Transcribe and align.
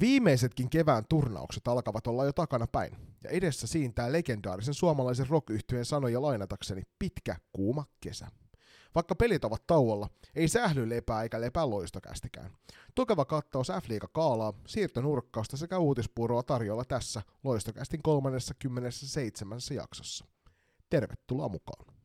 Viimeisetkin 0.00 0.70
kevään 0.70 1.04
turnaukset 1.08 1.68
alkavat 1.68 2.06
olla 2.06 2.24
jo 2.24 2.32
takana 2.32 2.66
päin, 2.66 2.96
ja 3.24 3.30
edessä 3.30 3.66
siintää 3.66 4.12
legendaarisen 4.12 4.74
suomalaisen 4.74 5.28
rock 5.28 5.48
sanoja 5.82 6.22
lainatakseni 6.22 6.82
pitkä, 6.98 7.36
kuuma 7.52 7.84
kesä. 8.00 8.26
Vaikka 8.94 9.14
pelit 9.14 9.44
ovat 9.44 9.66
tauolla, 9.66 10.08
ei 10.34 10.48
sähly 10.48 10.88
lepää 10.88 11.22
eikä 11.22 11.40
lepää 11.40 11.70
loistokästikään. 11.70 12.50
Tukeva 12.94 13.24
kattaus 13.24 13.68
F-liiga 13.68 14.08
kaalaa, 14.12 14.52
siirtonurkkausta 14.66 15.56
sekä 15.56 15.78
uutispuuroa 15.78 16.42
tarjolla 16.42 16.84
tässä 16.84 17.22
loistokästin 17.44 18.02
37. 18.02 19.58
jaksossa. 19.74 20.24
Tervetuloa 20.90 21.48
mukaan. 21.48 21.97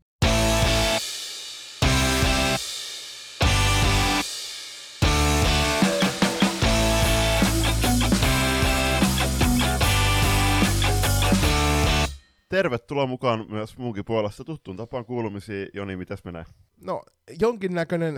Tervetuloa 12.48 13.06
mukaan 13.06 13.46
myös 13.48 13.78
muunkin 13.78 14.04
puolesta 14.04 14.44
tuttuun 14.44 14.76
tapaan 14.76 15.04
kuulumisiin. 15.04 15.68
Joni, 15.74 15.96
mitäs 15.96 16.24
menee? 16.24 16.44
No, 16.80 17.02
jonkinnäköinen 17.40 18.16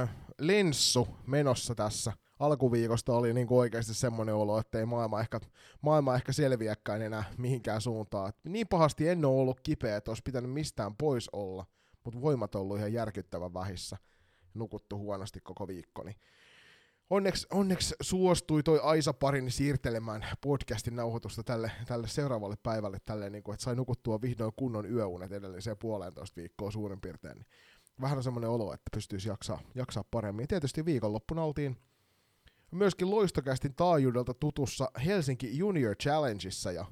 äh, 0.00 0.10
lenssu 0.38 1.08
menossa 1.26 1.74
tässä. 1.74 2.12
Alkuviikosta 2.38 3.12
oli 3.12 3.34
niin 3.34 3.46
kuin 3.46 3.58
oikeasti 3.58 3.94
semmoinen 3.94 4.34
olo, 4.34 4.58
että 4.58 4.78
ei 4.78 4.86
maailma 4.86 5.20
ehkä, 5.20 5.40
maailma 5.80 6.14
ehkä 6.14 6.32
selviäkään 6.32 7.02
enää 7.02 7.24
mihinkään 7.38 7.80
suuntaan. 7.80 8.28
Et 8.28 8.36
niin 8.44 8.68
pahasti 8.68 9.08
en 9.08 9.24
ole 9.24 9.40
ollut 9.40 9.60
kipeä, 9.60 9.96
että 9.96 10.10
olisi 10.10 10.22
pitänyt 10.24 10.50
mistään 10.50 10.96
pois 10.96 11.28
olla, 11.32 11.66
mutta 12.04 12.20
voimat 12.20 12.54
on 12.54 12.60
ollut 12.60 12.78
ihan 12.78 12.92
järkyttävän 12.92 13.54
vähissä. 13.54 13.96
Nukuttu 14.54 14.98
huonosti 14.98 15.40
koko 15.40 15.68
viikko, 15.68 16.02
niin 16.02 16.16
onneksi, 17.10 17.46
onneksi 17.52 17.94
suostui 18.00 18.62
toi 18.62 18.80
Aisa 18.82 19.12
parini 19.12 19.50
siirtelemään 19.50 20.26
podcastin 20.40 20.96
nauhoitusta 20.96 21.42
tälle, 21.42 21.72
tälle 21.86 22.08
seuraavalle 22.08 22.56
päivälle, 22.62 22.98
tälle, 23.04 23.30
niin 23.30 23.42
kuin, 23.42 23.54
että 23.54 23.64
sai 23.64 23.76
nukuttua 23.76 24.20
vihdoin 24.20 24.52
kunnon 24.56 24.92
yöunet 24.92 25.32
edelliseen 25.32 25.78
puolentoista 25.78 26.36
viikkoa 26.36 26.70
suurin 26.70 27.00
piirtein. 27.00 27.36
Niin 27.36 27.46
vähän 28.00 28.18
on 28.18 28.22
semmoinen 28.22 28.50
olo, 28.50 28.72
että 28.72 28.90
pystyisi 28.94 29.28
jaksaa, 29.28 29.60
jaksaa 29.74 30.04
paremmin. 30.10 30.42
Ja 30.42 30.46
tietysti 30.46 30.84
viikonloppuna 30.84 31.44
oltiin 31.44 31.76
myöskin 32.70 33.10
loistokästin 33.10 33.74
taajuudelta 33.74 34.34
tutussa 34.34 34.90
Helsinki 35.04 35.58
Junior 35.58 35.96
Challengeissa 35.96 36.72
ja 36.72 36.86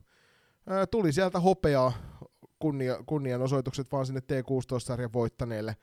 ää, 0.66 0.86
tuli 0.86 1.12
sieltä 1.12 1.40
hopeaa 1.40 1.92
kunnia, 2.58 3.02
kunnianosoitukset 3.06 3.92
vaan 3.92 4.06
sinne 4.06 4.20
T16-sarjan 4.20 5.12
voittaneille 5.12 5.76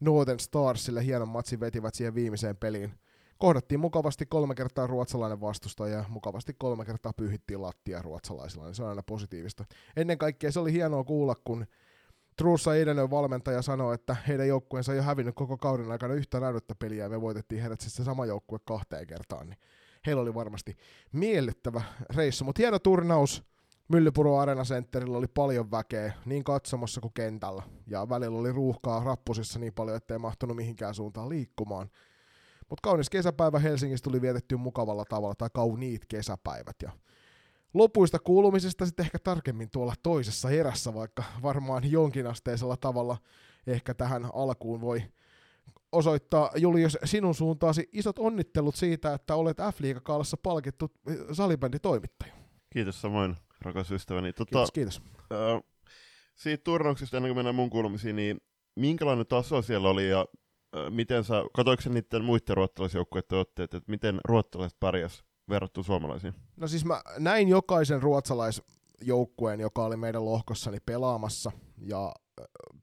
Northern 0.00 0.40
Starsille. 0.40 1.04
Hienon 1.04 1.28
matsin 1.28 1.60
vetivät 1.60 1.94
siihen 1.94 2.14
viimeiseen 2.14 2.56
peliin 2.56 2.94
kohdattiin 3.40 3.80
mukavasti 3.80 4.26
kolme 4.26 4.54
kertaa 4.54 4.86
ruotsalainen 4.86 5.40
vastustaja 5.40 5.96
ja 5.96 6.04
mukavasti 6.08 6.54
kolme 6.58 6.84
kertaa 6.84 7.12
pyhittiin 7.12 7.62
lattia 7.62 8.02
ruotsalaisilla, 8.02 8.64
niin 8.64 8.74
se 8.74 8.82
on 8.82 8.88
aina 8.88 9.02
positiivista. 9.02 9.64
Ennen 9.96 10.18
kaikkea 10.18 10.52
se 10.52 10.60
oli 10.60 10.72
hienoa 10.72 11.04
kuulla, 11.04 11.34
kun 11.44 11.66
Truussa 12.36 12.76
Edenön 12.76 13.10
valmentaja 13.10 13.62
sanoi, 13.62 13.94
että 13.94 14.16
heidän 14.28 14.48
joukkueensa 14.48 14.92
ei 14.92 14.98
ole 14.98 15.06
hävinnyt 15.06 15.34
koko 15.34 15.56
kauden 15.56 15.90
aikana 15.90 16.14
yhtä 16.14 16.38
raidutta 16.38 16.74
peliä 16.74 17.04
ja 17.04 17.08
me 17.08 17.20
voitettiin 17.20 17.60
heidät 17.60 17.80
sitten 17.80 18.04
se 18.04 18.04
sama 18.04 18.26
joukkue 18.26 18.58
kahteen 18.64 19.06
kertaan, 19.06 19.48
niin 19.48 19.58
heillä 20.06 20.22
oli 20.22 20.34
varmasti 20.34 20.76
miellyttävä 21.12 21.82
reissu, 22.16 22.44
mutta 22.44 22.62
hieno 22.62 22.78
turnaus. 22.78 23.44
Myllypuro 23.88 24.38
Arena 24.38 24.62
Centerillä 24.62 25.18
oli 25.18 25.26
paljon 25.34 25.70
väkeä, 25.70 26.12
niin 26.24 26.44
katsomassa 26.44 27.00
kuin 27.00 27.12
kentällä, 27.14 27.62
ja 27.86 28.08
välillä 28.08 28.38
oli 28.38 28.52
ruuhkaa 28.52 29.04
rappusissa 29.04 29.58
niin 29.58 29.72
paljon, 29.72 29.96
ettei 29.96 30.18
mahtunut 30.18 30.56
mihinkään 30.56 30.94
suuntaan 30.94 31.28
liikkumaan. 31.28 31.90
Mutta 32.70 32.82
kaunis 32.82 33.10
kesäpäivä 33.10 33.58
Helsingissä 33.58 34.04
tuli 34.04 34.20
vietetty 34.20 34.56
mukavalla 34.56 35.04
tavalla, 35.04 35.34
tai 35.34 35.48
kauniit 35.54 36.06
kesäpäivät. 36.08 36.76
Ja 36.82 36.92
lopuista 37.74 38.18
kuulumisesta 38.18 38.86
sitten 38.86 39.04
ehkä 39.04 39.18
tarkemmin 39.18 39.70
tuolla 39.70 39.94
toisessa 40.02 40.50
erässä, 40.50 40.94
vaikka 40.94 41.24
varmaan 41.42 41.90
jonkinasteisella 41.90 42.76
tavalla 42.76 43.16
ehkä 43.66 43.94
tähän 43.94 44.30
alkuun 44.34 44.80
voi 44.80 45.02
osoittaa 45.92 46.50
Julius 46.56 46.98
sinun 47.04 47.34
suuntaasi 47.34 47.88
isot 47.92 48.18
onnittelut 48.18 48.74
siitä, 48.74 49.14
että 49.14 49.34
olet 49.34 49.56
F-liigakaalassa 49.58 50.36
palkittu 50.42 50.90
salibänditoimittaja. 51.32 52.32
Kiitos 52.72 53.00
samoin, 53.00 53.36
rakas 53.60 53.90
ystäväni. 53.90 54.32
Tota, 54.32 54.50
kiitos, 54.50 54.72
kiitos. 54.72 55.02
Äh, 55.32 55.62
siitä 56.34 56.64
turnauksesta 56.64 57.16
ennen 57.16 57.30
kuin 57.30 57.36
mennään 57.36 57.54
mun 57.54 57.70
kuulumisiin, 57.70 58.16
niin 58.16 58.40
minkälainen 58.76 59.26
taso 59.26 59.62
siellä 59.62 59.88
oli 59.88 60.08
ja 60.08 60.26
miten 60.90 61.24
sä, 61.24 61.34
katoiko 61.54 61.82
niiden 61.88 62.24
muiden 62.24 62.56
ruottalaisjoukkueiden 62.56 63.38
otteet, 63.38 63.74
että 63.74 63.90
miten 63.90 64.20
ruottalaiset 64.24 64.80
pärjäs 64.80 65.24
verrattuna 65.48 65.84
suomalaisiin? 65.84 66.34
No 66.56 66.68
siis 66.68 66.84
mä 66.84 67.02
näin 67.18 67.48
jokaisen 67.48 68.02
ruotsalaisjoukkueen, 68.02 69.60
joka 69.60 69.84
oli 69.84 69.96
meidän 69.96 70.24
lohkossani 70.24 70.78
pelaamassa, 70.86 71.52
ja 71.78 72.14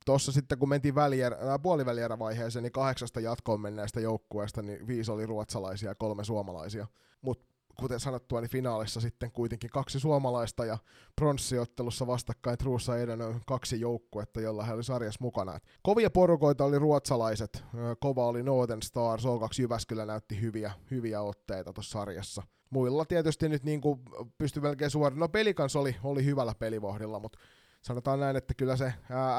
tuossa 0.06 0.32
sitten 0.32 0.58
kun 0.58 0.70
mentiin 0.70 0.96
välier, 0.96 1.36
puolivälierävaiheeseen, 1.62 2.64
niin 2.64 2.72
kahdeksasta 2.72 3.20
jatkoon 3.20 3.62
menneestä 3.62 4.00
joukkueesta, 4.00 4.62
niin 4.62 4.88
viisi 4.88 5.12
oli 5.12 5.26
ruotsalaisia 5.26 5.90
ja 5.90 5.96
kolme 5.96 6.24
suomalaisia. 6.24 6.88
Mutta 7.22 7.46
kuten 7.80 8.00
sanottua, 8.00 8.42
niin 8.42 8.50
finaalissa 8.50 9.02
sitten 9.02 9.32
kuitenkin 9.32 9.70
kaksi 9.70 10.00
suomalaista 10.00 10.66
ja 10.66 10.78
pronssiottelussa 11.16 12.08
vastakkain 12.08 12.58
Truussa 12.58 12.98
Eden 12.98 13.20
kaksi 13.48 13.80
joukkuetta, 13.80 14.42
jolla 14.42 14.64
he 14.64 14.74
oli 14.74 14.84
sarjassa 14.84 15.18
mukana. 15.22 15.56
Et 15.56 15.64
kovia 15.84 16.10
porukoita 16.10 16.66
oli 16.66 16.80
ruotsalaiset, 16.80 17.64
kova 18.00 18.28
oli 18.28 18.44
Northern 18.44 18.82
Stars, 18.82 19.26
O2 19.26 19.62
Jyväskylä 19.62 20.06
näytti 20.06 20.42
hyviä, 20.42 20.72
hyviä 20.92 21.22
otteita 21.22 21.74
tuossa 21.74 22.00
sarjassa. 22.00 22.44
Muilla 22.70 23.06
tietysti 23.06 23.50
nyt 23.50 23.64
niin 23.64 23.82
kuin 23.82 24.00
pystyi 24.38 24.62
melkein 24.62 24.92
suoraan, 24.92 25.20
no 25.20 25.30
pelikans 25.30 25.76
oli, 25.76 25.96
oli 26.04 26.26
hyvällä 26.26 26.56
pelivohdilla, 26.60 27.20
mutta 27.20 27.40
sanotaan 27.82 28.20
näin, 28.20 28.36
että 28.36 28.54
kyllä 28.54 28.76
se 28.76 28.94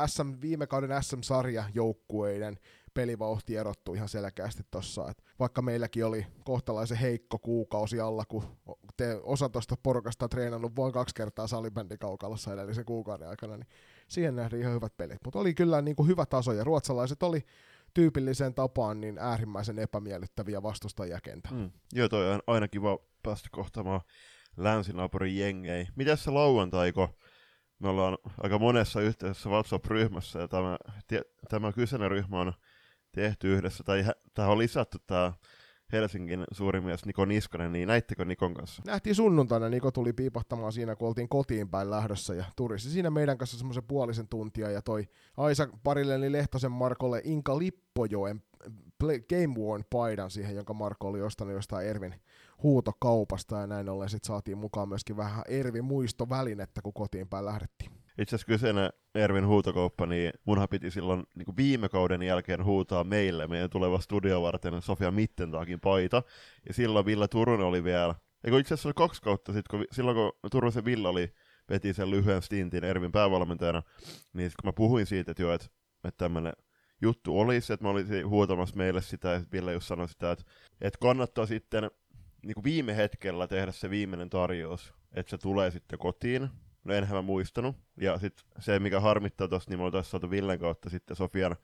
SM, 0.07 0.41
viime 0.41 0.67
kauden 0.67 1.03
SM-sarja 1.03 1.65
joukkueiden 1.75 2.59
pelivauhti 2.99 3.57
erottui 3.57 3.97
ihan 3.97 4.09
selkeästi 4.09 4.63
tossa. 4.71 5.11
Et 5.11 5.25
vaikka 5.39 5.63
meilläkin 5.63 6.05
oli 6.05 6.27
kohtalaisen 6.45 6.97
heikko 6.97 7.39
kuukausi 7.39 8.01
alla, 8.01 8.25
kun 8.25 8.45
te 8.97 9.21
osa 9.23 9.49
tuosta 9.49 9.75
porukasta 9.83 10.29
treenannut 10.29 10.77
vain 10.77 10.93
kaksi 10.93 11.15
kertaa 11.15 11.47
salibändikaukalossa 11.47 12.53
edellisen 12.53 12.85
kuukauden 12.85 13.29
aikana, 13.29 13.57
niin 13.57 13.67
siihen 14.09 14.37
nähtiin 14.37 14.61
ihan 14.61 14.75
hyvät 14.75 14.97
pelit. 14.97 15.19
Mutta 15.25 15.39
oli 15.39 15.55
kyllä 15.55 15.83
niin 15.83 15.97
kuin 15.97 16.09
hyvä 16.09 16.27
taso, 16.27 16.53
ja 16.53 16.65
ruotsalaiset 16.65 17.23
oli 17.23 17.45
tyypilliseen 17.95 18.55
tapaan 18.55 19.01
niin 19.01 19.19
äärimmäisen 19.19 19.79
epämiellyttäviä 19.79 20.63
vastustajia 20.63 21.21
kentä. 21.21 21.49
Mm. 21.53 21.71
Joo, 21.93 22.09
toi 22.09 22.35
on 22.35 22.41
aina 22.47 22.69
kiva 22.69 22.99
päästä 23.23 23.49
kohtaamaan 23.53 24.01
länsinaapurin 24.57 25.39
jengei. 25.39 25.87
Mitäs 25.97 26.25
se 26.25 26.31
lauantai, 26.31 26.93
kun 26.93 27.09
me 27.79 27.89
ollaan 27.89 28.19
aika 28.39 28.59
monessa 28.59 29.01
yhteisessä 29.01 29.51
WhatsApp-ryhmässä, 29.51 30.39
ja 30.39 30.49
tämä, 30.49 30.79
tämä 31.49 31.73
kyseinen 31.73 32.11
ryhmä 32.11 32.41
on 32.41 32.53
tehty 33.13 33.55
yhdessä, 33.55 33.85
tai 33.85 34.05
tähän 34.35 34.53
on 34.53 34.59
lisätty 34.59 34.99
tämä 35.07 35.33
Helsingin 35.93 36.45
suuri 36.53 36.81
mies 36.81 37.05
Niko 37.07 37.25
Niskanen, 37.25 37.73
niin 37.73 37.89
näittekö 37.89 38.25
Nikon 38.25 38.55
kanssa? 38.55 38.83
Nähtiin 38.87 39.15
sunnuntaina, 39.15 39.69
Niko 39.69 39.91
tuli 39.91 40.13
piipahtamaan 40.13 40.73
siinä, 40.73 40.97
kun 40.97 41.09
oltiin 41.09 41.29
kotiin 41.29 41.69
päin 41.69 41.91
lähdössä 41.91 42.35
ja 42.35 42.45
turisti 42.57 42.91
siinä 42.91 43.11
meidän 43.11 43.39
kanssa 43.39 43.59
semmoisen 43.59 43.85
puolisen 43.89 44.29
tuntia 44.29 44.71
ja 44.71 44.83
toi 44.83 45.09
Aisa 45.37 45.69
parilleni 45.85 46.33
Lehtosen 46.33 46.73
Markolle 46.73 47.21
Inka 47.25 47.59
Lippojoen 47.59 48.43
Game 49.29 49.55
Worn 49.59 49.85
paidan 49.91 50.31
siihen, 50.31 50.57
jonka 50.57 50.75
Marko 50.75 51.09
oli 51.09 51.23
ostanut 51.23 51.55
jostain 51.55 51.87
Ervin 51.87 52.15
huutokaupasta 52.63 53.57
ja 53.57 53.67
näin 53.67 53.89
ollen 53.89 54.09
sitten 54.09 54.27
saatiin 54.27 54.59
mukaan 54.59 54.89
myöskin 54.89 55.17
vähän 55.17 55.45
Ervin 55.49 55.85
muistovälinettä, 55.85 56.83
kun 56.83 56.93
kotiin 56.93 57.29
päin 57.29 57.45
lähdettiin. 57.45 57.93
Itse 58.19 58.37
asiassa 58.37 58.47
kyseinen 58.47 58.91
Ervin 59.15 59.47
huutokauppa, 59.47 60.07
niin 60.07 60.33
munhan 60.45 60.69
piti 60.69 60.91
silloin 60.91 61.25
niin 61.35 61.57
viime 61.57 61.89
kauden 61.89 62.23
jälkeen 62.23 62.65
huutaa 62.65 63.05
meille 63.05 63.47
meidän 63.47 63.71
tuleva 63.71 64.01
studio 64.01 64.43
varten 64.43 64.83
Sofia 64.83 65.11
Mittentaakin 65.11 65.81
paita. 65.81 66.23
Ja 66.69 66.75
silloin 66.75 67.07
Ville 67.07 67.29
Turunen 67.29 67.67
oli 67.67 67.85
vielä, 67.85 68.15
eikö 68.45 68.59
itse 68.59 68.75
asiassa 68.75 68.89
oli 68.89 68.95
kaksi 68.95 69.23
kautta 69.23 69.53
sitten, 69.53 69.79
kun, 69.79 69.87
silloin 69.93 70.17
kun 70.17 70.51
Turusen 70.51 70.85
Ville 70.85 71.09
oli 71.09 71.33
veti 71.71 71.95
sen 71.95 72.11
lyhyen 72.11 72.43
stintin 72.43 72.85
Ervin 72.85 73.13
päävalmentajana, 73.13 73.83
niin 74.33 74.51
kun 74.63 74.69
mä 74.69 74.73
puhuin 74.73 75.07
siitä, 75.07 75.31
että 75.31 75.43
joo, 75.43 75.53
että, 75.53 75.67
että 76.05 76.25
tämmöinen 76.25 76.53
juttu 77.03 77.41
olisi, 77.41 77.73
että 77.73 77.85
mä 77.85 77.91
olisin 77.91 78.29
huutamassa 78.29 78.77
meille 78.77 79.03
sitä, 79.03 79.29
ja 79.29 79.41
Ville 79.53 79.73
just 79.73 79.87
sanoi 79.87 80.09
sitä, 80.09 80.33
että, 80.33 80.45
että 80.81 80.99
kannattaa 81.01 81.47
sitten 81.47 81.91
niin 82.47 82.65
viime 82.65 82.97
hetkellä 82.97 83.47
tehdä 83.47 83.73
se 83.73 83.91
viimeinen 83.91 84.31
tarjous, 84.31 84.95
että 85.15 85.31
se 85.31 85.39
tulee 85.39 85.71
sitten 85.71 85.99
kotiin, 85.99 86.49
No 86.89 86.95
enhän 86.95 87.17
mä 87.17 87.23
muistanut. 87.23 87.77
Ja 87.97 88.19
sitten 88.19 88.45
se, 88.59 88.79
mikä 88.79 89.01
harmittaa 89.01 89.49
tossa, 89.49 89.71
niin 89.71 89.79
me 89.79 89.85
oltaisiin 89.85 90.11
saatu 90.11 90.31
Villen 90.31 90.59
kautta 90.59 90.91
sitten 90.91 91.17
Sofian 91.17 91.57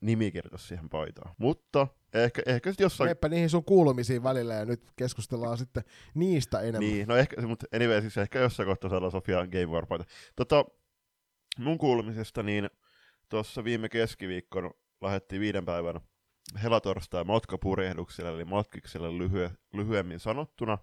nimikirjoitus 0.00 0.68
siihen 0.68 0.88
paitaan. 0.88 1.34
Mutta 1.38 1.86
ehkä, 2.14 2.42
ehkä 2.46 2.70
sitten 2.70 2.84
jossain... 2.84 3.10
Meppä 3.10 3.28
niihin 3.28 3.50
sun 3.50 3.64
kuulumisiin 3.64 4.22
välillä 4.22 4.54
ja 4.54 4.64
nyt 4.64 4.82
keskustellaan 4.96 5.58
sitten 5.58 5.84
niistä 6.14 6.60
enemmän. 6.60 6.80
Niin, 6.80 7.08
no 7.08 7.16
ehkä, 7.16 7.46
mutta 7.46 7.66
anyway, 7.74 8.00
siis 8.00 8.18
ehkä 8.18 8.38
jossain 8.38 8.66
kohtaa 8.66 8.90
saadaan 8.90 9.12
Sofian 9.12 9.48
Game 9.48 9.66
War 9.66 9.86
paita. 9.86 10.04
Tota, 10.36 10.64
mun 11.58 11.78
kuulumisesta, 11.78 12.42
niin 12.42 12.70
tuossa 13.28 13.64
viime 13.64 13.88
keskiviikkona 13.88 14.70
lähdettiin 15.00 15.40
viiden 15.40 15.64
päivän 15.64 16.00
helatorstai 16.62 17.24
matkapurjehdukselle, 17.24 18.30
eli 18.30 18.44
matkikselle 18.44 19.18
lyhye, 19.18 19.50
lyhyemmin 19.72 20.20
sanottuna. 20.20 20.78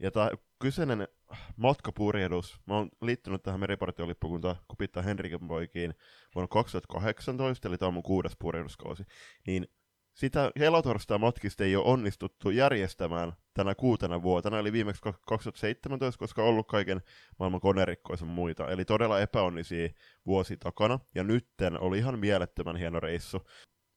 Ja 0.00 0.10
tämä 0.10 0.30
kyseinen 0.58 1.08
matkapurjehdus, 1.56 2.60
mä 2.66 2.74
oon 2.74 2.88
liittynyt 3.02 3.42
tähän 3.42 3.60
meripartiolippukuntaan 3.60 4.56
Kupittaa 4.68 5.02
Henriken 5.02 5.48
poikiin 5.48 5.94
vuonna 6.34 6.48
2018, 6.48 7.68
eli 7.68 7.78
tämä 7.78 7.86
on 7.88 7.94
mun 7.94 8.02
kuudes 8.02 8.36
purjehduskausi, 8.38 9.04
niin 9.46 9.66
sitä 10.14 10.50
helatorstai 10.58 11.18
matkista 11.18 11.64
ei 11.64 11.76
ole 11.76 11.84
onnistuttu 11.84 12.50
järjestämään 12.50 13.32
tänä 13.54 13.74
kuutena 13.74 14.22
vuotena, 14.22 14.58
eli 14.58 14.72
viimeksi 14.72 15.02
2017, 15.26 16.18
koska 16.18 16.42
on 16.42 16.48
ollut 16.48 16.68
kaiken 16.68 17.00
maailman 17.38 17.60
konerikkoisen 17.60 18.28
muita. 18.28 18.68
Eli 18.68 18.84
todella 18.84 19.20
epäonnisia 19.20 19.88
vuosi 20.26 20.56
takana, 20.56 20.98
ja 21.14 21.24
nytten 21.24 21.80
oli 21.80 21.98
ihan 21.98 22.18
mielettömän 22.18 22.76
hieno 22.76 23.00
reissu. 23.00 23.46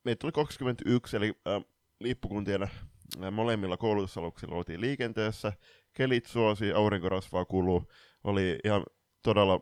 Meitä 0.05 0.27
oli 0.27 0.31
21, 0.31 1.17
eli 1.17 1.33
äh, 1.47 1.63
liippukuntien 1.99 2.63
äh, 2.63 2.71
molemmilla 3.31 3.77
koulutusaluksilla 3.77 4.55
oltiin 4.55 4.81
liikenteessä, 4.81 5.53
kelit 5.93 6.25
suosi, 6.25 6.71
aurinkorasvaa 6.71 7.45
kuluu, 7.45 7.83
oli 8.23 8.59
ihan 8.63 8.83
todella, 9.23 9.59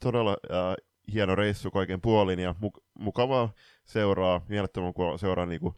todella 0.00 0.36
äh, 0.50 0.74
hieno 1.12 1.34
reissu 1.34 1.70
kaiken 1.70 2.00
puolin 2.00 2.38
ja 2.38 2.54
mu- 2.64 2.82
mukavaa 2.98 3.52
seuraa, 3.84 4.40
mielettömän 4.48 4.88
mukavaa 4.88 5.18
seuraa 5.18 5.46
niin 5.46 5.60
kuin 5.60 5.74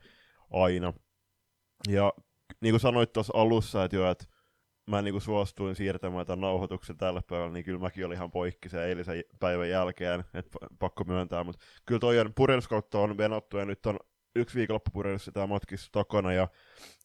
aina. 0.51 0.93
Ja 1.89 2.13
niin 2.61 2.73
kuin 2.73 2.81
sanoit 2.81 3.13
tuossa 3.13 3.33
alussa, 3.37 3.85
että 3.85 3.97
jo, 3.97 4.11
että 4.11 4.25
mä 4.87 5.03
niin 5.03 5.15
kuin 5.15 5.23
suostuin 5.23 5.77
siirtämään 5.77 6.27
tämän 6.27 6.41
nauhoituksen 6.41 6.97
tälle 6.97 7.21
päivälle, 7.29 7.53
niin 7.53 7.65
kyllä 7.65 7.79
mäkin 7.79 8.07
olin 8.07 8.17
ihan 8.17 8.31
poikki 8.31 8.69
sen 8.69 8.83
eilisen 8.83 9.25
päivän 9.41 9.69
jälkeen, 9.69 10.25
että 10.35 10.59
pakko 10.79 11.05
myöntää, 11.05 11.45
mutta 11.45 11.65
kyllä 11.87 11.99
toi 11.99 12.17
purjehduskautta 12.35 12.99
on 12.99 13.17
venottu 13.17 13.59
ja 13.59 13.65
nyt 13.65 13.87
on 13.87 13.99
yksi 14.37 14.59
viikonloppupurjehdus 14.59 15.31
tämä 15.35 15.47
matkissa 15.47 15.93
takana 15.93 16.33
ja 16.33 16.49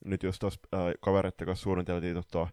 nyt 0.06 0.24
jos 0.24 0.40
tuossa 0.40 0.60
äh, 0.74 0.80
kavereiden 1.02 1.48
kanssa 1.48 1.64
suunniteltiin 1.64 2.16
tota, 2.16 2.48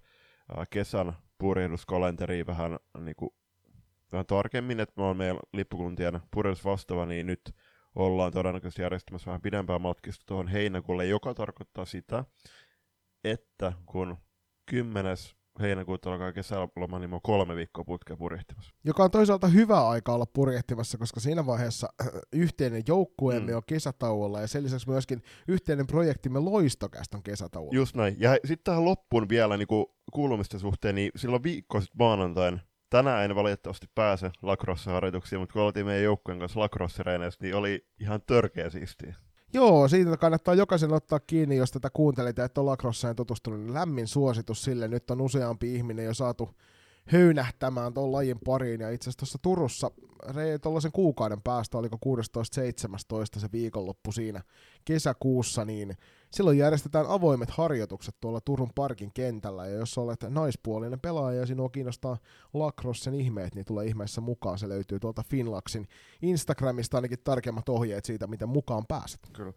kesän 0.71 1.13
purjehduskalenteri 1.39 2.47
vähän, 2.47 2.79
niin 2.99 3.17
kuin, 3.17 3.31
vähän 4.13 4.27
tarkemmin, 4.27 4.81
että 4.81 5.01
mä 5.01 5.07
oon 5.07 5.17
meidän 5.17 5.39
lippukuntien 5.53 6.21
purjehdus 6.31 6.65
vastaava, 6.65 7.07
niin 7.07 7.27
nyt 7.27 7.55
ollaan 7.95 8.33
todennäköisesti 8.33 8.83
järjestämässä 8.83 9.27
vähän 9.27 9.41
pidempää 9.41 9.79
matkista 9.79 10.25
tuohon 10.27 10.49
heinäkuulle, 10.49 11.07
joka 11.07 11.35
tarkoittaa 11.35 11.85
sitä, 11.85 12.25
että 13.25 13.73
kun 13.87 14.17
10 14.67 15.17
heinäkuuta 15.61 16.13
alkaa 16.13 16.33
kesäloma, 16.33 16.99
niin 16.99 17.11
mä 17.11 17.17
oon 17.17 17.23
kolme 17.23 17.57
viikkoa 17.57 17.85
putkea 17.85 18.17
purjehtimassa. 18.17 18.75
Joka 18.85 19.05
on 19.05 19.11
toisaalta 19.11 19.47
hyvä 19.47 19.89
aika 19.89 20.13
olla 20.15 20.27
purjehtimassa, 20.27 20.99
koska 20.99 21.21
siinä 21.21 21.47
vaiheessa 21.47 21.89
yhteinen 22.33 22.83
joukkueemme 22.89 23.53
mm. 23.53 23.57
on 23.57 23.63
kesätauolla 23.67 24.41
ja 24.41 24.47
sen 24.47 24.63
lisäksi 24.65 24.91
myöskin 24.91 25.23
yhteinen 25.49 25.87
projektimme 25.87 26.39
Loistokäst 26.39 27.15
on 27.15 27.23
kesätauolla. 27.23 27.75
Just 27.75 27.97
näin. 27.97 28.17
Ja 28.19 28.33
sitten 28.33 28.65
tähän 28.65 28.85
loppuun 28.85 29.29
vielä 29.29 29.57
niin 29.57 29.69
kuulumisten 30.13 30.61
suhteen, 30.61 30.95
niin 30.95 31.11
silloin 31.17 31.43
viikko 31.43 31.81
sitten 31.81 31.99
maanantain 31.99 32.61
tänään 32.91 33.25
en 33.25 33.35
valitettavasti 33.35 33.87
pääse 33.95 34.31
lacrosse-harjoituksiin, 34.43 35.39
mutta 35.39 35.53
kun 35.53 35.63
oltiin 35.63 35.87
meidän 35.87 36.05
joukkueen 36.05 36.39
kanssa 36.39 36.61
lacrosse 36.61 37.03
niin 37.41 37.55
oli 37.55 37.87
ihan 38.01 38.23
törkeä 38.27 38.71
siistiä. 38.71 39.15
Joo, 39.55 39.89
siitä 39.89 40.17
kannattaa 40.17 40.55
jokaisen 40.55 40.93
ottaa 40.93 41.21
kiinni, 41.21 41.57
jos 41.57 41.71
tätä 41.71 41.91
kuuntelit 41.93 42.37
ja 42.37 42.45
et 42.45 42.59
ole 42.59 42.71
tutustunut, 43.17 43.61
niin 43.61 43.75
lämmin 43.75 44.07
suositus 44.07 44.65
sille. 44.65 44.89
Nyt 44.89 45.11
on 45.11 45.21
useampi 45.21 45.75
ihminen 45.75 46.05
jo 46.05 46.15
saatu 46.15 46.55
höynähtämään 47.05 47.95
tuon 47.95 48.13
lajin 48.13 48.39
pariin. 48.45 48.81
Ja 48.81 48.91
itse 48.91 49.05
asiassa 49.05 49.19
tuossa 49.19 49.39
Turussa 49.43 49.91
tuollaisen 50.63 50.93
kuukauden 50.93 51.43
päästä, 51.43 51.79
oliko 51.79 51.99
16.17. 53.37 53.41
se 53.41 53.49
viikonloppu 53.53 54.13
siinä 54.13 54.43
kesäkuussa, 54.85 55.65
niin 55.65 55.97
silloin 56.31 56.59
järjestetään 56.59 57.07
avoimet 57.09 57.51
harjoitukset 57.51 58.15
tuolla 58.21 58.41
Turun 58.41 58.71
parkin 58.75 59.11
kentällä. 59.15 59.67
Ja 59.67 59.75
jos 59.75 59.99
olet 59.99 60.21
naispuolinen 60.29 61.01
pelaaja 61.01 61.41
ja 61.41 61.47
sinua 61.47 61.69
kiinnostaa 61.69 62.19
lacrossen 62.55 63.15
ihmeet, 63.15 63.55
niin 63.55 63.65
tulee 63.65 63.87
ihmeessä 63.87 64.21
mukaan. 64.21 64.59
Se 64.59 64.69
löytyy 64.69 65.01
tuolta 65.01 65.23
Finlaxin 65.31 65.89
Instagramista 66.23 66.97
ainakin 66.97 67.19
tarkemmat 67.25 67.69
ohjeet 67.69 68.05
siitä, 68.05 68.27
miten 68.27 68.49
mukaan 68.49 68.87
pääset. 68.87 69.21
Kyllä. 69.33 69.53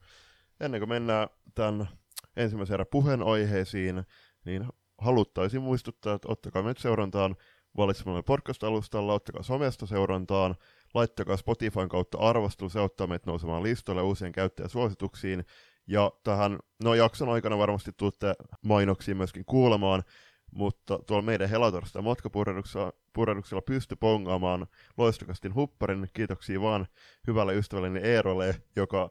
Ennen 0.60 0.82
kuin 0.82 0.90
mennään 0.90 1.28
tämän 1.56 1.88
ensimmäisen 2.36 2.74
erän 2.74 2.88
puheenaiheisiin, 2.92 4.04
niin 4.46 4.68
haluttaisiin 4.98 5.64
muistuttaa, 5.64 6.16
että 6.16 6.32
ottakaa 6.32 6.64
meitä 6.64 6.82
seurantaan 6.82 7.36
valitsemalle 7.78 8.24
podcast-alustalla, 8.24 9.14
ottakaa 9.14 9.44
somesta 9.44 9.86
seurantaan, 9.86 10.56
laittakaa 10.94 11.38
Spotifyn 11.38 11.90
kautta 11.90 12.18
arvostelu, 12.18 12.70
se 12.70 12.80
ottaa 12.80 13.08
meitä 13.08 13.30
nousemaan 13.32 13.64
listoille 13.64 14.02
uusien 14.02 14.32
käyttäjäsuosituksiin, 14.32 15.46
ja 15.88 16.12
tähän, 16.24 16.60
no 16.84 16.94
jakson 16.94 17.30
aikana 17.30 17.58
varmasti 17.58 17.92
tuutte 17.98 18.34
mainoksia 18.62 19.16
myöskin 19.16 19.46
kuulemaan, 19.46 20.04
mutta 20.52 21.00
tuolla 21.08 21.26
meidän 21.26 21.50
Helatorsta 21.50 22.02
matkapurjeduksella 22.02 23.62
pysty 23.66 23.96
pongaamaan 23.96 24.68
loistokastin 24.98 25.56
hupparin. 25.56 26.10
Kiitoksia 26.14 26.62
vaan 26.62 26.88
hyvälle 27.28 27.56
ystävälleni 27.56 28.00
Eerolle, 28.00 28.62
joka, 28.76 29.10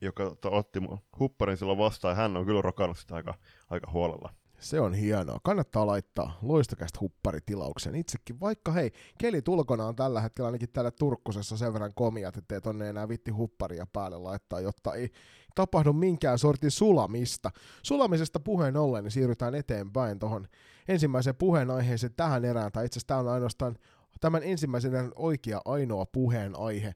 joka 0.00 0.36
otti 0.44 0.80
hupparin 1.18 1.56
silloin 1.56 1.78
vastaan, 1.78 2.16
hän 2.16 2.36
on 2.36 2.46
kyllä 2.46 2.62
rokannut 2.62 2.98
sitä 2.98 3.14
aika, 3.14 3.34
aika 3.70 3.90
huolella. 3.90 4.34
Se 4.58 4.80
on 4.80 4.94
hienoa. 4.94 5.38
Kannattaa 5.42 5.86
laittaa 5.86 6.38
loistokästä 6.42 6.98
hupparitilauksen 7.00 7.94
itsekin, 7.94 8.40
vaikka 8.40 8.72
hei, 8.72 8.92
keli 9.18 9.42
tulkona 9.42 9.86
on 9.86 9.96
tällä 9.96 10.20
hetkellä 10.20 10.48
ainakin 10.48 10.68
täällä 10.72 10.90
Turkkusessa 10.90 11.56
sen 11.56 11.72
verran 11.72 11.94
komiat, 11.94 12.36
ettei 12.36 12.60
tonne 12.60 12.88
enää 12.88 13.08
vitti 13.08 13.30
hupparia 13.30 13.86
päälle 13.92 14.18
laittaa, 14.18 14.60
jotta 14.60 14.94
ei 14.94 15.10
tapahdu 15.54 15.92
minkään 15.92 16.38
sortin 16.38 16.70
sulamista. 16.70 17.50
Sulamisesta 17.82 18.40
puheen 18.40 18.76
ollen 18.76 19.04
niin 19.04 19.12
siirrytään 19.12 19.54
eteenpäin 19.54 20.18
tuohon 20.18 20.46
ensimmäiseen 20.88 21.36
puheenaiheeseen 21.36 22.14
tähän 22.16 22.44
erään, 22.44 22.72
tai 22.72 22.86
itse 22.86 22.98
asiassa 22.98 23.06
tämä 23.06 23.20
on 23.20 23.28
ainoastaan 23.28 23.76
tämän 24.20 24.42
ensimmäisen 24.42 25.12
oikea 25.16 25.60
ainoa 25.64 26.06
puheenaihe, 26.06 26.94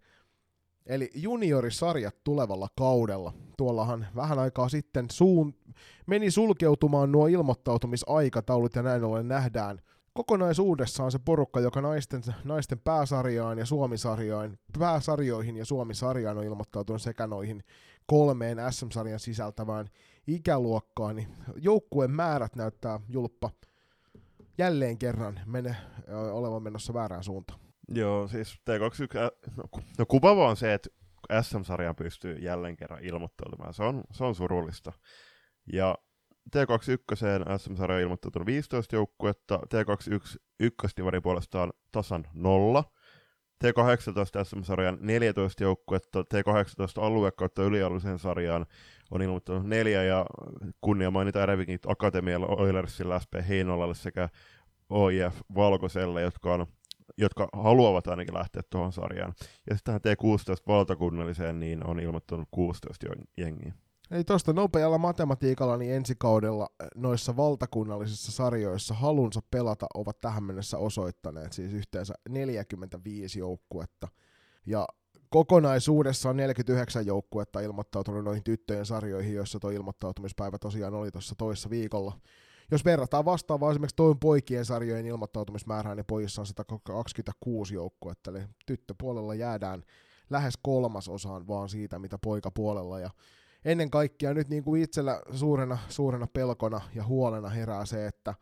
Eli 0.86 1.10
juniorisarjat 1.14 2.16
tulevalla 2.24 2.68
kaudella. 2.78 3.32
Tuollahan 3.56 4.06
vähän 4.16 4.38
aikaa 4.38 4.68
sitten 4.68 5.06
suun, 5.12 5.54
meni 6.06 6.30
sulkeutumaan 6.30 7.12
nuo 7.12 7.26
ilmoittautumisaikataulut 7.26 8.74
ja 8.74 8.82
näin 8.82 9.04
ollen 9.04 9.28
nähdään 9.28 9.80
kokonaisuudessaan 10.12 11.12
se 11.12 11.18
porukka, 11.18 11.60
joka 11.60 11.80
naisten, 11.80 12.22
naisten 12.44 12.78
pääsarjaan 12.78 13.58
ja 13.58 13.66
suomisarjoihin, 13.66 14.58
pääsarjoihin 14.78 15.56
ja 15.56 15.64
suomisarjaan 15.64 16.38
on 16.38 16.44
ilmoittautunut 16.44 17.02
sekä 17.02 17.26
noihin 17.26 17.64
kolmeen 18.06 18.58
SM-sarjan 18.70 19.20
sisältävään 19.20 19.86
ikäluokkaan, 20.26 21.16
niin 21.16 21.28
joukkueen 21.56 22.10
määrät 22.10 22.56
näyttää 22.56 23.00
julppa 23.08 23.50
jälleen 24.58 24.98
kerran 24.98 25.40
mene, 25.46 25.76
olevan 26.32 26.62
menossa 26.62 26.94
väärään 26.94 27.24
suuntaan. 27.24 27.60
Joo, 27.90 28.28
siis 28.28 28.54
T21, 28.54 29.54
no, 29.56 29.64
no 29.98 30.06
kuvaava 30.06 30.48
on 30.48 30.56
se, 30.56 30.74
että 30.74 30.88
SM-sarja 31.42 31.94
pystyy 31.94 32.34
jälleen 32.34 32.76
kerran 32.76 33.04
ilmoittautumaan. 33.04 33.74
Se 33.74 33.82
on, 33.82 34.04
se 34.12 34.24
on 34.24 34.34
surullista. 34.34 34.92
Ja 35.72 35.98
T21 36.56 37.58
SM-sarja 37.58 37.96
on 37.96 38.02
ilmoittautunut 38.02 38.46
15 38.46 38.96
joukkuetta, 38.96 39.56
T21 39.56 40.36
ykköstivari 40.60 41.20
puolestaan 41.20 41.72
tasan 41.92 42.24
nolla. 42.32 42.84
T18 43.64 44.44
SM-sarjan 44.44 44.98
14 45.00 45.62
joukkuetta, 45.64 46.20
T18 46.20 47.02
alue 47.02 47.30
kautta 47.30 47.62
ylialueeseen 47.62 48.18
sarjaan 48.18 48.66
on 49.10 49.22
ilmoittanut 49.22 49.66
neljä 49.66 50.02
ja 50.02 50.26
kunnia 50.80 51.10
mainita 51.10 51.42
Erevikin 51.42 51.78
Akatemialla 51.86 52.46
Oilersilla, 52.46 53.20
SP 53.24 53.32
Heinolalle 53.48 53.94
sekä 53.94 54.28
OIF 54.90 55.40
Valkoselle, 55.54 56.22
jotka 56.22 56.54
on 56.54 56.66
jotka 57.18 57.48
haluavat 57.52 58.06
ainakin 58.06 58.34
lähteä 58.34 58.62
tuohon 58.70 58.92
sarjaan. 58.92 59.32
Ja 59.70 59.76
sitten 59.76 60.00
tähän 60.00 60.16
T16 60.16 60.62
valtakunnalliseen, 60.66 61.60
niin 61.60 61.86
on 61.86 62.00
ilmoittanut 62.00 62.48
16 62.50 63.06
jengiä. 63.36 63.74
Eli 64.10 64.24
tuosta 64.24 64.52
nopealla 64.52 64.98
matematiikalla 64.98 65.76
niin 65.76 65.92
ensi 65.92 66.14
kaudella 66.18 66.68
eh, 66.80 66.88
noissa 66.96 67.36
valtakunnallisissa 67.36 68.32
sarjoissa 68.32 68.94
halunsa 68.94 69.40
pelata 69.50 69.86
ovat 69.94 70.20
tähän 70.20 70.44
mennessä 70.44 70.78
osoittaneet 70.78 71.52
siis 71.52 71.72
yhteensä 71.72 72.14
45 72.28 73.38
joukkuetta. 73.38 74.08
Ja 74.66 74.86
kokonaisuudessa 75.28 76.30
on 76.30 76.36
49 76.36 77.06
joukkuetta 77.06 77.60
ilmoittautunut 77.60 78.24
noihin 78.24 78.44
tyttöjen 78.44 78.86
sarjoihin, 78.86 79.34
joissa 79.34 79.58
tuo 79.58 79.70
ilmoittautumispäivä 79.70 80.58
tosiaan 80.58 80.94
oli 80.94 81.10
tuossa 81.10 81.34
toissa 81.38 81.70
viikolla 81.70 82.20
jos 82.70 82.84
verrataan 82.84 83.24
vastaavaa 83.24 83.70
esimerkiksi 83.70 83.96
toin 83.96 84.18
poikien 84.18 84.64
sarjojen 84.64 85.06
ilmoittautumismäärään, 85.06 85.96
niin 85.96 86.06
pojissa 86.06 86.42
on 86.42 86.46
126 86.46 87.74
joukkuetta, 87.74 88.30
eli 88.30 88.40
tyttöpuolella 88.66 89.34
jäädään 89.34 89.82
lähes 90.30 90.54
kolmasosaan 90.62 91.46
vaan 91.48 91.68
siitä, 91.68 91.98
mitä 91.98 92.18
poikapuolella, 92.18 93.00
ja 93.00 93.10
ennen 93.64 93.90
kaikkea 93.90 94.34
nyt 94.34 94.48
niin 94.48 94.64
kuin 94.64 94.82
itsellä 94.82 95.22
suurena, 95.32 95.78
suurena 95.88 96.26
pelkona 96.26 96.80
ja 96.94 97.04
huolena 97.04 97.48
herää 97.48 97.86
se, 97.86 98.06
että 98.06 98.34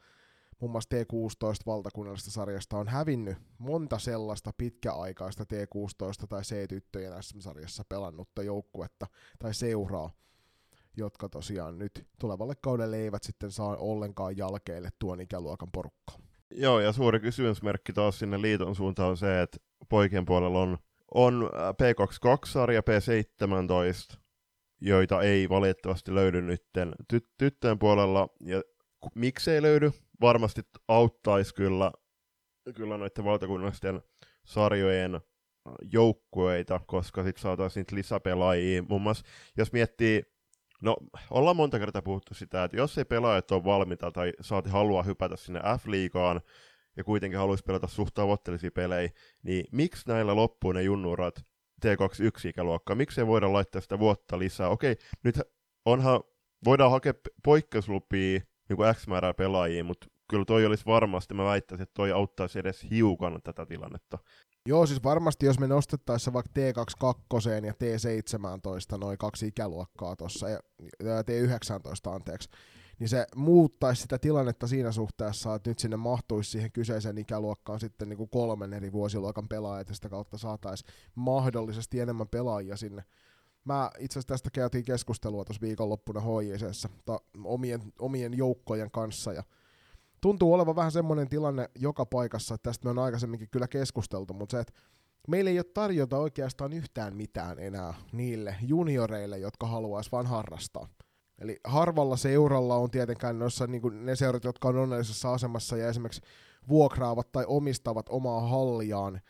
muun 0.61 0.73
muassa 0.73 0.97
T16 0.97 1.63
valtakunnallisesta 1.67 2.31
sarjasta 2.31 2.77
on 2.79 2.89
hävinnyt 2.89 3.39
monta 3.59 3.99
sellaista 3.99 4.53
pitkäaikaista 4.59 5.45
T16 5.45 6.27
tai 6.29 6.43
C-tyttöjen 6.43 7.23
SM-sarjassa 7.23 7.85
pelannutta 7.89 8.43
joukkuetta 8.43 9.07
tai 9.39 9.55
seuraa, 9.55 10.11
jotka 10.97 11.29
tosiaan 11.29 11.79
nyt 11.79 12.07
tulevalle 12.21 12.55
kaudelle 12.63 12.97
eivät 12.97 13.23
sitten 13.23 13.51
saa 13.51 13.77
ollenkaan 13.77 14.37
jalkeille 14.37 14.89
tuon 14.99 15.21
ikäluokan 15.21 15.69
porukkaa. 15.73 16.17
Joo, 16.51 16.81
ja 16.81 16.93
suuri 16.93 17.21
kysymysmerkki 17.21 17.93
taas 17.93 18.19
sinne 18.19 18.43
liiton 18.43 18.77
suuntaan 18.77 19.11
on 19.11 19.17
se, 19.17 19.43
että 19.43 19.59
poikien 19.89 20.25
puolella 20.25 20.61
on, 20.63 20.79
on 21.15 21.51
P22-sarja, 21.83 22.81
P17, 22.81 24.19
joita 24.81 25.23
ei 25.23 25.49
valitettavasti 25.49 26.15
löydy 26.15 26.43
nytten 26.43 26.95
ty- 27.13 27.29
tyttöjen 27.39 27.79
puolella, 27.79 28.29
ja 28.41 28.63
miksei 29.15 29.63
löydy, 29.63 29.93
varmasti 30.21 30.63
auttaisi 30.89 31.55
kyllä, 31.55 31.93
kyllä 32.75 32.99
noiden 32.99 33.25
valtakunnallisten 33.25 34.03
sarjojen 34.45 35.21
joukkueita, 35.93 36.81
koska 36.87 37.25
sitten 37.25 37.43
saataisiin 37.43 37.81
niitä 37.81 37.97
lisäpelaajia. 37.97 38.83
Muun 38.83 39.03
muassa, 39.03 39.25
jos 39.57 39.73
miettii, 39.73 40.23
no 40.83 40.97
ollaan 41.31 41.57
monta 41.57 41.79
kertaa 41.79 42.03
puhuttu 42.03 42.35
sitä, 42.35 42.65
että 42.65 42.77
jos 42.77 42.99
ei 42.99 43.05
pelaajat 43.05 43.51
ole 43.51 43.65
valmiita 43.65 44.11
tai 44.11 44.33
saati 44.41 44.71
halua 44.71 45.03
hypätä 45.03 45.37
sinne 45.37 45.61
F-liigaan, 45.61 46.41
ja 46.97 47.05
kuitenkin 47.05 47.39
haluaisi 47.39 47.65
pelata 47.65 47.87
suht 47.87 48.15
tavoitteellisia 48.15 48.71
pelejä, 48.71 49.11
niin 49.43 49.65
miksi 49.73 50.09
näillä 50.09 50.37
loppuu 50.37 50.73
ne 50.73 50.83
junnurat 50.83 51.47
T21-ikäluokkaa? 51.87 52.95
Miksi 52.95 53.21
ei 53.21 53.27
voida 53.27 53.53
laittaa 53.53 53.81
sitä 53.81 53.99
vuotta 53.99 54.39
lisää? 54.39 54.69
Okei, 54.69 54.97
nyt 55.25 55.41
onhan, 55.85 56.21
voidaan 56.65 56.91
hakea 56.91 57.15
poikkeuslupia 57.45 58.41
niin 58.69 58.95
X 58.95 59.07
määrää 59.07 59.35
pelaajia, 59.35 59.85
mutta 59.85 60.07
kyllä 60.29 60.45
toi 60.45 60.67
olisi 60.67 60.87
varmasti, 60.87 61.35
mä 61.35 61.45
väittäisin, 61.45 61.83
että 61.83 61.95
toi 61.95 62.13
auttaisi 62.13 62.59
edes 62.59 62.87
hiukan 62.91 63.41
tätä 63.45 63.67
tilannetta. 63.67 64.19
Joo, 64.67 64.87
siis 64.87 65.05
varmasti 65.05 65.47
jos 65.47 65.59
me 65.59 65.67
nostettaisiin 65.67 66.35
vaikka 66.35 66.51
T22 66.61 67.67
ja 67.67 67.73
T17, 67.73 68.99
noin 68.99 69.19
kaksi 69.19 69.47
ikäluokkaa 69.47 70.17
tuossa, 70.17 70.49
ja 70.49 70.61
T19 71.03 72.15
anteeksi, 72.15 72.49
niin 72.99 73.09
se 73.09 73.27
muuttaisi 73.37 74.03
sitä 74.03 74.19
tilannetta 74.19 74.67
siinä 74.67 74.93
suhteessa, 74.93 75.55
että 75.55 75.71
nyt 75.71 75.79
sinne 75.79 75.97
mahtuisi 75.97 76.51
siihen 76.51 76.73
kyseiseen 76.73 77.19
ikäluokkaan 77.19 77.81
sitten 77.81 78.09
niin 78.09 78.17
kuin 78.17 78.31
kolmen 78.31 78.73
eri 78.73 78.93
vuosiluokan 78.93 79.49
pelaajat, 79.49 79.89
ja 79.89 79.95
sitä 79.95 80.09
kautta 80.09 80.39
saataisiin 80.39 80.93
mahdollisesti 81.15 82.01
enemmän 82.01 82.29
pelaajia 82.29 82.77
sinne. 82.77 83.05
Mä 83.65 83.91
itse 83.99 84.19
asiassa 84.19 84.35
tästä 84.35 84.51
käytiin 84.53 84.85
keskustelua 84.85 85.45
tuossa 85.45 85.61
viikonloppuna 85.61 86.21
HJCssä 86.21 86.89
omien, 87.45 87.83
omien 87.99 88.37
joukkojen 88.37 88.91
kanssa, 88.91 89.33
ja 89.33 89.43
tuntuu 90.21 90.55
olevan 90.55 90.77
vähän 90.77 90.93
semmoinen 90.93 91.29
tilanne 91.29 91.71
joka 91.75 92.07
paikassa, 92.07 92.55
että 92.55 92.71
tästä 92.71 92.85
me 92.85 92.91
on 92.91 92.99
aikaisemminkin 92.99 93.49
kyllä 93.51 93.69
keskusteltu, 93.69 94.35
mutta 94.35 94.57
se, 94.57 94.61
että 94.61 94.73
meillä 95.29 95.51
ei 95.51 95.59
ole 95.59 95.65
tarjota 95.75 96.19
oikeastaan 96.19 96.73
yhtään 96.73 97.17
mitään 97.17 97.59
enää 97.59 97.95
niille 98.13 98.57
junioreille, 98.63 99.39
jotka 99.39 99.67
haluaisi 99.67 100.13
vaan 100.13 100.27
harrastaa. 100.27 100.89
Eli 101.39 101.61
harvalla 101.65 102.17
seuralla 102.17 102.77
on 102.77 102.91
tietenkään 102.91 103.39
noissa 103.39 103.67
niin 103.67 103.83
kuin 103.83 104.07
ne 104.07 104.17
seurat, 104.17 104.45
jotka 104.45 104.69
on 104.69 104.77
onnellisessa 104.77 105.33
asemassa 105.33 105.77
ja 105.77 105.89
esimerkiksi 105.89 106.21
vuokraavat 106.69 107.33
tai 107.33 107.45
omistavat 107.49 108.07
omaa 108.09 108.49
halliaan, 108.49 109.21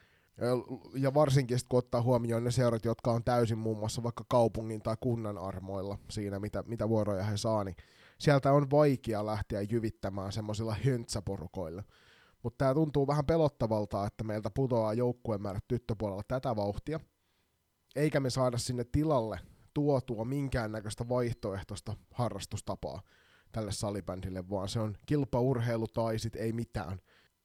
ja 0.95 1.15
varsinkin 1.15 1.59
kun 1.69 1.79
ottaa 1.79 2.03
huomioon 2.03 2.45
ne 2.45 2.51
seurat, 2.51 2.85
jotka 2.85 3.13
on 3.13 3.25
täysin 3.25 3.59
muun 3.59 3.79
muassa 3.79 4.03
vaikka 4.03 4.25
kaupungin 4.29 4.83
tai 4.83 4.97
kunnan 5.01 5.39
armoilla 5.39 5.99
siinä, 6.11 6.39
mitä, 6.39 6.65
mitä 6.67 6.89
vuoroja 6.89 7.25
he 7.25 7.37
saa, 7.37 7.65
niin 7.65 7.77
sieltä 8.19 8.53
on 8.53 8.71
vaikea 8.71 9.27
lähteä 9.27 9.63
jyvittämään 9.63 10.33
semmoisilla 10.33 10.77
höntsäporukoilla. 10.85 11.83
Mutta 12.43 12.59
tämä 12.59 12.75
tuntuu 12.75 13.07
vähän 13.07 13.27
pelottavalta, 13.27 14.07
että 14.07 14.25
meiltä 14.25 14.51
putoaa 14.51 14.95
joukkueen 14.95 15.43
määrät 15.43 15.65
tyttöpuolella 15.69 16.23
tätä 16.29 16.57
vauhtia, 16.57 17.01
eikä 17.97 18.21
me 18.21 18.31
saada 18.31 18.59
sinne 18.59 18.85
tilalle 18.85 19.41
tuotua 19.75 20.25
minkäännäköistä 20.25 21.09
vaihtoehtoista 21.09 21.97
harrastustapaa 22.15 23.03
tälle 23.53 23.73
salibändille, 23.73 24.49
vaan 24.51 24.69
se 24.69 24.81
on 24.81 24.97
kilpaurheilu 25.07 25.87
tai 25.87 26.19
sit 26.19 26.37
ei 26.37 26.53
mitään. 26.53 26.99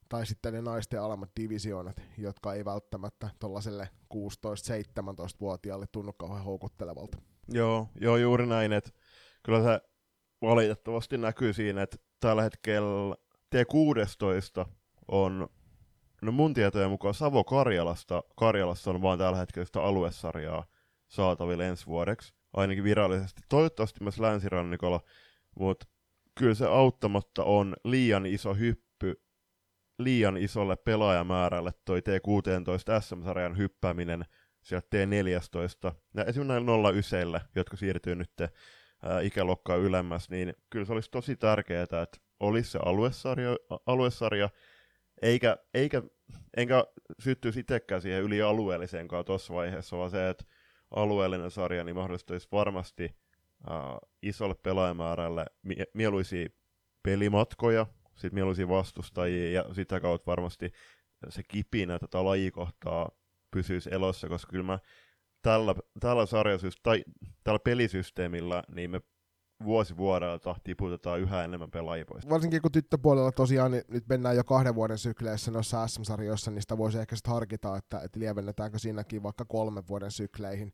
Tai 0.10 0.26
sitten 0.26 0.54
ne 0.54 0.62
naisten 0.62 1.02
alemmat 1.02 1.30
divisioonat, 1.42 2.02
jotka 2.18 2.54
ei 2.54 2.66
välttämättä 2.66 3.30
tuollaiselle 3.40 3.90
16-17-vuotiaalle 4.14 5.86
tunnu 5.92 6.14
kauhean 6.14 6.44
houkuttelevalta. 6.44 7.18
Joo, 7.48 7.88
joo 8.02 8.18
juuri 8.18 8.48
näin, 8.48 8.74
että 8.74 8.90
kyllä 9.44 9.64
se 9.64 9.82
valitettavasti 10.44 11.18
näkyy 11.18 11.54
siinä, 11.54 11.82
että 11.82 11.98
tällä 12.20 12.42
hetkellä 12.42 13.16
T16 13.56 14.70
on, 15.08 15.48
no 16.22 16.32
mun 16.32 16.54
tietojen 16.54 16.90
mukaan 16.90 17.14
Savo 17.14 17.44
Karjalasta, 17.44 18.24
Karjalassa 18.36 18.92
on 18.92 19.02
vaan 19.02 19.20
tällä 19.20 19.38
hetkellä 19.38 19.66
sitä 19.66 19.82
aluesarjaa 19.82 20.66
saatavilla 21.08 21.64
ensi 21.64 21.86
vuodeksi, 21.86 22.34
ainakin 22.54 22.84
virallisesti. 22.84 23.42
Toivottavasti 23.50 24.04
myös 24.04 24.20
länsirannikolla, 24.20 25.00
mutta 25.60 25.86
kyllä 26.36 26.56
se 26.56 26.66
auttamatta 26.66 27.44
on 27.44 27.76
liian 27.84 28.26
iso 28.26 28.54
hyppy 28.54 29.24
liian 30.00 30.38
isolle 30.38 30.76
pelaajamäärälle 30.76 31.72
toi 31.86 32.00
T16 32.00 33.02
SM-sarjan 33.02 33.58
hyppääminen 33.58 34.26
sieltä 34.62 34.88
T14. 34.88 35.96
Ja 36.18 36.26
esimerkiksi 36.26 36.66
näillä 36.66 36.92
09, 36.92 37.42
jotka 37.56 37.78
siirtyy 37.78 38.16
nyt 38.16 38.32
ää, 39.04 39.22
ikäluokkaa 39.22 39.76
ylemmäs, 39.76 40.30
niin 40.30 40.54
kyllä 40.70 40.86
se 40.86 40.94
olisi 40.94 41.12
tosi 41.12 41.36
tärkeää, 41.36 41.84
että 41.84 42.08
olisi 42.40 42.72
se 42.72 42.80
aluesarja, 42.86 43.58
aluesarja 43.86 44.50
eikä, 45.22 45.58
eikä, 45.74 46.02
enkä 46.58 46.86
syttyisi 47.20 47.60
itsekään 47.60 48.02
siihen 48.02 48.24
yli 48.24 48.42
alueelliseenkaan 48.42 49.26
tuossa 49.26 49.54
vaiheessa, 49.54 49.98
vaan 49.98 50.12
se, 50.12 50.30
että 50.30 50.46
alueellinen 50.92 51.52
sarja 51.52 51.84
niin 51.84 51.96
mahdollistaisi 51.96 52.48
varmasti 52.52 53.16
ää, 53.70 53.98
isolle 54.22 54.56
pelaajamäärälle 54.56 55.46
mie- 55.64 55.88
mieluisia 55.94 56.50
pelimatkoja, 57.04 57.86
sit 58.16 58.34
mieluisia 58.34 58.68
vastustajia 58.68 59.52
ja 59.52 59.74
sitä 59.74 60.00
kautta 60.00 60.32
varmasti 60.32 60.72
se 61.30 61.44
kipinä 61.44 62.00
tätä 62.00 62.26
lajikohtaa 62.26 63.10
pysyisi 63.52 63.90
elossa, 63.94 64.28
koska 64.28 64.50
kyllä 64.50 64.66
mä 64.66 64.80
tällä, 65.44 65.76
tällä 66.00 66.26
sarjasysteemillä 66.26 67.04
tai 67.04 67.30
tällä 67.44 67.60
pelisysteemillä, 67.60 68.64
niin 68.76 68.92
me 68.92 69.02
vuosi 69.64 69.98
vuodelta 69.98 70.56
tiputetaan 70.64 71.20
yhä 71.20 71.44
enemmän 71.44 71.72
pelaajia 71.72 72.06
pois. 72.06 72.30
Varsinkin 72.30 72.62
kun 72.62 72.72
tyttöpuolella 72.72 73.32
tosiaan 73.32 73.72
niin 73.72 73.84
nyt 73.88 74.08
mennään 74.10 74.36
jo 74.36 74.44
kahden 74.44 74.76
vuoden 74.76 74.98
sykleissä 74.98 75.52
noissa 75.52 75.88
SM-sarjoissa, 75.88 76.52
niin 76.52 76.62
sitä 76.62 76.78
voisi 76.78 77.00
ehkä 77.00 77.16
sitten 77.16 77.34
harkita, 77.34 77.78
että, 77.78 78.00
että 78.00 78.20
lievennetäänkö 78.20 78.80
siinäkin 78.80 79.24
vaikka 79.24 79.46
kolmen 79.46 79.88
vuoden 79.88 80.12
sykleihin. 80.12 80.74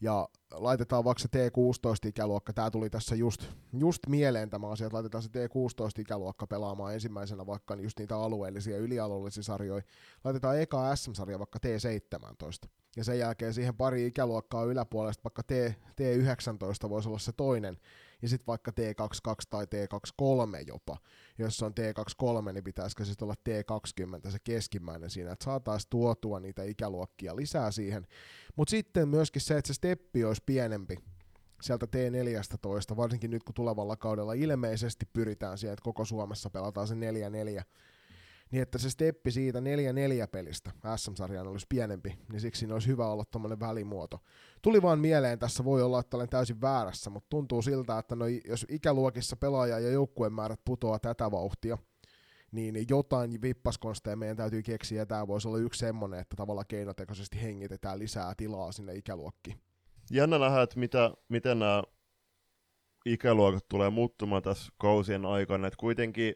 Ja 0.00 0.28
laitetaan 0.52 1.04
vaikka 1.04 1.22
se 1.22 1.28
T16-ikäluokka, 1.28 2.52
tämä 2.52 2.70
tuli 2.70 2.90
tässä 2.90 3.14
just, 3.14 3.42
just 3.78 4.06
mieleen 4.08 4.50
tämä 4.50 4.68
asia, 4.68 4.86
että 4.86 4.96
laitetaan 4.96 5.22
se 5.22 5.28
T16-ikäluokka 5.28 6.46
pelaamaan 6.46 6.94
ensimmäisenä 6.94 7.46
vaikka 7.46 7.74
just 7.74 7.98
niitä 7.98 8.16
alueellisia 8.16 8.78
ylialueellisia 8.78 9.42
sarjoja. 9.42 9.82
Laitetaan 10.24 10.60
eka 10.60 10.96
SM-sarja 10.96 11.38
vaikka 11.38 11.58
T17 11.66 12.68
ja 12.96 13.04
sen 13.04 13.18
jälkeen 13.18 13.54
siihen 13.54 13.76
pari 13.76 14.06
ikäluokkaa 14.06 14.64
yläpuolesta 14.64 15.24
vaikka 15.24 15.42
T, 15.42 15.52
T19 16.00 16.88
voisi 16.88 17.08
olla 17.08 17.18
se 17.18 17.32
toinen, 17.32 17.78
ja 18.22 18.28
sitten 18.28 18.46
vaikka 18.46 18.70
T22 18.70 19.34
tai 19.50 19.64
T23 19.64 20.66
jopa. 20.66 20.96
Jos 21.38 21.62
on 21.62 21.72
T23, 21.72 22.52
niin 22.52 22.64
pitäisikö 22.64 23.04
sitten 23.04 23.26
olla 23.26 23.34
T20 23.48 24.30
se 24.30 24.38
keskimmäinen 24.44 25.10
siinä, 25.10 25.32
että 25.32 25.44
saataisiin 25.44 25.90
tuotua 25.90 26.40
niitä 26.40 26.62
ikäluokkia 26.62 27.36
lisää 27.36 27.70
siihen. 27.70 28.06
Mutta 28.56 28.70
sitten 28.70 29.08
myöskin 29.08 29.42
se, 29.42 29.56
että 29.56 29.66
se 29.66 29.74
steppi 29.74 30.24
olisi 30.24 30.42
pienempi 30.46 30.96
sieltä 31.62 31.86
T14, 31.86 32.96
varsinkin 32.96 33.30
nyt 33.30 33.44
kun 33.44 33.54
tulevalla 33.54 33.96
kaudella 33.96 34.32
ilmeisesti 34.32 35.06
pyritään 35.12 35.58
siihen, 35.58 35.72
että 35.72 35.84
koko 35.84 36.04
Suomessa 36.04 36.50
pelataan 36.50 36.88
se 36.88 36.94
4-4, 36.94 36.98
niin 38.50 38.62
että 38.62 38.78
se 38.78 38.90
steppi 38.90 39.30
siitä 39.30 39.60
4-4 39.60 39.62
pelistä 40.32 40.70
SM-sarjaan 40.96 41.46
olisi 41.46 41.66
pienempi, 41.68 42.18
niin 42.32 42.40
siksi 42.40 42.58
siinä 42.58 42.74
olisi 42.74 42.88
hyvä 42.88 43.08
olla 43.08 43.24
tuommoinen 43.24 43.60
välimuoto. 43.60 44.20
Tuli 44.62 44.82
vaan 44.82 44.98
mieleen, 44.98 45.38
tässä 45.38 45.64
voi 45.64 45.82
olla, 45.82 46.00
että 46.00 46.16
olen 46.16 46.28
täysin 46.28 46.60
väärässä, 46.60 47.10
mutta 47.10 47.26
tuntuu 47.30 47.62
siltä, 47.62 47.98
että 47.98 48.16
no, 48.16 48.24
jos 48.26 48.66
ikäluokissa 48.68 49.36
pelaaja- 49.36 49.78
ja 49.78 49.90
joukkueen 49.90 50.32
määrät 50.32 50.60
putoaa 50.64 50.98
tätä 50.98 51.30
vauhtia, 51.30 51.78
niin 52.52 52.86
jotain 52.90 53.42
vippaskonsteja 53.42 54.16
meidän 54.16 54.36
täytyy 54.36 54.62
keksiä, 54.62 54.98
ja 54.98 55.06
tämä 55.06 55.26
voisi 55.26 55.48
olla 55.48 55.58
yksi 55.58 55.78
semmoinen, 55.78 56.20
että 56.20 56.36
tavallaan 56.36 56.66
keinotekoisesti 56.68 57.42
hengitetään 57.42 57.98
lisää 57.98 58.32
tilaa 58.36 58.72
sinne 58.72 58.94
ikäluokkiin. 58.94 59.60
Jännä 60.10 60.38
nähdä, 60.38 60.62
että 60.62 60.78
mitä, 60.78 61.10
miten 61.28 61.58
nämä 61.58 61.82
ikäluokat 63.06 63.68
tulee 63.68 63.90
muuttumaan 63.90 64.42
tässä 64.42 64.72
kausien 64.78 65.26
aikana, 65.26 65.66
että 65.66 65.76
kuitenkin 65.80 66.34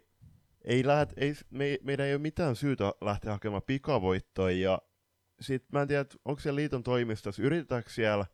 ei 0.64 0.86
lähet, 0.86 1.12
ei, 1.16 1.34
me, 1.50 1.78
meidän 1.82 2.06
ei 2.06 2.12
ole 2.12 2.22
mitään 2.22 2.56
syytä 2.56 2.92
lähteä 3.00 3.32
hakemaan 3.32 3.62
pikavoittoja. 3.66 4.70
Ja 4.70 4.78
sit 5.40 5.64
mä 5.72 5.82
en 5.82 5.88
tiedä, 5.88 6.04
onko 6.24 6.40
siellä 6.40 6.56
liiton 6.56 6.82
toimistossa, 6.82 7.42
yritetäänkö 7.42 7.90
siellä 7.90 8.26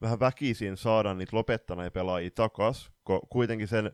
vähän 0.00 0.20
väkisin 0.20 0.76
saada 0.76 1.14
niitä 1.14 1.36
lopettaneita 1.36 1.94
pelaajia 1.94 2.30
takas, 2.34 2.90
kun 3.04 3.20
kuitenkin 3.28 3.68
sen, 3.68 3.92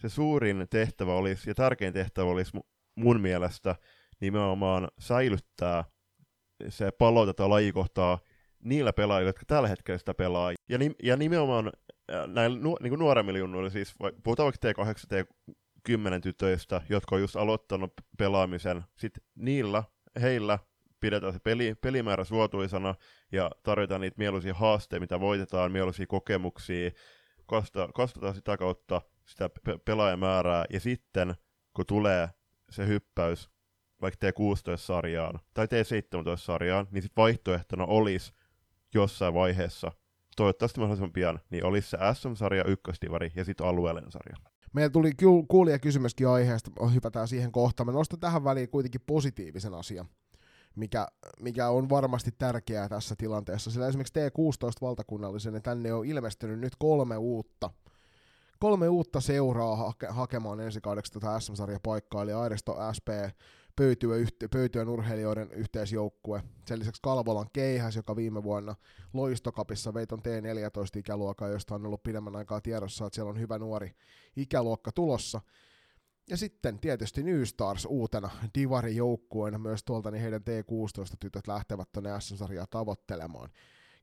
se 0.00 0.08
suurin 0.08 0.66
tehtävä 0.70 1.14
olisi, 1.14 1.50
ja 1.50 1.54
tärkein 1.54 1.92
tehtävä 1.92 2.30
olisi 2.30 2.52
mun 2.94 3.20
mielestä 3.20 3.76
nimenomaan 4.20 4.88
säilyttää 4.98 5.84
se 6.68 6.90
pallo 6.90 7.26
tätä 7.26 7.50
lajikohtaa 7.50 8.18
niillä 8.64 8.92
pelaajilla, 8.92 9.28
jotka 9.28 9.44
tällä 9.46 9.68
hetkellä 9.68 9.98
sitä 9.98 10.14
pelaa. 10.14 10.52
Ja, 10.68 10.78
nim, 10.78 10.94
ja 11.02 11.16
nimenomaan 11.16 11.72
näillä 12.26 12.58
nu, 12.58 12.76
niin 12.82 12.90
kuin 12.90 12.98
nuoremmilla 12.98 13.38
junnuilla, 13.38 13.70
siis 13.70 13.94
puhutaan 14.24 14.52
vaikka 14.64 14.84
T8, 14.84 15.26
T10 15.88 16.20
tytöistä, 16.22 16.82
jotka 16.88 17.14
on 17.14 17.20
just 17.20 17.36
aloittanut 17.36 17.92
pelaamisen, 18.18 18.84
sitten 18.96 19.22
niillä, 19.34 19.84
heillä 20.20 20.58
pidetään 21.00 21.32
se 21.32 21.38
peli, 21.38 21.74
pelimäärä 21.74 22.24
suotuisana 22.24 22.94
ja 23.32 23.50
tarjotaan 23.62 24.00
niitä 24.00 24.18
mieluisia 24.18 24.54
haasteita, 24.54 25.00
mitä 25.00 25.20
voitetaan, 25.20 25.72
mieluisia 25.72 26.06
kokemuksia, 26.06 26.90
kasvataan 27.94 28.34
sitä 28.34 28.56
kautta 28.56 29.02
sitä 29.24 29.50
pe- 29.64 29.78
pelaajamäärää, 29.84 30.64
ja 30.70 30.80
sitten 30.80 31.34
kun 31.74 31.86
tulee 31.86 32.28
se 32.70 32.86
hyppäys 32.86 33.50
vaikka 34.02 34.26
T16-sarjaan 34.26 35.40
tai 35.54 35.66
T17-sarjaan, 35.66 36.86
niin 36.90 37.02
sitten 37.02 37.22
vaihtoehtona 37.22 37.84
olisi 37.84 38.32
jossain 38.94 39.34
vaiheessa, 39.34 39.92
toivottavasti 40.36 40.80
mahdollisimman 40.80 41.12
pian, 41.12 41.40
niin 41.50 41.64
olisi 41.64 41.90
se 41.90 41.98
SM-sarja, 42.14 42.64
ykköstivari 42.64 43.32
ja 43.34 43.44
sitten 43.44 43.66
alueellinen 43.66 44.12
sarja. 44.12 44.36
Meillä 44.72 44.90
tuli 44.90 45.12
kuulija 45.48 45.78
kysymyskin 45.78 46.28
aiheesta, 46.28 46.70
hypätään 46.94 47.28
siihen 47.28 47.52
kohtaan. 47.52 47.86
Mä 47.86 47.92
nostan 47.92 48.20
tähän 48.20 48.44
väliin 48.44 48.68
kuitenkin 48.68 49.00
positiivisen 49.06 49.74
asian, 49.74 50.06
mikä, 50.76 51.08
mikä 51.40 51.68
on 51.68 51.88
varmasti 51.88 52.30
tärkeää 52.38 52.88
tässä 52.88 53.14
tilanteessa. 53.18 53.70
Sillä 53.70 53.88
esimerkiksi 53.88 54.14
T16 54.20 54.78
valtakunnallisen, 54.80 55.52
niin 55.52 55.62
tänne 55.62 55.92
on 55.92 56.06
ilmestynyt 56.06 56.60
nyt 56.60 56.72
kolme 56.78 57.16
uutta 57.16 57.70
kolme 58.58 58.88
uutta 58.88 59.20
seuraa 59.20 59.76
hake- 59.76 60.12
hakemaan 60.12 60.60
ensi 60.60 60.80
kaudeksi 60.80 61.12
tätä 61.12 61.40
SM-sarjapaikkaa, 61.40 62.22
eli 62.22 62.32
Airisto 62.32 62.76
SP, 62.96 63.08
Pöytyä, 63.76 64.16
Pöytyön 64.52 64.88
urheilijoiden 64.88 65.52
yhteisjoukkue. 65.52 66.42
Sen 66.66 66.78
lisäksi 66.78 67.02
Kalvolan 67.02 67.50
Keihäs, 67.52 67.96
joka 67.96 68.16
viime 68.16 68.42
vuonna 68.42 68.74
Loistokapissa 69.12 69.94
veiton 69.94 70.18
T14 70.18 70.98
ikäluokkaa, 70.98 71.48
josta 71.48 71.74
on 71.74 71.86
ollut 71.86 72.02
pidemmän 72.02 72.36
aikaa 72.36 72.60
tiedossa, 72.60 73.06
että 73.06 73.14
siellä 73.14 73.30
on 73.30 73.40
hyvä 73.40 73.58
nuori 73.58 73.94
ikäluokka 74.36 74.92
tulossa. 74.92 75.40
Ja 76.30 76.36
sitten 76.36 76.78
tietysti 76.78 77.22
New 77.22 77.42
Stars 77.42 77.86
uutena 77.86 78.30
Divari-joukkueena 78.58 79.58
myös 79.58 79.84
tuolta, 79.84 80.10
niin 80.10 80.22
heidän 80.22 80.40
T16-tytöt 80.40 81.46
lähtevät 81.46 81.92
tuonne 81.92 82.20
SM-sarjaa 82.20 82.66
tavoittelemaan. 82.70 83.50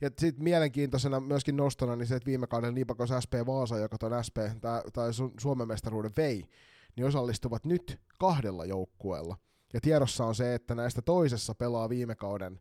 Ja 0.01 0.09
sitten 0.19 0.43
mielenkiintoisena 0.43 1.19
myöskin 1.19 1.55
nostona 1.55 1.95
niin 1.95 2.07
se, 2.07 2.15
että 2.15 2.27
viime 2.27 2.47
kaudella 2.47 2.73
Nipakos 2.73 3.09
SP 3.23 3.33
Vaasa, 3.45 3.77
joka 3.77 3.97
tuon 3.97 4.23
SP 4.27 4.37
tai 4.93 5.09
Suomen 5.39 5.67
mestaruuden 5.67 6.11
vei, 6.17 6.45
niin 6.95 7.05
osallistuvat 7.05 7.65
nyt 7.65 7.99
kahdella 8.19 8.65
joukkueella. 8.65 9.37
Ja 9.73 9.81
tiedossa 9.81 10.25
on 10.25 10.35
se, 10.35 10.55
että 10.55 10.75
näistä 10.75 11.01
toisessa 11.01 11.55
pelaa 11.55 11.89
viime 11.89 12.15
kauden 12.15 12.59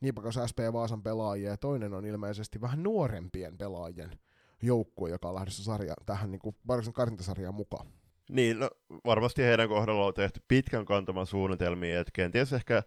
Nipakos 0.00 0.38
SP 0.50 0.58
Vaasan 0.72 1.02
pelaajia, 1.02 1.50
ja 1.50 1.56
toinen 1.56 1.94
on 1.94 2.04
ilmeisesti 2.04 2.60
vähän 2.60 2.82
nuorempien 2.82 3.58
pelaajien 3.58 4.18
joukkue, 4.62 5.10
joka 5.10 5.28
on 5.28 5.34
lähdössä 5.34 5.64
sarja, 5.64 5.94
tähän 6.06 6.30
niin 6.30 6.38
kuin 6.38 6.56
karsintasarjaan 6.94 7.54
mukaan. 7.54 7.86
Niin, 8.30 8.58
no, 8.58 8.70
varmasti 9.04 9.42
heidän 9.42 9.68
kohdalla 9.68 10.06
on 10.06 10.14
tehty 10.14 10.40
pitkän 10.48 10.84
kantaman 10.84 11.26
suunnitelmia, 11.26 12.00
että 12.00 12.10
kenties 12.14 12.52
ehkä 12.52 12.82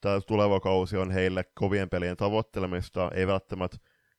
tämä 0.00 0.20
tuleva 0.20 0.60
kausi 0.60 0.96
on 0.96 1.10
heille 1.10 1.44
kovien 1.54 1.88
pelien 1.88 2.16
tavoittelemista, 2.16 3.10
ei 3.14 3.26
välttämättä 3.26 3.76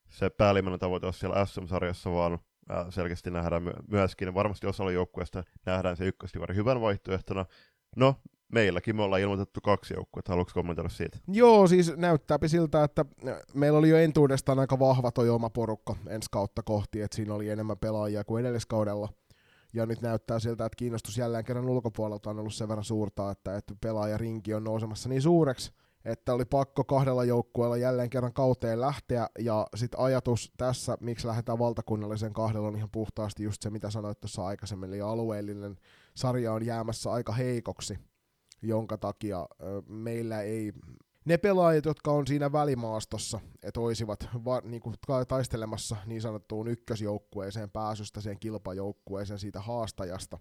se 0.09 0.29
päällimmäinen 0.29 0.79
tavoite 0.79 1.05
ole 1.05 1.13
siellä 1.13 1.45
SM-sarjassa, 1.45 2.11
vaan 2.11 2.39
selkeästi 2.89 3.31
nähdään 3.31 3.63
myöskin, 3.87 4.33
varmasti 4.33 4.67
osalla 4.67 4.91
joukkueesta 4.91 5.43
nähdään 5.65 5.97
se 5.97 6.05
ykköstivari 6.05 6.55
hyvän 6.55 6.81
vaihtoehtona. 6.81 7.45
No, 7.95 8.15
meilläkin 8.53 8.95
me 8.95 9.03
ollaan 9.03 9.21
ilmoitettu 9.21 9.59
kaksi 9.63 9.93
joukkuetta, 9.93 10.31
haluatko 10.31 10.53
kommentoida 10.53 10.89
siitä? 10.89 11.17
Joo, 11.27 11.67
siis 11.67 11.97
näyttääpi 11.97 12.49
siltä, 12.49 12.83
että 12.83 13.05
meillä 13.53 13.79
oli 13.79 13.89
jo 13.89 13.97
entuudestaan 13.97 14.59
aika 14.59 14.79
vahva 14.79 15.11
toi 15.11 15.29
oma 15.29 15.49
porukka 15.49 15.95
ensi 16.07 16.29
kautta 16.31 16.63
kohti, 16.63 17.01
että 17.01 17.15
siinä 17.15 17.33
oli 17.33 17.49
enemmän 17.49 17.77
pelaajia 17.77 18.23
kuin 18.23 18.45
edelliskaudella. 18.45 19.09
Ja 19.73 19.85
nyt 19.85 20.01
näyttää 20.01 20.39
siltä, 20.39 20.65
että 20.65 20.75
kiinnostus 20.75 21.17
jälleen 21.17 21.43
kerran 21.43 21.69
ulkopuolelta 21.69 22.29
on 22.29 22.39
ollut 22.39 22.53
sen 22.53 22.67
verran 22.67 22.83
suurta, 22.83 23.31
että, 23.31 23.57
että 23.57 23.73
pelaajarinki 23.81 24.53
on 24.53 24.63
nousemassa 24.63 25.09
niin 25.09 25.21
suureksi, 25.21 25.71
että 26.05 26.33
oli 26.33 26.45
pakko 26.45 26.83
kahdella 26.83 27.23
joukkueella 27.25 27.77
jälleen 27.77 28.09
kerran 28.09 28.33
kauteen 28.33 28.81
lähteä, 28.81 29.29
ja 29.39 29.67
sitten 29.75 29.99
ajatus 29.99 30.51
tässä, 30.57 30.97
miksi 30.99 31.27
lähdetään 31.27 31.59
valtakunnallisen 31.59 32.33
kahdella, 32.33 32.67
on 32.67 32.75
ihan 32.75 32.89
puhtaasti 32.91 33.43
just 33.43 33.61
se, 33.61 33.69
mitä 33.69 33.89
sanoit 33.89 34.19
tuossa 34.19 34.45
aikaisemmin, 34.45 34.89
eli 34.89 35.01
alueellinen 35.01 35.75
sarja 36.15 36.53
on 36.53 36.65
jäämässä 36.65 37.11
aika 37.11 37.33
heikoksi, 37.33 37.99
jonka 38.61 38.97
takia 38.97 39.47
meillä 39.87 40.41
ei 40.41 40.73
ne 41.25 41.37
pelaajat, 41.37 41.85
jotka 41.85 42.11
on 42.11 42.27
siinä 42.27 42.51
välimaastossa, 42.51 43.39
että 43.63 43.79
olisivat 43.79 44.27
va, 44.45 44.61
niin 44.63 44.81
kuin, 44.81 44.95
taistelemassa 45.27 45.95
niin 46.05 46.21
sanottuun 46.21 46.67
ykkösjoukkueeseen 46.67 47.69
pääsystä, 47.69 48.21
siihen 48.21 48.39
kilpajoukkueeseen 48.39 49.39
siitä 49.39 49.61
haastajasta, 49.61 50.39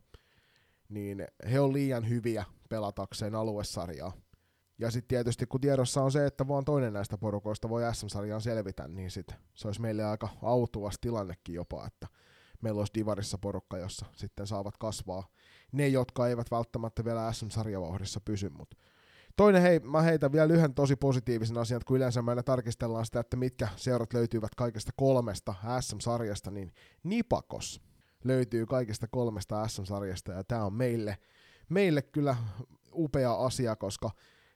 niin 0.89 1.27
he 1.51 1.61
on 1.61 1.73
liian 1.73 2.09
hyviä 2.09 2.45
pelatakseen 2.69 3.35
aluesarjaa. 3.35 4.13
Ja 4.79 4.91
sitten 4.91 5.09
tietysti 5.09 5.47
kun 5.47 5.61
tiedossa 5.61 6.03
on 6.03 6.13
se, 6.13 6.27
että 6.27 6.49
vaan 6.49 6.65
toinen 6.65 6.93
näistä 6.93 7.19
porukoista 7.19 7.69
voi 7.69 7.83
SM-sarjaan 7.95 8.41
selvitä, 8.41 8.89
niin 8.89 9.11
sit 9.11 9.27
se 9.55 9.69
olisi 9.69 9.81
meille 9.81 10.05
aika 10.05 10.29
autuas 10.43 10.95
tilannekin 11.01 11.55
jopa, 11.55 11.87
että 11.87 12.07
meillä 12.62 12.79
olisi 12.79 12.94
Divarissa 12.94 13.38
porukka, 13.38 13.79
jossa 13.79 14.07
sitten 14.16 14.47
saavat 14.47 14.77
kasvaa. 14.77 15.29
Ne, 15.73 15.88
jotka 15.88 16.29
eivät 16.29 16.51
välttämättä 16.51 17.05
vielä 17.05 17.33
SM-sarjavauhdissa 17.33 18.21
pysy, 18.21 18.49
mutta 18.49 18.77
Toinen, 19.38 19.62
hei, 19.62 19.79
mä 19.79 20.03
heitän 20.03 20.33
vielä 20.33 20.55
yhden 20.55 20.75
tosi 20.75 20.97
positiivisen 20.97 21.59
asian, 21.59 21.81
kun 21.87 21.97
yleensä 21.97 22.23
meillä 22.23 22.42
tarkistellaan 22.42 23.07
sitä, 23.07 23.21
että 23.21 23.37
mitkä 23.37 23.68
seurat 23.77 24.12
löytyvät 24.14 24.55
kaikista 24.55 24.92
kolmesta 24.97 25.55
SM-sarjasta, 25.81 26.51
niin 26.51 26.73
Nipakos 27.03 27.81
löytyy 28.25 28.66
kaikista 28.66 29.07
kolmesta 29.11 29.68
SM-sarjasta, 29.68 30.33
ja 30.33 30.44
tämä 30.44 30.64
on 30.64 30.73
meille, 30.73 31.18
meille 31.68 32.03
kyllä 32.03 32.37
upea 32.92 33.35
asia, 33.35 33.77
koska 33.77 34.11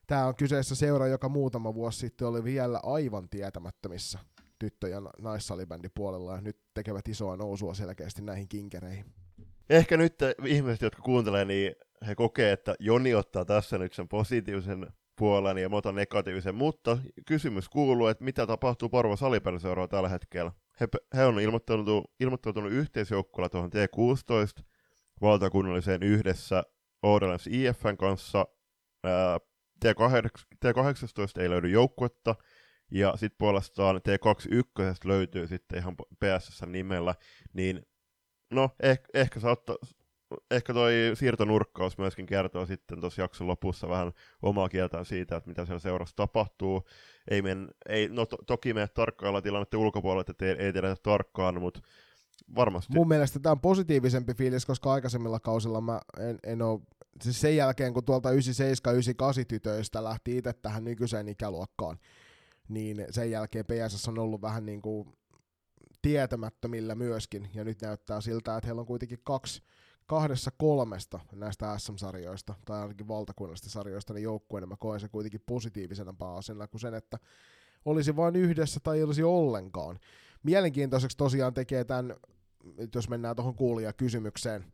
tämä 0.07 0.27
on 0.27 0.37
kyseessä 0.37 0.75
seura, 0.75 1.07
joka 1.07 1.29
muutama 1.29 1.75
vuosi 1.75 1.99
sitten 1.99 2.29
oli 2.29 2.45
vielä 2.45 2.81
aivan 2.83 3.29
tietämättömissä 3.29 4.19
tyttö- 4.63 4.89
ja 4.89 5.03
naissalibändipuolella, 5.21 6.35
ja 6.35 6.41
nyt 6.41 6.59
tekevät 6.75 7.09
isoa 7.09 7.37
nousua 7.37 7.75
selkeästi 7.75 8.23
näihin 8.23 8.49
kinkereihin. 8.49 9.05
Ehkä 9.71 9.97
nyt 9.97 10.15
ihmiset, 10.47 10.83
jotka 10.83 11.03
kuuntelee, 11.03 11.45
niin 11.45 11.75
he 12.07 12.15
kokee, 12.15 12.53
että 12.53 12.75
Joni 12.79 13.15
ottaa 13.15 13.45
tässä 13.45 13.79
nyt 13.79 13.93
sen 13.93 14.09
positiivisen 14.09 14.87
puolen 15.19 15.59
ja 15.59 15.69
mä 15.69 15.93
negatiivisen, 15.93 16.55
mutta 16.55 16.99
kysymys 17.27 17.69
kuuluu, 17.69 18.07
että 18.07 18.25
mitä 18.25 18.47
tapahtuu 18.47 18.89
Porvo 18.89 19.17
Salipeliseuralla 19.17 19.89
tällä 19.89 20.09
hetkellä. 20.09 20.53
He, 20.81 20.89
he 21.17 21.25
on 21.25 21.41
ilmoittautunut, 21.41 22.11
ilmoittautunut 22.21 22.73
yhteisjoukkueella 22.73 23.49
tuohon 23.49 23.71
T16 23.75 24.63
valtakunnalliseen 25.21 26.03
yhdessä 26.03 26.63
Oudalens 27.03 27.47
IFN 27.47 27.97
kanssa. 27.99 28.47
Ää, 29.05 29.39
T8, 29.85 30.45
T18 30.65 31.43
ei 31.43 31.51
löydy 31.51 31.69
joukkuetta, 31.69 32.35
ja 32.93 33.13
sitten 33.17 33.39
puolestaan 33.39 33.97
T21 33.97 34.97
löytyy 35.05 35.47
sitten 35.47 35.79
ihan 35.79 35.97
PSS 35.97 36.63
nimellä, 36.67 37.15
niin 37.53 37.87
no 38.51 38.71
ehkä, 38.83 39.09
ehkä 39.15 39.41
saattaa, 39.41 39.77
ehkä 40.51 40.75
toi 40.75 40.93
siirtonurkkaus 41.15 41.99
myöskin 41.99 42.27
kertoo 42.27 42.67
sitten 42.67 43.01
tuossa 43.01 43.23
jakson 43.23 43.47
lopussa 43.47 43.89
vähän 43.89 44.13
omaa 44.43 44.69
kieltään 44.69 45.05
siitä, 45.05 45.37
että 45.37 45.51
mitä 45.51 45.67
siellä 45.67 45.79
seurassa 45.79 46.17
tapahtuu. 46.17 46.89
Ei, 47.31 47.43
men, 47.43 47.69
ei 47.89 48.09
no 48.09 48.27
to, 48.27 48.37
toki 48.47 48.75
me 48.75 48.89
tarkkailla 48.95 49.43
tilannetta 49.43 49.79
ulkopuolella, 49.79 50.25
että 50.29 50.47
ei, 50.47 50.53
ei 50.53 50.73
tiedetä 50.73 50.97
tarkkaan, 51.03 51.61
mutta 51.61 51.81
varmasti. 52.55 52.95
Mun 52.95 53.09
mielestä 53.09 53.41
tämä 53.41 53.51
on 53.51 53.61
positiivisempi 53.61 54.35
fiilis, 54.35 54.67
koska 54.67 54.93
aikaisemmilla 54.93 55.41
kausilla 55.41 55.81
mä 55.81 56.01
en, 56.21 56.39
en 56.45 56.63
ole, 56.63 56.81
siis 57.23 57.41
sen 57.41 57.57
jälkeen 57.57 57.95
kun 57.95 58.05
tuolta 58.05 58.31
97-98 58.31 58.35
tytöistä 59.49 60.05
lähti 60.05 60.37
itse 60.37 60.53
tähän 60.53 60.85
nykyiseen 60.85 61.29
ikäluokkaan, 61.29 61.99
niin 62.69 63.07
sen 63.11 63.31
jälkeen 63.31 63.65
PSS 63.65 64.09
on 64.09 64.19
ollut 64.19 64.43
vähän 64.43 64.67
niin 64.67 64.83
kuin 64.83 65.09
tietämättömillä 66.03 66.95
myöskin, 66.95 67.51
ja 67.55 67.65
nyt 67.65 67.83
näyttää 67.83 68.21
siltä, 68.21 68.57
että 68.57 68.67
heillä 68.67 68.81
on 68.81 68.87
kuitenkin 68.87 69.19
kaksi 69.25 69.63
kahdessa 70.07 70.51
kolmesta 70.51 71.21
näistä 71.33 71.79
SM-sarjoista, 71.79 72.55
tai 72.65 72.81
ainakin 72.81 73.09
valtakunnallisista 73.09 73.71
sarjoista, 73.71 74.15
niin 74.15 74.23
joukkueena 74.23 74.67
mä 74.67 74.77
koen 74.77 75.01
sen 75.01 75.11
kuitenkin 75.11 75.43
positiivisena 75.47 76.15
asiana 76.21 76.69
kuin 76.69 76.81
sen, 76.81 76.95
että 76.95 77.19
olisi 77.85 78.17
vain 78.17 78.37
yhdessä 78.37 78.81
tai 78.83 78.97
ei 78.97 79.03
olisi 79.03 79.23
ollenkaan. 79.23 79.99
Mielenkiintoiseksi 80.43 81.17
tosiaan 81.17 81.55
tekee 81.55 81.85
tämän, 81.85 82.17
jos 82.95 83.09
mennään 83.09 83.37
tuohon 83.37 83.55
kuulijakysymykseen, 83.55 84.72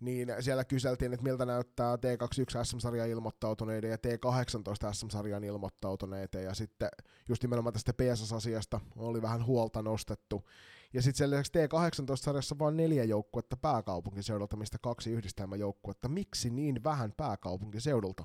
niin 0.00 0.28
siellä 0.40 0.64
kyseltiin, 0.64 1.12
että 1.12 1.24
miltä 1.24 1.46
näyttää 1.46 1.96
T21 1.96 2.64
SM-sarjan 2.64 3.08
ilmoittautuneiden 3.08 3.90
ja 3.90 3.96
T18 3.96 4.92
SM-sarjan 4.94 5.44
ilmoittautuneiden, 5.44 6.44
ja 6.44 6.54
sitten 6.54 6.88
just 7.28 7.42
nimenomaan 7.42 7.72
tästä 7.72 7.92
PSS-asiasta 7.92 8.80
oli 8.96 9.22
vähän 9.22 9.46
huolta 9.46 9.82
nostettu, 9.82 10.44
ja 10.92 11.02
sitten 11.02 11.18
sen 11.18 11.30
lisäksi 11.30 11.52
T18-sarjassa 11.52 12.58
vain 12.58 12.76
neljä 12.76 13.04
joukkuetta 13.04 13.56
pääkaupunkiseudulta, 13.56 14.56
mistä 14.56 14.78
kaksi 14.82 15.10
yhdistelmäjoukkuetta. 15.10 16.08
Miksi 16.08 16.50
niin 16.50 16.84
vähän 16.84 17.12
pääkaupunkiseudulta? 17.16 18.24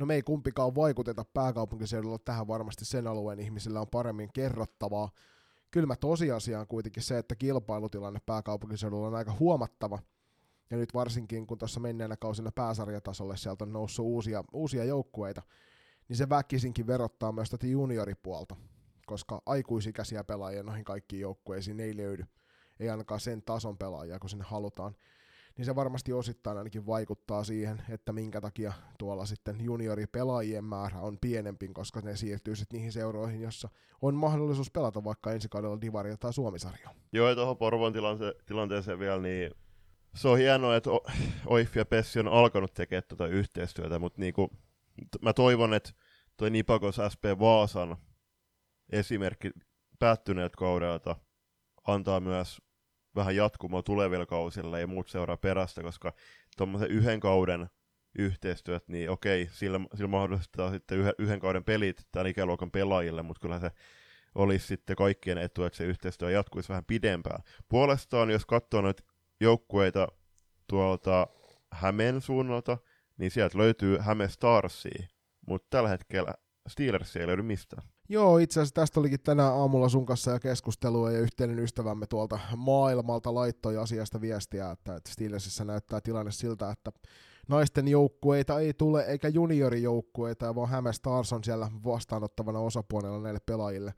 No 0.00 0.06
me 0.06 0.14
ei 0.14 0.22
kumpikaan 0.22 0.74
vaikuteta 0.74 1.24
pääkaupunkiseudulla 1.24 2.18
tähän 2.18 2.48
varmasti 2.48 2.84
sen 2.84 3.06
alueen 3.06 3.40
ihmisillä 3.40 3.80
on 3.80 3.88
paremmin 3.88 4.32
kerrottavaa. 4.32 5.10
kylmä 5.70 5.96
tosiasia 5.96 6.60
on 6.60 6.66
kuitenkin 6.66 7.02
se, 7.02 7.18
että 7.18 7.34
kilpailutilanne 7.36 8.20
pääkaupunkiseudulla 8.26 9.06
on 9.06 9.14
aika 9.14 9.36
huomattava, 9.40 9.98
ja 10.70 10.76
nyt 10.76 10.94
varsinkin 10.94 11.46
kun 11.46 11.58
tuossa 11.58 11.80
menneenä 11.80 12.16
kausina 12.16 12.52
pääsarjatasolle 12.52 13.36
sieltä 13.36 13.64
on 13.64 13.72
noussut 13.72 14.06
uusia, 14.06 14.44
uusia 14.52 14.84
joukkueita, 14.84 15.42
niin 16.08 16.16
se 16.16 16.28
väkisinkin 16.28 16.86
verottaa 16.86 17.32
myös 17.32 17.50
tätä 17.50 17.66
junioripuolta, 17.66 18.56
koska 19.06 19.42
aikuisikäisiä 19.46 20.24
pelaajia 20.24 20.62
noihin 20.62 20.84
kaikkiin 20.84 21.20
joukkueisiin 21.20 21.80
ei 21.80 21.96
löydy, 21.96 22.24
ei 22.80 22.90
ainakaan 22.90 23.20
sen 23.20 23.42
tason 23.42 23.78
pelaajia, 23.78 24.18
kun 24.18 24.30
sinne 24.30 24.44
halutaan 24.48 24.96
niin 25.56 25.64
se 25.64 25.74
varmasti 25.74 26.12
osittain 26.12 26.58
ainakin 26.58 26.86
vaikuttaa 26.86 27.44
siihen, 27.44 27.82
että 27.88 28.12
minkä 28.12 28.40
takia 28.40 28.72
tuolla 28.98 29.26
sitten 29.26 29.60
junioripelaajien 29.60 30.64
määrä 30.64 31.00
on 31.00 31.18
pienempi, 31.20 31.68
koska 31.68 32.00
ne 32.00 32.16
siirtyy 32.16 32.56
sitten 32.56 32.76
niihin 32.76 32.92
seuroihin, 32.92 33.40
jossa 33.40 33.68
on 34.02 34.14
mahdollisuus 34.14 34.70
pelata 34.70 35.04
vaikka 35.04 35.32
ensi 35.32 35.48
kaudella 35.48 35.80
Divaria 35.80 36.16
tai 36.16 36.32
Suomisarja. 36.32 36.90
Joo, 37.12 37.28
ja 37.28 37.34
tuohon 37.34 37.56
Porvon 37.56 37.92
tilante- 37.92 38.42
tilanteeseen 38.46 38.98
vielä, 38.98 39.22
niin 39.22 39.50
se 40.14 40.28
on 40.28 40.38
hienoa, 40.38 40.76
että 40.76 40.90
Oif 41.46 41.76
ja 41.76 41.84
Pessi 41.84 42.20
on 42.20 42.28
alkanut 42.28 42.74
tekemään 42.74 43.02
tuota 43.08 43.26
yhteistyötä, 43.26 43.98
mutta 43.98 44.20
niinku, 44.20 44.50
mä 45.22 45.32
toivon, 45.32 45.74
että 45.74 45.90
toi 46.36 46.50
Nipakos 46.50 47.00
SP 47.12 47.24
Vaasan 47.38 47.96
esimerkki 48.92 49.50
päättyneet 49.98 50.56
kaudelta 50.56 51.16
antaa 51.86 52.20
myös 52.20 52.60
vähän 53.16 53.36
jatkumoa 53.36 53.82
tulevilla 53.82 54.26
kausilla 54.26 54.78
ja 54.78 54.86
muut 54.86 55.08
seuraa 55.08 55.36
perästä, 55.36 55.82
koska 55.82 56.12
tuommoisen 56.56 56.90
yhden 56.90 57.20
kauden 57.20 57.68
yhteistyöt, 58.18 58.88
niin 58.88 59.10
okei, 59.10 59.48
sillä, 59.52 59.80
sillä 59.94 60.08
mahdollistaa 60.08 60.70
sitten 60.70 60.98
yhden, 60.98 61.12
yhden 61.18 61.40
kauden 61.40 61.64
pelit 61.64 62.06
tämän 62.12 62.26
ikäluokan 62.26 62.70
pelaajille, 62.70 63.22
mutta 63.22 63.40
kyllä 63.40 63.60
se 63.60 63.70
olisi 64.34 64.66
sitten 64.66 64.96
kaikkien 64.96 65.38
etu, 65.38 65.64
että 65.64 65.76
se 65.76 65.84
yhteistyö 65.84 66.30
jatkuisi 66.30 66.68
vähän 66.68 66.84
pidempään. 66.84 67.42
Puolestaan, 67.68 68.30
jos 68.30 68.46
katsoo 68.46 68.80
noita 68.80 69.02
joukkueita 69.44 70.08
tuolta 70.66 71.26
Hämeen 71.72 72.20
suunnalta, 72.20 72.78
niin 73.18 73.30
sieltä 73.30 73.58
löytyy 73.58 73.98
Häme 73.98 74.28
Starsia, 74.28 75.06
mutta 75.46 75.66
tällä 75.70 75.88
hetkellä 75.88 76.34
Steelers 76.68 77.16
ei 77.16 77.26
löydy 77.26 77.42
mistään. 77.42 77.88
Joo, 78.08 78.38
itse 78.38 78.60
asiassa 78.60 78.74
tästä 78.74 79.00
olikin 79.00 79.20
tänään 79.20 79.54
aamulla 79.54 79.88
sun 79.88 80.06
kanssa 80.06 80.30
ja 80.30 80.40
keskustelua 80.40 81.10
ja 81.10 81.18
yhteinen 81.18 81.58
ystävämme 81.58 82.06
tuolta 82.06 82.38
maailmalta 82.56 83.34
laittoi 83.34 83.76
asiasta 83.76 84.20
viestiä, 84.20 84.70
että, 84.70 85.00
Steelersissä 85.08 85.64
näyttää 85.64 86.00
tilanne 86.00 86.32
siltä, 86.32 86.70
että 86.70 86.92
naisten 87.48 87.88
joukkueita 87.88 88.60
ei 88.60 88.74
tule 88.74 89.04
eikä 89.04 89.28
juniorijoukkueita, 89.28 90.54
vaan 90.54 90.68
Häme 90.68 90.92
Stars 90.92 91.32
on 91.32 91.44
siellä 91.44 91.70
vastaanottavana 91.84 92.58
osapuolella 92.58 93.20
näille 93.20 93.40
pelaajille. 93.46 93.94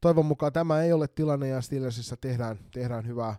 Toivon 0.00 0.26
mukaan 0.26 0.52
tämä 0.52 0.82
ei 0.82 0.92
ole 0.92 1.08
tilanne 1.08 1.48
ja 1.48 1.60
Steelersissä 1.60 2.16
tehdään, 2.16 2.58
tehdään 2.74 3.06
hyvää 3.06 3.36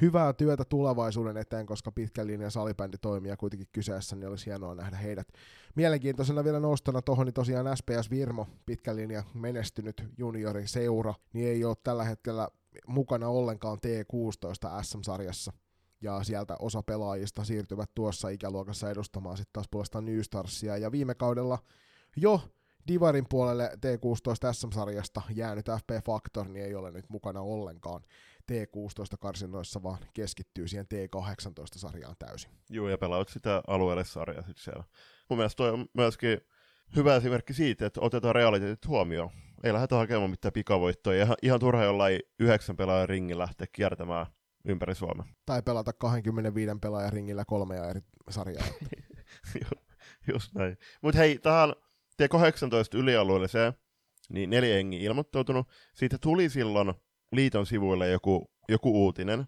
hyvää 0.00 0.32
työtä 0.32 0.64
tulevaisuuden 0.64 1.36
eteen, 1.36 1.66
koska 1.66 1.92
pitkän 1.92 2.26
linjan 2.26 2.50
salibändi 2.50 2.98
toimii 2.98 3.36
kuitenkin 3.38 3.68
kyseessä, 3.72 4.16
niin 4.16 4.28
olisi 4.28 4.46
hienoa 4.46 4.74
nähdä 4.74 4.96
heidät. 4.96 5.28
Mielenkiintoisena 5.74 6.44
vielä 6.44 6.60
nostona 6.60 7.02
tuohon, 7.02 7.26
niin 7.26 7.34
tosiaan 7.34 7.76
SPS 7.76 8.10
Virmo, 8.10 8.46
pitkän 8.66 8.96
linjan 8.96 9.24
menestynyt 9.34 10.04
juniorin 10.18 10.68
seura, 10.68 11.14
niin 11.32 11.48
ei 11.48 11.64
ole 11.64 11.76
tällä 11.84 12.04
hetkellä 12.04 12.48
mukana 12.86 13.28
ollenkaan 13.28 13.78
T16 13.78 14.82
SM-sarjassa 14.82 15.52
ja 16.00 16.24
sieltä 16.24 16.56
osa 16.58 16.82
pelaajista 16.82 17.44
siirtyvät 17.44 17.90
tuossa 17.94 18.28
ikäluokassa 18.28 18.90
edustamaan 18.90 19.36
sitten 19.36 19.52
taas 19.52 19.66
puolestaan 19.70 20.04
New 20.04 20.20
Starsia, 20.20 20.76
ja 20.76 20.92
viime 20.92 21.14
kaudella 21.14 21.58
jo 22.16 22.40
Divarin 22.88 23.26
puolelle 23.30 23.70
T16 23.74 24.52
SM-sarjasta 24.52 25.22
jäänyt 25.34 25.66
FP 25.66 26.04
Factor 26.04 26.48
niin 26.48 26.64
ei 26.64 26.74
ole 26.74 26.90
nyt 26.90 27.04
mukana 27.08 27.40
ollenkaan 27.40 28.02
T16-karsinnoissa, 28.52 29.82
vaan 29.82 29.98
keskittyy 30.14 30.68
siihen 30.68 30.86
T18-sarjaan 30.94 32.16
täysin. 32.18 32.50
Joo, 32.70 32.88
ja 32.88 32.98
pelaat 32.98 33.28
sitä 33.28 33.62
alueelle 33.66 34.04
sarjaa 34.04 34.42
sitten 34.42 34.64
siellä. 34.64 34.84
Mun 35.30 35.38
mielestä 35.38 35.56
toi 35.56 35.70
on 35.70 35.86
myöskin 35.94 36.40
hyvä 36.96 37.16
esimerkki 37.16 37.54
siitä, 37.54 37.86
että 37.86 38.00
otetaan 38.00 38.34
realiteetit 38.34 38.86
huomioon. 38.86 39.30
Ei 39.64 39.72
lähdetä 39.72 39.96
hakemaan 39.96 40.30
mitään 40.30 40.52
pikavoittoja. 40.52 41.24
Ihan, 41.24 41.36
ihan 41.42 41.60
turha 41.60 41.84
jollain 41.84 42.20
yhdeksän 42.38 42.76
pelaajan 42.76 43.08
ringin 43.08 43.38
lähteä 43.38 43.66
kiertämään 43.72 44.26
ympäri 44.64 44.94
Suomea. 44.94 45.26
Tai 45.46 45.62
pelata 45.62 45.92
25 45.92 46.72
pelaajan 46.80 47.12
ringillä 47.12 47.44
kolmea 47.44 47.90
eri 47.90 48.00
sarjaa. 48.30 48.64
Just 50.32 50.54
näin. 50.54 50.76
Mutta 51.02 51.18
hei, 51.18 51.38
tähän 51.38 51.72
T18 52.22 52.98
ylialueelliseen, 52.98 53.72
niin 54.28 54.50
neljä 54.50 54.74
jengiä 54.74 55.00
ilmoittautunut. 55.00 55.68
Siitä 55.94 56.18
tuli 56.18 56.48
silloin 56.48 56.94
liiton 57.34 57.66
sivuille 57.66 58.10
joku, 58.10 58.50
joku 58.68 59.04
uutinen, 59.04 59.44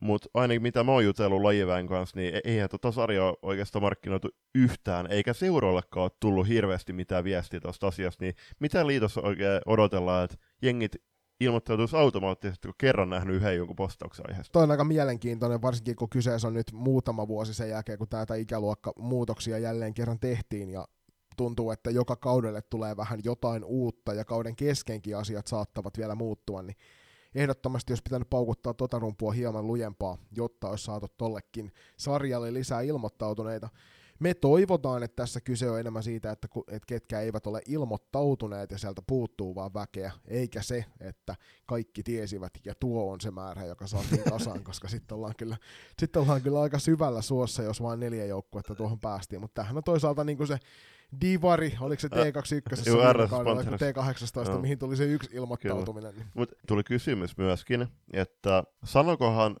mutta 0.00 0.28
ainakin 0.34 0.62
mitä 0.62 0.84
mä 0.84 0.92
oon 0.92 1.04
jutellut 1.04 1.42
lajiväen 1.42 1.86
kanssa, 1.86 2.16
niin 2.16 2.34
e- 2.34 2.40
eihän 2.44 2.68
tota 2.68 2.92
sarjaa 2.92 3.36
oikeastaan 3.42 3.82
markkinoitu 3.82 4.28
yhtään, 4.54 5.06
eikä 5.10 5.32
seuroillekaan 5.32 6.04
ole 6.04 6.10
tullut 6.20 6.48
hirveästi 6.48 6.92
mitään 6.92 7.24
viestiä 7.24 7.60
tuosta 7.60 7.86
asiasta, 7.86 8.24
niin 8.24 8.34
mitä 8.60 8.86
liitossa 8.86 9.20
oikein 9.20 9.60
odotellaan, 9.66 10.24
että 10.24 10.36
jengit 10.62 10.92
ilmoittautuisi 11.40 11.96
automaattisesti, 11.96 12.68
kun 12.68 12.74
kerran 12.78 13.10
nähnyt 13.10 13.36
yhden 13.36 13.56
jonkun 13.56 13.76
postauksen 13.76 14.24
aiheesta. 14.28 14.52
Toi 14.52 14.62
on 14.62 14.70
aika 14.70 14.84
mielenkiintoinen, 14.84 15.62
varsinkin 15.62 15.96
kun 15.96 16.08
kyseessä 16.08 16.48
on 16.48 16.54
nyt 16.54 16.72
muutama 16.72 17.28
vuosi 17.28 17.54
sen 17.54 17.70
jälkeen, 17.70 17.98
kun 17.98 18.08
tätä 18.08 18.34
ikäluokka 18.34 18.92
muutoksia 18.98 19.58
jälleen 19.58 19.94
kerran 19.94 20.20
tehtiin, 20.20 20.70
ja 20.70 20.88
tuntuu, 21.36 21.70
että 21.70 21.90
joka 21.90 22.16
kaudelle 22.16 22.62
tulee 22.62 22.96
vähän 22.96 23.20
jotain 23.24 23.64
uutta, 23.64 24.14
ja 24.14 24.24
kauden 24.24 24.56
keskenkin 24.56 25.16
asiat 25.16 25.46
saattavat 25.46 25.98
vielä 25.98 26.14
muuttua, 26.14 26.62
niin 26.62 26.76
ehdottomasti 27.34 27.92
olisi 27.92 28.02
pitänyt 28.02 28.30
paukuttaa 28.30 28.74
tota 28.74 28.98
rumpua 28.98 29.32
hieman 29.32 29.66
lujempaa, 29.66 30.18
jotta 30.36 30.68
olisi 30.68 30.84
saatu 30.84 31.06
tollekin 31.16 31.72
sarjalle 31.96 32.54
lisää 32.54 32.80
ilmoittautuneita. 32.80 33.68
Me 34.18 34.34
toivotaan, 34.34 35.02
että 35.02 35.16
tässä 35.16 35.40
kyse 35.40 35.70
on 35.70 35.80
enemmän 35.80 36.02
siitä, 36.02 36.30
että, 36.30 36.48
ketkä 36.86 37.20
eivät 37.20 37.46
ole 37.46 37.62
ilmoittautuneet 37.66 38.70
ja 38.70 38.78
sieltä 38.78 39.02
puuttuu 39.06 39.54
vaan 39.54 39.74
väkeä, 39.74 40.12
eikä 40.28 40.62
se, 40.62 40.84
että 41.00 41.34
kaikki 41.66 42.02
tiesivät 42.02 42.52
ja 42.64 42.74
tuo 42.80 43.12
on 43.12 43.20
se 43.20 43.30
määrä, 43.30 43.64
joka 43.64 43.86
saatiin 43.86 44.24
kasaan, 44.30 44.64
koska 44.64 44.88
sitten 44.88 45.16
ollaan, 45.16 45.34
kyllä, 45.38 45.56
sit 45.98 46.16
ollaan 46.16 46.42
kyllä 46.42 46.60
aika 46.60 46.78
syvällä 46.78 47.22
suossa, 47.22 47.62
jos 47.62 47.82
vain 47.82 48.00
neljä 48.00 48.26
joukkuetta 48.26 48.74
tuohon 48.74 49.00
päästiin, 49.00 49.40
mutta 49.40 49.54
tämähän 49.54 49.76
on 49.76 49.84
toisaalta 49.84 50.24
niin 50.24 50.36
kuin 50.36 50.46
se 50.46 50.58
Divari, 51.20 51.76
oliko 51.80 52.00
se 52.00 52.08
T21, 52.08 52.86
Joo, 52.86 53.12
T18, 53.12 54.50
Joo. 54.50 54.60
mihin 54.60 54.78
tuli 54.78 54.96
se 54.96 55.04
yksi 55.04 55.30
ilmoittautuminen. 55.32 56.14
Niin. 56.14 56.26
Mutta 56.34 56.56
tuli 56.66 56.82
kysymys 56.84 57.36
myöskin, 57.36 57.86
että 58.12 58.64
sanokohan 58.84 59.56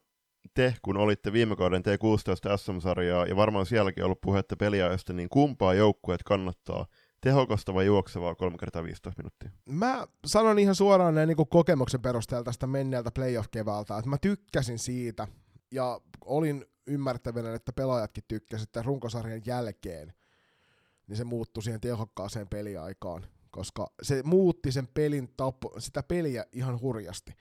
te, 0.54 0.74
kun 0.82 0.96
olitte 0.96 1.32
viime 1.32 1.56
kauden 1.56 1.82
T16 1.82 2.58
SM-sarjaa, 2.58 3.26
ja 3.26 3.36
varmaan 3.36 3.66
sielläkin 3.66 4.04
ollut 4.04 4.20
puhetta 4.20 4.56
peliajasta, 4.56 5.12
niin 5.12 5.28
kumpaa 5.28 5.74
joukkueet 5.74 6.22
kannattaa? 6.22 6.86
Tehokasta 7.20 7.74
vai 7.74 7.86
juoksevaa 7.86 8.34
3 8.34 8.56
kertaa 8.58 8.82
15 8.82 9.22
minuuttia? 9.22 9.50
Mä 9.66 10.06
sanon 10.26 10.58
ihan 10.58 10.74
suoraan 10.74 11.14
näin 11.14 11.26
niin 11.26 11.48
kokemuksen 11.50 12.02
perusteella 12.02 12.44
tästä 12.44 12.66
menneeltä 12.66 13.10
playoff-keväältä, 13.10 13.98
että 13.98 14.10
mä 14.10 14.18
tykkäsin 14.18 14.78
siitä, 14.78 15.28
ja 15.72 16.00
olin 16.24 16.64
ymmärtävänä, 16.86 17.54
että 17.54 17.72
pelaajatkin 17.72 18.24
tykkäsivät, 18.28 18.86
runkosarjan 18.86 19.42
jälkeen 19.46 20.12
niin 21.10 21.16
se 21.16 21.24
muuttui 21.24 21.62
siihen 21.62 21.80
tehokkaaseen 21.80 22.48
peliaikaan, 22.48 23.26
koska 23.50 23.92
se 24.02 24.22
muutti 24.22 24.72
sen 24.72 24.88
pelin 24.94 25.34
tapo, 25.36 25.74
sitä 25.78 26.02
peliä 26.02 26.44
ihan 26.52 26.80
hurjasti. 26.80 27.32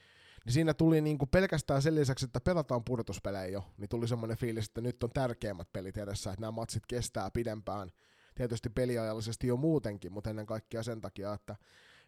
Niin 0.46 0.54
siinä 0.54 0.74
tuli 0.74 1.02
niinku 1.02 1.26
pelkästään 1.26 1.82
sen 1.82 1.96
lisäksi, 1.96 2.26
että 2.26 2.40
pelataan 2.40 2.84
pudotuspelejä 2.84 3.48
jo, 3.48 3.66
niin 3.78 3.90
tuli 3.90 4.08
semmoinen 4.08 4.38
fiilis, 4.38 4.66
että 4.66 4.82
nyt 4.82 5.04
on 5.04 5.10
tärkeimmät 5.10 5.74
pelit 5.74 5.98
edessä, 5.98 6.30
että 6.30 6.42
nämä 6.42 6.52
matsit 6.52 6.84
kestää 6.88 7.32
pidempään. 7.32 7.90
Tietysti 8.36 8.70
peliajallisesti 8.70 9.48
jo 9.48 9.58
muutenkin, 9.58 10.14
mutta 10.14 10.30
ennen 10.30 10.46
kaikkea 10.46 10.84
sen 10.84 11.02
takia, 11.02 11.34
että, 11.34 11.56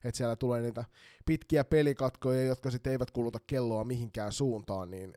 että 0.04 0.18
siellä 0.18 0.36
tulee 0.36 0.62
niitä 0.62 0.86
pitkiä 1.26 1.64
pelikatkoja, 1.64 2.44
jotka 2.44 2.72
sitten 2.72 2.92
eivät 2.92 3.12
kuluta 3.12 3.40
kelloa 3.48 3.84
mihinkään 3.84 4.32
suuntaan, 4.32 4.92
niin 4.92 5.14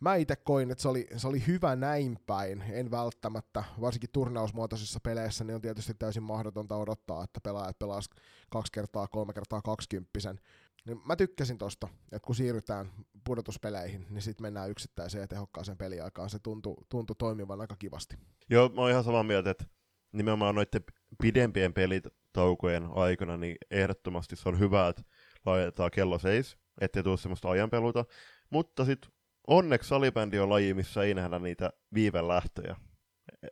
mä 0.00 0.14
itse 0.14 0.36
koin, 0.36 0.70
että 0.70 0.82
se 0.82 0.88
oli, 0.88 1.06
se 1.16 1.28
oli 1.28 1.46
hyvä 1.46 1.76
näin 1.76 2.18
päin, 2.26 2.64
en 2.72 2.90
välttämättä, 2.90 3.64
varsinkin 3.80 4.10
turnausmuotoisissa 4.12 5.00
peleissä, 5.00 5.44
niin 5.44 5.54
on 5.54 5.60
tietysti 5.60 5.94
täysin 5.94 6.22
mahdotonta 6.22 6.76
odottaa, 6.76 7.24
että 7.24 7.40
pelaajat 7.40 7.78
pelaas 7.78 8.10
kaksi 8.50 8.72
kertaa, 8.72 9.08
kolme 9.08 9.32
kertaa 9.32 9.62
kaksikymppisen. 9.62 10.40
Niin 10.86 11.00
mä 11.04 11.16
tykkäsin 11.16 11.58
tosta, 11.58 11.88
että 12.12 12.26
kun 12.26 12.34
siirrytään 12.34 12.92
pudotuspeleihin, 13.24 14.06
niin 14.10 14.22
sitten 14.22 14.42
mennään 14.42 14.70
yksittäiseen 14.70 15.22
ja 15.22 15.28
tehokkaaseen 15.28 15.78
peliaikaan. 15.78 16.30
Se 16.30 16.38
tuntui, 16.38 16.76
tuntui 16.88 17.16
toimivan 17.18 17.60
aika 17.60 17.76
kivasti. 17.76 18.16
Joo, 18.50 18.68
mä 18.68 18.80
oon 18.80 18.90
ihan 18.90 19.04
samaa 19.04 19.22
mieltä, 19.22 19.50
että 19.50 19.64
nimenomaan 20.12 20.54
noiden 20.54 20.82
pidempien 21.22 21.72
pelitaukojen 21.72 22.88
aikana, 22.94 23.36
niin 23.36 23.56
ehdottomasti 23.70 24.36
se 24.36 24.48
on 24.48 24.58
hyvä, 24.58 24.88
että 24.88 25.02
laitetaan 25.46 25.90
kello 25.90 26.18
seis, 26.18 26.56
ettei 26.80 27.02
tule 27.02 27.16
semmoista 27.16 27.50
ajanpeluta. 27.50 28.04
Mutta 28.50 28.84
sitten 28.84 29.10
onneksi 29.46 29.88
salibändi 29.88 30.38
on 30.38 30.50
laji, 30.50 30.74
missä 30.74 31.02
ei 31.02 31.14
nähdä 31.14 31.38
niitä 31.38 31.70
viivelähtöjä. 31.94 32.76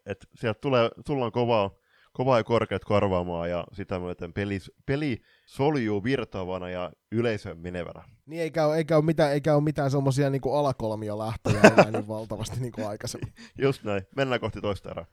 Et 0.06 0.26
sieltä 0.34 0.60
tulee, 0.60 0.90
tullaan 1.06 1.32
kovaa, 1.32 1.70
kovaa 2.12 2.38
ja 2.38 2.44
korkeat 2.44 2.84
korvaamaan 2.84 3.50
ja 3.50 3.64
sitä 3.72 3.98
myöten 3.98 4.32
peli, 4.32 4.58
peli 4.86 5.22
soljuu 5.46 6.04
virtaavana 6.04 6.70
ja 6.70 6.92
yleisön 7.12 7.58
menevänä. 7.58 8.02
Niin 8.26 8.42
eikä 8.42 8.66
ole, 8.66 8.76
eikä 8.76 8.96
ole 8.96 9.04
mitään, 9.04 9.32
eikä 9.32 9.54
ole 9.54 9.62
mitään 9.62 9.90
semmosia 9.90 10.30
niinku 10.30 10.54
alakolmia 10.54 11.18
lähtöjä 11.18 11.60
enää 11.60 11.90
niin 11.90 12.08
valtavasti 12.08 12.60
niin 12.60 12.72
kuin 12.72 12.88
aikaisemmin. 12.88 13.32
Just 13.62 13.84
näin. 13.84 14.02
Mennään 14.16 14.40
kohti 14.40 14.60
toista 14.60 14.90
erää. 14.90 15.06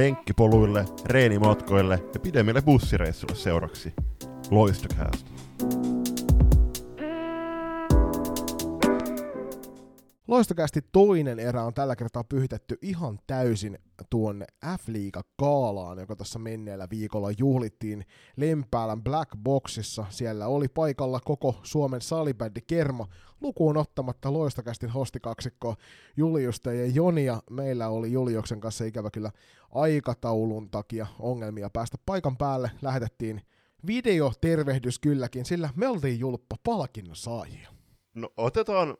Lenkkipoluille, 0.00 0.84
reenimatkoille 1.06 1.98
ja 2.14 2.20
pidemmille 2.20 2.62
bussireissuille 2.62 3.36
seuraksi. 3.36 3.92
Loistokäästä. 4.50 5.39
Loistokästi 10.30 10.80
toinen 10.92 11.38
erä 11.38 11.64
on 11.64 11.74
tällä 11.74 11.96
kertaa 11.96 12.24
pyhitetty 12.24 12.78
ihan 12.82 13.18
täysin 13.26 13.78
tuonne 14.10 14.46
F-liiga 14.78 15.22
Kaalaan, 15.36 15.98
joka 15.98 16.16
tässä 16.16 16.38
menneellä 16.38 16.86
viikolla 16.90 17.30
juhlittiin 17.38 18.04
Lempäälän 18.36 19.02
Black 19.02 19.30
Boxissa. 19.42 20.06
Siellä 20.10 20.46
oli 20.46 20.68
paikalla 20.68 21.20
koko 21.20 21.60
Suomen 21.62 22.00
salibändi 22.00 22.60
Kerma, 22.66 23.06
lukuun 23.40 23.76
ottamatta 23.76 24.32
Loistokästin 24.32 24.90
hostikaksikkoa 24.90 25.76
Juliusta 26.16 26.72
ja 26.72 26.86
Jonia. 26.86 27.42
Meillä 27.50 27.88
oli 27.88 28.12
Juliuksen 28.12 28.60
kanssa 28.60 28.84
ikävä 28.84 29.10
kyllä 29.10 29.30
aikataulun 29.74 30.70
takia 30.70 31.06
ongelmia 31.18 31.70
päästä 31.70 31.98
paikan 32.06 32.36
päälle. 32.36 32.70
Lähetettiin 32.82 33.40
videotervehdys 33.86 34.98
kylläkin, 34.98 35.44
sillä 35.44 35.70
me 35.76 35.88
oltiin 35.88 36.20
julppa 36.20 36.56
palkinnon 36.64 37.16
saajia. 37.16 37.68
No 38.14 38.32
otetaan 38.36 38.96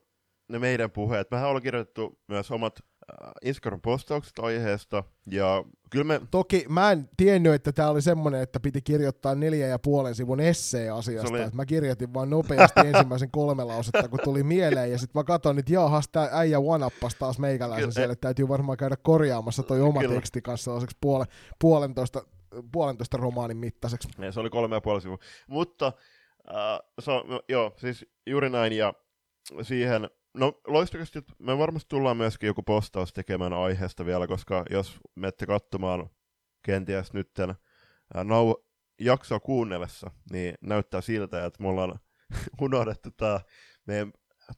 ne 0.51 0.59
meidän 0.59 0.91
puheet. 0.91 1.31
Mehän 1.31 1.49
ollaan 1.49 1.63
kirjoitettu 1.63 2.19
myös 2.29 2.51
omat 2.51 2.79
äh, 2.79 3.31
Instagram 3.43 3.81
postaukset 3.81 4.39
aiheesta, 4.39 5.05
ja 5.27 5.65
kyllä 5.91 6.05
me... 6.05 6.21
Toki 6.31 6.65
mä 6.69 6.93
en 6.93 7.09
tiennyt, 7.17 7.53
että 7.53 7.73
tämä 7.73 7.89
oli 7.89 8.03
semmoinen, 8.03 8.41
että 8.41 8.61
piti 8.61 8.83
kirjoittaa 8.83 9.35
neljä 9.35 9.67
ja 9.67 9.79
puolen 9.79 10.15
sivun 10.15 10.41
essee 10.41 10.91
asiasta, 10.91 11.31
oli... 11.31 11.43
että 11.43 11.57
mä 11.57 11.67
kirjoitin 11.67 12.15
vaan 12.15 12.31
nopeasti 12.31 12.81
ensimmäisen 12.81 13.31
kolme 13.31 13.65
lausetta, 13.65 14.09
kun 14.09 14.19
tuli 14.25 14.43
mieleen, 14.43 14.91
ja 14.91 14.99
sitten 14.99 15.21
mä 15.21 15.25
katsoin, 15.25 15.59
että 15.59 15.73
jaahas, 15.73 16.09
tää 16.09 16.29
äijä 16.33 16.59
one 16.59 16.87
taas 17.19 17.39
meikäläisen 17.39 17.83
kyllä, 17.83 17.93
siellä, 17.93 18.13
että 18.13 18.27
täytyy 18.27 18.49
varmaan 18.49 18.79
käydä 18.79 18.97
korjaamassa 19.03 19.63
toi 19.63 19.81
oma 19.81 20.01
kyllä. 20.01 20.15
teksti 20.15 20.43
kanssa 20.43 20.65
sellaiseksi 20.65 20.97
puole, 21.01 21.25
puolentoista, 21.59 22.25
puolentoista 22.73 23.17
romaanin 23.17 23.57
mittaiseksi. 23.57 24.09
Ja 24.19 24.33
se 24.33 24.41
oli 24.41 24.51
kolme 24.51 24.77
ja 24.77 24.81
puoli 24.81 25.01
sivua. 25.01 25.19
Mutta, 25.47 25.93
äh, 26.49 26.81
so, 27.01 27.25
joo, 27.49 27.75
siis 27.77 28.07
juuri 28.27 28.51
näin, 28.51 28.73
ja 28.73 28.95
siihen 29.63 30.11
No 30.35 30.61
loistakasti, 30.66 31.23
me 31.38 31.59
varmasti 31.59 31.88
tullaan 31.88 32.16
myöskin 32.16 32.47
joku 32.47 32.62
postaus 32.62 33.12
tekemään 33.12 33.53
aiheesta 33.53 34.07
vielä, 34.07 34.27
koska 34.27 34.64
jos 34.71 35.01
menette 35.16 35.47
katsomaan 35.47 36.11
kenties 36.62 37.12
nytten 37.12 37.55
nau 38.25 38.55
jaksoa 39.01 39.40
kuunnellessa, 39.40 40.11
niin 40.33 40.55
näyttää 40.61 41.01
siltä, 41.01 41.47
että 41.47 41.62
me 41.62 41.69
ollaan 41.69 42.01
unohdettu 42.62 43.11
tämä 43.11 43.40
meidän 43.87 44.12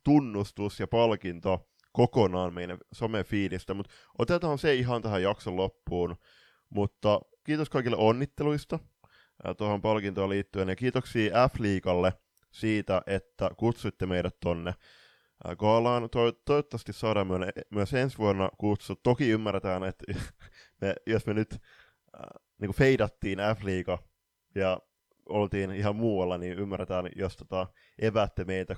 tunnustus 0.04 0.80
ja 0.80 0.86
palkinto 0.86 1.68
kokonaan 1.92 2.54
meidän 2.54 2.78
somefiidistä, 2.92 3.74
mutta 3.74 3.92
otetaan 4.18 4.58
se 4.58 4.74
ihan 4.74 5.02
tähän 5.02 5.22
jakson 5.22 5.56
loppuun. 5.56 6.16
Mutta 6.70 7.20
kiitos 7.44 7.70
kaikille 7.70 7.96
onnitteluista 7.96 8.78
tuohon 9.58 9.82
palkintoon 9.82 10.30
liittyen 10.30 10.68
ja 10.68 10.76
kiitoksia 10.76 11.48
F-liikalle 11.48 12.12
siitä, 12.50 13.02
että 13.06 13.50
kutsuitte 13.56 14.06
meidät 14.06 14.36
tonne 14.40 14.74
Goolaan. 15.56 16.10
To- 16.10 16.32
toivottavasti 16.32 16.92
saadaan 16.92 17.28
myös 17.70 17.94
ensi 17.94 18.18
vuonna 18.18 18.48
kutsu. 18.58 18.96
Toki 19.02 19.28
ymmärretään, 19.30 19.84
että 19.84 20.04
me, 20.80 20.94
jos 21.06 21.26
me 21.26 21.34
nyt 21.34 21.52
äh, 21.52 21.60
niin 22.60 22.72
feidattiin 22.72 23.38
F-liiga 23.38 23.98
ja 24.54 24.80
oltiin 25.28 25.70
ihan 25.70 25.96
muualla, 25.96 26.38
niin 26.38 26.58
ymmärretään, 26.58 27.08
jos 27.16 27.36
tota, 27.36 27.66
evätte 27.98 28.44
meitä 28.44 28.76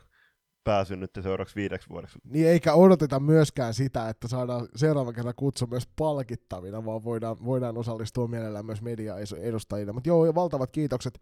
pääsyn 0.64 1.00
nyt 1.00 1.11
seuraavaksi 1.22 1.57
viideksi 1.57 1.88
vuodeksi. 1.88 2.18
Niin 2.24 2.48
eikä 2.48 2.74
odoteta 2.74 3.20
myöskään 3.20 3.74
sitä, 3.74 4.09
että 4.09 4.29
saadaan 4.29 4.68
seuraava 4.77 5.12
kerran 5.12 5.35
kutsu 5.37 5.66
myös 5.66 5.88
palkittavina, 5.96 6.85
vaan 6.85 7.05
voidaan, 7.05 7.44
voidaan 7.44 7.79
osallistua 7.79 8.27
mielellään 8.27 8.66
myös 8.66 8.83
media-edustajina. 8.83 9.92
Mutta 9.92 10.09
joo, 10.09 10.35
valtavat 10.35 10.70
kiitokset 10.70 11.20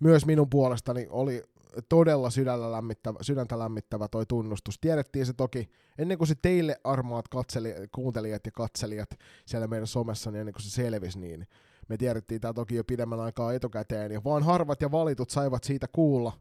myös 0.00 0.26
minun 0.26 0.50
puolestani. 0.50 1.06
Oli 1.10 1.42
todella 1.88 2.30
sydäntä 2.30 2.72
lämmittävä, 2.72 3.18
sydäntä 3.20 3.58
lämmittävä 3.58 4.08
toi 4.08 4.26
tunnustus. 4.26 4.78
Tiedettiin 4.80 5.26
se 5.26 5.32
toki, 5.32 5.70
ennen 5.98 6.18
kuin 6.18 6.28
se 6.28 6.34
teille 6.42 6.76
armaat 6.84 7.28
katseli, 7.28 7.74
kuuntelijat 7.94 8.46
ja 8.46 8.52
katselijat 8.52 9.10
siellä 9.46 9.66
meidän 9.66 9.86
somessa, 9.86 10.30
niin 10.30 10.40
ennen 10.40 10.52
kuin 10.52 10.62
se 10.62 10.70
selvisi, 10.70 11.18
niin 11.18 11.46
me 11.88 11.96
tiedettiin 11.96 12.40
tämä 12.40 12.52
toki 12.52 12.74
jo 12.74 12.84
pidemmän 12.84 13.20
aikaa 13.20 13.52
etukäteen, 13.52 14.12
ja 14.12 14.24
vaan 14.24 14.42
harvat 14.42 14.82
ja 14.82 14.90
valitut 14.92 15.30
saivat 15.30 15.64
siitä 15.64 15.86
kuulla. 15.92 16.32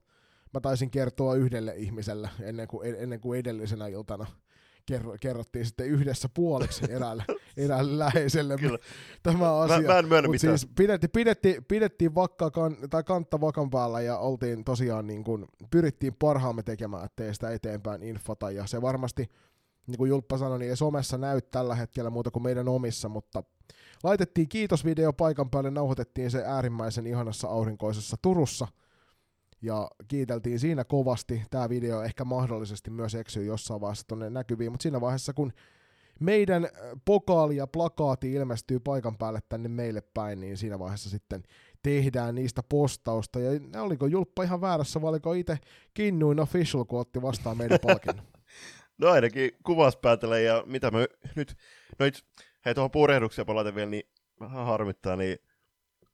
Mä 0.54 0.62
taisin 0.62 0.92
kertoa 0.92 1.36
yhdelle 1.36 1.74
ihmiselle 1.76 2.30
ennen 2.42 2.68
kuin, 2.68 2.96
ennen 2.96 3.20
kuin 3.20 3.40
edellisenä 3.40 3.88
iltana 3.88 4.26
kerro, 4.86 5.16
kerrottiin 5.20 5.66
sitten 5.66 5.88
yhdessä 5.88 6.30
puoliksi 6.34 6.86
eräälle, 6.90 7.26
eräälle 7.58 8.00
läheiselle 8.00 8.58
Kyllä. 8.58 8.78
tämä 9.24 9.58
asia. 9.58 9.82
Mä, 9.82 9.88
mä 9.88 10.00
en 10.00 10.08
myönnä 10.08 10.30
mitään. 10.30 10.60
Siis 10.60 10.72
pidetti, 10.76 11.08
pidetti, 11.08 11.58
pidettiin 11.68 12.16
vakka 12.16 12.52
kan, 12.52 12.78
tai 12.90 13.04
kantta 13.04 13.42
vakan 13.42 13.70
päällä 13.70 14.02
ja 14.02 14.18
oltiin 14.18 14.64
tosiaan 14.64 15.08
niin 15.08 15.24
kuin, 15.24 15.46
pyrittiin 15.72 16.16
parhaamme 16.20 16.64
tekemään, 16.64 17.06
ettei 17.06 17.34
sitä 17.34 17.52
eteenpäin 17.52 18.04
infota 18.04 18.52
ja 18.52 18.68
se 18.68 18.82
varmasti 18.82 19.30
niin 19.88 19.98
kuin 19.98 20.10
Julppa 20.10 20.38
sanoi, 20.38 20.60
niin 20.60 20.70
ei 20.70 20.78
somessa 20.78 21.18
näy 21.18 21.42
tällä 21.42 21.76
hetkellä 21.76 22.10
muuta 22.10 22.32
kuin 22.32 22.44
meidän 22.44 22.68
omissa, 22.68 23.10
mutta 23.10 23.44
laitettiin 24.04 24.50
kiitosvideo 24.50 25.14
paikan 25.14 25.50
päälle, 25.50 25.72
nauhoitettiin 25.72 26.32
se 26.32 26.44
äärimmäisen 26.46 27.08
ihanassa 27.08 27.48
aurinkoisessa 27.48 28.18
Turussa– 28.22 28.68
ja 29.64 29.88
kiiteltiin 30.08 30.60
siinä 30.60 30.84
kovasti. 30.84 31.42
Tämä 31.50 31.70
video 31.70 32.04
ehkä 32.04 32.26
mahdollisesti 32.26 32.90
myös 32.92 33.16
eksyy 33.16 33.46
jossain 33.46 33.82
vaiheessa 33.82 34.08
tuonne 34.08 34.30
näkyviin, 34.30 34.72
mutta 34.72 34.84
siinä 34.84 35.02
vaiheessa 35.02 35.34
kun 35.34 35.54
meidän 36.20 36.68
pokaali 37.06 37.56
ja 37.56 37.68
plakaati 37.68 38.34
ilmestyy 38.34 38.80
paikan 38.80 39.18
päälle 39.18 39.40
tänne 39.50 39.70
meille 39.70 40.02
päin, 40.14 40.40
niin 40.40 40.58
siinä 40.58 40.80
vaiheessa 40.80 41.10
sitten 41.10 41.44
tehdään 41.84 42.36
niistä 42.36 42.64
postausta. 42.70 43.40
Ja 43.40 43.82
oliko 43.82 44.08
Julppa 44.08 44.44
ihan 44.44 44.62
väärässä, 44.62 45.02
vai 45.02 45.10
oliko 45.10 45.34
itse 45.34 45.58
Kinnuin 45.94 46.40
Official, 46.40 46.86
kun 46.86 47.00
otti 47.00 47.22
vastaan 47.22 47.58
meidän 47.58 47.80
palkinnon? 47.82 48.26
no 48.98 49.10
ainakin 49.10 49.52
kuvas 49.64 49.98
päätellä, 49.98 50.40
ja 50.40 50.64
mitä 50.66 50.92
me 50.92 51.08
nyt, 51.36 51.56
no 52.00 52.06
itse, 52.06 52.24
hei 52.66 52.76
tuohon 52.76 52.92
purehduksia 52.92 53.46
palata 53.46 53.76
vielä, 53.76 53.90
niin 53.90 54.04
vähän 54.40 54.66
harmittaa, 54.66 55.16
niin 55.16 55.38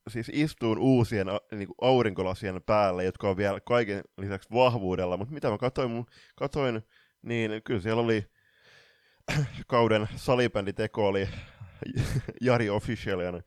siis 0.10 0.32
istuun 0.34 0.78
uusien 0.78 1.28
niin 1.52 1.68
kuin 1.68 1.78
aurinkolasien 1.82 2.62
päälle, 2.66 3.04
jotka 3.04 3.30
on 3.30 3.38
vielä 3.38 3.60
kaiken 3.60 4.02
lisäksi 4.18 4.50
vahvuudella, 4.54 5.18
mutta 5.18 5.34
mitä 5.34 5.50
mä 5.50 5.58
katsoin, 5.58 6.06
katsoin 6.36 6.82
niin 7.22 7.52
kyllä 7.64 7.82
siellä 7.82 8.02
oli 8.02 8.26
kauden 9.68 10.08
salibänditeko 10.16 11.08
oli 11.08 11.30
Jari 12.42 12.70
Officialian 12.70 13.44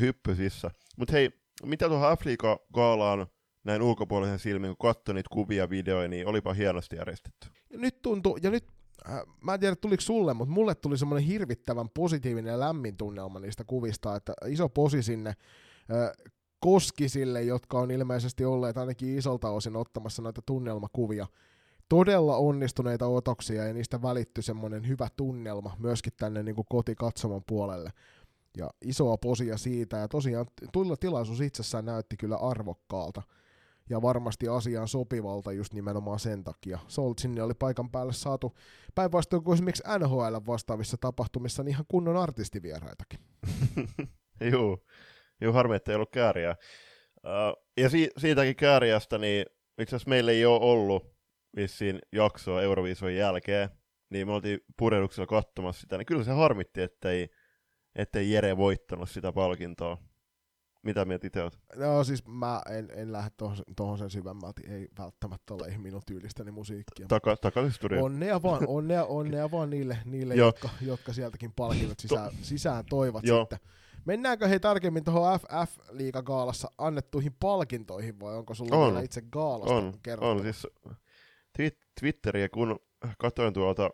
hyppysissä. 0.00 0.70
Mutta 0.96 1.12
hei, 1.12 1.30
mitä 1.64 1.88
tuohon 1.88 2.10
Afrika-gaalaan 2.10 3.26
näin 3.64 3.82
ulkopuolisen 3.82 4.38
silmin, 4.38 4.76
kun 4.76 4.88
katsoin 4.88 5.16
niitä 5.16 5.28
kuvia, 5.32 5.70
videoja, 5.70 6.08
niin 6.08 6.26
olipa 6.26 6.52
hienosti 6.52 6.96
järjestetty. 6.96 7.48
Nyt 7.72 8.02
tuntuu, 8.02 8.38
ja 8.42 8.50
nyt 8.50 8.64
äh, 9.08 9.20
mä 9.40 9.54
en 9.54 9.60
tiedä 9.60 9.76
tuliko 9.76 10.00
sulle, 10.00 10.34
mutta 10.34 10.54
mulle 10.54 10.74
tuli 10.74 10.98
semmoinen 10.98 11.28
hirvittävän 11.28 11.88
positiivinen 11.90 12.50
ja 12.50 12.60
lämmin 12.60 12.96
tunnelma 12.96 13.40
niistä 13.40 13.64
kuvista, 13.64 14.16
että 14.16 14.32
iso 14.46 14.68
posi 14.68 15.02
sinne 15.02 15.34
Koskisille, 16.60 17.42
jotka 17.42 17.78
on 17.78 17.90
ilmeisesti 17.90 18.44
olleet 18.44 18.78
ainakin 18.78 19.18
isolta 19.18 19.50
osin 19.50 19.76
ottamassa 19.76 20.22
näitä 20.22 20.40
tunnelmakuvia. 20.46 21.26
Todella 21.88 22.36
onnistuneita 22.36 23.06
otoksia 23.06 23.66
ja 23.66 23.74
niistä 23.74 24.02
välitty 24.02 24.42
semmoinen 24.42 24.88
hyvä 24.88 25.08
tunnelma 25.16 25.76
myöskin 25.78 26.12
tänne 26.16 26.42
niin 26.42 26.54
kuin 26.54 26.66
kotikatsoman 26.70 27.42
puolelle. 27.46 27.92
Ja 28.56 28.70
isoa 28.84 29.16
posia 29.16 29.58
siitä, 29.58 29.96
ja 29.96 30.08
tosiaan 30.08 30.46
tulla 30.72 30.96
tilaisuus 30.96 31.40
itsessään 31.40 31.84
näytti 31.84 32.16
kyllä 32.16 32.36
arvokkaalta 32.36 33.22
ja 33.90 34.02
varmasti 34.02 34.48
asiaan 34.48 34.88
sopivalta 34.88 35.52
just 35.52 35.74
nimenomaan 35.74 36.18
sen 36.18 36.44
takia. 36.44 36.78
Solt 36.88 37.18
sinne 37.18 37.42
oli 37.42 37.54
paikan 37.54 37.90
päälle 37.90 38.12
saatu 38.12 38.56
päinvastoin 38.94 39.44
kuin 39.44 39.54
esimerkiksi 39.54 39.82
NHL 39.98 40.36
vastaavissa 40.46 40.96
tapahtumissa 40.96 41.62
niin 41.62 41.70
ihan 41.70 41.84
kunnon 41.88 42.16
artistivieraitakin. 42.16 43.20
Joo, 44.52 44.78
Joo, 45.42 45.52
harmi, 45.52 45.76
että 45.76 45.92
ei 45.92 45.96
ollut 45.96 46.10
kääriä. 46.10 46.56
Uh, 47.24 47.64
ja 47.76 47.90
si- 47.90 48.10
siitäkin 48.18 48.56
kääriästä, 48.56 49.18
niin 49.18 49.46
itse 49.78 49.96
asiassa 49.96 50.08
meillä 50.10 50.32
ei 50.32 50.46
ole 50.46 50.60
ollut 50.62 51.12
vissiin 51.56 51.98
jaksoa 52.12 52.62
Euroviisojen 52.62 53.16
jälkeen, 53.16 53.68
niin 54.10 54.26
me 54.26 54.32
oltiin 54.32 54.60
pureuduksella 54.78 55.26
katsomassa 55.26 55.80
sitä, 55.80 55.98
niin 55.98 56.06
kyllä 56.06 56.24
se 56.24 56.30
harmitti, 56.30 56.82
ettei, 56.82 57.28
ettei 57.94 58.30
Jere 58.32 58.56
voittanut 58.56 59.10
sitä 59.10 59.32
palkintoa. 59.32 59.98
mitä 60.82 61.04
mieltä 61.04 61.26
itse 61.26 61.42
oot? 61.42 61.58
No 61.76 62.04
siis 62.04 62.26
mä 62.26 62.62
en, 62.70 62.88
en 62.94 63.12
lähde 63.12 63.30
tuohon 63.76 63.98
sen 63.98 64.10
syvemmälti, 64.10 64.62
ei 64.68 64.88
välttämättä 64.98 65.54
ole 65.54 65.78
minun 65.78 66.02
tyylistäni 66.06 66.50
musiikkia. 66.50 67.06
Taka, 67.08 67.36
takaisin 67.36 67.72
studioon. 67.72 68.04
Onnea 68.04 68.42
vaan, 68.42 68.68
onnea, 68.68 69.04
onnea 69.04 69.50
vaan 69.50 69.70
niille, 69.70 69.98
niille 70.04 70.34
jotka, 70.34 70.68
jotka 70.80 71.12
sieltäkin 71.12 71.52
palkinnot 71.56 72.00
sisään, 72.00 72.30
sisään 72.42 72.84
toivat 72.90 73.24
sitten. 73.26 73.58
Mennäänkö 74.04 74.48
he 74.48 74.58
tarkemmin 74.58 75.04
tuohon 75.04 75.40
FF-liigagaalassa 75.40 76.68
annettuihin 76.78 77.36
palkintoihin 77.40 78.20
vai 78.20 78.34
onko 78.34 78.54
sulla 78.54 78.76
on. 78.76 78.92
vielä 78.92 79.04
itse 79.04 79.22
gaalasta 79.22 79.74
on, 79.74 79.92
on, 80.20 80.42
siis 80.42 80.66
Twitteriä 82.00 82.48
kun 82.48 82.80
katsoin 83.18 83.54
tuolta 83.54 83.90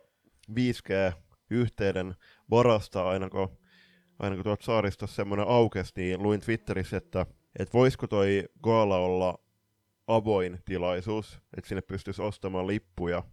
5G-yhteyden 0.51 2.15
varasta 2.49 3.09
aina 3.09 3.29
kun, 3.29 3.57
aina 4.19 4.35
kun 4.35 4.43
tuolta 4.43 4.65
saaristossa 4.65 5.15
semmoinen 5.15 5.47
aukesi, 5.47 5.93
niin 5.95 6.23
luin 6.23 6.41
Twitterissä, 6.41 6.97
että, 6.97 7.25
että 7.59 7.73
voisiko 7.73 8.07
toi 8.07 8.43
gaala 8.63 8.97
olla 8.97 9.39
avoin 10.07 10.59
tilaisuus, 10.65 11.39
että 11.57 11.67
sinne 11.67 11.81
pystyisi 11.81 12.21
ostamaan 12.21 12.67
lippuja. 12.67 13.23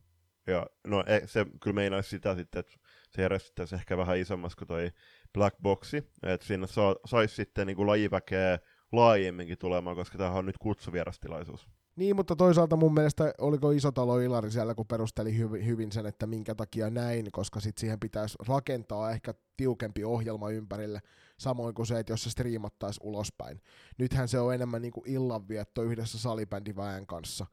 Ja 0.47 0.67
no 0.87 1.05
e, 1.07 1.27
se 1.27 1.47
kyllä 1.63 1.75
meinaisi 1.75 2.11
sitä 2.11 2.35
sitten, 2.35 2.61
että 2.61 2.73
se 3.11 3.23
järjestettäisiin 3.23 3.79
ehkä 3.79 3.97
vähän 3.97 4.19
isommassa 4.19 4.59
kuin 4.59 4.69
toi 4.69 4.91
Black 5.33 5.57
Boxi, 5.63 5.97
että 6.23 6.47
sinne 6.47 6.67
saa, 6.67 6.97
saisi 7.07 7.35
sitten 7.35 7.67
niin 7.67 7.77
kuin 7.77 7.87
lajiväkeä 7.87 8.59
laajemminkin 8.93 9.59
tulemaan, 9.59 9.97
koska 9.97 10.19
tämä 10.19 10.31
on 10.31 10.47
nyt 10.47 10.59
kutsuvierastilaisuus. 10.59 11.69
Niin, 11.97 12.17
mutta 12.17 12.37
toisaalta 12.37 12.77
mun 12.77 12.95
mielestä 12.95 13.35
oliko 13.39 13.71
Isotalo 13.71 14.21
Ilari 14.21 14.51
siellä, 14.51 14.75
kun 14.75 14.87
perusteli 14.87 15.37
hyvin, 15.39 15.67
hyvin 15.67 15.93
sen, 15.93 16.07
että 16.07 16.27
minkä 16.27 16.55
takia 16.55 16.91
näin, 16.91 17.33
koska 17.33 17.61
sitten 17.61 17.81
siihen 17.81 18.01
pitäisi 18.01 18.37
rakentaa 18.49 19.11
ehkä 19.11 19.35
tiukempi 19.57 20.05
ohjelma 20.05 20.51
ympärille, 20.51 21.01
samoin 21.39 21.75
kuin 21.75 21.87
se, 21.87 21.99
että 21.99 22.13
jos 22.13 22.23
se 22.23 22.31
striimattaisi 22.31 23.01
ulospäin. 23.03 23.61
Nythän 23.99 24.29
se 24.29 24.39
on 24.39 24.55
enemmän 24.55 24.83
niin 24.83 24.93
kuin 24.93 25.11
illanvietto 25.11 25.83
yhdessä 25.83 26.19
salibändiväen 26.19 27.07
kanssa, 27.07 27.47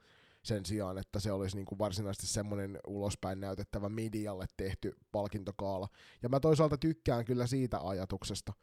sen 0.44 0.66
sijaan, 0.66 0.98
että 0.98 1.20
se 1.20 1.32
olisi 1.32 1.56
niin 1.56 1.66
kuin 1.66 1.80
varsinaisesti 1.80 2.28
semmoinen 2.28 2.80
ulospäin 2.88 3.40
näytettävä 3.40 3.90
medialle 3.90 4.46
tehty 4.58 4.96
palkintokaala. 5.12 5.88
Ja 6.24 6.30
mä 6.30 6.40
toisaalta 6.40 6.78
tykkään 6.78 7.26
kyllä 7.26 7.48
siitä 7.48 7.80
ajatuksesta, 7.84 8.54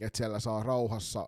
että 0.00 0.16
siellä 0.16 0.40
saa 0.40 0.62
rauhassa 0.62 1.26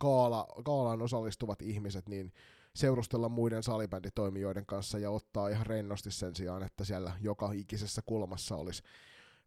gaala, 0.00 0.46
gaalaan 0.64 1.02
osallistuvat 1.02 1.62
ihmiset 1.62 2.08
niin 2.08 2.32
seurustella 2.74 3.28
muiden 3.28 3.62
salibänditoimijoiden 3.62 4.66
kanssa 4.66 4.98
ja 4.98 5.10
ottaa 5.10 5.48
ihan 5.48 5.66
rennosti 5.66 6.10
sen 6.10 6.34
sijaan, 6.34 6.62
että 6.62 6.84
siellä 6.84 7.12
joka 7.20 7.50
ikisessä 7.52 8.02
kulmassa 8.06 8.56
olisi 8.56 8.82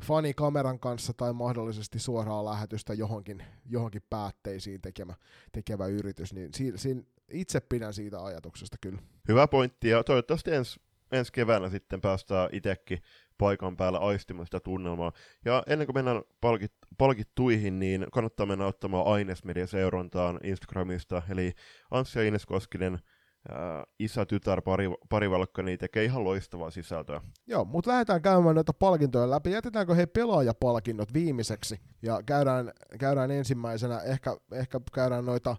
fani 0.03 0.33
kameran 0.33 0.79
kanssa 0.79 1.13
tai 1.13 1.33
mahdollisesti 1.33 1.99
suoraa 1.99 2.45
lähetystä 2.45 2.93
johonkin, 2.93 3.43
johonkin 3.65 4.03
päätteisiin 4.09 4.81
tekemä, 4.81 5.13
tekevä 5.51 5.87
yritys, 5.87 6.33
niin 6.33 6.53
si, 6.53 6.73
si, 6.75 7.05
itse 7.33 7.59
pidän 7.59 7.93
siitä 7.93 8.23
ajatuksesta 8.23 8.77
kyllä. 8.81 9.01
Hyvä 9.27 9.47
pointti, 9.47 9.89
ja 9.89 10.03
toivottavasti 10.03 10.51
ensi, 10.51 10.79
ensi 11.11 11.33
keväänä 11.33 11.69
sitten 11.69 12.01
päästään 12.01 12.49
itsekin 12.51 13.01
paikan 13.37 13.77
päällä 13.77 13.99
aistimaan 13.99 14.47
sitä 14.47 14.59
tunnelmaa. 14.59 15.11
Ja 15.45 15.63
ennen 15.67 15.87
kuin 15.87 15.95
mennään 15.95 16.21
palkit, 16.41 16.73
palkittuihin, 16.97 17.79
niin 17.79 18.05
kannattaa 18.11 18.45
mennä 18.45 18.65
ottamaan 18.65 19.07
Ainesmedia 19.07 19.67
seurantaan 19.67 20.39
Instagramista, 20.43 21.21
eli 21.29 21.53
Anssi 21.91 22.19
ja 22.19 22.25
Ines 22.25 22.45
Koskinen– 22.45 22.99
äh, 23.49 23.83
isä, 23.99 24.25
tytär, 24.25 24.61
pari, 24.61 24.85
parivalkka, 25.09 25.63
niin 25.63 25.79
tekee 25.79 26.03
ihan 26.03 26.23
loistavaa 26.23 26.71
sisältöä. 26.71 27.21
Joo, 27.47 27.65
mutta 27.65 27.91
lähdetään 27.91 28.21
käymään 28.21 28.55
näitä 28.55 28.73
palkintoja 28.73 29.29
läpi. 29.29 29.51
Jätetäänkö 29.51 29.95
he 29.95 30.05
pelaajapalkinnot 30.05 31.13
viimeiseksi? 31.13 31.79
Ja 32.01 32.21
käydään, 32.25 32.71
käydään 32.99 33.31
ensimmäisenä, 33.31 33.99
ehkä, 33.99 34.37
ehkä 34.51 34.79
käydään 34.93 35.25
noita 35.25 35.57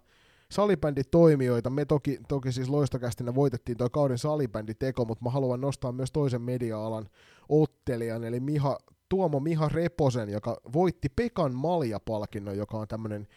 salibänditoimijoita. 0.53 1.69
Me 1.69 1.85
toki, 1.85 2.19
toki 2.27 2.51
siis 2.51 2.69
loistokästinä 2.69 3.35
voitettiin 3.35 3.77
toi 3.77 3.89
kauden 3.89 4.17
salibänditeko, 4.17 5.05
mutta 5.05 5.23
mä 5.23 5.29
haluan 5.29 5.61
nostaa 5.61 5.91
myös 5.91 6.11
toisen 6.11 6.41
media-alan 6.41 7.09
ottelijan, 7.49 8.23
eli 8.23 8.39
Miha, 8.39 8.77
Tuomo 9.09 9.39
Miha 9.39 9.69
Reposen, 9.69 10.29
joka 10.29 10.61
voitti 10.73 11.09
Pekan 11.09 11.53
Malja-palkinnon, 11.53 12.57
joka 12.57 12.77
on 12.77 12.87
tämmöinen 12.87 13.27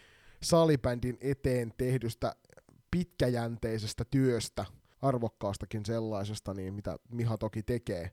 salibändin 0.43 1.19
eteen 1.21 1.73
tehdystä 1.77 2.35
pitkäjänteisestä 2.91 4.05
työstä, 4.11 4.65
arvokkaastakin 5.03 5.87
sellaisesta, 5.87 6.55
niin 6.55 6.75
mitä 6.75 6.99
Miha 7.11 7.39
toki 7.39 7.63
tekee, 7.63 8.11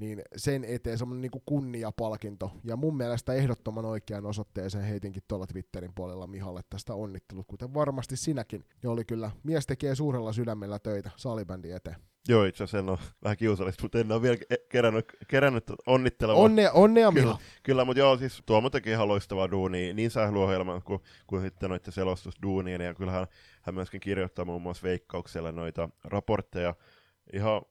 niin 0.00 0.22
sen 0.36 0.64
eteen 0.64 0.98
semmoinen 0.98 1.20
niin 1.20 1.42
kunniapalkinto. 1.46 2.52
Ja 2.64 2.76
mun 2.76 2.96
mielestä 2.96 3.32
ehdottoman 3.32 3.84
oikean 3.84 4.26
osoitteeseen 4.26 4.84
heitinkin 4.84 5.22
tuolla 5.28 5.46
Twitterin 5.46 5.92
puolella 5.94 6.26
Mihalle 6.26 6.60
tästä 6.70 6.94
onnittelut, 6.94 7.46
kuten 7.46 7.74
varmasti 7.74 8.16
sinäkin. 8.16 8.64
Ja 8.82 8.90
oli 8.90 9.04
kyllä, 9.04 9.30
mies 9.42 9.66
tekee 9.66 9.94
suurella 9.94 10.32
sydämellä 10.32 10.78
töitä 10.78 11.10
salibändin 11.16 11.76
eteen. 11.76 11.96
Joo, 12.28 12.44
itse 12.44 12.64
asiassa 12.64 12.78
en 12.78 12.88
ole 12.88 12.98
vähän 13.24 13.36
kiusallista, 13.36 13.82
mutta 13.82 13.98
en 13.98 14.12
ole 14.12 14.22
vielä 14.22 14.36
kerännyt, 14.68 15.16
kerännyt 15.28 15.64
onnittelemaan. 15.86 16.44
Onnea, 16.44 16.72
onnea 16.72 17.12
kyllä, 17.12 17.36
kyllä, 17.62 17.84
mutta 17.84 17.98
joo, 17.98 18.16
siis 18.16 18.42
Tuomo 18.46 18.70
teki 18.70 18.90
ihan 18.90 19.08
loistavaa 19.08 19.50
duunia, 19.50 19.94
niin 19.94 20.10
sählyöhjelman 20.10 20.82
kuin, 20.82 21.00
kuin 21.26 21.42
sitten 21.42 21.70
noiden 21.70 21.92
selostusduunien, 21.92 22.80
ja 22.80 22.94
kyllähän 22.94 23.26
hän 23.62 23.74
myöskin 23.74 24.00
kirjoittaa 24.00 24.44
muun 24.44 24.62
muassa 24.62 24.82
Veikkauksella 24.82 25.52
noita 25.52 25.88
raportteja. 26.04 26.74
Ihan 27.32 27.62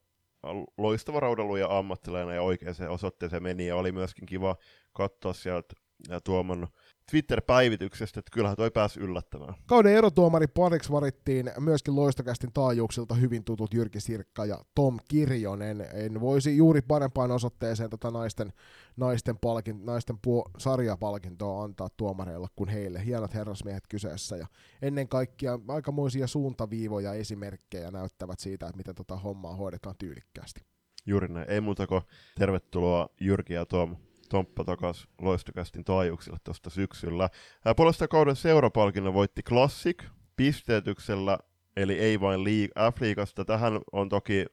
loistava 0.78 1.20
raudallu 1.20 1.56
ja 1.56 1.78
ammattilainen 1.78 2.36
ja 2.36 2.42
oikeaan 2.42 2.76
osoitteeseen 2.90 3.44
meni, 3.44 3.68
ja 3.68 3.76
oli 3.76 3.92
myöskin 3.92 4.26
kiva 4.26 4.56
katsoa 4.94 5.34
sieltä 5.34 5.76
Tuomon 6.24 6.68
Twitter-päivityksestä, 7.10 8.20
että 8.20 8.32
kyllähän 8.34 8.58
toi 8.58 8.72
pääsi 8.72 9.00
yllättämään. 9.00 9.54
Kauden 9.66 9.96
erotuomari 9.96 10.48
pariksi 10.48 10.92
varittiin 10.92 11.52
myöskin 11.60 11.96
loistokästin 11.96 12.54
taajuuksilta 12.54 13.16
hyvin 13.16 13.44
tutut 13.44 13.74
Jyrki 13.74 14.00
Sirkka 14.00 14.46
ja 14.46 14.58
Tom 14.76 14.98
Kirjonen. 15.08 15.88
En 15.94 16.22
voisi 16.22 16.58
juuri 16.58 16.82
parempaan 16.82 17.32
osoitteeseen 17.32 17.90
tätä 17.90 18.12
naisten, 18.12 18.54
naisten, 18.98 19.38
palkin, 19.38 19.86
naisten 19.86 20.18
puo, 20.22 20.46
sarjapalkintoa 20.58 21.64
antaa 21.64 21.88
tuomareilla 21.98 22.48
kuin 22.56 22.70
heille. 22.70 23.06
Hienot 23.06 23.34
herrasmiehet 23.34 23.84
kyseessä 23.90 24.38
ja 24.38 24.48
ennen 24.82 25.08
kaikkea 25.08 25.60
aikamoisia 25.68 26.28
suuntaviivoja 26.28 27.14
esimerkkejä 27.14 27.92
näyttävät 27.92 28.40
siitä, 28.40 28.66
että 28.66 28.78
miten 28.78 28.96
tota 28.96 29.18
hommaa 29.18 29.56
hoidetaan 29.56 29.96
tyylikkäästi. 29.98 30.62
Juuri 31.06 31.28
näin. 31.28 31.50
Ei 31.50 31.62
muuta 31.62 31.88
kuin 31.88 32.02
tervetuloa 32.40 33.10
Jyrki 33.22 33.54
ja 33.54 33.66
Tom 33.66 33.96
Tomppa 34.30 34.64
takas 34.64 35.08
loistokästin 35.22 35.84
taajuuksille 35.84 36.38
tuosta 36.44 36.70
syksyllä. 36.70 37.30
Puolesta 37.76 38.08
kauden 38.08 38.36
seurapalkinnon 38.36 39.14
voitti 39.14 39.44
Classic 39.44 40.04
pisteetyksellä, 40.36 41.38
eli 41.78 42.00
ei 42.00 42.22
vain 42.22 42.40
liig- 42.40 42.92
F-liigasta. 42.94 43.46
Tähän 43.46 43.80
on 43.92 44.10
toki 44.10 44.46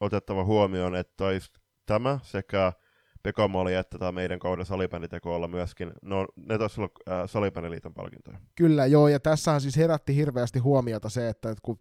otettava 0.00 0.44
huomioon, 0.44 0.94
että 0.94 1.24
tämä 1.86 2.18
sekä 2.22 2.72
Pekamoli 3.22 3.74
että 3.74 3.98
tämä 3.98 4.12
meidän 4.12 4.38
kauden 4.38 4.66
salibänditeko 4.66 5.34
olla 5.34 5.48
myöskin, 5.48 5.92
no 6.02 6.26
ne 6.36 6.58
taisi 6.58 6.80
olla 6.80 6.90
äh, 7.10 7.22
salibändiliiton 7.26 7.94
palkintoja. 7.94 8.38
Kyllä 8.54 8.86
joo, 8.86 9.08
ja 9.08 9.20
tässähän 9.20 9.60
siis 9.60 9.76
herätti 9.76 10.16
hirveästi 10.16 10.58
huomiota 10.58 11.08
se, 11.08 11.28
että 11.28 11.54
kun 11.62 11.78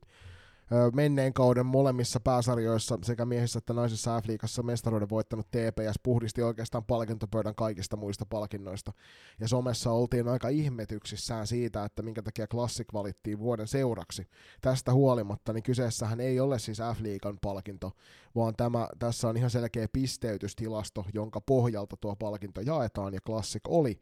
menneen 0.96 1.34
kauden 1.34 1.66
molemmissa 1.66 2.20
pääsarjoissa 2.20 3.00
sekä 3.04 3.26
miehissä 3.26 3.58
että 3.58 3.74
naisissa 3.74 4.22
F-liigassa 4.22 4.64
mestaruuden 4.64 5.10
voittanut 5.10 5.48
TPS 5.48 6.00
puhdisti 6.04 6.42
oikeastaan 6.42 6.86
palkintopöydän 6.86 7.56
kaikista 7.56 7.98
muista 7.98 8.26
palkinnoista. 8.26 8.94
Ja 9.40 9.48
somessa 9.48 9.92
oltiin 9.92 10.28
aika 10.28 10.50
ihmetyksissään 10.50 11.48
siitä, 11.48 11.86
että 11.86 12.02
minkä 12.02 12.22
takia 12.22 12.48
Classic 12.48 12.94
valittiin 12.94 13.40
vuoden 13.40 13.68
seuraksi. 13.68 14.28
Tästä 14.62 14.94
huolimatta, 14.94 15.54
niin 15.54 15.64
kyseessähän 15.64 16.20
ei 16.20 16.40
ole 16.40 16.60
siis 16.60 16.80
F-liigan 16.80 17.38
palkinto, 17.42 17.92
vaan 18.36 18.56
tämä, 18.56 18.88
tässä 19.00 19.28
on 19.28 19.38
ihan 19.38 19.50
selkeä 19.50 19.88
pisteytystilasto, 19.94 21.06
jonka 21.14 21.42
pohjalta 21.42 21.98
tuo 21.98 22.16
palkinto 22.16 22.62
jaetaan, 22.62 23.14
ja 23.14 23.20
Classic 23.22 23.62
oli 23.68 24.00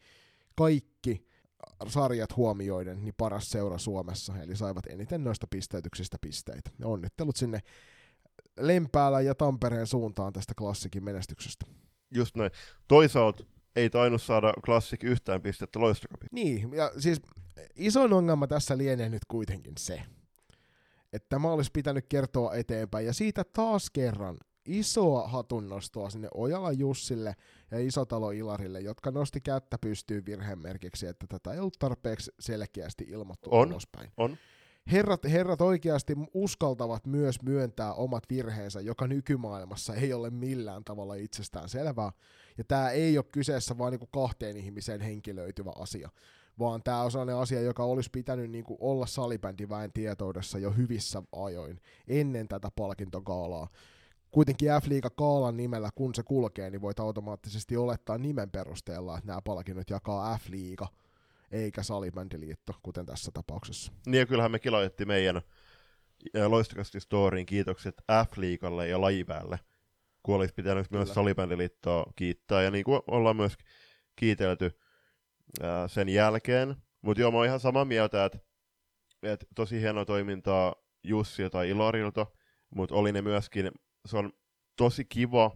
kaikki 0.55 1.27
sarjat 1.87 2.35
huomioiden 2.35 3.03
niin 3.03 3.13
paras 3.17 3.49
seura 3.49 3.77
Suomessa, 3.77 4.33
eli 4.41 4.55
saivat 4.55 4.85
eniten 4.85 5.23
noista 5.23 5.47
pisteytyksistä 5.49 6.17
pisteitä. 6.21 6.69
Onnittelut 6.83 7.35
sinne 7.35 7.59
Lempäälä 8.59 9.21
ja 9.21 9.35
Tampereen 9.35 9.87
suuntaan 9.87 10.33
tästä 10.33 10.53
klassikin 10.57 11.03
menestyksestä. 11.03 11.65
Just 12.11 12.35
näin. 12.35 12.51
Toisaalta 12.87 13.43
ei 13.75 13.89
tainnut 13.89 14.21
saada 14.21 14.53
klassik 14.65 15.03
yhtään 15.03 15.41
pistettä 15.41 15.79
loistokapista. 15.79 16.35
Niin, 16.35 16.73
ja 16.73 16.91
siis 16.97 17.21
isoin 17.75 18.13
ongelma 18.13 18.47
tässä 18.47 18.77
lienee 18.77 19.09
nyt 19.09 19.25
kuitenkin 19.27 19.73
se, 19.79 20.03
että 21.13 21.25
tämä 21.29 21.51
olisi 21.51 21.71
pitänyt 21.73 22.05
kertoa 22.09 22.53
eteenpäin, 22.53 23.05
ja 23.05 23.13
siitä 23.13 23.43
taas 23.53 23.89
kerran 23.89 24.37
isoa 24.67 25.27
hatunnostoa 25.27 26.09
sinne 26.09 26.27
Ojala 26.33 26.71
Jussille 26.71 27.35
ja 27.71 27.79
Isotalo 27.79 28.31
Ilarille, 28.31 28.79
jotka 28.79 29.11
nosti 29.11 29.41
kättä 29.41 29.77
pystyyn 29.77 30.25
virhemerkiksi, 30.25 31.07
että 31.07 31.27
tätä 31.27 31.53
ei 31.53 31.59
ollut 31.59 31.79
tarpeeksi 31.79 32.31
selkeästi 32.39 33.05
ilmoittu 33.09 33.49
on, 33.51 33.67
ulospäin. 33.71 34.11
On. 34.17 34.37
Herrat, 34.91 35.23
herrat 35.23 35.61
oikeasti 35.61 36.15
uskaltavat 36.33 37.05
myös 37.05 37.41
myöntää 37.41 37.93
omat 37.93 38.23
virheensä, 38.29 38.81
joka 38.81 39.07
nykymaailmassa 39.07 39.95
ei 39.95 40.13
ole 40.13 40.29
millään 40.29 40.83
tavalla 40.83 41.15
itsestään 41.15 41.69
selvää. 41.69 42.11
Ja 42.57 42.63
tämä 42.63 42.89
ei 42.89 43.17
ole 43.17 43.25
kyseessä 43.31 43.77
vain 43.77 43.91
niinku 43.91 44.07
kahteen 44.07 44.57
ihmiseen 44.57 45.01
henkilöityvä 45.01 45.71
asia, 45.75 46.09
vaan 46.59 46.83
tämä 46.83 47.01
on 47.01 47.11
sellainen 47.11 47.35
asia, 47.35 47.61
joka 47.61 47.83
olisi 47.83 48.09
pitänyt 48.11 48.51
niin 48.51 48.63
kuin 48.63 48.77
olla 48.81 49.05
salibändiväen 49.05 49.93
tietoudessa 49.93 50.59
jo 50.59 50.71
hyvissä 50.71 51.23
ajoin 51.31 51.81
ennen 52.07 52.47
tätä 52.47 52.69
palkintokaalaa. 52.75 53.67
Kuitenkin 54.37 54.69
F-liiga 54.83 55.09
Kaalan 55.09 55.57
nimellä, 55.57 55.89
kun 55.95 56.15
se 56.15 56.23
kulkee, 56.23 56.69
niin 56.69 56.81
voit 56.81 56.99
automaattisesti 56.99 57.77
olettaa 57.77 58.17
nimen 58.17 58.51
perusteella, 58.51 59.17
että 59.17 59.27
nämä 59.27 59.41
palkinnot 59.41 59.89
jakaa 59.89 60.37
F-liiga, 60.37 60.87
eikä 61.51 61.83
salibändiliitto, 61.83 62.73
kuten 62.83 63.05
tässä 63.05 63.31
tapauksessa. 63.33 63.91
Niin 64.05 64.19
ja 64.19 64.25
kyllähän 64.25 64.51
me 64.51 64.59
laitettiin 64.69 65.07
meidän 65.07 65.41
loistakasti 66.47 66.99
storyin 66.99 67.45
kiitokset 67.45 67.95
F-liikalle 68.11 68.87
ja 68.87 69.01
lajipäälle, 69.01 69.59
kun 70.23 70.35
olisi 70.35 70.53
pitänyt 70.53 70.87
Kyllä. 70.87 70.99
myös 70.99 71.13
salibändiliittoa 71.13 72.05
kiittää, 72.15 72.61
ja 72.61 72.71
niin 72.71 72.83
kuin 72.83 73.01
ollaan 73.07 73.35
myös 73.35 73.57
kiitelty 74.15 74.79
ää, 75.61 75.87
sen 75.87 76.09
jälkeen. 76.09 76.75
Mutta 77.01 77.21
joo, 77.21 77.31
mä 77.31 77.37
oon 77.37 77.45
ihan 77.45 77.59
samaa 77.59 77.85
mieltä, 77.85 78.25
että 78.25 78.39
et 79.23 79.47
tosi 79.55 79.81
hienoa 79.81 80.05
toimintaa 80.05 80.75
Jussi 81.03 81.49
tai 81.49 81.69
Ilarilta, 81.69 82.25
mutta 82.75 82.95
oli 82.95 83.11
ne 83.11 83.21
myöskin, 83.21 83.71
se 84.07 84.17
on 84.17 84.33
tosi 84.77 85.05
kiva 85.05 85.51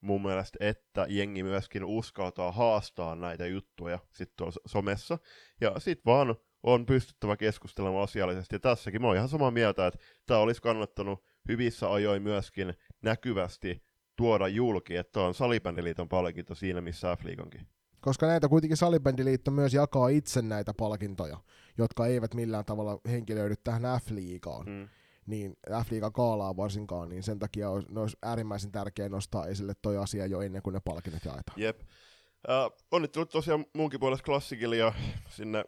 mun 0.00 0.22
mielestä, 0.22 0.58
että 0.60 1.06
jengi 1.08 1.42
myöskin 1.42 1.84
uskaltaa 1.84 2.52
haastaa 2.52 3.14
näitä 3.14 3.46
juttuja 3.46 3.98
sitten 4.12 4.36
tuolla 4.36 4.52
somessa. 4.66 5.18
Ja 5.60 5.74
sit 5.78 6.06
vaan 6.06 6.36
on 6.62 6.86
pystyttävä 6.86 7.36
keskustelemaan 7.36 8.04
asiallisesti. 8.04 8.54
Ja 8.54 8.60
tässäkin 8.60 9.00
mä 9.00 9.06
oon 9.06 9.16
ihan 9.16 9.28
samaa 9.28 9.50
mieltä, 9.50 9.86
että 9.86 9.98
tämä 10.26 10.40
olisi 10.40 10.62
kannattanut 10.62 11.24
hyvissä 11.48 11.92
ajoin 11.92 12.22
myöskin 12.22 12.74
näkyvästi 13.02 13.82
tuoda 14.16 14.48
julki, 14.48 14.96
että 14.96 15.20
on 15.20 15.34
salibändiliiton 15.34 16.08
palkinto 16.08 16.54
siinä, 16.54 16.80
missä 16.80 17.16
F-liigonkin. 17.16 17.66
Koska 18.00 18.26
näitä 18.26 18.48
kuitenkin 18.48 18.76
salibändiliitto 18.76 19.50
myös 19.50 19.74
jakaa 19.74 20.08
itse 20.08 20.42
näitä 20.42 20.74
palkintoja, 20.74 21.40
jotka 21.78 22.06
eivät 22.06 22.34
millään 22.34 22.64
tavalla 22.64 23.00
henkilöidy 23.10 23.54
tähän 23.64 23.82
F-liigaan. 23.82 24.66
Mm. 24.66 24.88
Niin 25.26 25.56
F-liigan 25.84 26.12
kaalaa 26.12 26.56
varsinkaan, 26.56 27.08
niin 27.08 27.22
sen 27.22 27.38
takia 27.38 27.70
olisi, 27.70 27.88
olisi 27.96 28.16
äärimmäisen 28.22 28.72
tärkeää 28.72 29.08
nostaa 29.08 29.46
esille 29.46 29.72
toi 29.82 29.96
asia 29.96 30.26
jo 30.26 30.40
ennen 30.40 30.62
kuin 30.62 30.74
ne 30.74 30.80
palkinnot 30.84 31.24
jaetaan. 31.24 31.60
Jep. 31.60 31.80
Uh, 31.80 32.76
onnittelut 32.90 33.30
tosiaan 33.30 33.64
munkin 33.74 34.00
puolesta 34.00 34.24
klassikille 34.24 34.76
ja 34.76 34.92
sinne 35.28 35.64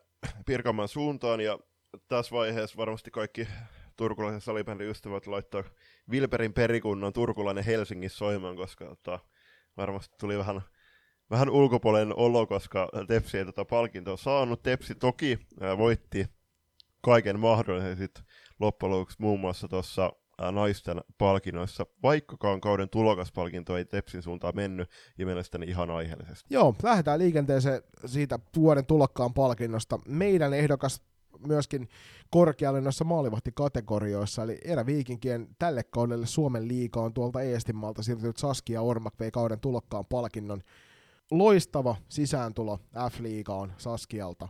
Pirkanmaan 0.47 0.89
suuntaan, 0.89 1.41
ja 1.41 1.59
tässä 2.09 2.37
vaiheessa 2.37 2.77
varmasti 2.77 3.11
kaikki 3.11 3.49
turkulaisen 3.97 4.41
salibändin 4.41 4.89
ystävät 4.89 5.27
laittaa 5.27 5.65
Vilperin 6.11 6.53
perikunnan 6.53 7.13
turkulainen 7.13 7.65
Helsingissä 7.65 8.19
soimaan, 8.19 8.57
koska 8.57 8.85
tota, 8.85 9.19
varmasti 9.77 10.17
tuli 10.21 10.39
vähän, 10.39 10.61
vähän 11.31 11.51
ulkopuolinen 11.51 12.17
olo, 12.17 12.47
koska 12.47 12.89
Tepsi 13.09 13.39
ei 13.39 13.45
tota 13.45 13.65
palkintoa 13.65 14.17
saanut. 14.17 14.63
Tepsi 14.63 14.95
toki 14.95 15.39
ää, 15.61 15.79
voitti 15.79 16.27
kaiken 17.01 17.41
mahdollisen 17.41 17.97
sit 17.97 18.23
loppujen 18.61 18.93
lopuksi 18.93 19.17
muun 19.21 19.41
muassa 19.41 19.69
tuossa 19.69 20.13
naisten 20.53 21.01
palkinnoissa, 21.19 21.87
vaikkakaan 22.03 22.61
kauden 22.61 22.89
tulokaspalkinto 22.89 23.77
ei 23.77 23.85
Tepsin 23.85 24.23
suuntaan 24.23 24.57
mennyt, 24.57 24.91
ja 25.19 25.27
mielestäni 25.27 25.67
ihan 25.67 25.91
aiheellisesti. 25.91 26.55
Joo, 26.55 26.75
lähdetään 26.83 27.19
liikenteeseen 27.19 27.83
siitä 28.07 28.39
vuoden 28.57 28.87
tulokkaan 28.87 29.35
palkinnosta. 29.35 29.99
Meidän 30.09 30.55
ehdokas 30.55 31.03
myöskin 31.47 31.89
korkealle 32.31 32.81
noissa 32.81 33.05
maalivahtikategorioissa, 33.05 34.43
eli 34.43 34.59
eräviikinkien 34.65 35.49
tälle 35.59 35.85
kaudelle 35.85 36.27
Suomen 36.27 36.69
liiga 36.69 37.01
on 37.01 37.15
tuolta 37.15 37.43
Eestinmaalta 37.43 38.03
siirtynyt 38.03 38.37
Saskia 38.37 38.83
Ormak 38.83 39.15
vei 39.21 39.31
kauden 39.31 39.61
tulokkaan 39.61 40.07
palkinnon. 40.07 40.63
Loistava 41.31 41.97
sisääntulo 42.09 42.79
F-liigaan 43.11 43.73
Saskialta. 43.77 44.49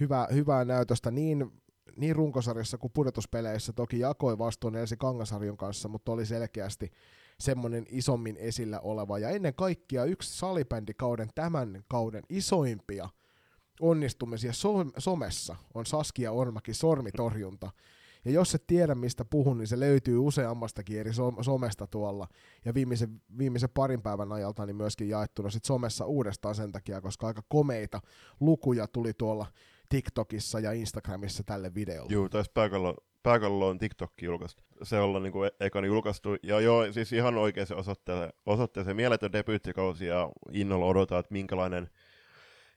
Hyvä, 0.00 0.28
hyvää 0.32 0.64
näytöstä 0.64 1.10
niin 1.10 1.61
niin 1.96 2.16
runkosarjassa 2.16 2.78
kuin 2.78 2.92
pudotuspeleissä 2.92 3.72
toki 3.72 3.98
jakoi 3.98 4.38
vastuun 4.38 4.76
Elsi 4.76 4.96
Kangasarjon 4.96 5.56
kanssa, 5.56 5.88
mutta 5.88 6.12
oli 6.12 6.26
selkeästi 6.26 6.92
semmoinen 7.40 7.86
isommin 7.88 8.36
esillä 8.36 8.80
oleva. 8.80 9.18
Ja 9.18 9.30
ennen 9.30 9.54
kaikkea 9.54 10.04
yksi 10.04 10.38
salibändikauden 10.38 11.28
tämän 11.34 11.84
kauden 11.88 12.22
isoimpia 12.28 13.08
onnistumisia 13.80 14.52
so- 14.52 14.90
somessa 14.98 15.56
on 15.74 15.86
Saskia 15.86 16.32
Ormaki 16.32 16.74
sormitorjunta. 16.74 17.70
Ja 18.24 18.30
jos 18.30 18.54
et 18.54 18.66
tiedä, 18.66 18.94
mistä 18.94 19.24
puhun, 19.24 19.58
niin 19.58 19.66
se 19.66 19.80
löytyy 19.80 20.18
useammastakin 20.18 21.00
eri 21.00 21.10
somesta 21.40 21.86
tuolla. 21.86 22.28
Ja 22.64 22.74
viimeisen, 22.74 23.22
viimeisen 23.38 23.70
parin 23.74 24.02
päivän 24.02 24.32
ajalta 24.32 24.66
niin 24.66 24.76
myöskin 24.76 25.08
jaettuna 25.08 25.50
sit 25.50 25.64
somessa 25.64 26.06
uudestaan 26.06 26.54
sen 26.54 26.72
takia, 26.72 27.00
koska 27.00 27.26
aika 27.26 27.42
komeita 27.48 28.00
lukuja 28.40 28.86
tuli 28.86 29.12
tuolla 29.14 29.46
TikTokissa 29.92 30.60
ja 30.60 30.72
Instagramissa 30.72 31.42
tälle 31.44 31.74
videolle. 31.74 32.12
Joo, 32.12 32.28
taisi 32.28 32.50
pääkallo, 32.54 32.96
pääkallo 33.22 33.68
on 33.68 33.78
TikTok 33.78 34.12
julkaistu. 34.22 34.62
Se 34.82 34.98
ollaan 34.98 35.22
niin 35.22 35.32
kuin 35.32 35.50
ekana 35.60 35.86
julkaistu. 35.86 36.28
Ja 36.42 36.60
joo, 36.60 36.92
siis 36.92 37.12
ihan 37.12 37.34
oikein 37.36 37.66
se 37.66 37.74
osoittelee, 37.74 38.30
osoittelee 38.46 38.94
mieletön 38.94 39.32
debyyttikausi 39.32 40.06
ja 40.06 40.30
innolla 40.52 40.86
odotaa, 40.86 41.18
että 41.18 41.32
minkälainen, 41.32 41.90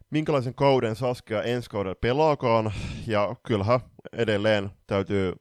minkälaisen 0.10 0.56
kauden 0.56 0.96
Saskia 0.96 1.44
ensi 1.44 1.70
kaudella 1.70 1.96
pelaakaan. 2.02 2.74
Ja 3.08 3.36
kyllähän 3.48 3.80
edelleen 4.14 4.70
täytyy 4.88 5.34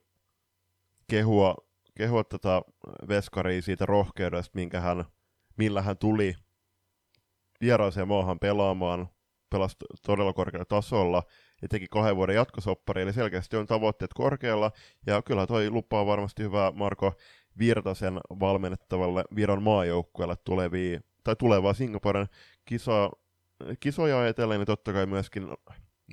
kehua, 1.07 1.55
kehua 1.97 2.23
tätä 2.23 2.61
veskaria 3.07 3.61
siitä 3.61 3.85
rohkeudesta, 3.85 4.51
minkä 4.55 4.79
hän, 4.79 5.05
millä 5.57 5.81
hän 5.81 5.97
tuli 5.97 6.35
vieraaseen 7.61 8.07
maahan 8.07 8.39
pelaamaan, 8.39 9.09
pelasi 9.49 9.75
todella 10.05 10.33
korkealla 10.33 10.65
tasolla, 10.65 11.23
ja 11.61 11.67
teki 11.67 11.87
kahden 11.91 12.15
vuoden 12.15 12.35
jatkosoppari, 12.35 13.01
eli 13.01 13.13
selkeästi 13.13 13.57
on 13.57 13.65
tavoitteet 13.65 14.13
korkealla, 14.13 14.71
ja 15.07 15.21
kyllä 15.21 15.47
toi 15.47 15.69
lupaa 15.69 16.05
varmasti 16.05 16.43
hyvää 16.43 16.71
Marko 16.71 17.13
Virtasen 17.59 18.19
valmennettavalle 18.39 19.23
Viron 19.35 19.63
maajoukkueelle 19.63 20.35
tulevia, 20.43 20.99
tai 21.23 21.35
tulevaa 21.35 21.73
Singaporen 21.73 22.27
kisa, 22.65 23.11
kisoja 23.79 24.19
ajatellen, 24.19 24.59
niin 24.59 24.65
totta 24.67 24.93
kai 24.93 25.05
myöskin 25.05 25.47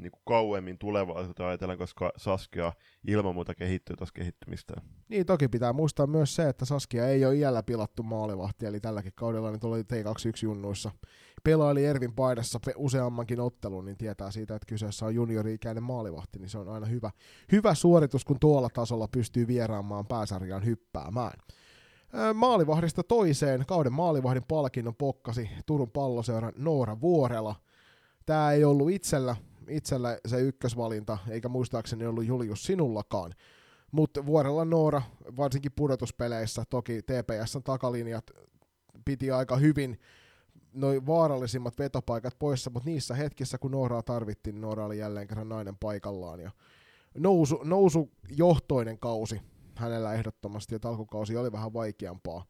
niin 0.00 0.10
kuin 0.10 0.22
kauemmin 0.24 0.78
tulevaisuutta 0.78 1.48
ajatellen, 1.48 1.78
koska 1.78 2.12
Saskia 2.16 2.72
ilman 3.06 3.34
muuta 3.34 3.54
kehittyy 3.54 3.96
tuossa 3.96 4.12
kehittymistä. 4.12 4.74
Niin, 5.08 5.26
toki 5.26 5.48
pitää 5.48 5.72
muistaa 5.72 6.06
myös 6.06 6.34
se, 6.34 6.48
että 6.48 6.64
Saskia 6.64 7.08
ei 7.08 7.24
ole 7.24 7.36
iällä 7.36 7.62
pilattu 7.62 8.02
maalivahti, 8.02 8.66
eli 8.66 8.80
tälläkin 8.80 9.12
kaudella 9.14 9.50
niin 9.50 9.60
tuli 9.60 9.82
T21-junnuissa. 9.82 10.90
Pelaili 11.44 11.84
Ervin 11.84 12.14
paidassa 12.14 12.60
useammankin 12.76 13.40
ottelun, 13.40 13.84
niin 13.84 13.96
tietää 13.96 14.30
siitä, 14.30 14.54
että 14.54 14.66
kyseessä 14.66 15.06
on 15.06 15.14
juniori-ikäinen 15.14 15.82
maalivahti, 15.82 16.38
niin 16.38 16.48
se 16.48 16.58
on 16.58 16.68
aina 16.68 16.86
hyvä, 16.86 17.10
hyvä 17.52 17.74
suoritus, 17.74 18.24
kun 18.24 18.40
tuolla 18.40 18.68
tasolla 18.74 19.08
pystyy 19.08 19.46
vieraamaan 19.46 20.06
pääsarjaan 20.06 20.64
hyppäämään. 20.64 21.38
Maalivahdista 22.34 23.02
toiseen 23.02 23.64
kauden 23.66 23.92
maalivahdin 23.92 24.44
palkinnon 24.48 24.94
pokkasi 24.94 25.50
Turun 25.66 25.90
palloseuran 25.90 26.52
Noora 26.56 27.00
Vuorela. 27.00 27.54
Tämä 28.26 28.52
ei 28.52 28.64
ollut 28.64 28.90
itsellä 28.90 29.36
itsellä 29.68 30.18
se 30.26 30.40
ykkösvalinta, 30.40 31.18
eikä 31.28 31.48
muistaakseni 31.48 32.06
ollut 32.06 32.26
Julius 32.26 32.62
sinullakaan. 32.62 33.34
Mutta 33.92 34.26
vuorella 34.26 34.64
Noora, 34.64 35.02
varsinkin 35.36 35.72
pudotuspeleissä, 35.76 36.64
toki 36.70 37.02
TPSn 37.02 37.62
takalinjat 37.62 38.30
piti 39.04 39.30
aika 39.30 39.56
hyvin 39.56 40.00
noin 40.72 41.06
vaarallisimmat 41.06 41.78
vetopaikat 41.78 42.38
poissa, 42.38 42.70
mutta 42.70 42.90
niissä 42.90 43.14
hetkissä, 43.14 43.58
kun 43.58 43.70
Nooraa 43.70 44.02
tarvittiin, 44.02 44.60
Noora 44.60 44.86
oli 44.86 44.98
jälleen 44.98 45.28
kerran 45.28 45.48
nainen 45.48 45.76
paikallaan. 45.76 46.40
Ja 46.40 46.50
nousu, 47.18 47.60
nousu 47.64 48.10
johtoinen 48.36 48.98
kausi 48.98 49.40
hänellä 49.76 50.14
ehdottomasti, 50.14 50.74
ja 50.74 50.78
alkukausi 50.84 51.36
oli 51.36 51.52
vähän 51.52 51.72
vaikeampaa 51.72 52.44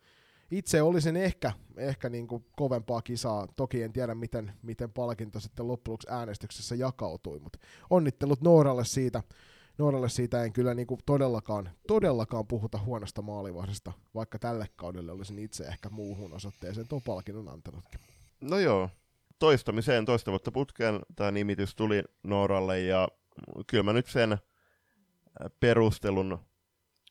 itse 0.53 0.83
olisin 0.83 1.17
ehkä, 1.17 1.53
ehkä 1.77 2.09
niin 2.09 2.29
kuin 2.29 2.45
kovempaa 2.57 3.03
kisaa. 3.03 3.47
Toki 3.57 3.83
en 3.83 3.93
tiedä, 3.93 4.15
miten, 4.15 4.53
miten 4.63 4.93
palkinto 4.93 5.41
sitten 5.41 5.69
loppujen 5.69 5.99
äänestyksessä 6.09 6.75
jakautui, 6.75 7.39
mutta 7.39 7.59
onnittelut 7.91 8.41
Nooralle 8.41 8.85
siitä. 8.85 9.23
Nooralle 9.79 10.09
siitä 10.09 10.45
en 10.45 10.53
kyllä 10.53 10.75
niin 10.75 10.87
kuin 10.87 11.01
todellakaan, 11.07 11.71
todellakaan 11.89 12.47
puhuta 12.47 12.79
huonosta 12.79 13.23
maalivahdesta, 13.23 13.93
vaikka 14.15 14.39
tälle 14.39 14.67
kaudelle 14.77 15.13
olisin 15.13 15.39
itse 15.39 15.65
ehkä 15.65 15.91
muuhun 15.91 16.33
osoitteeseen 16.33 16.89
tuon 16.89 17.03
palkinnon 17.07 17.49
antanutkin. 17.49 18.01
No 18.41 18.59
joo, 18.59 18.91
toistamiseen 19.39 20.05
toista 20.05 20.31
vuotta 20.31 20.53
putkeen 20.53 21.01
tämä 21.17 21.31
nimitys 21.31 21.75
tuli 21.75 22.03
Nooralle 22.23 22.81
ja 22.81 23.09
kyllä 23.67 23.83
mä 23.83 23.93
nyt 23.93 24.07
sen 24.07 24.39
perustelun 25.61 26.39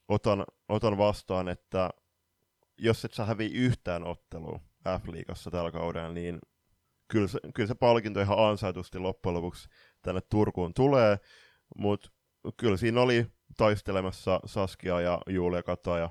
otan, 0.07 0.45
otan 0.69 0.97
vastaan, 0.97 1.47
että 1.47 1.89
jos 2.81 3.05
et 3.05 3.13
sä 3.13 3.25
hävii 3.25 3.53
yhtään 3.53 4.03
ottelua 4.03 4.59
F-liigassa 4.89 5.51
tällä 5.51 5.71
kaudella, 5.71 6.09
niin 6.09 6.39
kyllä 7.07 7.27
se, 7.27 7.39
kyllä 7.53 7.67
se 7.67 7.75
palkinto 7.75 8.21
ihan 8.21 8.49
ansaitusti 8.49 8.99
loppujen 8.99 9.33
lopuksi 9.33 9.69
tänne 10.01 10.21
Turkuun 10.29 10.73
tulee, 10.73 11.19
mutta 11.77 12.09
kyllä 12.57 12.77
siinä 12.77 13.01
oli 13.01 13.27
taistelemassa 13.57 14.39
Saskia 14.45 15.01
ja 15.01 15.21
Julia 15.27 15.63
Kataja 15.63 16.09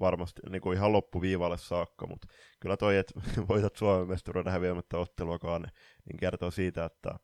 varmasti 0.00 0.42
niin 0.50 0.62
kuin 0.62 0.76
ihan 0.76 0.92
loppuviivalle 0.92 1.58
saakka, 1.58 2.06
mutta 2.06 2.26
kyllä 2.60 2.76
toi, 2.76 2.96
että 2.96 3.20
voitat 3.48 3.76
Suomen 3.76 4.08
mestaruuden 4.08 4.52
häviämättä 4.52 4.98
otteluakaan, 4.98 5.62
niin 6.04 6.16
kertoo 6.16 6.50
siitä, 6.50 6.84
että 6.84 7.18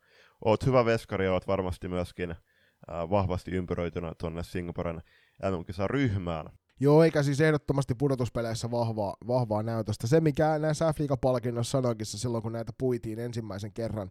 oot 0.45 0.67
hyvä 0.67 0.85
veskari 0.85 1.25
ja 1.25 1.33
oot 1.33 1.47
varmasti 1.47 1.89
myöskin 1.89 2.35
vahvasti 2.89 3.51
ympäröitynä 3.51 4.13
tuonne 4.19 4.43
Singaporen 4.43 5.03
mm 5.43 5.87
ryhmään. 5.87 6.47
Joo, 6.81 7.03
eikä 7.03 7.23
siis 7.23 7.41
ehdottomasti 7.41 7.95
pudotuspeleissä 7.95 8.71
vahvaa, 8.71 9.17
vahvaa 9.27 9.63
näytöstä. 9.63 10.07
Se, 10.07 10.21
mikä 10.21 10.59
näissä 10.59 10.93
F-liiga-palkinnoissa 10.93 11.71
sanoinkin 11.71 12.07
silloin, 12.07 12.43
kun 12.43 12.53
näitä 12.53 12.73
puitiin 12.79 13.19
ensimmäisen 13.19 13.73
kerran, 13.73 14.11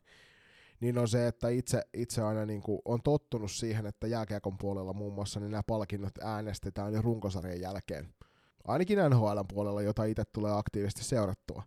niin 0.80 0.98
on 0.98 1.08
se, 1.08 1.28
että 1.28 1.50
itse, 1.50 1.82
itse 1.94 2.22
aina 2.22 2.46
niin 2.46 2.62
kuin 2.62 2.80
on 2.86 3.02
tottunut 3.04 3.52
siihen, 3.52 3.86
että 3.86 4.08
jääkiekon 4.08 4.58
puolella 4.58 4.94
muun 4.94 5.14
muassa 5.14 5.40
niin 5.40 5.52
nämä 5.52 5.64
palkinnot 5.68 6.18
äänestetään 6.22 6.94
jo 6.94 7.02
runkosarjan 7.02 7.62
jälkeen. 7.62 8.14
Ainakin 8.68 9.00
NHL 9.10 9.40
puolella, 9.54 9.82
jota 9.82 10.04
itse 10.04 10.24
tulee 10.26 10.52
aktiivisesti 10.52 11.04
seurattua. 11.04 11.64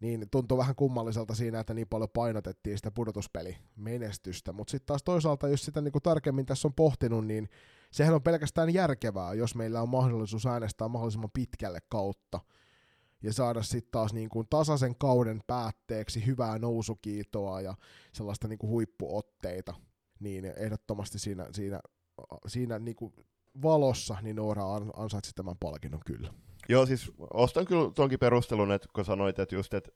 Niin 0.00 0.26
tuntuu 0.30 0.58
vähän 0.58 0.74
kummalliselta 0.74 1.34
siinä, 1.34 1.60
että 1.60 1.74
niin 1.74 1.88
paljon 1.88 2.10
painotettiin 2.10 2.76
sitä 2.76 2.90
pudotuspelimenestystä. 2.90 4.52
Mutta 4.52 4.70
sitten 4.70 4.86
taas 4.86 5.02
toisaalta, 5.02 5.48
jos 5.48 5.64
sitä 5.64 5.80
niin 5.80 5.92
kuin 5.92 6.02
tarkemmin 6.02 6.46
tässä 6.46 6.68
on 6.68 6.74
pohtinut, 6.74 7.26
niin 7.26 7.48
sehän 7.90 8.14
on 8.14 8.22
pelkästään 8.22 8.74
järkevää, 8.74 9.34
jos 9.34 9.54
meillä 9.54 9.82
on 9.82 9.88
mahdollisuus 9.88 10.46
äänestää 10.46 10.88
mahdollisimman 10.88 11.30
pitkälle 11.32 11.78
kautta 11.88 12.40
ja 13.22 13.32
saada 13.32 13.62
sitten 13.62 13.90
taas 13.90 14.12
niin 14.12 14.28
kuin 14.28 14.46
tasaisen 14.50 14.96
kauden 14.96 15.40
päätteeksi 15.46 16.26
hyvää 16.26 16.58
nousukiitoa 16.58 17.60
ja 17.60 17.74
sellaista 18.12 18.48
niin 18.48 18.58
kuin 18.58 18.70
huippuotteita, 18.70 19.74
niin 20.20 20.44
ehdottomasti 20.44 21.18
siinä, 21.18 21.46
siinä, 21.52 21.80
siinä 22.46 22.78
niin 22.78 22.96
kuin 22.96 23.12
valossa 23.62 24.16
niin 24.22 24.36
Noora 24.36 24.64
ansaitsi 24.96 25.32
tämän 25.34 25.56
palkinnon 25.60 26.00
kyllä. 26.06 26.32
Joo, 26.68 26.86
siis 26.86 27.12
ostan 27.30 27.66
kyllä 27.66 27.90
tuonkin 27.94 28.18
perustelun, 28.18 28.72
että 28.72 28.88
kun 28.94 29.04
sanoit, 29.04 29.38
että 29.38 29.54
just, 29.54 29.74
että 29.74 29.90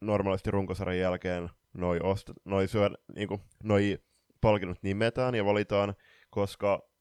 normaalisti 0.00 0.50
runkosarjan 0.50 0.98
jälkeen 0.98 1.50
noi, 1.72 2.00
ost, 2.02 2.30
noi, 2.44 2.68
syö, 2.68 2.90
niin 3.14 3.28
kuin, 3.28 3.40
noi 3.62 3.98
palkinnot 4.40 4.82
nimetään 4.82 5.34
ja 5.34 5.44
valitaan, 5.44 5.94
koska 6.30 6.93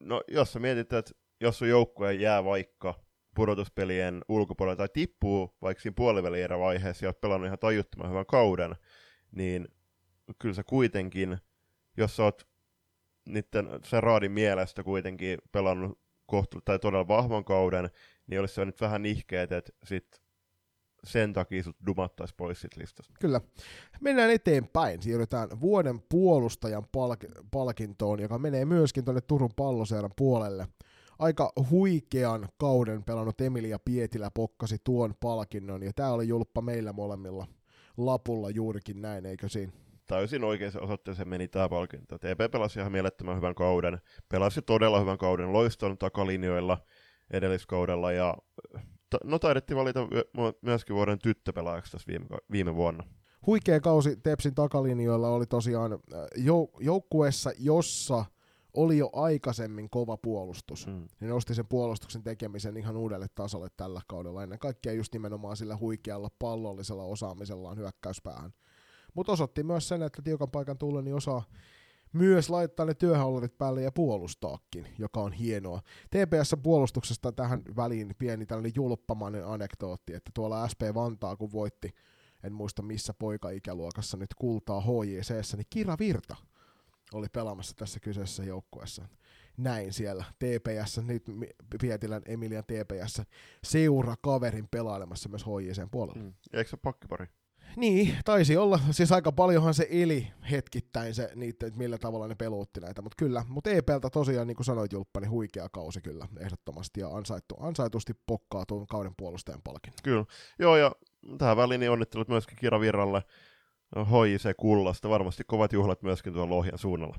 no, 0.00 0.22
jos 0.28 0.52
sä 0.52 0.58
mietit, 0.58 0.92
että 0.92 1.14
jos 1.40 1.58
sun 1.58 1.68
joukkue 1.68 2.14
jää 2.14 2.44
vaikka 2.44 2.94
pudotuspelien 3.34 4.22
ulkopuolella 4.28 4.76
tai 4.76 4.88
tippuu 4.92 5.56
vaikka 5.62 5.82
siinä 5.82 5.94
puolivälierä-vaiheessa 5.96 7.04
ja 7.04 7.08
oot 7.08 7.20
pelannut 7.20 7.46
ihan 7.46 7.58
tajuttoman 7.58 8.10
hyvän 8.10 8.26
kauden, 8.26 8.76
niin 9.32 9.68
kyllä 10.38 10.54
sä 10.54 10.64
kuitenkin, 10.64 11.38
jos 11.96 12.16
sä 12.16 12.22
oot 12.22 12.48
niiden, 13.28 13.68
sen 13.84 14.02
raadin 14.02 14.32
mielestä 14.32 14.82
kuitenkin 14.82 15.38
pelannut 15.52 16.00
kohtu, 16.26 16.60
tai 16.64 16.78
todella 16.78 17.08
vahvan 17.08 17.44
kauden, 17.44 17.90
niin 18.26 18.40
olisi 18.40 18.54
se 18.54 18.64
nyt 18.64 18.80
vähän 18.80 19.02
nihkeet, 19.02 19.52
että 19.52 19.72
sit 19.84 20.22
sen 21.04 21.32
takia 21.32 21.62
sut 21.62 21.76
dumattaisi 21.86 22.34
pois 22.36 22.60
sit 22.60 22.76
listasta. 22.76 23.14
Kyllä. 23.20 23.40
Mennään 24.00 24.30
eteenpäin. 24.30 25.02
Siirrytään 25.02 25.48
vuoden 25.60 26.00
puolustajan 26.08 26.84
palk- 26.84 27.44
palkintoon, 27.50 28.20
joka 28.20 28.38
menee 28.38 28.64
myöskin 28.64 29.04
tuonne 29.04 29.20
Turun 29.20 29.50
palloseuran 29.56 30.12
puolelle 30.16 30.66
aika 31.20 31.52
huikean 31.70 32.48
kauden 32.56 33.04
pelannut 33.04 33.40
Emilia 33.40 33.78
Pietilä 33.78 34.30
pokkasi 34.34 34.76
tuon 34.84 35.14
palkinnon, 35.20 35.82
ja 35.82 35.92
tämä 35.92 36.10
oli 36.10 36.28
julppa 36.28 36.60
meillä 36.60 36.92
molemmilla 36.92 37.46
lapulla 37.96 38.50
juurikin 38.50 39.02
näin, 39.02 39.26
eikö 39.26 39.48
siinä? 39.48 39.72
Täysin 40.06 40.44
oikein 40.44 40.72
osoitteeseen 40.80 41.28
meni 41.28 41.48
tämä 41.48 41.68
palkinto. 41.68 42.18
TP 42.18 42.52
pelasi 42.52 42.80
ihan 42.80 42.92
mielettömän 42.92 43.36
hyvän 43.36 43.54
kauden, 43.54 44.00
pelasi 44.28 44.62
todella 44.62 45.00
hyvän 45.00 45.18
kauden 45.18 45.52
loiston 45.52 45.98
takalinjoilla 45.98 46.78
edelliskaudella, 47.30 48.12
ja 48.12 48.36
no 49.24 49.38
taidettiin 49.38 49.76
valita 49.76 50.00
myöskin 50.62 50.96
vuoden 50.96 51.18
tyttöpelaajaksi 51.18 51.92
tässä 51.92 52.06
viime, 52.06 52.26
viime 52.52 52.74
vuonna. 52.74 53.04
Huikea 53.46 53.80
kausi 53.80 54.16
Tepsin 54.16 54.54
takalinjoilla 54.54 55.28
oli 55.28 55.46
tosiaan 55.46 55.98
jou- 56.36 56.76
joukkueessa, 56.80 57.52
jossa– 57.58 58.24
oli 58.74 58.98
jo 58.98 59.10
aikaisemmin 59.12 59.90
kova 59.90 60.16
puolustus, 60.16 60.86
mm. 60.86 61.08
niin 61.20 61.30
nosti 61.30 61.54
sen 61.54 61.66
puolustuksen 61.66 62.22
tekemisen 62.22 62.76
ihan 62.76 62.96
uudelle 62.96 63.26
tasolle 63.34 63.68
tällä 63.76 64.00
kaudella, 64.06 64.42
ennen 64.42 64.58
kaikkea 64.58 64.92
just 64.92 65.12
nimenomaan 65.12 65.56
sillä 65.56 65.76
huikealla 65.76 66.30
pallollisella 66.38 67.04
osaamisellaan 67.04 67.76
hyökkäyspäähän. 67.76 68.52
Mutta 69.14 69.32
osoitti 69.32 69.62
myös 69.62 69.88
sen, 69.88 70.02
että 70.02 70.22
tiukan 70.22 70.50
paikan 70.50 70.78
tullen 70.78 71.04
niin 71.04 71.14
osaa 71.14 71.42
myös 72.12 72.50
laittaa 72.50 72.86
ne 72.86 72.94
työhallit 72.94 73.58
päälle 73.58 73.82
ja 73.82 73.92
puolustaakin, 73.92 74.86
joka 74.98 75.20
on 75.20 75.32
hienoa. 75.32 75.80
TPS-puolustuksesta 76.10 77.32
tähän 77.32 77.62
väliin 77.76 78.14
pieni 78.18 78.46
tällainen 78.46 78.72
julppamainen 78.74 79.46
anekdootti, 79.46 80.14
että 80.14 80.30
tuolla 80.34 80.68
SP 80.72 80.80
Vantaa 80.94 81.36
kun 81.36 81.52
voitti, 81.52 81.94
en 82.42 82.52
muista 82.52 82.82
missä 82.82 83.14
poika-ikäluokassa 83.14 84.16
nyt 84.16 84.34
kultaa 84.34 84.80
HJCssä, 84.80 85.56
niin 85.56 85.66
Kira 85.70 85.96
Virta 85.98 86.36
oli 87.12 87.26
pelaamassa 87.32 87.76
tässä 87.76 88.00
kyseisessä 88.00 88.44
joukkueessa. 88.44 89.08
Näin 89.56 89.92
siellä 89.92 90.24
TPS, 90.38 90.98
nyt 90.98 91.24
Pietilän 91.80 92.22
Emilian 92.26 92.64
TPS, 92.64 93.22
seura 93.64 94.14
kaverin 94.22 94.68
pelailemassa 94.70 95.28
myös 95.28 95.44
HJCn 95.44 95.90
puolella. 95.90 96.22
Mm. 96.22 96.32
Eikö 96.52 96.70
se 96.70 96.76
pakkipari? 96.76 97.26
Niin, 97.76 98.16
taisi 98.24 98.56
olla. 98.56 98.80
Siis 98.90 99.12
aika 99.12 99.32
paljonhan 99.32 99.74
se 99.74 99.86
eli 99.90 100.26
hetkittäin 100.50 101.14
se, 101.14 101.30
niitä, 101.34 101.66
että 101.66 101.78
millä 101.78 101.98
tavalla 101.98 102.28
ne 102.28 102.34
peluutti 102.34 102.80
näitä. 102.80 103.02
Mutta 103.02 103.16
kyllä, 103.18 103.44
mutta 103.48 103.70
EPltä 103.70 104.10
tosiaan, 104.10 104.46
niin 104.46 104.56
kuin 104.56 104.64
sanoit 104.64 104.92
Julppa, 104.92 105.20
niin 105.20 105.30
huikea 105.30 105.68
kausi 105.68 106.00
kyllä 106.00 106.28
ehdottomasti. 106.40 107.00
Ja 107.00 107.08
ansaittu, 107.08 107.56
ansaitusti 107.60 108.12
pokkaa 108.26 108.66
tuon 108.66 108.86
kauden 108.86 109.12
puolustajan 109.16 109.60
palkin. 109.64 109.92
Kyllä. 110.02 110.24
Joo, 110.58 110.76
ja 110.76 110.92
tähän 111.38 111.56
väliin 111.56 111.80
niin 111.80 111.90
onnittelut 111.90 112.28
myöskin 112.28 112.58
Kira 112.60 112.80
Virralle 112.80 113.22
HJC 113.96 114.56
kullasta, 114.56 115.08
varmasti 115.08 115.42
kovat 115.46 115.72
juhlat 115.72 116.02
myöskin 116.02 116.32
tuolla 116.32 116.54
Lohjan 116.54 116.78
suunnalla. 116.78 117.16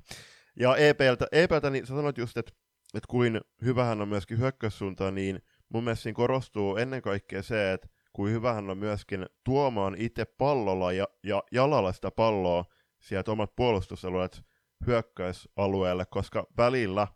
Ja 0.60 0.76
EPltä, 0.76 1.28
EPltä 1.32 1.70
niin 1.70 1.86
sä 1.86 1.95
sanoit 1.95 2.18
just, 2.18 2.38
että, 2.38 2.52
että 2.93 3.08
kuin 3.08 3.41
hyvähän 3.66 4.02
on 4.02 4.08
myöskin 4.08 4.39
hyökkäyssuuntaan, 4.39 5.16
niin 5.16 5.41
mun 5.70 5.84
mielestä 5.84 6.04
siinä 6.04 6.16
korostuu 6.16 6.76
ennen 6.76 7.02
kaikkea 7.02 7.43
se, 7.43 7.74
että 7.74 7.88
kuin 8.14 8.34
hyvähän 8.34 8.70
on 8.70 8.78
myöskin 8.78 9.26
tuomaan 9.43 9.95
itse 9.97 10.26
pallolla 10.26 10.91
ja, 10.91 11.07
ja 11.24 11.43
jalalla 11.51 11.93
sitä 11.93 12.12
palloa 12.12 12.66
sieltä 12.99 13.32
omat 13.32 13.55
puolustusalueet 13.55 14.41
hyökkäysalueelle, 14.88 16.05
koska 16.05 16.47
välillä 16.57 17.07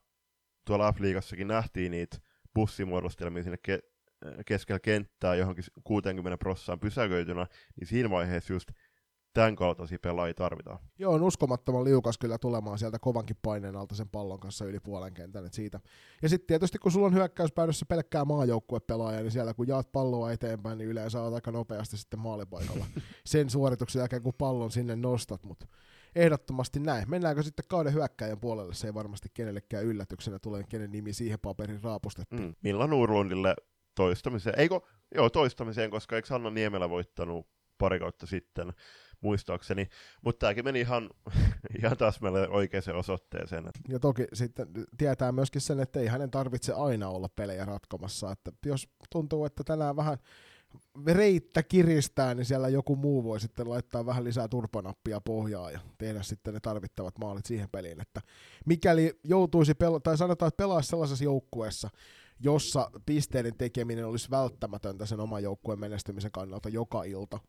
tuolla 0.65 0.91
F-liigassakin 0.91 1.47
nähtiin 1.47 1.91
niitä 1.91 2.17
bussimuodostelmia 2.55 3.43
sinne 3.43 3.57
ke- 3.67 3.95
keskellä 4.45 4.79
kenttää 4.79 5.35
johonkin 5.35 5.63
60 5.83 6.37
prossaan 6.37 6.79
pysäköitynä, 6.79 7.47
niin 7.79 7.87
siinä 7.87 8.09
vaiheessa 8.09 8.53
just 8.53 8.71
tämän 9.35 9.55
kaltaisia 9.55 9.99
pelaajia 10.01 10.33
tarvitaan. 10.33 10.79
Joo, 10.99 11.13
on 11.13 11.23
uskomattoman 11.23 11.83
liukas 11.83 12.17
kyllä 12.17 12.37
tulemaan 12.37 12.79
sieltä 12.79 12.99
kovankin 12.99 13.37
paineen 13.41 13.75
alta 13.75 13.95
sen 13.95 14.09
pallon 14.09 14.39
kanssa 14.39 14.65
yli 14.65 14.79
puolen 14.79 15.13
kentän. 15.13 15.47
siitä. 15.51 15.79
Ja 16.21 16.29
sitten 16.29 16.47
tietysti 16.47 16.77
kun 16.77 16.91
sulla 16.91 17.07
on 17.07 17.13
hyökkäyspäädyssä 17.13 17.85
pelkkää 17.85 18.25
maajoukkuepelaaja, 18.25 19.21
niin 19.21 19.31
siellä 19.31 19.53
kun 19.53 19.67
jaat 19.67 19.91
palloa 19.91 20.31
eteenpäin, 20.31 20.77
niin 20.77 20.89
yleensä 20.89 21.21
olet 21.21 21.33
aika 21.33 21.51
nopeasti 21.51 21.97
sitten 21.97 22.19
maalipaikalla 22.19 22.85
sen 23.25 23.49
suorituksen 23.49 23.99
jälkeen, 23.99 24.21
kun 24.21 24.33
pallon 24.37 24.71
sinne 24.71 24.95
nostat. 24.95 25.43
Mutta 25.43 25.67
ehdottomasti 26.15 26.79
näin. 26.79 27.09
Mennäänkö 27.09 27.43
sitten 27.43 27.65
kauden 27.67 27.93
hyökkäjän 27.93 28.39
puolelle? 28.39 28.73
Se 28.73 28.87
ei 28.87 28.93
varmasti 28.93 29.29
kenellekään 29.33 29.85
yllätyksenä 29.85 30.39
tule, 30.39 30.63
kenen 30.69 30.91
nimi 30.91 31.13
siihen 31.13 31.39
paperin 31.41 31.83
raapustettiin. 31.83 32.41
Mm. 32.41 32.55
Milla 32.63 32.87
Nurlundille 32.87 33.55
toistamiseen? 33.95 34.59
Eikö, 34.59 34.79
joo, 35.15 35.29
toistamiseen, 35.29 35.89
koska 35.89 36.15
eikö 36.15 36.27
Hanna 36.31 36.49
Niemelä 36.49 36.89
voittanut 36.89 37.47
pari 37.77 37.99
kautta 37.99 38.25
sitten 38.25 38.73
muistaakseni. 39.21 39.87
Mutta 40.21 40.39
tämäkin 40.39 40.65
meni 40.65 40.79
ihan, 40.79 41.09
ihan 41.81 41.97
taas 41.97 42.21
meille 42.21 42.49
oikeaan 42.49 42.95
osoitteeseen. 42.95 43.65
Ja 43.89 43.99
toki 43.99 44.25
sitten 44.33 44.67
tietää 44.97 45.31
myöskin 45.31 45.61
sen, 45.61 45.79
että 45.79 45.99
ei 45.99 46.07
hänen 46.07 46.31
tarvitse 46.31 46.73
aina 46.73 47.09
olla 47.09 47.29
pelejä 47.35 47.65
ratkomassa. 47.65 48.31
Että 48.31 48.51
jos 48.65 48.89
tuntuu, 49.11 49.45
että 49.45 49.63
tänään 49.63 49.95
vähän 49.95 50.17
reittä 51.07 51.63
kiristää, 51.63 52.33
niin 52.33 52.45
siellä 52.45 52.69
joku 52.69 52.95
muu 52.95 53.23
voi 53.23 53.39
sitten 53.39 53.69
laittaa 53.69 54.05
vähän 54.05 54.23
lisää 54.23 54.47
turpanappia 54.47 55.21
pohjaa 55.21 55.71
ja 55.71 55.79
tehdä 55.97 56.23
sitten 56.23 56.53
ne 56.53 56.59
tarvittavat 56.59 57.17
maalit 57.17 57.45
siihen 57.45 57.69
peliin. 57.71 58.01
Että 58.01 58.21
mikäli 58.65 59.19
joutuisi, 59.23 59.71
pela- 59.73 59.99
tai 60.03 60.17
sanotaan, 60.17 60.47
että 60.47 60.63
pelaisi 60.63 60.89
sellaisessa 60.89 61.23
joukkueessa, 61.23 61.89
jossa 62.39 62.91
pisteiden 63.05 63.57
tekeminen 63.57 64.07
olisi 64.07 64.31
välttämätöntä 64.31 65.05
sen 65.05 65.19
oman 65.19 65.43
joukkueen 65.43 65.79
menestymisen 65.79 66.31
kannalta 66.31 66.69
joka 66.69 67.03
ilta, 67.03 67.39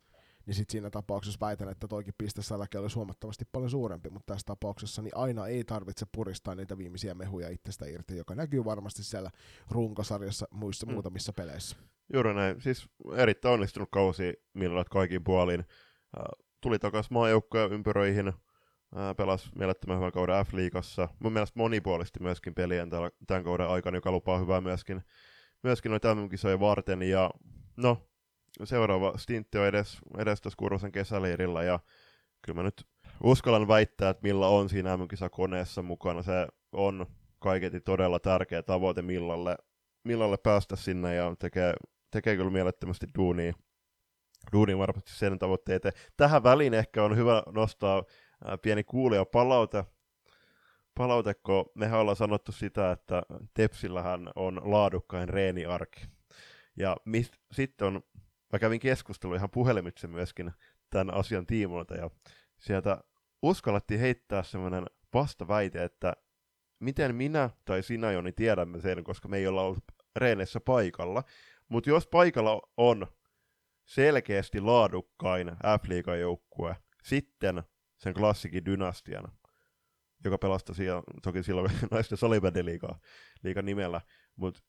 niin 0.46 0.54
sitten 0.54 0.72
siinä 0.72 0.90
tapauksessa 0.90 1.46
väitän, 1.46 1.68
että 1.68 1.88
toikin 1.88 2.14
pistesäläke 2.18 2.78
olisi 2.78 2.94
huomattavasti 2.96 3.44
paljon 3.52 3.70
suurempi, 3.70 4.10
mutta 4.10 4.32
tässä 4.32 4.46
tapauksessa 4.46 5.02
niin 5.02 5.16
aina 5.16 5.46
ei 5.46 5.64
tarvitse 5.64 6.06
puristaa 6.12 6.54
niitä 6.54 6.78
viimeisiä 6.78 7.14
mehuja 7.14 7.48
itsestä 7.48 7.86
irti, 7.86 8.16
joka 8.16 8.34
näkyy 8.34 8.64
varmasti 8.64 9.04
siellä 9.04 9.30
runkosarjassa 9.70 10.48
muissa 10.50 10.86
mm. 10.86 10.92
muutamissa 10.92 11.32
peleissä. 11.32 11.76
Juuri 12.12 12.34
näin. 12.34 12.60
Siis 12.60 12.88
erittäin 13.16 13.54
onnistunut 13.54 13.88
kausi, 13.92 14.34
millä 14.54 14.84
kaikin 14.90 15.24
puolin. 15.24 15.64
Tuli 16.60 16.78
takaisin 16.78 17.14
maajoukkojen 17.14 17.72
ympyröihin, 17.72 18.32
pelasi 19.16 19.50
mielettömän 19.58 19.96
hyvän 19.96 20.12
kauden 20.12 20.46
F-liigassa. 20.46 21.08
Mun 21.18 21.32
mielestä 21.32 21.58
monipuolisti 21.58 22.22
myöskin 22.22 22.54
pelien 22.54 22.90
tämän 23.26 23.44
kauden 23.44 23.68
aikana, 23.68 23.96
joka 23.96 24.12
lupaa 24.12 24.38
hyvää 24.38 24.60
myöskin, 24.60 25.02
myöskin 25.62 25.90
noita 25.90 26.14
MM-kisoja 26.14 26.60
varten. 26.60 27.02
Ja 27.02 27.30
no, 27.76 28.08
seuraava 28.64 29.12
stintti 29.16 29.58
on 29.58 29.66
edes, 29.66 29.98
edes 30.18 30.40
Kurvosen 30.56 30.92
kesäliirillä 30.92 31.62
ja 31.62 31.80
kyllä 32.42 32.56
mä 32.56 32.62
nyt 32.62 32.86
uskallan 33.22 33.68
väittää, 33.68 34.10
että 34.10 34.22
Milla 34.22 34.48
on 34.48 34.68
siinä 34.68 34.96
mm 34.96 35.30
koneessa 35.30 35.82
mukana. 35.82 36.22
Se 36.22 36.46
on 36.72 37.06
kaiketi 37.38 37.80
todella 37.80 38.18
tärkeä 38.18 38.62
tavoite 38.62 39.02
Millalle, 39.02 39.56
Millalle 40.04 40.36
päästä 40.36 40.76
sinne 40.76 41.14
ja 41.14 41.36
tekee, 41.38 41.74
tekee 42.10 42.36
kyllä 42.36 42.50
mielettömästi 42.50 43.06
duunia. 43.18 43.52
Duunia 44.52 44.78
varmasti 44.78 45.10
sen 45.14 45.38
tavoitteet. 45.38 45.82
Tähän 46.16 46.42
väliin 46.42 46.74
ehkä 46.74 47.02
on 47.02 47.16
hyvä 47.16 47.42
nostaa 47.46 48.02
pieni 48.62 48.84
kuulija 48.84 49.24
palaute, 49.24 49.84
palaute, 50.94 51.34
mehän 51.74 52.00
ollaan 52.00 52.16
sanottu 52.16 52.52
sitä, 52.52 52.92
että 52.92 53.22
Tepsillähän 53.54 54.28
on 54.34 54.60
laadukkain 54.64 55.28
reeniarki. 55.28 56.06
Ja 56.76 56.96
sitten 57.52 57.86
on, 57.88 58.02
mä 58.56 58.60
kävin 58.60 58.80
keskustelua 58.80 59.36
ihan 59.36 59.50
puhelimitse 59.50 60.06
myöskin 60.06 60.52
tämän 60.90 61.14
asian 61.14 61.46
tiimoilta, 61.46 61.94
ja 61.94 62.10
sieltä 62.58 63.04
uskallettiin 63.42 64.00
heittää 64.00 64.42
semmoinen 64.42 64.86
vastaväite, 65.14 65.84
että 65.84 66.12
miten 66.80 67.14
minä 67.14 67.50
tai 67.64 67.82
sinä 67.82 68.12
Joni 68.12 68.32
tiedämme 68.32 68.80
sen, 68.80 69.04
koska 69.04 69.28
me 69.28 69.36
ei 69.36 69.46
olla 69.46 69.62
ollut 69.62 69.84
reeneissä 70.16 70.60
paikalla, 70.60 71.22
mutta 71.68 71.90
jos 71.90 72.06
paikalla 72.06 72.62
on 72.76 73.06
selkeästi 73.84 74.60
laadukkain 74.60 75.48
f 75.48 76.08
joukkue, 76.20 76.76
sitten 77.04 77.62
sen 77.96 78.14
klassikin 78.14 78.64
dynastian, 78.64 79.32
joka 80.24 80.38
pelastasi 80.38 80.84
toki 81.22 81.42
silloin 81.42 81.70
naisten 81.90 82.18
salibändiliigan 82.18 83.00
liigan 83.42 83.66
nimellä, 83.66 84.00
mutta 84.36 84.60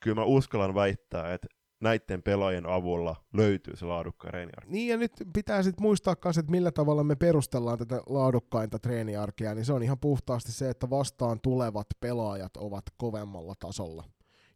kyllä 0.00 0.14
mä 0.14 0.24
uskallan 0.24 0.74
väittää, 0.74 1.34
että 1.34 1.48
näiden 1.84 2.22
pelaajien 2.22 2.66
avulla 2.66 3.16
löytyy 3.32 3.76
se 3.76 3.84
laadukkaan 3.86 4.30
treeniarki. 4.30 4.70
Niin 4.72 4.88
ja 4.88 4.96
nyt 4.96 5.12
pitää 5.34 5.62
sitten 5.62 5.82
muistaa 5.82 6.16
myös, 6.24 6.38
että 6.38 6.50
millä 6.50 6.72
tavalla 6.72 7.04
me 7.04 7.16
perustellaan 7.16 7.78
tätä 7.78 8.02
laadukkainta 8.06 8.78
treeniarkia, 8.78 9.54
niin 9.54 9.64
se 9.64 9.72
on 9.72 9.82
ihan 9.82 9.98
puhtaasti 9.98 10.52
se, 10.52 10.70
että 10.70 10.90
vastaan 10.90 11.40
tulevat 11.40 11.86
pelaajat 12.00 12.56
ovat 12.56 12.84
kovemmalla 12.96 13.54
tasolla, 13.58 14.04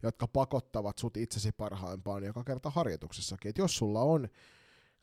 jotka 0.03 0.27
pakottavat 0.27 0.97
sut 0.97 1.17
itsesi 1.17 1.51
parhaimpaan 1.51 2.23
joka 2.23 2.43
kerta 2.43 2.69
harjoituksessakin. 2.69 3.49
Et 3.49 3.57
jos 3.57 3.77
sulla 3.77 4.01
on 4.01 4.27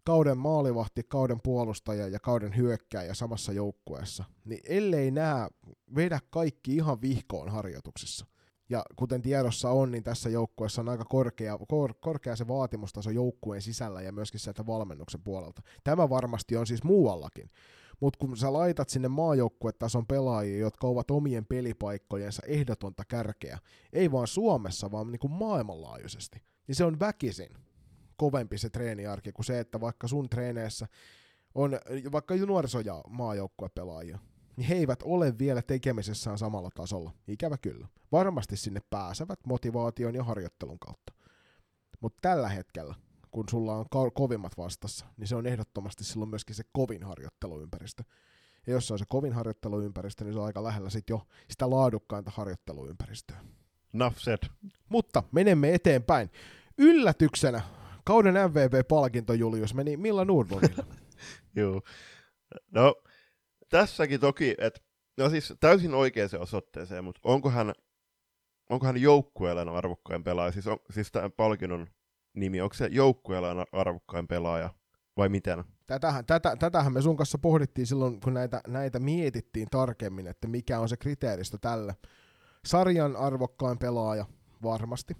kauden 0.04 0.38
maalivahti, 0.38 1.02
kauden 1.02 1.40
puolustaja 1.44 2.08
ja 2.08 2.20
kauden 2.20 2.56
hyökkääjä 2.56 3.14
samassa 3.14 3.52
joukkueessa, 3.52 4.24
niin 4.44 4.60
ellei 4.68 5.10
nää 5.10 5.48
vedä 5.96 6.20
kaikki 6.30 6.76
ihan 6.76 7.00
vihkoon 7.00 7.48
harjoituksissa, 7.48 8.26
ja 8.68 8.84
kuten 8.96 9.22
tiedossa 9.22 9.70
on, 9.70 9.90
niin 9.90 10.04
tässä 10.04 10.28
joukkueessa 10.28 10.80
on 10.80 10.88
aika 10.88 11.04
korkea, 11.04 11.58
kor, 11.68 11.94
korkea 12.00 12.36
se 12.36 12.48
vaatimustaso 12.48 13.10
joukkueen 13.10 13.62
sisällä 13.62 14.02
ja 14.02 14.12
myöskin 14.12 14.40
sieltä 14.40 14.66
valmennuksen 14.66 15.22
puolelta. 15.22 15.62
Tämä 15.84 16.10
varmasti 16.10 16.56
on 16.56 16.66
siis 16.66 16.84
muuallakin. 16.84 17.50
Mutta 18.00 18.18
kun 18.18 18.36
sä 18.36 18.52
laitat 18.52 18.88
sinne 18.88 19.08
maajoukkuetason 19.08 20.06
pelaajia, 20.06 20.58
jotka 20.58 20.86
ovat 20.86 21.10
omien 21.10 21.46
pelipaikkojensa 21.46 22.42
ehdotonta 22.46 23.04
kärkeä, 23.04 23.58
ei 23.92 24.12
vaan 24.12 24.26
Suomessa, 24.26 24.90
vaan 24.90 25.12
niin 25.12 25.20
kuin 25.20 25.32
maailmanlaajuisesti, 25.32 26.42
niin 26.66 26.76
se 26.76 26.84
on 26.84 27.00
väkisin 27.00 27.48
kovempi 28.16 28.58
se 28.58 28.70
treeniarki 28.70 29.32
kuin 29.32 29.46
se, 29.46 29.60
että 29.60 29.80
vaikka 29.80 30.08
sun 30.08 30.28
treeneissä 30.28 30.86
on 31.54 31.70
vaikka 32.12 32.34
nuoriso- 32.34 32.80
ja 32.80 33.02
maajoukkuepelaajia, 33.08 34.18
niin 34.56 34.68
he 34.68 34.74
eivät 34.74 35.02
ole 35.02 35.38
vielä 35.38 35.62
tekemisessään 35.62 36.38
samalla 36.38 36.70
tasolla. 36.74 37.12
Ikävä 37.28 37.58
kyllä. 37.58 37.88
Varmasti 38.12 38.56
sinne 38.56 38.80
pääsevät 38.90 39.38
motivaation 39.46 40.14
ja 40.14 40.24
harjoittelun 40.24 40.78
kautta. 40.78 41.12
Mutta 42.00 42.18
tällä 42.22 42.48
hetkellä, 42.48 42.94
kun 43.30 43.44
sulla 43.50 43.76
on 43.76 43.86
ko- 43.86 44.10
kovimmat 44.14 44.58
vastassa, 44.58 45.06
niin 45.16 45.28
se 45.28 45.36
on 45.36 45.46
ehdottomasti 45.46 46.04
silloin 46.04 46.30
myöskin 46.30 46.56
se 46.56 46.64
kovin 46.72 47.02
harjoitteluympäristö. 47.02 48.02
Ja 48.66 48.72
jos 48.72 48.86
se 48.86 48.92
on 48.92 48.98
se 48.98 49.04
kovin 49.08 49.32
harjoitteluympäristö, 49.32 50.24
niin 50.24 50.32
se 50.32 50.38
on 50.38 50.46
aika 50.46 50.64
lähellä 50.64 50.90
sit 50.90 51.10
jo 51.10 51.26
sitä 51.50 51.70
laadukkainta 51.70 52.32
harjoitteluympäristöä. 52.34 53.36
Enough 53.94 54.18
said. 54.18 54.38
Mutta 54.88 55.22
menemme 55.32 55.74
eteenpäin. 55.74 56.30
Yllätyksenä 56.78 57.62
kauden 58.04 58.34
MVP-palkinto 58.34 59.32
Julius 59.32 59.74
meni 59.74 59.96
Milla 59.96 60.24
Nordlundille. 60.24 60.84
Joo. 61.56 61.82
No, 62.70 62.94
tässäkin 63.68 64.20
toki, 64.20 64.54
että 64.58 64.80
no 65.16 65.30
siis 65.30 65.54
täysin 65.60 65.94
oikeaan 65.94 66.30
osoitteeseen, 66.38 67.04
mutta 67.04 67.20
onko 67.24 67.50
hän, 67.50 67.72
onko 68.70 68.86
arvokkain 69.68 70.24
pelaaja? 70.24 70.52
Siis, 70.52 70.66
on, 70.66 70.78
siis 70.90 71.12
tämän 71.12 71.32
palkinnon 71.32 71.86
nimi, 72.34 72.60
onko 72.60 72.74
se 72.74 72.88
joukkueellen 72.92 73.66
arvokkain 73.72 74.28
pelaaja 74.28 74.74
vai 75.16 75.28
miten? 75.28 75.64
Tätähän, 75.86 76.26
tätä, 76.26 76.56
tätähän 76.56 76.92
me 76.92 77.02
sun 77.02 77.16
kanssa 77.16 77.38
pohdittiin 77.38 77.86
silloin, 77.86 78.20
kun 78.20 78.34
näitä, 78.34 78.60
näitä 78.66 78.98
mietittiin 78.98 79.68
tarkemmin, 79.70 80.26
että 80.26 80.48
mikä 80.48 80.80
on 80.80 80.88
se 80.88 80.96
kriteeristö 80.96 81.58
tällä. 81.60 81.94
Sarjan 82.66 83.16
arvokkain 83.16 83.78
pelaaja, 83.78 84.26
varmasti. 84.62 85.16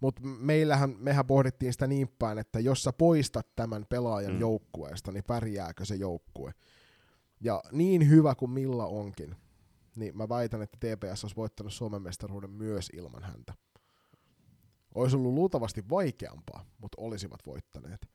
Mutta 0.00 0.22
meillähän, 0.22 0.94
mehän 0.98 1.26
pohdittiin 1.26 1.72
sitä 1.72 1.86
niin 1.86 2.08
päin, 2.18 2.38
että 2.38 2.60
jos 2.60 2.82
sä 2.82 2.92
poistat 2.92 3.46
tämän 3.56 3.86
pelaajan 3.88 4.32
mm. 4.32 4.40
joukkueesta, 4.40 5.12
niin 5.12 5.24
pärjääkö 5.26 5.84
se 5.84 5.94
joukkue? 5.94 6.52
Ja 7.44 7.62
niin 7.72 8.08
hyvä 8.08 8.34
kuin 8.34 8.50
Milla 8.50 8.86
onkin, 8.86 9.36
niin 9.96 10.16
mä 10.16 10.28
väitän, 10.28 10.62
että 10.62 10.78
TPS 10.80 11.24
olisi 11.24 11.36
voittanut 11.36 11.72
Suomen 11.72 12.02
mestaruuden 12.02 12.50
myös 12.50 12.90
ilman 12.92 13.22
häntä. 13.22 13.54
Olisi 14.94 15.16
ollut 15.16 15.32
luultavasti 15.32 15.88
vaikeampaa, 15.90 16.64
mutta 16.78 17.00
olisivat 17.00 17.46
voittaneet. 17.46 18.06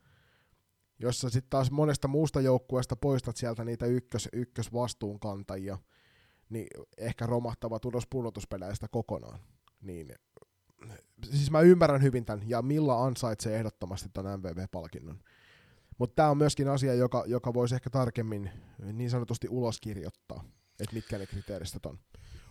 Jos 0.99 1.21
sä 1.21 1.29
sitten 1.29 1.49
taas 1.49 1.71
monesta 1.71 2.07
muusta 2.07 2.41
joukkueesta 2.41 2.95
poistat 2.95 3.37
sieltä 3.37 3.63
niitä 3.63 3.85
ykkös, 3.85 4.29
ykkösvastuunkantajia, 4.33 5.77
niin 6.49 6.67
ehkä 6.97 7.25
romahtavat 7.25 7.85
ulos 7.85 8.07
pudotuspeleistä 8.09 8.87
kokonaan. 8.91 9.39
Niin, 9.81 10.15
siis 11.31 11.51
mä 11.51 11.61
ymmärrän 11.61 12.01
hyvin 12.01 12.25
tämän, 12.25 12.49
ja 12.49 12.61
Milla 12.61 13.05
ansaitsee 13.05 13.55
ehdottomasti 13.55 14.09
ton 14.13 14.25
MVP-palkinnon. 14.39 15.19
Mutta 15.99 16.15
tämä 16.15 16.29
on 16.29 16.37
myöskin 16.37 16.67
asia, 16.67 16.93
joka, 16.93 17.23
joka 17.27 17.53
voisi 17.53 17.75
ehkä 17.75 17.89
tarkemmin 17.89 18.49
niin 18.93 19.09
sanotusti 19.09 19.47
uloskirjoittaa, 19.49 20.43
että 20.79 20.95
mitkä 20.95 21.17
ne 21.17 21.25
kriteeristöt 21.25 21.85
on. 21.85 21.99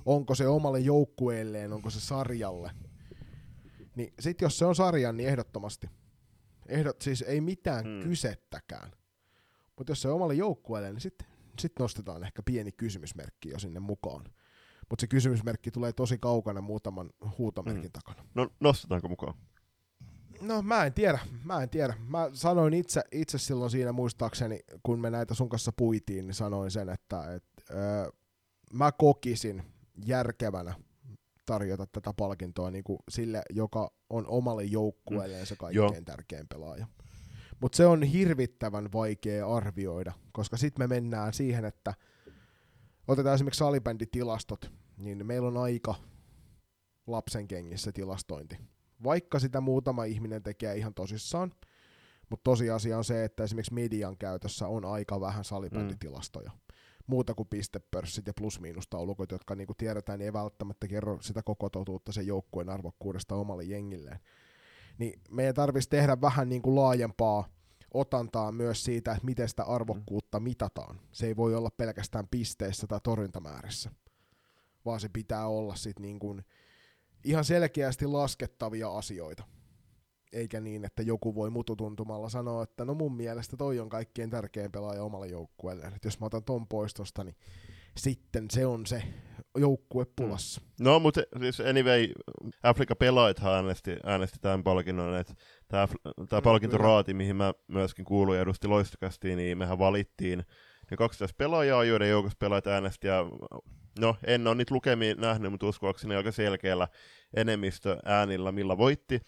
Onko 0.07 0.35
se 0.35 0.49
omalle 0.49 0.81
joukkueelleen, 0.81 1.73
onko 1.73 1.91
se 1.91 2.01
sarjalle. 2.01 2.71
Niin 3.97 4.15
sitten 4.21 4.47
jos 4.47 4.59
se 4.59 4.65
on 4.65 4.75
sarjan, 4.75 5.17
niin 5.17 5.29
ehdottomasti. 5.29 5.91
Ehdot, 6.69 7.03
siis 7.03 7.23
ei 7.23 7.41
mitään 7.41 7.85
hmm. 7.85 8.03
kysettäkään. 8.03 8.93
Mutta 9.77 9.91
jos 9.91 10.03
se 10.03 10.09
on 10.09 10.15
omalle 10.15 10.35
joukkueelle, 10.35 10.93
niin 10.93 11.01
sitten 11.01 11.27
sit 11.59 11.73
nostetaan 11.79 12.25
ehkä 12.25 12.43
pieni 12.43 12.73
kysymysmerkki 12.73 13.49
jo 13.49 13.59
sinne 13.59 13.81
mukaan. 13.81 14.25
Mutta 14.91 15.01
se 15.01 15.07
kysymysmerkki 15.07 15.71
tulee 15.71 15.93
tosi 15.93 16.19
kaukana 16.19 16.61
muutaman 16.61 17.11
huutomerkin 17.39 17.83
hmm. 17.83 17.93
takana. 17.93 18.25
No 18.35 18.51
nostetaanko 18.61 19.09
mukaan? 19.09 19.35
No 20.41 20.63
mä 20.63 20.85
en 20.85 20.93
tiedä, 20.93 21.19
mä 21.45 21.63
en 21.63 21.71
tiedä. 21.71 21.95
Mä 22.09 22.31
sanoin 22.33 22.75
itse, 22.75 23.03
itse 23.13 23.39
silloin 23.39 23.71
siinä 23.71 23.93
muistaakseni, 23.93 24.61
kun 24.83 25.01
me 25.01 25.11
näitä 25.11 25.35
sun 25.35 25.49
kanssa 25.49 25.73
puitiin, 25.73 26.27
niin 26.27 26.35
sanoin 26.35 26.71
sen, 26.71 26.89
että 26.89 27.35
et, 27.35 27.45
öö, 27.71 28.11
mä 28.73 28.93
kokisin 28.93 29.63
järkevänä 30.07 30.75
tarjota 31.47 31.87
tätä 31.87 32.13
palkintoa 32.17 32.71
niin 32.71 32.85
kuin 32.85 32.99
sille, 33.09 33.43
joka 33.51 33.91
on 34.11 34.27
omalle 34.27 34.65
joukkueelleen 34.65 35.47
se 35.47 35.57
kaikkein 35.57 36.05
tärkein 36.05 36.49
pelaaja. 36.49 36.87
Mutta 37.61 37.77
se 37.77 37.87
on 37.87 38.03
hirvittävän 38.03 38.93
vaikea 38.93 39.49
arvioida, 39.55 40.13
koska 40.33 40.57
sitten 40.57 40.83
me 40.89 40.95
mennään 40.95 41.33
siihen, 41.33 41.65
että 41.65 41.95
otetaan 43.09 43.35
esimerkiksi 43.35 43.59
salibänditilastot, 43.59 44.73
niin 44.97 45.27
meillä 45.27 45.49
on 45.49 45.57
aika 45.57 45.95
lapsen 47.07 47.49
kengissä 47.49 47.93
tilastointi 47.93 48.59
vaikka 49.05 49.39
sitä 49.39 49.61
muutama 49.61 50.05
ihminen 50.05 50.43
tekee 50.43 50.77
ihan 50.77 50.95
tosissaan, 50.95 51.53
mutta 52.31 52.45
tosiasia 52.45 52.99
on 52.99 53.05
se, 53.05 53.25
että 53.25 53.45
esimerkiksi 53.45 53.75
median 53.75 54.17
käytössä 54.17 54.69
on 54.69 54.85
aika 54.85 55.21
vähän 55.21 55.45
salibänditilastoja. 55.45 56.51
Mm. 56.51 56.75
Muuta 57.07 57.35
kuin 57.35 57.49
pistepörssit 57.49 58.27
ja 58.27 58.33
plus-miinustaulukot, 58.35 59.31
jotka 59.33 59.55
niin 59.55 59.67
kuin 59.67 59.77
tiedetään, 59.77 60.19
niin 60.19 60.27
ei 60.27 60.33
välttämättä 60.33 60.89
kerro 60.89 61.19
sitä 61.21 61.43
koko 61.43 61.71
totuutta 61.71 62.13
sen 62.13 62.27
joukkueen 62.27 62.69
arvokkuudesta 62.69 63.35
omalle 63.35 63.65
jengilleen. 63.65 64.19
Niin 64.99 65.21
meidän 65.31 65.55
tarvitsisi 65.55 65.91
tehdä 65.91 66.21
vähän 66.21 66.49
niin 66.49 66.63
kuin 66.63 66.77
laajempaa 66.77 67.49
otantaa 67.95 68.53
myös 68.53 68.85
siitä, 68.85 69.13
että 69.13 69.25
miten 69.25 69.49
sitä 69.49 69.63
arvokkuutta 69.63 70.41
mitataan. 70.41 71.01
Se 71.13 71.27
ei 71.27 71.37
voi 71.37 71.55
olla 71.55 71.71
pelkästään 71.71 72.29
pisteissä 72.31 72.87
tai 72.87 73.01
torjuntamäärissä, 73.03 73.91
vaan 74.85 75.01
se 75.01 75.09
pitää 75.09 75.47
olla 75.47 75.75
sitten 75.75 76.03
niin 76.03 76.19
kuin 76.19 76.45
ihan 77.25 77.45
selkeästi 77.45 78.07
laskettavia 78.07 78.91
asioita. 78.91 79.45
Eikä 80.33 80.61
niin, 80.61 80.85
että 80.85 81.03
joku 81.03 81.35
voi 81.35 81.51
mututuntumalla 81.51 82.29
sanoa, 82.29 82.63
että 82.63 82.85
no 82.85 82.95
mun 82.95 83.17
mielestä 83.17 83.57
toi 83.57 83.81
on 83.81 83.89
kaikkein 83.89 84.31
tärkein 84.31 84.73
pelaaja 84.73 85.03
omalle 85.03 85.27
joukkueelle. 85.27 85.85
Että 85.85 86.07
jos 86.07 86.21
mä 86.21 86.27
otan 86.27 86.45
ton 86.45 86.67
poistosta, 86.69 87.25
niin 87.25 87.37
sitten 87.97 88.51
se 88.51 88.67
on 88.67 88.87
se 88.87 89.03
joukkue 89.57 90.07
pulassa. 90.17 90.61
Mm. 90.61 90.85
No, 90.85 90.99
mutta 90.99 91.21
siis 91.41 91.61
anyway, 91.61 92.09
Afrika 92.63 92.97
pelaajathan 92.97 93.55
äänesti, 93.55 93.97
äänesti 94.05 94.39
tämän 94.41 94.65
palkinnon, 94.65 95.17
että 95.17 95.35
tämä, 95.69 95.89
tämä 96.29 96.43
palkintoraati, 96.43 97.15
mihin 97.15 97.37
mä 97.37 97.55
myöskin 97.69 98.05
kuuluin 98.05 98.37
ja 98.37 98.43
edusti 98.43 98.69
loistakasti, 98.69 99.37
niin 99.37 99.59
mehän 99.59 99.79
valittiin 99.79 100.45
ja 100.91 100.97
12 100.97 101.35
pelaajaa, 101.39 101.85
joiden 101.85 102.11
joukossa 102.11 102.37
pelaajat 102.39 102.67
äänesti, 102.67 103.07
ja 103.07 103.25
no 103.99 104.17
en 104.27 104.47
ole 104.47 104.55
niitä 104.55 104.75
lukemia 104.75 105.15
nähnyt, 105.15 105.51
mutta 105.51 105.67
uskoakseni 105.67 106.15
aika 106.15 106.33
selkeällä 106.33 106.89
enemmistö 107.35 107.99
äänillä, 108.05 108.53
millä 108.53 108.79
voitti. 108.79 109.21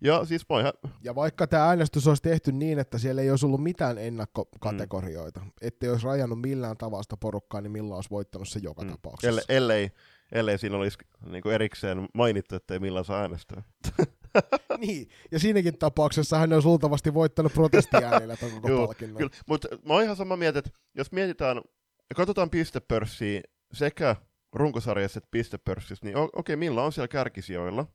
Ja 0.00 0.24
siis 0.24 0.48
mä 0.48 0.60
ihan... 0.60 0.72
Ja 1.02 1.14
vaikka 1.14 1.46
tämä 1.46 1.66
äänestys 1.66 2.06
olisi 2.06 2.22
tehty 2.22 2.52
niin, 2.52 2.78
että 2.78 2.98
siellä 2.98 3.22
ei 3.22 3.30
olisi 3.30 3.46
ollut 3.46 3.62
mitään 3.62 3.98
ennakkokategorioita, 3.98 5.40
mm. 5.40 5.50
ettei 5.60 5.90
olisi 5.90 6.06
rajannut 6.06 6.40
millään 6.40 6.76
tavalla 6.76 7.16
porukkaa, 7.20 7.60
niin 7.60 7.70
millä 7.70 7.94
olisi 7.94 8.10
voittanut 8.10 8.48
se 8.48 8.60
joka 8.62 8.82
mm. 8.82 8.90
tapauksessa. 8.90 9.28
Ellei, 9.28 9.44
ellei, 9.48 9.90
ellei 10.32 10.58
siinä 10.58 10.76
olisi 10.76 10.98
niin 11.26 11.42
kuin 11.42 11.54
erikseen 11.54 12.08
mainittu, 12.14 12.54
ettei 12.54 12.78
millään 12.78 13.04
saa 13.04 13.20
äänestää. 13.20 13.62
niin, 14.78 15.08
ja 15.30 15.38
siinäkin 15.38 15.78
tapauksessa 15.78 16.38
hän 16.38 16.52
olisi 16.52 16.68
luultavasti 16.68 17.14
voittanut 17.14 17.52
protestiäänillä 17.52 18.36
tuon 18.36 18.52
koko 18.52 18.86
palkinnon. 18.86 19.16
Kyllä, 19.18 19.32
mutta 19.46 19.68
mä 19.86 19.94
oon 19.94 20.02
ihan 20.02 20.16
samaa 20.16 20.36
mieltä, 20.36 20.58
että 20.58 20.70
jos 20.94 21.12
mietitään, 21.12 21.60
katsotaan 22.16 22.50
pistepörssiä 22.50 23.40
sekä 23.72 24.16
runkosarjassa 24.52 25.18
että 25.18 25.28
pistepörssissä, 25.30 26.06
niin 26.06 26.16
okei, 26.16 26.30
okay, 26.34 26.56
millä 26.56 26.82
on 26.82 26.92
siellä 26.92 27.08
kärkisijoilla, 27.08 27.86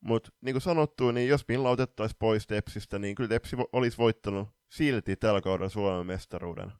mutta 0.00 0.30
niin 0.40 0.54
kuin 0.54 0.62
sanottu, 0.62 1.10
niin 1.10 1.28
jos 1.28 1.44
millä 1.48 1.70
otettaisiin 1.70 2.18
pois 2.18 2.46
Tepsistä, 2.46 2.98
niin 2.98 3.14
kyllä 3.14 3.28
Tepsi 3.28 3.56
olisi 3.72 3.98
voittanut 3.98 4.48
silti 4.70 5.16
tällä 5.16 5.40
kaudella 5.40 5.68
Suomen 5.68 6.06
mestaruuden. 6.06 6.72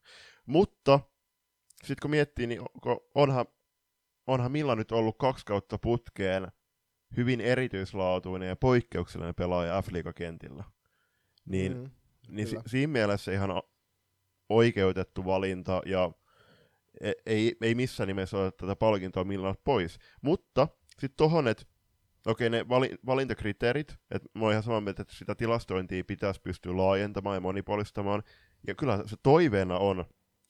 Mutta 0.47 1.01
sitten 1.84 2.03
kun 2.03 2.11
miettii, 2.11 2.47
niin 2.47 2.62
onhan, 3.14 3.47
onhan 4.26 4.53
Milla 4.53 4.76
nyt 4.76 4.93
ollut 4.93 5.18
kaksi 5.18 5.45
kautta 5.45 5.78
putkeen 5.78 6.49
hyvin 7.16 7.41
erityislaatuinen 7.41 8.49
ja 8.49 8.57
poikkeuksellinen 8.57 9.34
pelaaja 9.34 9.82
f 9.82 9.88
kentillä 10.14 10.64
Niin, 11.45 11.76
mm, 11.76 11.91
niin 12.28 12.49
si- 12.49 12.57
siinä 12.66 12.93
mielessä 12.93 13.32
ihan 13.32 13.51
oikeutettu 14.49 15.24
valinta 15.24 15.82
ja 15.86 16.12
ei, 17.26 17.57
ei 17.61 17.74
missään 17.74 18.09
nimessä 18.09 18.38
ole 18.38 18.53
tätä 18.53 18.76
palkintoa 18.76 19.24
millään 19.24 19.55
pois. 19.64 19.98
Mutta 20.22 20.68
sitten 20.88 21.16
tohon, 21.16 21.48
että 21.48 21.64
okei 22.26 22.51
ne 22.51 22.68
vali, 22.68 22.90
valintakriteerit, 23.07 23.96
että 24.11 24.28
mä 24.34 24.44
oon 24.44 24.53
ihan 24.53 24.62
samaa 24.62 24.80
mieltä, 24.80 25.03
että 25.03 25.14
sitä 25.14 25.34
tilastointia 25.34 26.05
pitäisi 26.05 26.40
pystyä 26.40 26.76
laajentamaan 26.76 27.36
ja 27.36 27.40
monipuolistamaan. 27.40 28.22
Ja 28.66 28.74
kyllä 28.74 29.03
se 29.07 29.16
toiveena 29.22 29.78
on, 29.78 30.05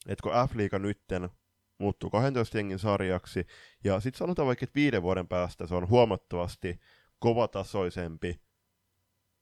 että 0.08 0.22
kun 0.22 0.32
F-liiga 0.32 0.78
nytten 0.78 1.30
muuttuu 1.78 2.10
12 2.10 2.58
jengin 2.58 2.78
sarjaksi, 2.78 3.46
ja 3.84 4.00
sitten 4.00 4.18
sanotaan 4.18 4.46
vaikka, 4.46 4.64
että 4.64 4.74
viiden 4.74 5.02
vuoden 5.02 5.28
päästä 5.28 5.66
se 5.66 5.74
on 5.74 5.88
huomattavasti 5.88 6.80
kovatasoisempi 7.18 8.40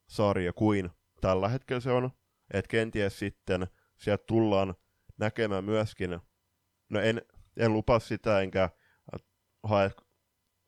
sarja 0.09 0.52
kuin 0.52 0.90
tällä 1.20 1.48
hetkellä 1.48 1.80
se 1.80 1.90
on, 1.90 2.11
että 2.54 2.68
kenties 2.68 3.18
sitten 3.18 3.66
sieltä 3.96 4.24
tullaan 4.26 4.74
näkemään 5.18 5.64
myöskin, 5.64 6.20
no 6.89 7.01
en, 7.01 7.22
en 7.57 7.72
lupaa 7.72 7.99
sitä 7.99 8.41
enkä 8.41 8.70
hae, 9.62 9.91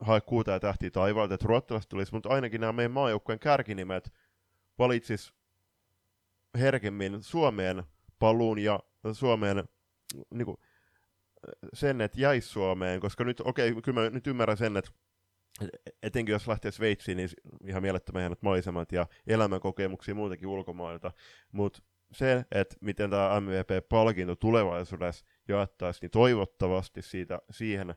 hae 0.00 0.20
kuuta 0.20 0.50
ja 0.50 0.60
tähtiä 0.60 0.90
taivaalta, 0.90 1.34
että 1.34 1.46
ruottalaiset 1.48 1.88
tulisi, 1.88 2.12
mutta 2.12 2.28
ainakin 2.28 2.60
nämä 2.60 2.72
meidän 2.72 2.92
maajoukkueen 2.92 3.38
kärkinimet 3.38 4.12
valitsis 4.78 5.34
herkemmin 6.58 7.22
Suomeen 7.22 7.82
paluun 8.18 8.58
ja 8.58 8.80
Suomeen 9.12 9.64
niin 10.30 10.46
kuin, 10.46 10.56
sen, 11.72 12.00
että 12.00 12.20
jäisi 12.20 12.48
Suomeen, 12.48 13.00
koska 13.00 13.24
nyt, 13.24 13.40
okei, 13.40 13.70
okay, 13.70 13.82
kyllä 13.82 14.00
mä 14.00 14.10
nyt 14.10 14.26
ymmärrän 14.26 14.56
sen, 14.56 14.76
että 14.76 14.90
etenkin 16.02 16.32
jos 16.32 16.48
lähtee 16.48 16.70
Sveitsiin, 16.70 17.16
niin 17.16 17.28
ihan 17.66 17.82
mielettömän 17.82 18.20
hienot 18.20 18.42
maisemat 18.42 18.92
ja 18.92 19.06
elämänkokemuksia 19.26 20.14
muutenkin 20.14 20.48
ulkomailta, 20.48 21.12
mutta 21.52 21.82
se, 22.12 22.44
että 22.50 22.76
miten 22.80 23.10
tämä 23.10 23.40
MVP-palkinto 23.40 24.36
tulevaisuudessa 24.36 25.24
jaettaisiin, 25.50 26.00
niin 26.02 26.10
toivottavasti 26.10 27.02
siitä, 27.02 27.38
siihen, 27.50 27.94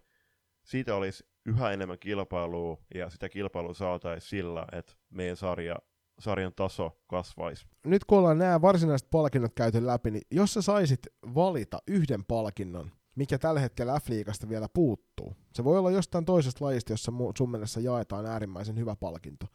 siitä 0.64 0.96
olisi 0.96 1.26
yhä 1.46 1.72
enemmän 1.72 2.00
kilpailua, 2.00 2.78
ja 2.96 3.10
sitä 3.10 3.30
kilpailua 3.30 3.74
saataisiin 3.74 4.30
sillä, 4.30 4.66
että 4.72 4.94
meidän 5.10 5.38
sarja, 5.38 5.76
sarjan 6.20 6.54
taso 6.56 7.02
kasvaisi. 7.08 7.66
Nyt 7.86 8.06
kun 8.06 8.18
ollaan 8.18 8.38
nämä 8.38 8.62
varsinaiset 8.62 9.08
palkinnot 9.12 9.54
käyty 9.56 9.86
läpi, 9.86 10.12
niin 10.12 10.24
jos 10.32 10.54
sä 10.54 10.62
saisit 10.62 11.00
valita 11.36 11.80
yhden 11.88 12.26
palkinnon, 12.26 12.92
mikä 13.16 13.38
tällä 13.38 13.60
hetkellä 13.60 14.00
F-liigasta 14.00 14.50
vielä 14.50 14.68
puuttuu. 14.74 15.36
Se 15.54 15.64
voi 15.64 15.80
olla 15.80 15.92
jostain 15.92 16.26
toisesta 16.26 16.66
lajista, 16.66 16.94
jossa 16.94 17.12
sun 17.38 17.52
mielestä 17.52 17.80
jaetaan 17.80 18.26
äärimmäisen 18.26 18.78
hyvä 18.78 18.96
palkinto. 18.96 19.46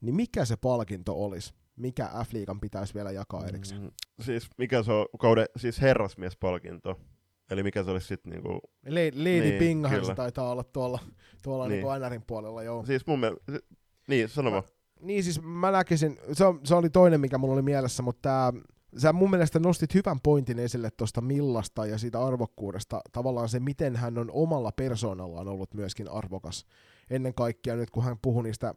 Niin 0.00 0.14
mikä 0.14 0.44
se 0.44 0.56
palkinto 0.56 1.24
olisi? 1.24 1.54
Mikä 1.76 2.10
F-liigan 2.24 2.60
pitäisi 2.60 2.94
vielä 2.94 3.10
jakaa 3.10 3.46
erikseen? 3.46 3.82
Mm, 3.82 3.90
siis 4.20 4.50
mikä 4.58 4.82
se 4.82 4.92
on 4.92 5.06
kauden, 5.18 5.46
siis 5.56 5.80
herrasmiespalkinto? 5.80 7.00
Eli 7.52 7.62
mikä 7.62 7.84
se 7.84 7.90
olisi 7.90 8.06
sitten 8.06 8.32
niinku... 8.32 8.60
Lady, 8.86 9.10
Lady 9.18 9.40
niin, 9.40 9.58
Pingahan 9.58 10.06
se 10.06 10.14
taitaa 10.14 10.50
olla 10.50 10.64
tuolla, 10.64 10.98
tuolla 11.42 11.68
niin. 11.68 11.84
niinku 11.84 12.06
NRin 12.06 12.22
puolella, 12.26 12.62
joo. 12.62 12.86
Siis 12.86 13.06
mun 13.06 13.20
mielestä, 13.20 13.52
niin 14.08 14.28
sano 14.28 14.50
mä, 14.50 14.62
Niin 15.00 15.24
siis 15.24 15.42
mä 15.42 15.70
näkisin, 15.70 16.18
se, 16.32 16.44
se 16.64 16.74
oli 16.74 16.90
toinen 16.90 17.20
mikä 17.20 17.38
mulla 17.38 17.54
oli 17.54 17.62
mielessä, 17.62 18.02
mutta 18.02 18.22
tämä 18.22 18.52
sä 18.98 19.12
mun 19.12 19.30
mielestä 19.30 19.58
nostit 19.58 19.94
hyvän 19.94 20.20
pointin 20.22 20.58
esille 20.58 20.90
tuosta 20.90 21.20
Millasta 21.20 21.86
ja 21.86 21.98
siitä 21.98 22.26
arvokkuudesta. 22.26 23.00
Tavallaan 23.12 23.48
se, 23.48 23.60
miten 23.60 23.96
hän 23.96 24.18
on 24.18 24.30
omalla 24.32 24.72
persoonallaan 24.72 25.48
ollut 25.48 25.74
myöskin 25.74 26.10
arvokas. 26.10 26.66
Ennen 27.10 27.34
kaikkea 27.34 27.76
nyt, 27.76 27.90
kun 27.90 28.04
hän 28.04 28.16
puhui 28.22 28.42
niistä, 28.42 28.74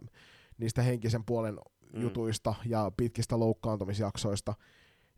niistä 0.57 0.82
henkisen 0.82 1.23
puolen 1.26 1.57
mm. 1.93 2.01
jutuista 2.01 2.55
ja 2.65 2.91
pitkistä 2.97 3.39
loukkaantumisjaksoista, 3.39 4.53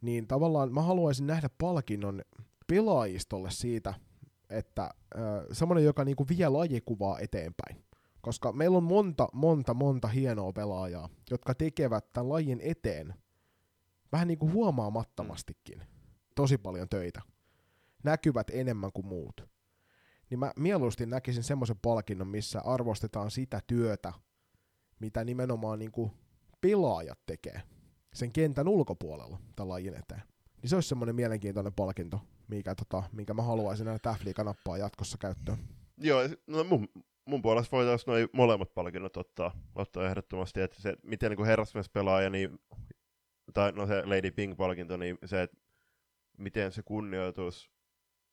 niin 0.02 0.28
tavallaan 0.28 0.74
mä 0.74 0.82
haluaisin 0.82 1.28
nähdä 1.28 1.50
palkinnon 1.58 2.22
pelaajistolle 2.68 3.52
siitä, 3.52 3.94
että 4.50 4.84
äh, 4.84 4.92
semmoinen, 5.52 5.86
joka 5.86 6.06
niinku 6.06 6.26
vie 6.30 6.50
lajikuvaa 6.50 7.20
eteenpäin. 7.20 7.84
Koska 8.22 8.52
meillä 8.52 8.78
on 8.78 8.84
monta, 8.84 9.28
monta, 9.34 9.74
monta 9.74 10.08
hienoa 10.08 10.54
pelaajaa, 10.54 11.10
jotka 11.32 11.56
tekevät 11.56 12.14
tämän 12.14 12.30
lajin 12.30 12.60
eteen– 12.64 13.14
vähän 14.12 14.28
niin 14.28 14.38
kuin 14.38 14.54
huomaamattomastikin 14.54 15.82
tosi 16.36 16.58
paljon 16.58 16.90
töitä. 16.90 17.22
Näkyvät 18.04 18.48
enemmän 18.50 18.92
kuin 18.94 19.08
muut. 19.08 19.42
Niin 20.30 20.40
mä 20.40 20.52
mieluusti 20.60 21.06
näkisin 21.06 21.44
semmoisen 21.44 21.80
palkinnon, 21.82 22.28
missä 22.28 22.62
arvostetaan 22.62 23.32
sitä 23.32 23.62
työtä, 23.68 24.14
mitä 25.00 25.24
nimenomaan 25.24 25.80
niin 25.80 25.92
kuin 25.92 26.12
pelaajat 26.62 27.20
tekee 27.26 27.62
sen 28.14 28.32
kentän 28.32 28.68
ulkopuolella 28.68 29.40
tämän 29.56 29.70
lajin 29.70 29.94
eteen. 29.94 30.24
Niin 30.62 30.70
se 30.70 30.76
olisi 30.76 30.90
semmoinen 30.90 31.16
mielenkiintoinen 31.16 31.74
palkinto, 31.74 32.22
mikä, 32.48 32.76
tota, 32.76 33.04
minkä 33.12 33.34
mä 33.34 33.42
haluaisin 33.42 33.86
näitä 33.86 34.12
täfliika 34.12 34.44
nappaa 34.44 34.78
jatkossa 34.78 35.18
käyttöön. 35.18 35.58
Joo, 35.98 36.22
no 36.48 36.64
mun, 36.64 36.88
mun 37.26 37.42
puolesta 37.42 37.78
voitaisiin 37.78 38.12
noin 38.12 38.30
molemmat 38.34 38.74
palkinnot 38.74 39.18
ottaa, 39.18 39.52
ottaa 39.76 40.06
ehdottomasti, 40.06 40.62
että 40.62 40.82
se, 40.82 40.98
miten 41.04 41.32
niin 41.32 41.46
herrasmies 41.46 41.90
pelaaja, 41.90 42.30
niin 42.30 42.60
tai 43.54 43.72
no 43.72 43.88
se 43.88 44.06
Lady 44.06 44.32
Ping-palkinto, 44.32 44.98
niin 44.98 45.18
se, 45.26 45.42
että 45.42 45.58
miten 46.38 46.72
se 46.72 46.84
kunnioitus 46.84 47.72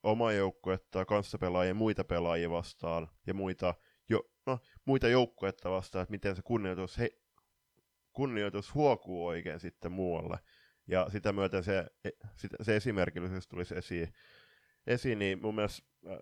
oma 0.03 0.31
joukkuetta, 0.31 1.05
kanssapelaajia 1.05 1.73
muita 1.73 2.03
pelaajia 2.03 2.49
vastaan 2.49 3.07
ja 3.27 3.33
muita, 3.33 3.73
jo, 4.09 4.29
no, 4.45 4.59
muita 4.85 5.07
joukkuetta 5.07 5.69
vastaan, 5.69 6.03
että 6.03 6.11
miten 6.11 6.35
se 6.35 6.41
kunnioitus, 6.41 6.97
he, 6.97 7.09
kunnioitus 8.13 8.73
huokuu 8.73 9.25
oikein 9.25 9.59
sitten 9.59 9.91
muualle. 9.91 10.37
Ja 10.87 11.07
sitä 11.11 11.33
myöten 11.33 11.63
se, 11.63 11.85
e, 12.03 12.09
se 12.61 12.75
esimerkillisyys 12.75 13.47
tulisi 13.47 13.75
esiin, 13.75 14.13
esiin, 14.87 15.19
niin 15.19 15.41
mun 15.41 15.55
mielestä 15.55 15.87
äh, 16.11 16.17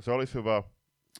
se 0.00 0.10
olisi 0.10 0.34
hyvä, 0.34 0.62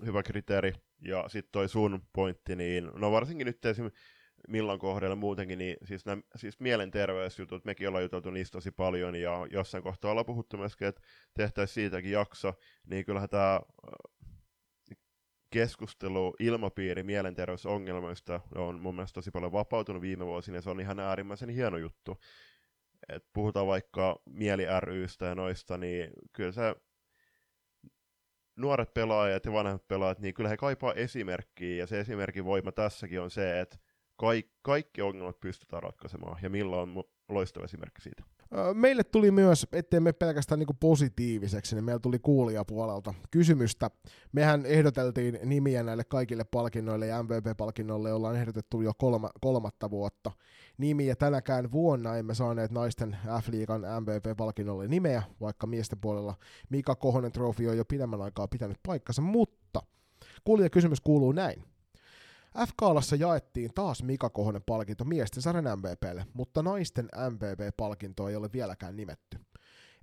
hyvä 0.07 0.22
kriteeri. 0.22 0.72
Ja 1.01 1.24
sitten 1.28 1.53
toi 1.53 1.68
sun 1.68 2.03
pointti, 2.12 2.57
niin 2.57 2.90
no 2.94 3.12
varsinkin 3.12 3.46
nyt 3.46 3.64
esimerkiksi 3.64 4.03
milloin 4.49 4.78
kohdalla 4.78 5.16
muutenkin, 5.16 5.59
niin 5.59 5.76
siis, 5.84 6.07
nämä, 6.07 6.22
siis 6.36 6.61
mielenterveysjutut, 6.61 7.64
mekin 7.64 7.88
ollaan 7.88 8.05
juteltu 8.05 8.30
niistä 8.30 8.53
tosi 8.53 8.70
paljon, 8.70 9.14
ja 9.14 9.46
jossain 9.51 9.82
kohtaa 9.82 10.11
ollaan 10.11 10.26
puhuttu 10.26 10.57
myöskin, 10.57 10.88
että 10.88 11.01
tehtäisiin 11.34 11.74
siitäkin 11.74 12.11
jakso, 12.11 12.55
niin 12.86 13.05
kyllähän 13.05 13.28
tämä 13.28 13.55
äh, 13.55 14.18
keskustelu 15.51 16.34
ilmapiiri 16.40 17.03
mielenterveysongelmista 17.03 18.40
on 18.55 18.80
mun 18.80 18.94
mielestä 18.94 19.14
tosi 19.14 19.30
paljon 19.30 19.53
vapautunut 19.53 20.03
viime 20.03 20.26
vuosina, 20.26 20.57
ja 20.57 20.62
se 20.62 20.70
on 20.70 20.80
ihan 20.80 21.01
äärimmäisen 21.01 21.49
hieno 21.49 21.76
juttu. 21.76 22.20
Et 23.09 23.24
puhutaan 23.32 23.66
vaikka 23.66 24.22
mieli 24.30 24.64
rystä 24.80 25.26
ja 25.26 25.34
noista, 25.34 25.78
niin 25.78 26.11
kyllä 26.32 26.52
se 26.52 26.76
nuoret 28.56 28.94
pelaajat 28.94 29.44
ja 29.44 29.52
vanhemmat 29.52 29.88
pelaajat, 29.88 30.18
niin 30.18 30.34
kyllä 30.34 30.50
he 30.50 30.56
kaipaa 30.56 30.92
esimerkkiä, 30.92 31.76
ja 31.76 31.86
se 31.86 32.00
esimerkin 32.00 32.44
voima 32.44 32.72
tässäkin 32.72 33.20
on 33.20 33.30
se, 33.30 33.61
että 33.61 33.78
kaik, 34.16 34.50
kaikki 34.62 35.02
ongelmat 35.02 35.40
pystytään 35.40 35.82
ratkaisemaan, 35.82 36.38
ja 36.42 36.50
Milla 36.50 36.80
on 36.82 37.04
loistava 37.28 37.64
esimerkki 37.64 38.02
siitä. 38.02 38.22
Meille 38.74 39.04
tuli 39.04 39.30
myös, 39.30 39.66
ettei 39.72 40.00
me 40.00 40.12
pelkästään 40.12 40.59
niin 40.59 40.68
positiiviseksi, 40.80 41.74
niin 41.74 41.84
meillä 41.84 42.00
tuli 42.00 42.18
kuulijapuolelta 42.18 43.14
kysymystä. 43.30 43.90
Mehän 44.32 44.66
ehdoteltiin 44.66 45.38
nimiä 45.44 45.82
näille 45.82 46.04
kaikille 46.04 46.44
palkinnoille 46.44 47.06
ja 47.06 47.22
MVP-palkinnoille 47.22 48.12
ollaan 48.12 48.36
ehdotettu 48.36 48.80
jo 48.80 48.92
kolma, 48.98 49.30
kolmatta 49.40 49.90
vuotta 49.90 50.32
nimiä. 50.79 51.16
Tänäkään 51.16 51.72
vuonna 51.72 52.16
emme 52.16 52.35
saaneet 52.35 52.70
naisten 52.70 53.16
F-liigan 53.43 53.83
MVP-palkinnolle 54.01 54.89
nimeä, 54.89 55.22
vaikka 55.41 55.66
miesten 55.66 56.01
puolella 56.01 56.35
Mika 56.70 56.95
Kohonen 56.95 57.33
trofi 57.33 57.68
on 57.68 57.76
jo 57.76 57.85
pidemmän 57.85 58.22
aikaa 58.22 58.49
pitänyt 58.49 58.79
paikkansa, 58.87 59.22
mutta 59.22 59.83
kuulijakysymys 60.45 61.01
kuuluu 61.01 61.33
näin. 61.33 61.64
F-kaalassa 62.66 63.16
jaettiin 63.16 63.70
taas 63.74 64.03
Mika 64.03 64.31
Kohonen 64.31 64.62
palkinto 64.66 65.05
miesten 65.05 65.43
sarjan 65.43 65.79
MVPlle, 65.79 66.26
mutta 66.33 66.62
naisten 66.62 67.09
MVP-palkintoa 67.31 68.31
ei 68.31 68.37
ole 68.37 68.53
vieläkään 68.53 68.97
nimetty. 68.97 69.39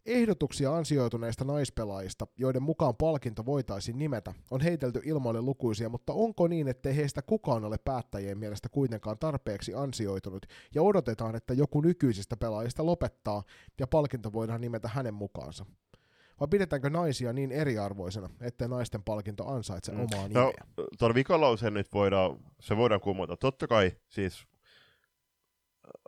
Ehdotuksia 0.05 0.75
ansioituneista 0.75 1.45
naispelaajista, 1.45 2.27
joiden 2.37 2.63
mukaan 2.63 2.95
palkinto 2.95 3.45
voitaisiin 3.45 3.99
nimetä, 3.99 4.33
on 4.51 4.61
heitelty 4.61 5.01
ilmoille 5.03 5.41
lukuisia, 5.41 5.89
mutta 5.89 6.13
onko 6.13 6.47
niin, 6.47 6.67
ettei 6.67 6.95
heistä 6.95 7.21
kukaan 7.21 7.65
ole 7.65 7.77
päättäjien 7.77 8.37
mielestä 8.37 8.69
kuitenkaan 8.69 9.17
tarpeeksi 9.19 9.73
ansioitunut 9.73 10.45
ja 10.75 10.81
odotetaan, 10.81 11.35
että 11.35 11.53
joku 11.53 11.81
nykyisistä 11.81 12.37
pelaajista 12.37 12.85
lopettaa 12.85 13.43
ja 13.79 13.87
palkinto 13.87 14.33
voidaan 14.33 14.61
nimetä 14.61 14.87
hänen 14.87 15.13
mukaansa? 15.13 15.65
vai 16.39 16.47
pidetäänkö 16.47 16.89
naisia 16.89 17.33
niin 17.33 17.51
eriarvoisena, 17.51 18.29
ettei 18.41 18.67
naisten 18.67 19.03
palkinto 19.03 19.47
ansaitse 19.47 19.91
mm. 19.91 19.99
omaa 19.99 20.21
no, 20.21 20.27
nimeä? 20.27 20.53
No, 20.77 20.83
tuon 20.99 21.15
vikalauseen 21.15 21.73
nyt 21.73 21.93
voidaan, 21.93 22.37
se 22.59 22.77
voidaan 22.77 23.01
kumota. 23.01 23.37
Totta 23.37 23.67
kai 23.67 23.91
siis 24.07 24.47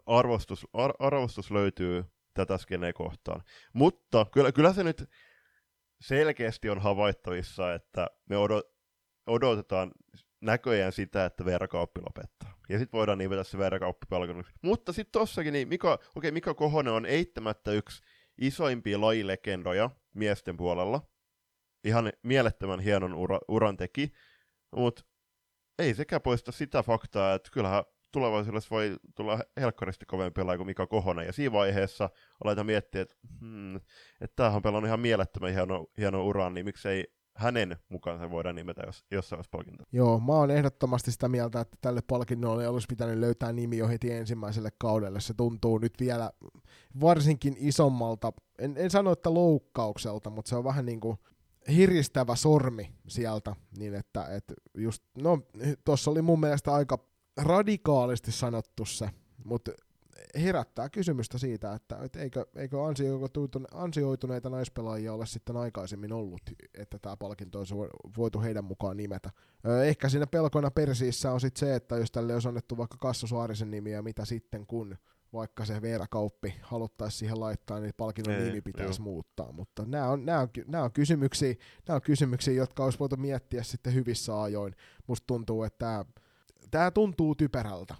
arvostus, 0.06 0.68
ar, 0.74 0.94
arvostus 1.00 1.52
löytyy 1.52 2.06
tätä 2.38 2.58
skeneen 2.58 2.94
kohtaan. 2.94 3.44
Mutta 3.74 4.26
kyllä, 4.34 4.52
kyllä 4.52 4.74
se 4.74 4.84
nyt 4.84 5.10
selkeästi 6.02 6.70
on 6.70 6.80
havaittavissa, 6.80 7.74
että 7.74 8.08
me 8.30 8.38
odot, 8.38 8.66
odotetaan 9.28 9.92
näköjään 10.42 10.92
sitä, 10.92 11.26
että 11.26 11.46
verkauppi 11.46 12.02
lopettaa. 12.02 12.58
Ja 12.70 12.80
sitten 12.80 12.98
voidaan 12.98 13.18
nimetä 13.18 13.44
se 13.44 13.58
verkauppi. 13.58 14.06
Mutta 14.62 14.94
sitten 14.94 15.12
tossakin, 15.12 15.54
niin 15.54 15.68
Mika, 15.68 16.00
okay, 16.16 16.32
Mika 16.32 16.54
Kohonen 16.54 16.94
on 16.94 17.06
eittämättä 17.06 17.72
yksi 17.72 18.02
isoimpia 18.38 19.02
lajilegendoja 19.02 19.90
miesten 20.16 20.58
puolella. 20.58 21.02
Ihan 21.84 22.12
mielettömän 22.24 22.80
hienon 22.80 23.14
ura, 23.14 23.40
uran 23.48 23.78
teki, 23.78 24.12
mutta 24.76 25.04
ei 25.80 25.94
sekä 25.94 26.20
poista 26.20 26.52
sitä 26.52 26.84
faktaa, 26.84 27.34
että 27.34 27.50
kyllähän 27.52 27.84
tulevaisuudessa 28.12 28.76
voi 28.76 28.96
tulla 29.16 29.40
helkkaristi 29.60 30.06
kovempi 30.06 30.34
pelaaja 30.42 30.58
kuin 30.58 30.68
Mika 30.68 30.88
Kohonen, 30.88 31.26
ja 31.26 31.34
siinä 31.34 31.52
vaiheessa 31.52 32.10
aletaan 32.44 32.66
miettiä, 32.66 33.02
että, 33.02 33.16
hmm, 33.40 33.76
että 34.22 34.36
tämähän 34.36 34.56
on 34.56 34.62
pelannut 34.62 34.88
ihan 34.88 35.00
mielettömän 35.00 35.54
hieno, 35.54 35.88
hieno 35.98 36.26
uran, 36.26 36.54
niin 36.54 36.66
miksei 36.66 37.18
hänen 37.38 37.78
mukaansa 37.90 38.32
voidaan 38.32 38.56
nimetä 38.56 38.84
jos, 38.86 39.06
jossain 39.12 39.38
vaiheessa 39.38 39.52
palkinto. 39.52 39.84
Joo, 39.92 40.20
mä 40.20 40.34
oon 40.34 40.52
ehdottomasti 40.52 41.12
sitä 41.12 41.30
mieltä, 41.30 41.60
että 41.60 41.78
tälle 41.82 42.02
palkinnolle 42.02 42.68
olisi 42.68 42.88
pitänyt 42.90 43.18
löytää 43.18 43.54
nimi 43.54 43.78
jo 43.78 43.88
heti 43.88 44.12
ensimmäiselle 44.12 44.70
kaudelle. 44.78 45.20
Se 45.20 45.34
tuntuu 45.34 45.78
nyt 45.78 45.94
vielä 46.00 46.32
varsinkin 47.02 47.56
isommalta, 47.60 48.34
en, 48.60 48.74
en 48.78 48.90
sano, 48.90 49.12
että 49.12 49.34
loukkaukselta, 49.34 50.30
mutta 50.30 50.50
se 50.50 50.56
on 50.56 50.64
vähän 50.64 50.86
niin 50.86 51.00
kuin 51.00 51.18
hiristävä 51.70 52.36
sormi 52.36 52.94
sieltä, 53.08 53.56
niin 53.78 53.96
että, 53.96 54.36
että 54.36 54.54
just, 54.78 55.04
no 55.18 55.40
tuossa 55.86 56.12
oli 56.12 56.22
mun 56.22 56.40
mielestä 56.40 56.74
aika 56.74 57.00
radikaalisti 57.38 58.32
sanottu 58.32 58.86
se, 58.86 59.10
mutta 59.44 59.72
herättää 60.36 60.90
kysymystä 60.90 61.38
siitä, 61.38 61.74
että, 61.74 61.98
että 62.04 62.20
eikö, 62.20 62.46
eikö 62.56 62.78
ansioituneita 63.74 64.50
naispelaajia 64.50 65.14
ole 65.14 65.26
sitten 65.26 65.58
aikaisemmin 65.58 66.14
ollut, 66.14 66.42
että 66.74 67.00
tämä 67.00 67.18
palkinto 67.18 67.60
olisi 67.60 67.76
voitu 68.18 68.42
heidän 68.42 68.64
mukaan 68.64 68.98
nimetä. 68.98 69.30
Ehkä 69.86 70.10
siinä 70.10 70.28
pelkona 70.28 70.72
persiissä 70.72 71.32
on 71.32 71.42
sitten 71.42 71.60
se, 71.60 71.76
että 71.76 71.98
jos 71.98 72.12
tälle 72.12 72.34
olisi 72.34 72.48
annettu 72.48 72.78
vaikka 72.78 72.98
Kassu 72.98 73.28
Saarisen 73.28 73.72
nimiä, 73.72 74.02
mitä 74.02 74.26
sitten 74.26 74.68
kun 74.68 74.98
vaikka 75.34 75.66
se 75.66 75.82
Veera 75.82 76.08
Kauppi 76.10 76.56
haluttaisiin 76.62 77.20
siihen 77.20 77.40
laittaa, 77.40 77.80
niin 77.80 77.94
palkinnon 77.98 78.36
Ei, 78.36 78.44
nimi 78.44 78.62
pitäisi 78.62 79.02
joo. 79.02 79.04
muuttaa. 79.04 79.52
Mutta 79.52 79.86
nämä 79.86 80.10
on, 80.10 80.26
nämä, 80.26 80.40
on, 80.40 80.50
nämä, 80.68 80.84
on 80.84 80.92
kysymyksiä, 80.92 81.56
nämä 81.88 81.96
on 81.96 82.02
kysymyksiä, 82.02 82.54
jotka 82.54 82.84
olisi 82.84 83.00
voitu 83.00 83.18
miettiä 83.18 83.64
sitten 83.64 83.94
hyvissä 83.94 84.42
ajoin. 84.42 84.76
Musta 85.08 85.28
tuntuu, 85.28 85.64
että 85.64 85.78
tämä, 85.78 86.06
tämä 86.72 86.92
tuntuu 86.92 87.36
typerältä 87.36 87.96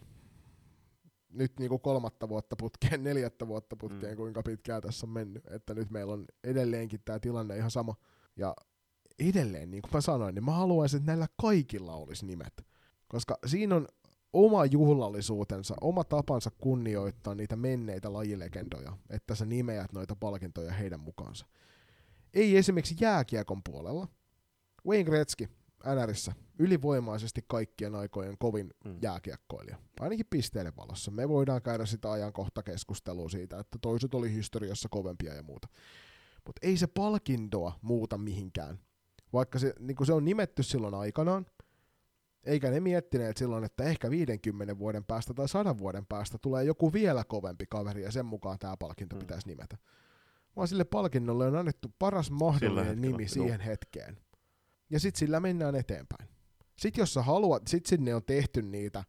nyt 1.38 1.60
niin 1.60 1.70
kuin 1.70 1.82
kolmatta 1.82 2.30
vuotta 2.30 2.56
putkeen, 2.56 3.04
neljättä 3.04 3.48
vuotta 3.48 3.76
putkeen, 3.76 4.14
mm. 4.14 4.18
kuinka 4.18 4.44
pitkään 4.44 4.82
tässä 4.82 5.06
on 5.08 5.14
mennyt, 5.14 5.48
että 5.48 5.74
nyt 5.74 5.90
meillä 5.90 6.14
on 6.14 6.26
edelleenkin 6.44 7.02
tämä 7.06 7.20
tilanne 7.20 7.58
ihan 7.58 7.72
sama. 7.72 7.96
Ja 8.36 8.56
edelleen, 9.20 9.72
niin 9.72 9.82
kuin 9.82 9.92
mä 9.94 10.02
sanoin, 10.02 10.36
niin 10.36 10.46
mä 10.46 10.52
haluaisin, 10.52 10.98
että 10.98 11.12
näillä 11.12 11.28
kaikilla 11.42 11.94
olisi 11.96 12.26
nimet. 12.26 12.66
Koska 13.08 13.38
siinä 13.46 13.76
on 13.76 13.88
oma 14.34 14.66
juhlallisuutensa, 14.66 15.76
oma 15.82 16.04
tapansa 16.04 16.52
kunnioittaa 16.58 17.36
niitä 17.36 17.56
menneitä 17.56 18.14
lajilegendoja, 18.14 18.98
että 19.10 19.36
sä 19.36 19.46
nimeät 19.46 19.94
noita 19.94 20.16
palkintoja 20.16 20.72
heidän 20.72 21.00
mukaansa. 21.00 21.46
Ei 22.34 22.58
esimerkiksi 22.58 22.96
jääkiekon 23.00 23.64
puolella. 23.64 24.08
Wayne 24.88 25.04
Gretzky, 25.04 25.50
NRissä 25.96 26.34
ylivoimaisesti 26.60 27.42
kaikkien 27.48 27.96
aikojen 27.96 28.38
kovin 28.40 28.74
mm. 28.86 28.98
jääkiekkoilija. 29.02 29.78
Ainakin 30.00 30.26
pisteiden 30.30 30.74
valossa. 30.78 31.12
Me 31.12 31.30
voidaan 31.30 31.62
käydä 31.62 31.86
sitä 31.86 32.12
ajankohta 32.12 32.64
keskustelua 32.64 33.30
siitä, 33.30 33.60
että 33.60 33.78
toiset 33.82 34.14
oli 34.14 34.34
historiassa 34.34 34.90
kovempia 34.92 35.34
ja 35.34 35.44
muuta. 35.44 35.68
Mutta 36.46 36.60
ei 36.68 36.78
se 36.78 36.88
palkintoa 36.88 37.80
muuta 37.82 38.18
mihinkään. 38.18 38.80
Vaikka 39.34 39.60
se, 39.60 39.74
niin 39.80 40.06
se 40.06 40.14
on 40.14 40.26
nimetty 40.26 40.64
silloin 40.64 40.94
aikanaan, 40.94 41.46
eikä 42.44 42.72
ne 42.72 42.80
miettineet 42.80 43.38
silloin, 43.38 43.64
että 43.64 43.84
ehkä 43.84 44.10
50 44.10 44.80
vuoden 44.80 45.06
päästä 45.06 45.34
tai 45.34 45.50
100 45.50 45.78
vuoden 45.78 46.06
päästä 46.06 46.38
tulee 46.42 46.64
joku 46.64 46.94
vielä 46.94 47.24
kovempi 47.24 47.66
kaveri 47.70 48.04
ja 48.04 48.12
sen 48.12 48.26
mukaan 48.26 48.60
tämä 48.60 48.78
palkinto 48.78 49.16
mm. 49.16 49.20
pitäisi 49.20 49.48
nimetä. 49.48 49.78
Vaan 50.56 50.68
sille 50.68 50.84
palkinnolle 50.84 51.48
on 51.48 51.56
annettu 51.56 51.94
paras 52.00 52.32
mahdollinen 52.32 53.02
nimi 53.02 53.28
siihen 53.28 53.60
hetkeen 53.60 54.18
ja 54.90 55.00
sitten 55.00 55.20
sillä 55.20 55.40
mennään 55.40 55.76
eteenpäin. 55.76 56.30
Sitten 56.78 57.02
jos 57.02 57.14
sä 57.14 57.22
haluat, 57.22 57.68
sit 57.68 57.86
sinne 57.86 58.16
on 58.16 58.24
tehty 58.24 58.62
niitä 58.62 59.04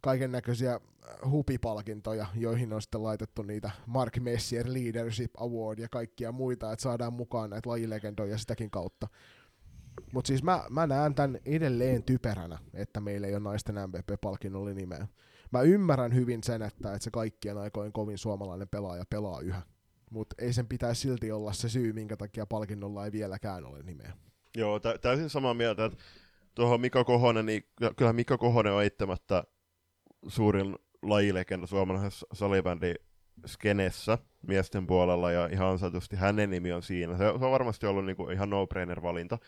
kaiken 0.00 0.32
näköisiä 0.32 0.74
äh, 0.74 1.30
hupipalkintoja, 1.30 2.26
joihin 2.34 2.72
on 2.72 2.82
sitten 2.82 3.02
laitettu 3.02 3.42
niitä 3.42 3.70
Mark 3.86 4.16
Messier 4.16 4.66
Leadership 4.68 5.30
Award 5.36 5.78
ja 5.78 5.88
kaikkia 5.88 6.32
muita, 6.32 6.72
että 6.72 6.82
saadaan 6.82 7.12
mukaan 7.12 7.50
näitä 7.50 7.70
lajilegendoja 7.70 8.38
sitäkin 8.38 8.70
kautta. 8.70 9.08
Mutta 10.12 10.28
siis 10.28 10.42
mä, 10.42 10.64
mä 10.70 10.86
näen 10.86 11.14
tämän 11.14 11.38
edelleen 11.44 12.02
typeränä, 12.02 12.58
että 12.74 13.00
meillä 13.00 13.26
ei 13.26 13.34
ole 13.34 13.42
naisten 13.42 13.74
MVP-palkinnolle 13.74 14.74
nimeä. 14.74 15.06
Mä 15.52 15.60
ymmärrän 15.60 16.14
hyvin 16.14 16.42
sen, 16.42 16.62
että, 16.62 16.92
että 16.92 17.04
se 17.04 17.10
kaikkien 17.10 17.58
aikojen 17.58 17.92
kovin 17.92 18.18
suomalainen 18.18 18.68
pelaaja 18.68 19.04
pelaa 19.10 19.40
yhä. 19.40 19.62
Mutta 20.10 20.36
ei 20.38 20.52
sen 20.52 20.68
pitäisi 20.68 21.00
silti 21.00 21.32
olla 21.32 21.52
se 21.52 21.68
syy, 21.68 21.92
minkä 21.92 22.16
takia 22.16 22.46
palkinnolla 22.46 23.04
ei 23.04 23.12
vieläkään 23.12 23.64
ole 23.64 23.82
nimeä. 23.82 24.12
Joo, 24.58 24.80
tä- 24.80 24.98
täysin 24.98 25.30
samaa 25.30 25.54
mieltä, 25.54 25.84
että 25.84 25.98
tuohon 26.54 26.80
Mika 26.80 27.04
Kohonen, 27.04 27.46
niin 27.46 27.62
kyllä 27.96 28.12
Mika 28.12 28.38
Kohonen 28.38 28.72
on 28.72 28.82
eittämättä 28.82 29.44
suurin 30.28 30.76
lajilegenda 31.02 31.66
suomalaisessa 31.66 32.26
salibändi 32.32 32.94
skenessä 33.46 34.18
miesten 34.46 34.86
puolella 34.86 35.32
ja 35.32 35.46
ihan 35.46 35.68
ansaitusti 35.68 36.16
hänen 36.16 36.50
nimi 36.50 36.72
on 36.72 36.82
siinä. 36.82 37.16
Se 37.16 37.28
on 37.28 37.40
varmasti 37.40 37.86
ollut 37.86 38.04
niinku 38.04 38.30
ihan 38.30 38.50
no-brainer 38.50 39.02
valinta. 39.02 39.38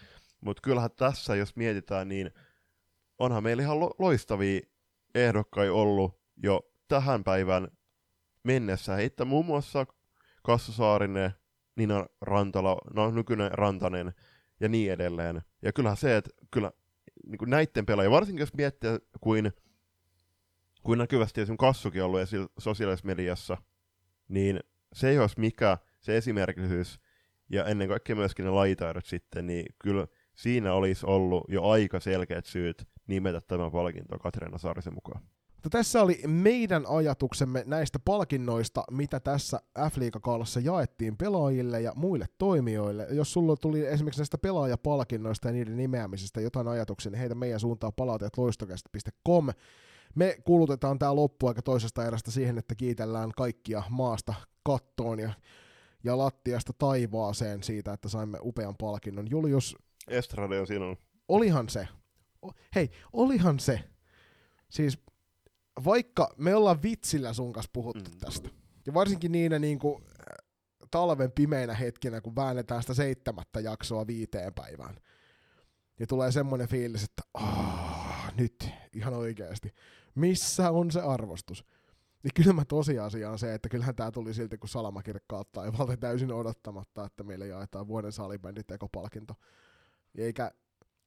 Mutta 0.40 0.60
kyllähän 0.62 0.90
tässä, 0.96 1.34
jos 1.36 1.56
mietitään, 1.56 2.08
niin 2.08 2.30
onhan 3.18 3.42
meillä 3.42 3.62
ihan 3.62 3.80
lo- 3.80 3.94
loistavia 3.98 4.60
ehdokkaita 5.14 5.72
ollut 5.72 6.20
jo 6.42 6.60
tähän 6.88 7.24
päivän 7.24 7.68
mennessä. 8.44 8.94
Heitä 8.94 9.24
muun 9.24 9.46
muassa 9.46 9.86
Kassu 10.42 10.72
Saarinen, 10.72 11.30
Nina 11.76 12.06
Rantala, 12.20 12.78
no 12.94 13.10
nykyinen 13.10 13.52
Rantanen, 13.52 14.12
ja 14.60 14.68
niin 14.68 14.92
edelleen. 14.92 15.42
Ja 15.62 15.72
kyllähän 15.72 15.96
se, 15.96 16.16
että 16.16 16.30
kyllä 16.50 16.72
niin 17.26 17.38
kuin 17.38 17.50
näiden 17.50 17.86
pelaajia, 17.86 18.10
varsinkin 18.10 18.42
jos 18.42 18.54
miettii, 18.54 18.90
kuin, 19.20 19.52
kuin 20.82 20.98
näkyvästi 20.98 21.40
esimerkiksi 21.40 21.66
Kassukin 21.66 22.02
ollut 22.02 22.20
esillä 22.20 22.48
sosiaalisessa 22.58 23.06
mediassa, 23.06 23.56
niin 24.28 24.60
se 24.92 25.12
jos 25.12 25.36
mikä, 25.36 25.78
se 26.00 26.16
esimerkillisyys 26.16 27.00
ja 27.48 27.64
ennen 27.64 27.88
kaikkea 27.88 28.16
myöskin 28.16 28.44
ne 28.44 28.50
lajitaidot 28.50 29.06
sitten, 29.06 29.46
niin 29.46 29.66
kyllä 29.78 30.06
siinä 30.34 30.72
olisi 30.72 31.06
ollut 31.06 31.44
jo 31.48 31.64
aika 31.64 32.00
selkeät 32.00 32.46
syyt 32.46 32.88
nimetä 33.06 33.40
tämä 33.40 33.70
palkinto 33.70 34.18
Katriina 34.18 34.58
Saarisen 34.58 34.94
mukaan. 34.94 35.22
Mutta 35.62 35.78
tässä 35.78 36.02
oli 36.02 36.20
meidän 36.26 36.84
ajatuksemme 36.88 37.62
näistä 37.66 37.98
palkinnoista, 37.98 38.84
mitä 38.90 39.20
tässä 39.20 39.60
f 39.90 39.94
kaalassa 40.22 40.60
jaettiin 40.60 41.16
pelaajille 41.16 41.80
ja 41.80 41.92
muille 41.96 42.26
toimijoille. 42.38 43.06
Jos 43.10 43.32
sulla 43.32 43.56
tuli 43.56 43.86
esimerkiksi 43.86 44.20
näistä 44.20 44.38
pelaajapalkinnoista 44.38 45.48
ja 45.48 45.52
niiden 45.52 45.76
nimeämisestä 45.76 46.40
jotain 46.40 46.68
ajatuksia, 46.68 47.10
niin 47.10 47.18
heitä 47.18 47.34
meidän 47.34 47.60
suuntaan 47.60 47.92
palautet 47.96 48.38
loistokästä.com. 48.38 49.48
me 50.14 50.36
kulutetaan 50.44 50.98
tämä 50.98 51.16
loppuaika 51.16 51.62
toisesta 51.62 52.06
erästä 52.06 52.30
siihen, 52.30 52.58
että 52.58 52.74
kiitellään 52.74 53.30
kaikkia 53.36 53.82
maasta 53.90 54.34
kattoon 54.62 55.20
ja, 55.20 55.32
ja 56.04 56.18
lattiasta 56.18 56.72
taivaaseen 56.78 57.62
siitä, 57.62 57.92
että 57.92 58.08
saimme 58.08 58.38
upean 58.42 58.76
palkinnon. 58.76 59.30
Julius, 59.30 59.76
Estrade 60.08 60.60
on 60.60 60.66
sinun. 60.66 60.96
olihan 61.28 61.68
se, 61.68 61.88
o- 62.46 62.52
hei, 62.74 62.90
olihan 63.12 63.60
se, 63.60 63.80
siis 64.68 64.98
vaikka 65.84 66.34
me 66.36 66.54
ollaan 66.54 66.82
vitsillä 66.82 67.32
sun 67.32 67.52
kanssa 67.52 67.70
puhuttu 67.72 68.10
Mm. 68.10 68.18
tästä, 68.18 68.48
ja 68.86 68.94
varsinkin 68.94 69.32
niinä 69.32 69.58
niin 69.58 69.78
kuin, 69.78 70.04
talven 70.90 71.32
pimeinä 71.32 71.74
hetkinä, 71.74 72.20
kun 72.20 72.36
väännetään 72.36 72.82
sitä 72.82 72.94
seitsemättä 72.94 73.60
jaksoa 73.60 74.06
viiteen 74.06 74.54
päivään, 74.54 74.96
ja 76.00 76.06
tulee 76.06 76.32
semmoinen 76.32 76.68
fiilis, 76.68 77.04
että 77.04 77.22
aah, 77.34 78.34
nyt 78.36 78.68
ihan 78.92 79.14
oikeasti, 79.14 79.74
missä 80.14 80.70
on 80.70 80.90
se 80.90 81.00
arvostus? 81.00 81.64
Niin 82.22 82.44
kylmä 82.44 82.64
tosiasia 82.64 83.30
on 83.30 83.38
se, 83.38 83.54
että 83.54 83.68
kyllähän 83.68 83.94
tämä 83.94 84.10
tuli 84.10 84.34
silti 84.34 84.58
kuin 84.58 84.70
salamakirkkaat 84.70 85.52
taivaalta 85.52 85.96
täysin 85.96 86.32
odottamatta, 86.32 87.04
että 87.04 87.24
meille 87.24 87.46
jaetaan 87.46 87.88
vuoden 87.88 88.12
salibändin 88.12 88.66
tekopalkinto. 88.66 89.34
Eikä 90.18 90.52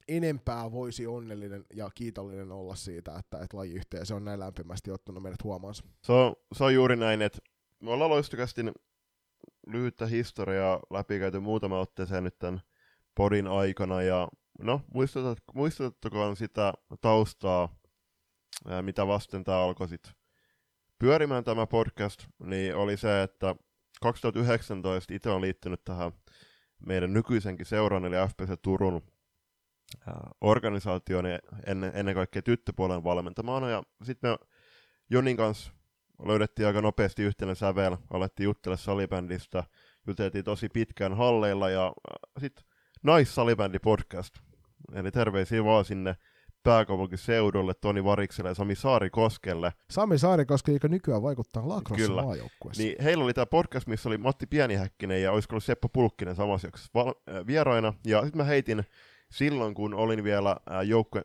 enempää 0.08 0.72
voisi 0.72 1.08
onnellinen 1.08 1.66
ja 1.74 1.90
kiitollinen 1.96 2.52
olla 2.52 2.76
siitä, 2.76 3.18
että, 3.20 3.38
että 3.40 3.58
lajiyhteisö 3.58 4.16
on 4.16 4.26
näin 4.26 4.40
lämpimästi 4.40 4.92
ottanut 4.92 5.24
meidät 5.24 5.44
huomaansa. 5.44 5.84
Se 6.02 6.12
on, 6.12 6.36
se 6.54 6.64
on 6.64 6.74
juuri 6.74 6.96
näin, 6.96 7.22
että 7.22 7.40
me 7.80 7.92
ollaan 7.92 8.10
loistokästi 8.10 8.62
lyhyttä 9.68 10.06
historiaa 10.06 10.80
läpikäyty 10.90 11.40
muutama 11.40 11.80
otteeseen 11.80 12.24
nyt 12.24 12.40
tämän 12.40 12.62
podin 13.16 13.48
aikana, 13.48 14.02
ja 14.02 14.28
no, 14.60 14.82
muistutat, 14.94 15.38
sitä 16.38 16.74
taustaa, 17.02 17.76
mitä 18.82 19.08
vasten 19.08 19.44
tämä 19.44 19.58
alkoi 19.58 19.90
sit 19.90 20.12
pyörimään 21.00 21.44
tämä 21.44 21.68
podcast, 21.68 22.28
niin 22.44 22.76
oli 22.76 22.98
se, 22.98 23.24
että 23.24 23.56
2019 24.02 25.14
itse 25.14 25.30
on 25.30 25.42
liittynyt 25.42 25.84
tähän 25.84 26.12
meidän 26.86 27.14
nykyisenkin 27.14 27.66
seuran, 27.66 28.06
eli 28.06 28.16
FPC 28.30 28.62
Turun 28.62 29.02
ja 30.08 31.40
ennen, 31.66 31.92
ennen 31.96 32.16
kaikkea 32.16 32.42
tyttöpuolen 32.42 33.04
valmentamana, 33.04 33.70
ja 33.70 33.84
sitten 34.04 34.30
me 34.32 34.38
Jonin 35.10 35.38
kanssa 35.38 35.72
löydettiin 36.26 36.68
aika 36.68 36.82
nopeasti 36.82 37.24
yhtenä 37.24 37.56
sävel, 37.56 37.98
alettiin 38.10 38.46
juttella 38.46 38.78
salibändistä, 38.78 39.64
juteltiin 40.08 40.44
tosi 40.44 40.70
pitkään 40.70 41.18
halleilla 41.18 41.70
ja 41.70 41.94
sitten 42.40 42.66
Nais-salibändi 43.04 43.80
podcast. 43.80 44.34
Eli 44.94 45.12
terveisiä 45.12 45.64
vaan 45.64 45.86
sinne 45.86 46.16
pääkaupunkiseudulle, 46.64 47.74
Toni 47.74 48.04
Varikselle 48.04 48.50
ja 48.50 48.54
Sami 48.54 48.76
Saarikoskelle. 48.76 49.74
Sami 49.90 50.18
Saarikoski, 50.18 50.74
joka 50.74 50.88
nykyään 50.88 51.22
vaikuttaa 51.22 51.64
Kyllä. 51.64 51.76
lacrosse 51.76 52.12
maajoukkueessa. 52.12 52.84
Niin 52.84 52.96
heillä 53.04 53.24
oli 53.24 53.34
tämä 53.34 53.46
podcast, 53.46 53.88
missä 53.88 54.10
oli 54.10 54.18
Matti 54.18 54.48
Pienihäkkinen 54.48 55.22
ja 55.22 55.32
olisiko 55.32 55.54
ollut 55.54 55.64
Seppo 55.64 55.90
Pulkkinen 55.90 56.36
samassa 56.36 56.70
val- 56.94 57.14
äh, 57.30 57.48
vieraina. 57.48 57.94
Ja 58.06 58.22
sitten 58.22 58.38
mä 58.38 58.44
heitin 58.44 58.84
silloin, 59.34 59.74
kun 59.74 59.94
olin 59.94 60.24
vielä 60.24 60.56
joukkue, 60.86 61.22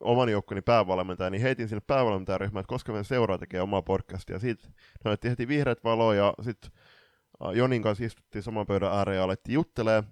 oman 0.00 0.28
joukkueeni 0.28 0.62
päävalmentaja, 0.62 1.30
niin 1.30 1.42
heitin 1.42 1.68
sinne 1.68 1.82
päävalmentajaryhmään, 1.86 2.60
että 2.60 2.68
koska 2.68 2.92
meidän 2.92 3.04
seuraa 3.04 3.38
tekee 3.38 3.60
omaa 3.60 3.82
podcastia. 3.82 4.38
Siitä 4.38 4.68
annettiin 5.04 5.30
heti 5.30 5.48
vihreät 5.48 5.84
valoa 5.84 6.14
ja 6.14 6.34
sitten 6.42 6.70
Jonin 7.54 7.82
kanssa 7.82 8.04
istuttiin 8.04 8.42
saman 8.42 8.66
pöydän 8.66 8.92
ääreen 8.92 9.16
ja 9.16 9.24
alettiin 9.24 9.54
juttelee. 9.54 10.02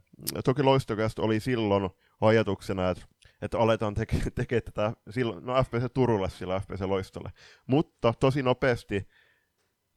Toki 0.44 0.62
loistokästä 0.62 1.22
oli 1.22 1.40
silloin 1.40 1.90
ajatuksena, 2.20 2.90
että, 2.90 3.04
että 3.42 3.58
aletaan 3.58 3.94
tekemään 4.00 4.32
teke 4.34 4.60
tätä 4.60 4.92
silloin, 5.10 5.46
no 5.46 5.64
FPC 5.64 5.92
Turulle 5.94 6.30
sillä 6.30 6.60
FPC 6.60 6.80
Loistolle. 6.80 7.30
Mutta 7.66 8.14
tosi 8.20 8.42
nopeasti 8.42 9.08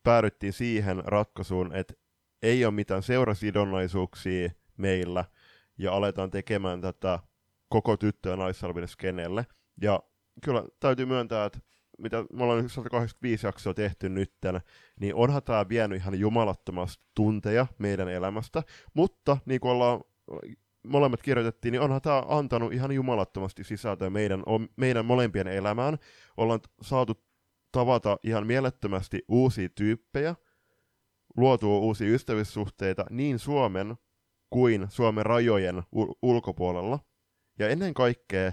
päädyttiin 0.03 0.53
siihen 0.53 1.01
ratkaisuun, 1.05 1.75
että 1.75 1.93
ei 2.41 2.65
ole 2.65 2.73
mitään 2.73 3.03
seurasidonnaisuuksia 3.03 4.49
meillä 4.77 5.25
ja 5.77 5.93
aletaan 5.93 6.31
tekemään 6.31 6.81
tätä 6.81 7.19
koko 7.73 7.97
tyttö- 7.97 8.29
ja 8.29 8.35
naissalville 8.35 8.87
skenelle. 8.87 9.45
Ja 9.81 10.03
kyllä 10.43 10.63
täytyy 10.79 11.05
myöntää, 11.05 11.45
että 11.45 11.59
mitä 11.97 12.25
me 12.33 12.43
ollaan 12.43 12.63
nyt 12.63 12.71
185 12.71 13.47
jaksoa 13.47 13.73
tehty 13.73 14.09
nytten, 14.09 14.61
niin 14.99 15.15
onhan 15.15 15.43
tämä 15.43 15.69
vienyt 15.69 16.01
ihan 16.01 16.19
jumalattomasti 16.19 17.03
tunteja 17.15 17.67
meidän 17.79 18.09
elämästä, 18.09 18.63
mutta 18.93 19.37
niin 19.45 19.59
kuin 19.59 19.71
ollaan 19.71 20.01
molemmat 20.87 21.21
kirjoitettiin, 21.21 21.71
niin 21.71 21.81
onhan 21.81 22.01
tämä 22.01 22.23
antanut 22.27 22.73
ihan 22.73 22.91
jumalattomasti 22.91 23.63
sisältöä 23.63 24.09
meidän, 24.09 24.43
meidän 24.75 25.05
molempien 25.05 25.47
elämään. 25.47 25.97
Ollaan 26.37 26.59
saatu 26.81 27.13
tavata 27.71 28.17
ihan 28.23 28.47
mielettömästi 28.47 29.21
uusia 29.27 29.69
tyyppejä, 29.69 30.35
luotua 31.37 31.79
uusia 31.79 32.13
ystävyyssuhteita 32.13 33.05
niin 33.09 33.39
Suomen 33.39 33.95
kuin 34.49 34.87
Suomen 34.89 35.25
rajojen 35.25 35.77
ul- 35.77 36.15
ulkopuolella. 36.21 36.99
Ja 37.59 37.69
ennen 37.69 37.93
kaikkea 37.93 38.51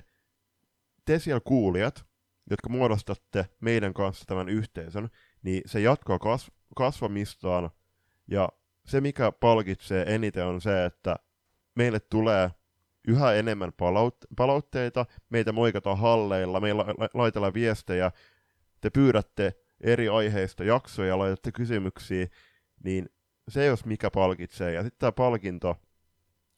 te 1.05 1.19
siellä 1.19 1.41
kuulijat, 1.45 2.05
jotka 2.51 2.69
muodostatte 2.69 3.47
meidän 3.61 3.95
kanssa 3.95 4.25
tämän 4.25 4.49
yhteisön, 4.49 5.09
niin 5.43 5.63
se 5.67 5.81
jatkaa 5.81 6.19
kas- 6.19 6.51
kasvamistaan. 6.77 7.71
Ja 8.29 8.49
se, 8.87 9.01
mikä 9.01 9.33
palkitsee 9.33 10.15
eniten, 10.15 10.47
on 10.47 10.61
se, 10.61 10.85
että 10.85 11.17
meille 11.75 12.01
tulee 12.01 12.51
yhä 13.09 13.33
enemmän 13.33 13.73
palaut- 13.73 14.27
palautteita, 14.37 15.07
meitä 15.31 15.53
moikataan 15.53 15.99
halleilla, 15.99 16.61
meillä 16.61 16.85
la- 16.87 17.09
laitellaan 17.15 17.55
viestejä, 17.55 18.13
te 18.81 18.91
pyydätte 18.91 19.55
eri 19.81 20.09
aiheista 20.09 20.65
jaksoja, 20.65 21.19
laitatte 21.19 21.53
kysymyksiä, 21.53 22.27
niin 22.85 23.09
se 23.49 23.65
jos 23.65 23.85
mikä 23.85 24.11
palkitsee. 24.11 24.73
Ja 24.73 24.83
sitten 24.83 24.99
tämä 24.99 25.13
palkinto, 25.13 25.77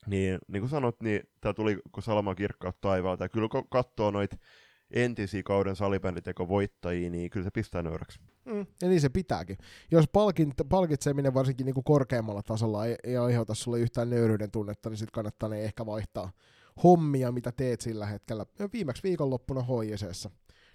niin, 0.07 0.38
niin 0.48 0.61
kuin 0.61 0.70
sanot, 0.70 1.00
niin 1.03 1.20
tämä 1.40 1.55
tuli 1.55 1.78
kun 1.92 2.03
salama 2.03 2.34
kirkkaat 2.34 2.80
taivaalta. 2.80 3.24
Ja 3.24 3.28
kyllä 3.28 3.48
kun 3.48 3.68
katsoo 3.68 4.11
noita 4.11 4.36
entisiä 4.90 5.42
kauden 5.42 5.76
salibänditeko 5.76 6.48
voittajia, 6.48 7.11
niin 7.11 7.30
kyllä 7.30 7.44
se 7.44 7.50
pistää 7.50 7.82
nöyräksi. 7.82 8.20
Mm, 8.44 8.66
ja 8.82 8.88
niin 8.88 9.00
se 9.00 9.09
pitääkin. 9.09 9.59
Jos 9.90 10.05
palkint, 10.12 10.55
palkitseminen 10.68 11.34
varsinkin 11.34 11.66
niin 11.66 11.74
kuin 11.74 11.84
korkeammalla 11.84 12.42
tasolla 12.42 12.86
ei, 12.86 12.96
ei 13.05 13.16
aiheuta 13.16 13.55
sulle 13.55 13.80
yhtään 13.80 14.11
nöyryyden 14.11 14.50
tunnetta, 14.50 14.90
niin 14.90 14.98
sitten 14.98 15.12
kannattaa 15.12 15.48
ne 15.48 15.64
ehkä 15.64 15.86
vaihtaa 15.86 16.32
hommia, 16.82 17.32
mitä 17.32 17.53
teet 17.53 17.80
sillä 17.80 18.07
hetkellä. 18.07 18.46
Viimeksi 18.72 19.03
viikonloppuna 19.03 19.62
HJCssä 19.62 20.30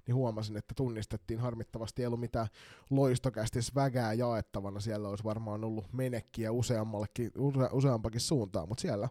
niin 0.07 0.15
huomasin, 0.15 0.57
että 0.57 0.73
tunnistettiin 0.75 1.39
harmittavasti 1.39 2.01
ei 2.01 2.05
ollut 2.05 2.19
mitään 2.19 2.47
loistokästi 2.89 3.59
vägää 3.75 4.13
jaettavana. 4.13 4.79
Siellä 4.79 5.09
olisi 5.09 5.23
varmaan 5.23 5.63
ollut 5.63 5.93
menekkiä 5.93 6.51
useammallekin, 6.51 7.31
use, 7.37 7.69
useampakin 7.71 8.21
suuntaan, 8.21 8.67
mutta 8.67 8.81
siellä 8.81 9.09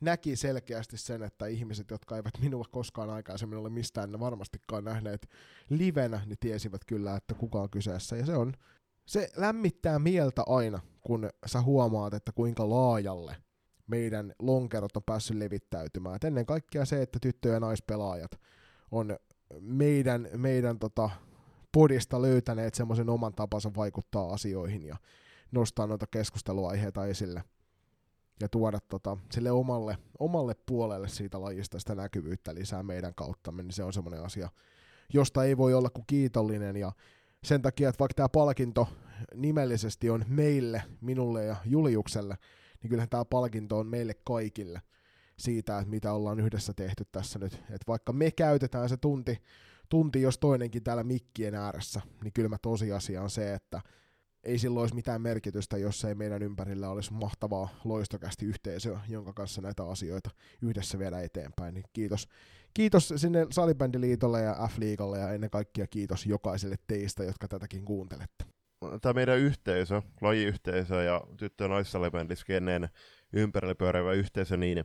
näki 0.00 0.36
selkeästi 0.36 0.98
sen, 0.98 1.22
että 1.22 1.46
ihmiset, 1.46 1.90
jotka 1.90 2.16
eivät 2.16 2.38
minua 2.40 2.64
koskaan 2.70 3.10
aikaisemmin 3.10 3.58
ole 3.58 3.68
mistään 3.68 4.20
varmastikaan 4.20 4.84
nähneet 4.84 5.28
livenä, 5.70 6.20
niin 6.26 6.38
tiesivät 6.40 6.84
kyllä, 6.84 7.16
että 7.16 7.34
kuka 7.34 7.60
on 7.60 7.70
kyseessä. 7.70 8.16
Ja 8.16 8.26
se 8.26 8.36
on, 8.36 8.52
se 9.06 9.28
lämmittää 9.36 9.98
mieltä 9.98 10.42
aina, 10.46 10.80
kun 11.00 11.30
sä 11.46 11.62
huomaat, 11.62 12.14
että 12.14 12.32
kuinka 12.32 12.70
laajalle 12.70 13.36
meidän 13.86 14.32
lonkerot 14.38 14.96
on 14.96 15.02
päässyt 15.06 15.36
levittäytymään. 15.36 16.16
Et 16.16 16.24
ennen 16.24 16.46
kaikkea 16.46 16.84
se, 16.84 17.02
että 17.02 17.18
tyttö- 17.22 17.48
ja 17.48 17.60
naispelaajat 17.60 18.30
on 18.90 19.16
meidän, 19.60 20.28
meidän 20.36 20.78
tota, 20.78 21.10
podista 21.72 22.22
löytäneet 22.22 22.74
semmoisen 22.74 23.10
oman 23.10 23.34
tapansa 23.34 23.70
vaikuttaa 23.76 24.32
asioihin 24.32 24.82
ja 24.82 24.96
nostaa 25.52 25.86
noita 25.86 26.06
keskusteluaiheita 26.06 27.06
esille 27.06 27.44
ja 28.40 28.48
tuoda 28.48 28.78
tota, 28.88 29.16
sille 29.32 29.50
omalle, 29.50 29.98
omalle 30.18 30.54
puolelle 30.66 31.08
siitä 31.08 31.40
lajista 31.40 31.78
sitä 31.78 31.94
näkyvyyttä 31.94 32.54
lisää 32.54 32.82
meidän 32.82 33.14
kauttamme, 33.14 33.62
niin 33.62 33.72
se 33.72 33.84
on 33.84 33.92
semmoinen 33.92 34.22
asia, 34.22 34.48
josta 35.12 35.44
ei 35.44 35.56
voi 35.56 35.74
olla 35.74 35.90
kuin 35.90 36.04
kiitollinen. 36.06 36.76
Ja 36.76 36.92
sen 37.44 37.62
takia, 37.62 37.88
että 37.88 37.98
vaikka 37.98 38.14
tämä 38.14 38.28
palkinto 38.28 38.88
nimellisesti 39.34 40.10
on 40.10 40.24
meille, 40.28 40.82
minulle 41.00 41.44
ja 41.44 41.56
Juliukselle, 41.64 42.36
niin 42.82 42.90
kyllähän 42.90 43.08
tämä 43.08 43.24
palkinto 43.24 43.78
on 43.78 43.86
meille 43.86 44.14
kaikille 44.24 44.82
siitä, 45.38 45.78
että 45.78 45.90
mitä 45.90 46.12
ollaan 46.12 46.40
yhdessä 46.40 46.74
tehty 46.74 47.04
tässä 47.12 47.38
nyt. 47.38 47.62
Et 47.70 47.80
vaikka 47.88 48.12
me 48.12 48.30
käytetään 48.30 48.88
se 48.88 48.96
tunti, 48.96 49.38
tunti, 49.88 50.22
jos 50.22 50.38
toinenkin 50.38 50.84
täällä 50.84 51.04
mikkien 51.04 51.54
ääressä, 51.54 52.00
niin 52.22 52.32
kylmä 52.32 52.56
tosiasia 52.62 53.22
on 53.22 53.30
se, 53.30 53.54
että 53.54 53.80
ei 54.44 54.58
silloin 54.58 54.82
olisi 54.82 54.94
mitään 54.94 55.22
merkitystä, 55.22 55.78
jos 55.78 56.04
ei 56.04 56.14
meidän 56.14 56.42
ympärillä 56.42 56.90
olisi 56.90 57.12
mahtavaa 57.12 57.68
loistokästi 57.84 58.46
yhteisöä, 58.46 59.00
jonka 59.08 59.32
kanssa 59.32 59.60
näitä 59.62 59.84
asioita 59.84 60.30
yhdessä 60.62 60.98
viedä 60.98 61.20
eteenpäin. 61.20 61.74
Niin 61.74 61.84
kiitos, 61.92 62.28
kiitos 62.74 63.14
sinne 63.16 63.46
Salibändiliitolle 63.50 64.42
ja 64.42 64.68
F-liigalle 64.70 65.18
ja 65.18 65.32
ennen 65.32 65.50
kaikkea 65.50 65.86
kiitos 65.86 66.26
jokaiselle 66.26 66.76
teistä, 66.86 67.24
jotka 67.24 67.48
tätäkin 67.48 67.84
kuuntelette. 67.84 68.44
Tämä 69.02 69.12
meidän 69.12 69.38
yhteisö, 69.38 70.02
lajiyhteisö 70.20 71.02
ja 71.02 71.24
tyttö- 71.36 71.64
ja 71.64 71.68
naissalibändiskeneen 71.68 72.88
ympärillä 73.32 73.74
pyörivä 73.74 74.12
yhteisö, 74.12 74.56
niin 74.56 74.84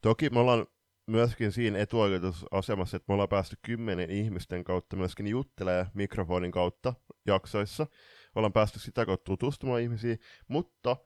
toki 0.00 0.30
me 0.30 0.40
ollaan 0.40 0.66
myöskin 1.06 1.52
siinä 1.52 1.78
etuoikeutusasemassa, 1.78 2.96
että 2.96 3.04
me 3.08 3.12
ollaan 3.12 3.28
päästy 3.28 3.56
kymmenen 3.62 4.10
ihmisten 4.10 4.64
kautta 4.64 4.96
myöskin 4.96 5.26
juttelee 5.26 5.86
mikrofonin 5.94 6.52
kautta 6.52 6.94
jaksoissa. 7.26 7.86
Ollaan 8.34 8.52
päästy 8.52 8.78
sitä 8.78 9.06
kautta 9.06 9.24
tutustumaan 9.24 9.80
ihmisiin, 9.80 10.18
mutta 10.48 10.96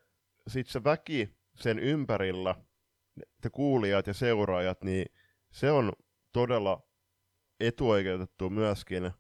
sitten 0.49 0.73
se 0.73 0.85
väki 0.85 1.37
sen 1.55 1.79
ympärillä, 1.79 2.55
te 3.41 3.51
kuulijat 3.51 4.07
ja 4.07 4.15
seuraajat, 4.15 4.85
niin 4.85 5.07
se 5.53 5.71
on 5.71 5.93
todella 6.33 6.83
etuoikeutettu 7.61 8.51
myöskin, 8.51 9.11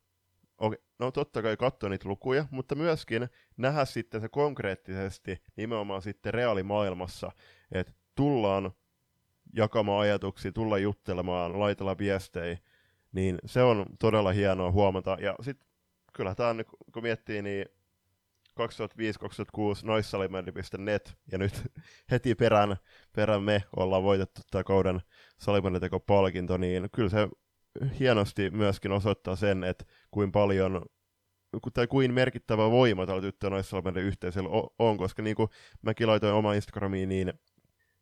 no 0.98 1.10
totta 1.10 1.42
kai 1.42 1.56
katsoa 1.56 1.90
niitä 1.90 2.08
lukuja, 2.08 2.46
mutta 2.50 2.74
myöskin 2.74 3.28
nähdä 3.56 3.84
sitten 3.84 4.20
se 4.20 4.28
konkreettisesti 4.28 5.42
nimenomaan 5.56 6.02
sitten 6.02 6.34
reaalimaailmassa, 6.34 7.32
että 7.72 7.92
tullaan 8.14 8.72
jakamaan 9.52 10.00
ajatuksia, 10.00 10.52
tulla 10.52 10.78
juttelemaan, 10.78 11.60
laitella 11.60 11.98
viestejä, 11.98 12.58
niin 13.12 13.38
se 13.46 13.62
on 13.62 13.86
todella 13.98 14.32
hienoa 14.32 14.70
huomata. 14.70 15.16
Ja 15.20 15.34
sitten 15.40 15.68
kyllä 16.12 16.34
tämä 16.34 16.54
kun 16.92 17.02
miettii, 17.02 17.42
niin 17.42 17.66
2005-2006 18.50 18.54
naissalimändi.net 19.82 21.16
ja 21.32 21.38
nyt 21.38 21.62
heti 22.10 22.34
perään, 22.34 22.76
perään 23.12 23.42
me 23.42 23.62
ollaan 23.76 24.02
voitettu 24.02 24.40
tämä 24.50 24.64
kauden 24.64 25.00
salimäniteko-palkinto, 25.38 26.56
niin 26.56 26.88
kyllä 26.92 27.08
se 27.08 27.28
hienosti 27.98 28.50
myöskin 28.50 28.92
osoittaa 28.92 29.36
sen, 29.36 29.64
että 29.64 29.84
kuin 30.10 30.32
paljon 30.32 30.82
tai 31.74 31.86
kuin 31.86 32.14
merkittävä 32.14 32.70
voima 32.70 33.06
tällä 33.06 33.22
tyttö- 33.22 33.50
naissalimändin 33.50 34.04
yhteisöllä 34.04 34.48
on, 34.78 34.96
koska 34.98 35.22
niin 35.22 35.36
kuin 35.36 35.48
mäkin 35.82 36.06
laitoin 36.06 36.34
oma 36.34 36.54
Instagramiin, 36.54 37.08
niin 37.08 37.32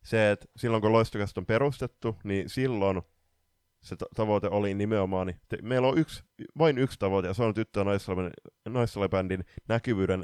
se, 0.03 0.31
että 0.31 0.45
silloin 0.55 0.81
kun 0.81 0.91
Loistokäst 0.91 1.37
on 1.37 1.45
perustettu, 1.45 2.17
niin 2.23 2.49
silloin 2.49 3.01
se 3.81 3.95
tavoite 4.15 4.47
oli 4.47 4.73
nimenomaan, 4.73 5.27
niin 5.27 5.37
te, 5.49 5.57
meillä 5.61 5.87
on 5.87 5.97
yksi, 5.97 6.23
vain 6.57 6.77
yksi 6.77 6.99
tavoite, 6.99 7.27
ja 7.27 7.33
se 7.33 7.43
on 7.43 7.53
tyttö- 7.53 7.79
ja 7.79 7.85
näkyvyyden 9.67 10.23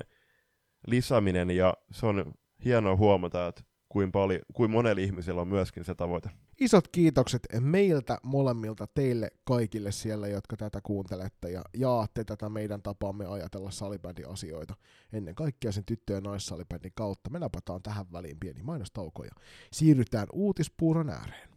lisääminen, 0.87 1.51
ja 1.51 1.73
se 1.91 2.05
on 2.05 2.33
hienoa 2.65 2.95
huomata, 2.95 3.47
että 3.47 3.63
kuin, 3.89 4.11
paljon, 4.11 4.41
kuin 4.53 4.71
monella 4.71 5.01
ihmisellä 5.01 5.41
on 5.41 5.47
myöskin 5.47 5.83
se 5.83 5.95
tavoite. 5.95 6.29
Isot 6.59 6.87
kiitokset 6.87 7.47
meiltä 7.59 8.17
molemmilta 8.23 8.87
teille 8.87 9.31
kaikille 9.43 9.91
siellä, 9.91 10.27
jotka 10.27 10.57
tätä 10.57 10.79
kuuntelette 10.83 11.51
ja 11.51 11.61
jaatte 11.73 12.23
tätä 12.23 12.49
meidän 12.49 12.81
tapaamme 12.81 13.25
ajatella 13.25 13.71
salibändin 13.71 14.29
asioita. 14.29 14.73
Ennen 15.13 15.35
kaikkea 15.35 15.71
sen 15.71 15.85
tyttö- 15.85 16.13
ja 16.13 16.21
naissalibändin 16.21 16.91
kautta. 16.95 17.29
Me 17.29 17.39
napataan 17.39 17.83
tähän 17.83 18.05
väliin 18.11 18.39
pieni 18.39 18.63
mainostauko 18.63 19.23
ja 19.23 19.31
siirrytään 19.73 20.27
uutispuuron 20.33 21.09
ääreen. 21.09 21.49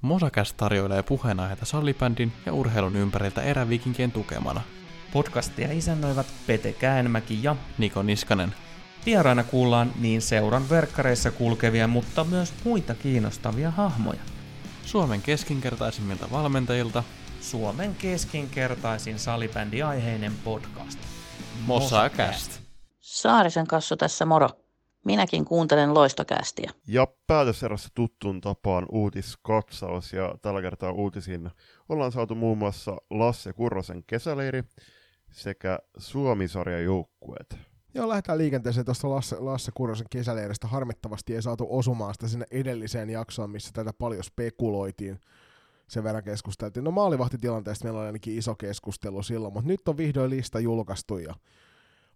Mosakäs 0.00 0.52
tarjoilee 0.52 1.02
puheenaiheita 1.02 1.64
salibändin 1.64 2.32
ja 2.46 2.52
urheilun 2.52 2.96
ympäriltä 2.96 3.42
erävikinkien 3.42 4.12
tukemana– 4.12 4.62
Podcastia 5.14 5.72
isännöivät 5.72 6.26
Pete 6.46 6.72
Käänmäki 6.72 7.38
ja 7.42 7.56
Niko 7.78 8.02
Niskanen. 8.02 8.54
Vieraina 9.06 9.44
kuullaan 9.44 9.92
niin 10.00 10.22
seuran 10.22 10.70
verkkareissa 10.70 11.30
kulkevia, 11.30 11.88
mutta 11.88 12.24
myös 12.24 12.54
muita 12.64 12.94
kiinnostavia 12.94 13.70
hahmoja. 13.70 14.20
Suomen 14.84 15.22
keskinkertaisimmilta 15.22 16.30
valmentajilta 16.30 17.04
Suomen 17.40 17.94
keskinkertaisin 17.94 19.18
salibändiaiheinen 19.18 20.32
podcast. 20.44 20.98
Mosacast. 21.66 22.60
Saarisen 23.00 23.66
kassu 23.66 23.96
tässä 23.96 24.24
moro. 24.24 24.48
Minäkin 25.04 25.44
kuuntelen 25.44 25.94
loistokästiä. 25.94 26.70
Ja 26.88 27.06
päätöserässä 27.26 27.88
tuttuun 27.94 28.40
tapaan 28.40 28.86
uutiskatsaus 28.92 30.12
ja 30.12 30.34
tällä 30.42 30.62
kertaa 30.62 30.92
uutisiin 30.92 31.50
ollaan 31.88 32.12
saatu 32.12 32.34
muun 32.34 32.58
muassa 32.58 32.96
Lasse 33.10 33.52
Kurrosen 33.52 34.04
kesäleiri, 34.06 34.62
sekä 35.30 35.78
Suomi-sarjan 35.98 36.84
joukkueet. 36.84 37.73
Joo, 37.94 38.08
lähdetään 38.08 38.38
liikenteeseen 38.38 38.84
tuosta 38.84 39.10
Lasse, 39.10 39.36
Lasse 39.38 39.72
Kurrosen 39.74 40.06
kesäleiristä. 40.10 40.66
Harmittavasti 40.66 41.34
ei 41.34 41.42
saatu 41.42 41.66
osumaan 41.70 42.14
sitä 42.14 42.28
sinne 42.28 42.46
edelliseen 42.50 43.10
jaksoon, 43.10 43.50
missä 43.50 43.70
tätä 43.72 43.92
paljon 43.98 44.24
spekuloitiin. 44.24 45.20
Sen 45.88 46.04
verran 46.04 46.24
keskusteltiin. 46.24 46.84
No 46.84 46.90
maalivahtitilanteesta 46.90 47.84
meillä 47.84 48.00
oli 48.00 48.06
ainakin 48.06 48.38
iso 48.38 48.54
keskustelu 48.54 49.22
silloin, 49.22 49.54
mutta 49.54 49.68
nyt 49.68 49.88
on 49.88 49.96
vihdoin 49.96 50.30
lista 50.30 50.60
julkaistu 50.60 51.18
ja 51.18 51.34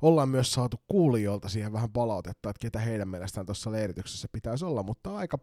ollaan 0.03 0.29
myös 0.29 0.53
saatu 0.53 0.77
kuulijoilta 0.87 1.49
siihen 1.49 1.73
vähän 1.73 1.93
palautetta, 1.93 2.51
että 2.51 2.61
ketä 2.61 2.79
heidän 2.79 3.09
mielestään 3.09 3.47
tuossa 3.47 3.73
leirityksessä 3.73 4.29
pitäisi 4.33 4.65
olla, 4.65 4.83
mutta 4.83 5.17
aika 5.17 5.39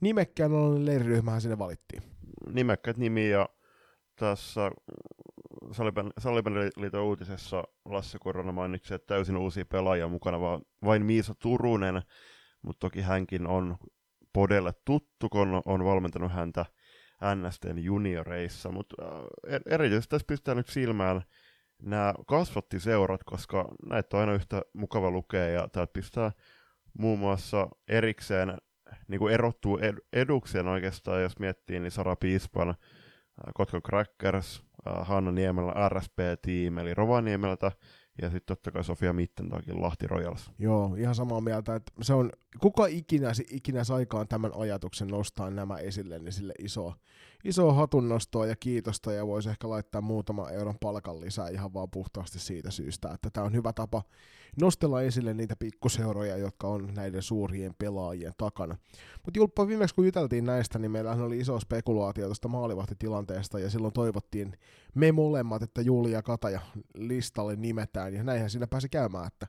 nimekkään 0.00 0.86
leiriryhmähän 0.86 1.40
sinne 1.40 1.58
valittiin. 1.58 2.02
Nimekkäät 2.52 2.96
nimi 2.96 3.30
ja 3.30 3.48
tässä 4.16 4.70
Saliban 6.18 6.54
liiton 6.76 7.02
uutisessa 7.02 7.64
Lasse 7.84 8.18
Korona 8.18 8.52
mainitsi, 8.52 8.94
että 8.94 9.06
täysin 9.06 9.36
uusia 9.36 9.64
pelaajia 9.64 10.08
mukana, 10.08 10.40
vaan 10.40 10.62
vain 10.84 11.06
Miisa 11.06 11.34
Turunen, 11.42 12.02
mutta 12.62 12.80
toki 12.80 13.00
hänkin 13.00 13.46
on 13.46 13.76
Podelle 14.32 14.72
tuttu, 14.84 15.28
kun 15.28 15.62
on 15.64 15.84
valmentanut 15.84 16.32
häntä 16.32 16.66
NSTn 17.34 17.78
junioreissa, 17.78 18.70
mutta 18.70 18.96
äh, 19.02 19.60
erityisesti 19.66 20.10
tässä 20.10 20.26
pistää 20.28 20.54
nyt 20.54 20.68
silmään 20.68 21.22
nämä 21.82 22.14
kasvattiseurat, 22.26 23.24
koska 23.24 23.68
näitä 23.86 24.16
on 24.16 24.20
aina 24.20 24.32
yhtä 24.32 24.62
mukava 24.72 25.10
lukea, 25.10 25.48
ja 25.48 25.68
täältä 25.68 25.92
pistää 25.92 26.32
muun 26.98 27.18
muassa 27.18 27.68
erikseen 27.88 28.58
niin 29.08 29.18
kuin 29.18 29.34
erottuu 29.34 29.78
ed- 29.78 30.06
edukseen 30.12 30.68
oikeastaan, 30.68 31.22
jos 31.22 31.38
miettii, 31.38 31.80
niin 31.80 31.90
Sara 31.90 32.16
Piispan 32.16 32.74
Kotka 33.54 33.80
Crackers, 33.80 34.62
Hanna 34.84 35.32
Niemelä 35.32 35.88
RSP-tiimi, 35.88 36.80
eli 36.80 36.94
Rovaniemeltä, 36.94 37.72
ja 38.22 38.30
sitten 38.30 38.56
totta 38.56 38.70
kai 38.70 38.84
Sofia 38.84 39.12
Mittentaakin 39.12 39.82
Lahti 39.82 40.06
Royals. 40.06 40.50
Joo, 40.58 40.94
ihan 40.94 41.14
samaa 41.14 41.40
mieltä, 41.40 41.74
että 41.74 41.92
se 42.02 42.14
on, 42.14 42.30
kuka 42.60 42.86
ikinä, 42.86 43.32
ikinä 43.50 43.84
saikaan 43.84 44.28
tämän 44.28 44.50
ajatuksen 44.54 45.08
nostaa 45.08 45.50
nämä 45.50 45.76
esille, 45.76 46.18
niin 46.18 46.32
sille 46.32 46.52
iso, 46.58 46.94
iso 47.44 47.72
hatunnostoa 47.72 48.46
ja 48.46 48.56
kiitosta, 48.56 49.12
ja 49.12 49.26
voisi 49.26 49.50
ehkä 49.50 49.68
laittaa 49.68 50.00
muutama 50.00 50.50
euron 50.50 50.78
palkan 50.80 51.20
lisää 51.20 51.48
ihan 51.48 51.74
vaan 51.74 51.90
puhtaasti 51.90 52.38
siitä 52.38 52.70
syystä, 52.70 53.10
että 53.14 53.30
tämä 53.30 53.46
on 53.46 53.52
hyvä 53.52 53.72
tapa 53.72 54.02
nostella 54.60 55.02
esille 55.02 55.34
niitä 55.34 55.56
pikkuseuroja, 55.56 56.36
jotka 56.36 56.68
on 56.68 56.94
näiden 56.94 57.22
suurien 57.22 57.74
pelaajien 57.78 58.32
takana. 58.36 58.76
Mutta 59.24 59.38
Julppa, 59.38 59.66
viimeksi 59.66 59.94
kun 59.94 60.04
juteltiin 60.04 60.44
näistä, 60.44 60.78
niin 60.78 60.90
meillähän 60.90 61.24
oli 61.24 61.38
iso 61.38 61.60
spekulaatio 61.60 62.26
tuosta 62.26 62.48
maalivahtitilanteesta, 62.48 63.58
ja 63.58 63.70
silloin 63.70 63.92
toivottiin 63.92 64.52
me 64.94 65.12
molemmat, 65.12 65.62
että 65.62 65.80
Julia 65.80 66.22
Kataja 66.22 66.60
listalle 66.94 67.56
nimetään, 67.56 68.14
ja 68.14 68.24
näinhän 68.24 68.50
siinä 68.50 68.66
pääsi 68.66 68.88
käymään, 68.88 69.26
että 69.26 69.46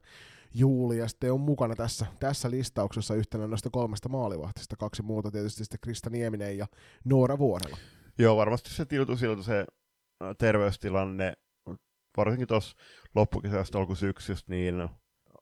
Julia 0.53 1.07
sitten 1.07 1.33
on 1.33 1.41
mukana 1.41 1.75
tässä, 1.75 2.05
tässä 2.19 2.51
listauksessa 2.51 3.15
yhtenä 3.15 3.47
noista 3.47 3.69
kolmesta 3.69 4.09
maalivahtista, 4.09 4.75
kaksi 4.75 5.03
muuta 5.03 5.31
tietysti 5.31 5.63
sitten 5.63 5.79
Krista 5.83 6.09
Nieminen 6.09 6.57
ja 6.57 6.67
Noora 7.05 7.37
Vuorela. 7.37 7.77
Joo, 8.17 8.37
varmasti 8.37 8.69
se 8.69 8.85
tiltu 8.85 9.17
siltä 9.17 9.43
se 9.43 9.65
terveystilanne. 10.37 11.33
Varsinkin 12.17 12.47
tuossa 12.47 12.77
loppukesästä 13.15 13.77
alkusyksystä, 13.77 14.51
niin 14.51 14.89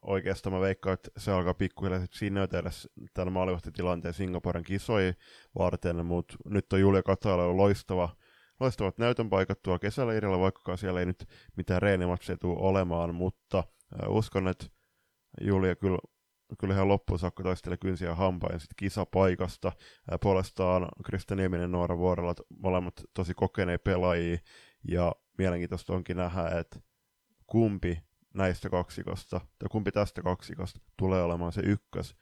oikeastaan 0.02 0.54
mä 0.54 0.60
veikkaan, 0.60 0.94
että 0.94 1.10
se 1.16 1.32
alkaa 1.32 1.54
pikkuhiljaa 1.54 2.06
sinnöitellä 2.10 2.70
tämän 3.14 3.32
maalivahtitilanteen 3.32 4.14
Singaporen 4.14 4.64
kisoja 4.64 5.12
varten, 5.58 6.06
mutta 6.06 6.34
nyt 6.44 6.72
on 6.72 6.80
Julia 6.80 7.02
Katala 7.02 7.44
on 7.44 7.56
loistava, 7.56 8.16
loistavat 8.60 8.98
näytön 8.98 9.30
paikat 9.30 9.62
tuolla 9.62 9.78
kesäleirillä, 9.78 10.38
vaikkakaan 10.38 10.78
siellä 10.78 11.00
ei 11.00 11.06
nyt 11.06 11.28
mitään 11.56 11.82
reenimatseja 11.82 12.36
tule 12.36 12.58
olemaan, 12.58 13.14
mutta 13.14 13.64
uskon, 14.08 14.48
että 14.48 14.66
Julia 15.40 15.76
kyllä, 15.76 15.98
kyllä 16.58 16.74
ihan 16.74 16.88
loppuun 16.88 17.18
saakka 17.18 17.42
taistelee 17.42 17.76
kynsiä 17.76 18.14
hampain 18.14 18.60
sitten 18.60 18.76
kisapaikasta. 18.76 19.68
Äh, 20.12 20.18
puolestaan 20.22 20.88
Krista 21.04 21.34
Nieminen 21.34 21.72
Noora 21.72 21.98
Vuorella, 21.98 22.34
molemmat 22.58 22.94
tosi 23.14 23.34
kokeneet 23.34 23.84
pelaajia, 23.84 24.38
ja 24.88 25.14
mielenkiintoista 25.38 25.92
onkin 25.92 26.16
nähdä, 26.16 26.58
että 26.58 26.80
kumpi 27.46 28.02
näistä 28.34 28.70
kaksikosta, 28.70 29.40
tai 29.58 29.68
kumpi 29.70 29.92
tästä 29.92 30.22
kaksikosta 30.22 30.80
tulee 30.96 31.22
olemaan 31.22 31.52
se 31.52 31.60
ykkös, 31.64 32.16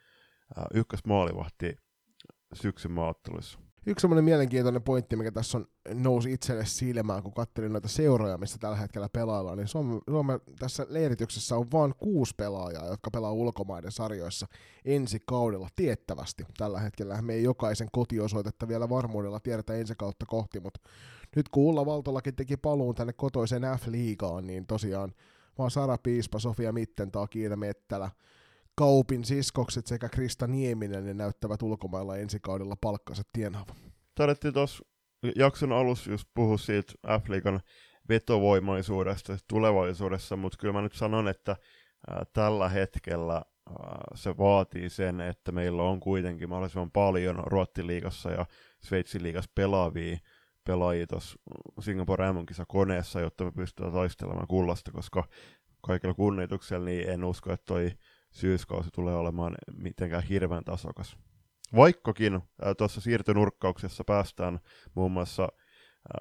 äh, 0.59 0.65
ykkös 0.75 1.05
maalivahti 1.05 1.77
syksyn 2.55 2.93
maatteluissa. 2.93 3.70
Yksi 3.87 4.01
semmoinen 4.03 4.25
mielenkiintoinen 4.25 4.83
pointti, 4.83 5.17
mikä 5.17 5.33
tässä 5.33 5.59
on 5.59 5.67
nousi 5.95 6.33
itselle 6.33 6.67
silmään, 6.67 7.23
kun 7.23 7.33
katselin 7.33 7.73
noita 7.73 7.89
seuroja, 7.89 8.39
missä 8.39 8.59
tällä 8.59 8.77
hetkellä 8.77 9.09
pelaillaan, 9.13 9.59
niin 9.59 9.69
Suomen, 9.69 10.01
Suomen 10.11 10.41
tässä 10.59 10.87
leirityksessä 10.89 11.57
on 11.57 11.67
vain 11.73 11.95
kuusi 11.99 12.35
pelaajaa, 12.37 12.87
jotka 12.87 13.11
pelaa 13.11 13.33
ulkomaiden 13.33 13.93
sarjoissa 13.93 14.47
ensi 14.85 15.23
kaudella 15.27 15.69
tiettävästi. 15.77 16.45
Tällä 16.57 16.81
hetkellä 16.81 17.23
me 17.23 17.35
ei 17.35 17.43
jokaisen 17.43 17.89
kotiosoitetta 17.93 18.69
vielä 18.69 18.89
varmuudella 18.89 19.41
tiedetä 19.41 19.75
ensi 19.75 19.95
kautta 19.95 20.27
kohti, 20.27 20.61
mutta 20.61 20.81
nyt 21.37 21.49
kun 21.49 21.63
Ulla 21.63 21.87
Valtolakin 21.87 22.37
teki 22.37 22.57
paluun 22.57 22.95
tänne 22.95 23.13
kotoiseen 23.13 23.63
F-liigaan, 23.63 24.47
niin 24.47 24.67
tosiaan 24.67 25.13
vaan 25.59 25.71
Sara 25.71 25.99
Piispa, 25.99 26.39
Sofia 26.39 26.73
Mittentaa, 26.73 27.27
Kiina 27.27 27.57
Mettälä, 27.57 28.11
Kaupin 28.81 29.25
siskokset 29.25 29.87
sekä 29.87 30.09
Krista 30.09 30.47
Nieminen 30.47 31.05
ne 31.05 31.15
näyttävät 31.15 31.63
ulkomailla 31.63 32.17
ensi 32.17 32.39
kaudella 32.41 32.77
palkkansa 32.81 33.23
tienaavan. 33.33 33.77
Tarvittiin 34.15 34.55
tuossa 34.55 34.85
jakson 35.37 35.73
alussa 35.73 36.11
just 36.11 36.29
puhua 36.35 36.59
siitä 36.59 36.93
F-liigan 37.07 37.61
vetovoimaisuudesta 38.09 39.37
tulevaisuudessa, 39.49 40.37
mutta 40.37 40.59
kyllä 40.59 40.73
mä 40.73 40.83
nyt 40.83 40.93
sanon, 40.93 41.29
että 41.29 41.57
ää, 42.11 42.25
tällä 42.33 42.69
hetkellä 42.69 43.35
ää, 43.35 43.45
se 44.15 44.37
vaatii 44.37 44.91
sen, 44.91 45.21
että 45.21 45.53
meillä 45.53 45.83
on 45.83 46.01
kuitenkin 46.01 46.49
mahdollisimman 46.49 46.91
paljon 46.91 47.43
Ruottiliigassa 47.47 48.31
ja 48.31 48.47
Sveitsin 48.83 49.23
liigassa 49.23 49.51
pelaavia 49.55 50.19
pelaajia 50.65 51.07
tuossa 51.07 51.39
Singapore 51.81 52.27
koneessa, 52.69 53.21
jotta 53.21 53.45
me 53.45 53.53
pystytään 53.53 53.93
taistelemaan 53.93 54.47
kullasta, 54.47 54.93
koska 54.93 55.25
kaikilla 55.81 56.15
kunnioituksella 56.15 56.85
niin 56.85 57.11
en 57.11 57.25
usko, 57.25 57.53
että 57.53 57.65
toi 57.67 57.91
syyskausi 58.31 58.91
tulee 58.91 59.15
olemaan 59.15 59.55
mitenkään 59.77 60.23
hirveän 60.23 60.65
tasokas. 60.65 61.17
Vaikkakin 61.77 62.41
tuossa 62.79 63.01
siirtynurkkauksessa 63.01 64.05
päästään 64.05 64.61
muun 64.95 65.13
muassa 65.13 65.49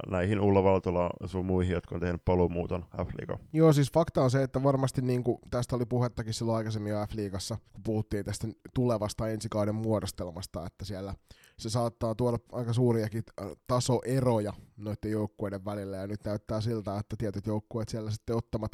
näihin 0.08 0.40
Ulla 0.40 0.64
Valtola 0.64 1.10
sun 1.26 1.46
muihin, 1.46 1.74
jotka 1.74 1.96
on 1.96 2.02
tehnyt 2.02 2.26
paluumuuton 2.26 2.86
F-liigaan. 2.98 3.40
Joo, 3.54 3.74
siis 3.74 3.92
fakta 3.92 4.24
on 4.24 4.32
se, 4.32 4.44
että 4.44 4.64
varmasti 4.64 5.02
niin 5.02 5.24
kuin, 5.24 5.38
tästä 5.52 5.76
oli 5.76 5.86
puhettakin 5.86 6.34
silloin 6.34 6.58
aikaisemmin 6.58 6.92
jo 6.92 7.06
F-liigassa, 7.06 7.58
kun 7.74 7.84
puhuttiin 7.84 8.26
tästä 8.26 8.48
tulevasta 8.74 9.28
ensikauden 9.28 9.76
muodostelmasta, 9.76 10.66
että 10.66 10.86
siellä 10.86 11.16
se 11.58 11.70
saattaa 11.70 12.16
tuoda 12.16 12.38
aika 12.52 12.74
suuriakin 12.74 13.24
tasoeroja 13.68 14.54
noiden 14.78 15.12
joukkueiden 15.12 15.66
välillä, 15.66 15.98
ja 15.98 16.08
nyt 16.08 16.26
näyttää 16.26 16.62
siltä, 16.62 17.00
että 17.00 17.16
tietyt 17.18 17.48
joukkueet 17.48 17.90
siellä 17.90 18.12
sitten 18.12 18.36
ottavat, 18.36 18.72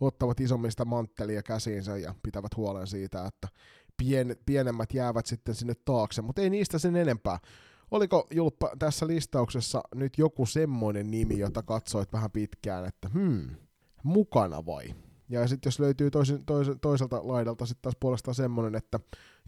ottavat 0.00 0.40
isommista 0.40 0.84
manttelia 0.84 1.42
käsiinsä 1.42 1.96
ja 1.96 2.14
pitävät 2.22 2.56
huolen 2.56 2.86
siitä, 2.86 3.26
että 3.26 3.48
pien, 3.96 4.36
pienemmät 4.46 4.94
jäävät 4.94 5.26
sitten 5.26 5.54
sinne 5.54 5.74
taakse, 5.84 6.22
mutta 6.22 6.42
ei 6.42 6.50
niistä 6.50 6.78
sen 6.78 6.96
enempää. 6.96 7.38
Oliko 7.90 8.26
Julppa 8.30 8.70
tässä 8.78 9.06
listauksessa 9.06 9.82
nyt 9.94 10.18
joku 10.18 10.46
semmoinen 10.46 11.10
nimi, 11.10 11.38
jota 11.38 11.62
katsoit 11.62 12.12
vähän 12.12 12.30
pitkään, 12.30 12.84
että 12.84 13.08
hmm, 13.14 13.50
mukana 14.02 14.66
vai? 14.66 14.94
Ja 15.28 15.48
sitten 15.48 15.68
jos 15.68 15.80
löytyy 15.80 16.10
toisen, 16.10 16.44
toisen, 16.44 16.80
toiselta 16.80 17.20
laidalta 17.22 17.66
sitten 17.66 17.82
taas 17.82 17.96
puolestaan 18.00 18.34
semmoinen, 18.34 18.74
että 18.74 19.00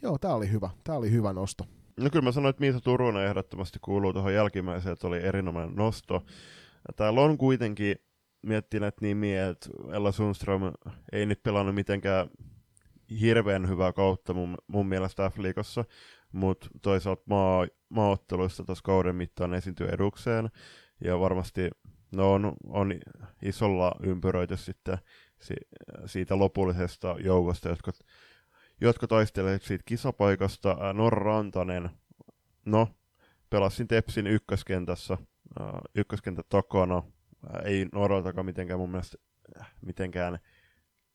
joo, 0.02 0.18
tämä 0.18 0.34
oli 0.34 0.50
hyvä, 0.50 0.70
tämä 0.84 0.98
oli 0.98 1.10
hyvä 1.10 1.32
nosto. 1.32 1.64
No 1.96 2.10
kyllä 2.10 2.24
mä 2.24 2.32
sanoin, 2.32 2.50
että 2.50 2.60
Miisa 2.60 2.80
Turunen 2.80 3.26
ehdottomasti 3.26 3.78
kuuluu 3.82 4.12
tuohon 4.12 4.34
jälkimmäiseen, 4.34 4.92
että 4.92 5.06
oli 5.06 5.18
erinomainen 5.18 5.76
nosto. 5.76 6.24
Täällä 6.96 7.20
on 7.20 7.38
kuitenkin 7.38 7.96
miettinyt 8.42 8.80
näitä 8.80 8.98
nimiä, 9.00 9.48
että 9.48 9.70
Ella 9.92 10.12
Sundström 10.12 10.62
ei 11.12 11.26
nyt 11.26 11.42
pelannut 11.42 11.74
mitenkään 11.74 12.30
hirveän 13.20 13.68
hyvää 13.68 13.92
kautta 13.92 14.34
mun, 14.34 14.56
mun 14.66 14.86
mielestä 14.86 15.30
F-liigassa, 15.30 15.84
mutta 16.32 16.68
toisaalta 16.82 17.22
maa, 17.26 17.66
maaotteluissa 17.88 18.64
tuossa 18.64 18.82
kauden 18.84 19.16
mittaan 19.16 19.54
esiintyy 19.54 19.88
edukseen, 19.88 20.50
ja 21.04 21.20
varmasti 21.20 21.70
no 22.12 22.32
on, 22.32 22.52
on 22.66 22.94
isolla 23.42 23.92
ympyröity 24.02 24.56
sitten 24.56 24.98
si, 25.40 25.54
siitä 26.06 26.38
lopullisesta 26.38 27.16
joukosta, 27.24 27.68
jotka, 27.68 27.92
jotka 28.80 29.06
taistelevat 29.06 29.62
siitä 29.62 29.82
kisapaikasta. 29.86 30.92
Norra 30.92 31.24
Rantanen, 31.24 31.90
no, 32.64 32.88
pelasin 33.50 33.88
Tepsin 33.88 34.26
ykköskentässä, 34.26 35.18
ykköskentä 35.94 36.42
takana, 36.48 37.02
ei 37.64 37.86
Norraltakaan 37.92 38.46
mitenkään 38.46 38.80
mun 38.80 38.90
mielestä 38.90 39.18
mitenkään 39.80 40.38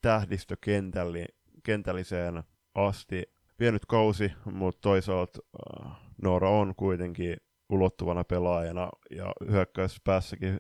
tähdistökentälliseen 0.02 2.44
asti 2.76 3.24
vienyt 3.60 3.86
kausi, 3.86 4.32
mutta 4.46 4.82
toisaalta 4.82 5.40
äh, 5.86 5.92
Noora 6.22 6.50
on 6.50 6.76
kuitenkin 6.76 7.38
ulottuvana 7.70 8.24
pelaajana 8.24 8.90
ja 9.12 9.34
hyökkäyspäässäkin 9.52 10.58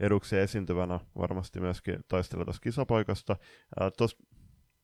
edukseen 0.00 0.42
esiintyvänä 0.42 1.00
varmasti 1.18 1.60
myöskin 1.60 1.98
taistelee 2.08 2.44
tuossa 2.44 2.62
kisapaikasta. 2.62 3.36
Äh, 3.80 3.92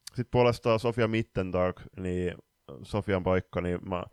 Sitten 0.07 0.31
puolestaan 0.31 0.81
Sofia 0.81 1.09
Mittentag, 1.09 1.81
niin 1.97 2.35
Sofian 2.83 3.23
paikka, 3.23 3.61
niin 3.61 3.79
mä 3.89 4.05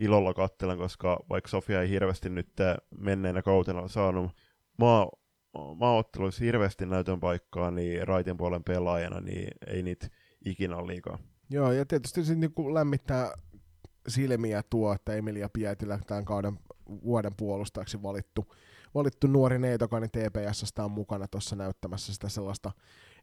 ilolla 0.00 0.34
kattelen, 0.34 0.78
koska 0.78 1.20
vaikka 1.30 1.48
Sofia 1.48 1.82
ei 1.82 1.88
hirveästi 1.88 2.30
nyt 2.30 2.48
menneenä 2.98 3.42
kautena 3.42 3.88
saanut 3.88 4.30
maa, 4.78 5.08
maaotteluissa 5.76 6.44
hirveästi 6.44 6.86
näytön 6.86 7.20
paikkaa, 7.20 7.70
niin 7.70 8.08
raitin 8.08 8.36
puolen 8.36 8.64
pelaajana, 8.64 9.20
niin 9.20 9.48
ei 9.66 9.82
niitä 9.82 10.08
ikinä 10.44 10.76
ole 10.76 10.86
liikaa. 10.86 11.18
Joo, 11.50 11.72
ja 11.72 11.86
tietysti 11.86 12.24
se 12.24 12.34
niin 12.34 12.74
lämmittää 12.74 13.32
silmiä 14.08 14.62
tuo, 14.70 14.92
että 14.92 15.14
Emilia 15.14 15.48
Pietilä 15.52 15.98
tämän 16.06 16.24
kauden 16.24 16.58
vuoden 17.04 17.34
puolustajaksi 17.36 18.02
valittu, 18.02 18.54
valittu 18.94 19.26
nuori 19.26 19.58
neitokani 19.58 20.08
TPSstä 20.08 20.84
on 20.84 20.90
mukana 20.90 21.28
tuossa 21.28 21.56
näyttämässä 21.56 22.14
sitä 22.14 22.28
sellaista 22.28 22.72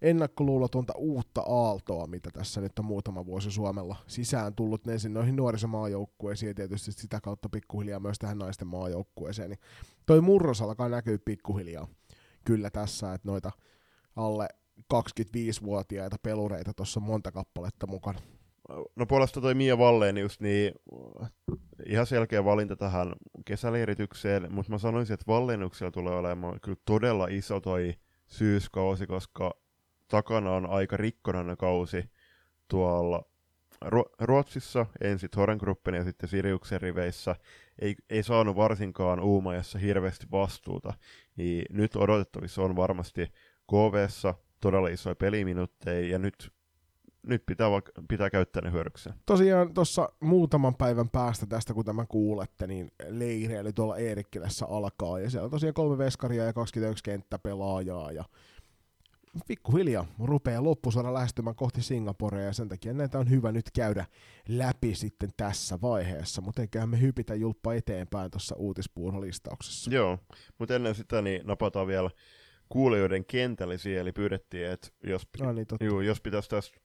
ennakkoluulotonta 0.01 0.93
uutta 0.97 1.41
aaltoa, 1.41 2.07
mitä 2.07 2.29
tässä 2.33 2.61
nyt 2.61 2.79
on 2.79 2.85
muutama 2.85 3.25
vuosi 3.25 3.51
Suomella 3.51 3.95
sisään 4.07 4.55
tullut 4.55 4.87
ensin 4.87 5.13
noihin 5.13 5.35
nuorisomaajoukkueisiin 5.35 6.47
ja 6.47 6.53
tietysti 6.53 6.91
sitä 6.91 7.21
kautta 7.21 7.49
pikkuhiljaa 7.49 7.99
myös 7.99 8.19
tähän 8.19 8.37
naisten 8.37 8.67
maajoukkueeseen. 8.67 9.49
Niin 9.49 9.59
toi 10.05 10.21
murros 10.21 10.61
alkaa 10.61 10.89
näkyä 10.89 11.17
pikkuhiljaa 11.25 11.87
kyllä 12.45 12.69
tässä, 12.69 13.13
että 13.13 13.27
noita 13.27 13.51
alle 14.15 14.47
25-vuotiaita 14.93 16.15
pelureita 16.23 16.73
tuossa 16.73 16.99
monta 16.99 17.31
kappaletta 17.31 17.87
mukana. 17.87 18.19
No 18.95 19.05
puolesta 19.05 19.41
toi 19.41 19.53
Mia 19.53 19.77
Valleen 19.77 20.17
just 20.17 20.41
niin 20.41 20.73
ihan 21.85 22.05
selkeä 22.05 22.45
valinta 22.45 22.75
tähän 22.75 23.13
kesäleiritykseen, 23.45 24.53
mutta 24.53 24.71
mä 24.71 24.77
sanoisin, 24.77 25.13
että 25.13 25.25
Vallennuksella 25.27 25.91
tulee 25.91 26.15
olemaan 26.15 26.59
kyllä 26.61 26.77
todella 26.85 27.27
iso 27.27 27.59
toi 27.59 27.93
syyskausi, 28.27 29.07
koska 29.07 29.53
takana 30.07 30.51
on 30.51 30.69
aika 30.69 30.97
rikkonainen 30.97 31.57
kausi 31.57 32.09
tuolla 32.67 33.25
Ruotsissa, 34.19 34.85
ensin 35.01 35.29
Torengruppen 35.29 35.95
ja 35.95 36.03
sitten 36.03 36.29
Siriuksen 36.29 36.81
riveissä, 36.81 37.35
ei, 37.79 37.95
ei 38.09 38.23
saanut 38.23 38.55
varsinkaan 38.55 39.19
Uumajassa 39.19 39.79
hirveästi 39.79 40.25
vastuuta, 40.31 40.93
niin 41.35 41.65
nyt 41.69 41.95
odotettavissa 41.95 42.61
on 42.61 42.75
varmasti 42.75 43.31
KVssa 43.71 44.33
todella 44.61 44.87
isoja 44.87 45.15
peliminuutteja, 45.15 46.07
ja 46.07 46.19
nyt, 46.19 46.51
nyt 47.27 47.43
pitää, 47.45 47.67
pitää 48.07 48.29
käyttää 48.29 48.61
ne 48.61 48.71
hyödykseen. 48.71 49.15
Tosiaan 49.25 49.73
tuossa 49.73 50.09
muutaman 50.19 50.75
päivän 50.75 51.09
päästä 51.09 51.45
tästä, 51.45 51.73
kun 51.73 51.85
tämän 51.85 52.07
kuulette, 52.07 52.67
niin 52.67 52.91
leireily 53.07 53.73
tuolla 53.73 53.97
Eerikkilässä 53.97 54.65
alkaa, 54.65 55.19
ja 55.19 55.29
siellä 55.29 55.45
on 55.45 55.51
tosiaan 55.51 55.73
kolme 55.73 55.97
veskaria 55.97 56.43
ja 56.43 56.53
21 56.53 57.03
kenttäpelaajaa, 57.03 58.11
ja 58.11 58.23
pikkuhiljaa 59.47 60.05
rupeaa 60.23 60.63
loppusuora 60.63 61.13
lähestymään 61.13 61.55
kohti 61.55 61.81
Singaporea 61.81 62.45
ja 62.45 62.53
sen 62.53 62.69
takia 62.69 62.93
näitä 62.93 63.19
on 63.19 63.29
hyvä 63.29 63.51
nyt 63.51 63.71
käydä 63.75 64.05
läpi 64.47 64.95
sitten 64.95 65.29
tässä 65.37 65.81
vaiheessa, 65.81 66.41
mutta 66.41 66.61
eiköhän 66.61 66.89
me 66.89 67.01
hypitä 67.01 67.35
julppa 67.35 67.73
eteenpäin 67.73 68.31
tuossa 68.31 68.55
uutispuurolistauksessa. 68.55 69.91
Joo, 69.91 70.19
mutta 70.59 70.75
ennen 70.75 70.95
sitä 70.95 71.21
niin 71.21 71.41
napataan 71.47 71.87
vielä 71.87 72.09
kuulijoiden 72.69 73.25
kentällisiä, 73.25 74.01
eli 74.01 74.11
pyydettiin, 74.11 74.67
että 74.67 74.87
jos, 75.03 75.27
no 75.39 75.53
niin, 75.53 75.67
juu, 75.81 76.01
jos 76.01 76.21
pitäisi 76.21 76.49
tästä, 76.49 76.79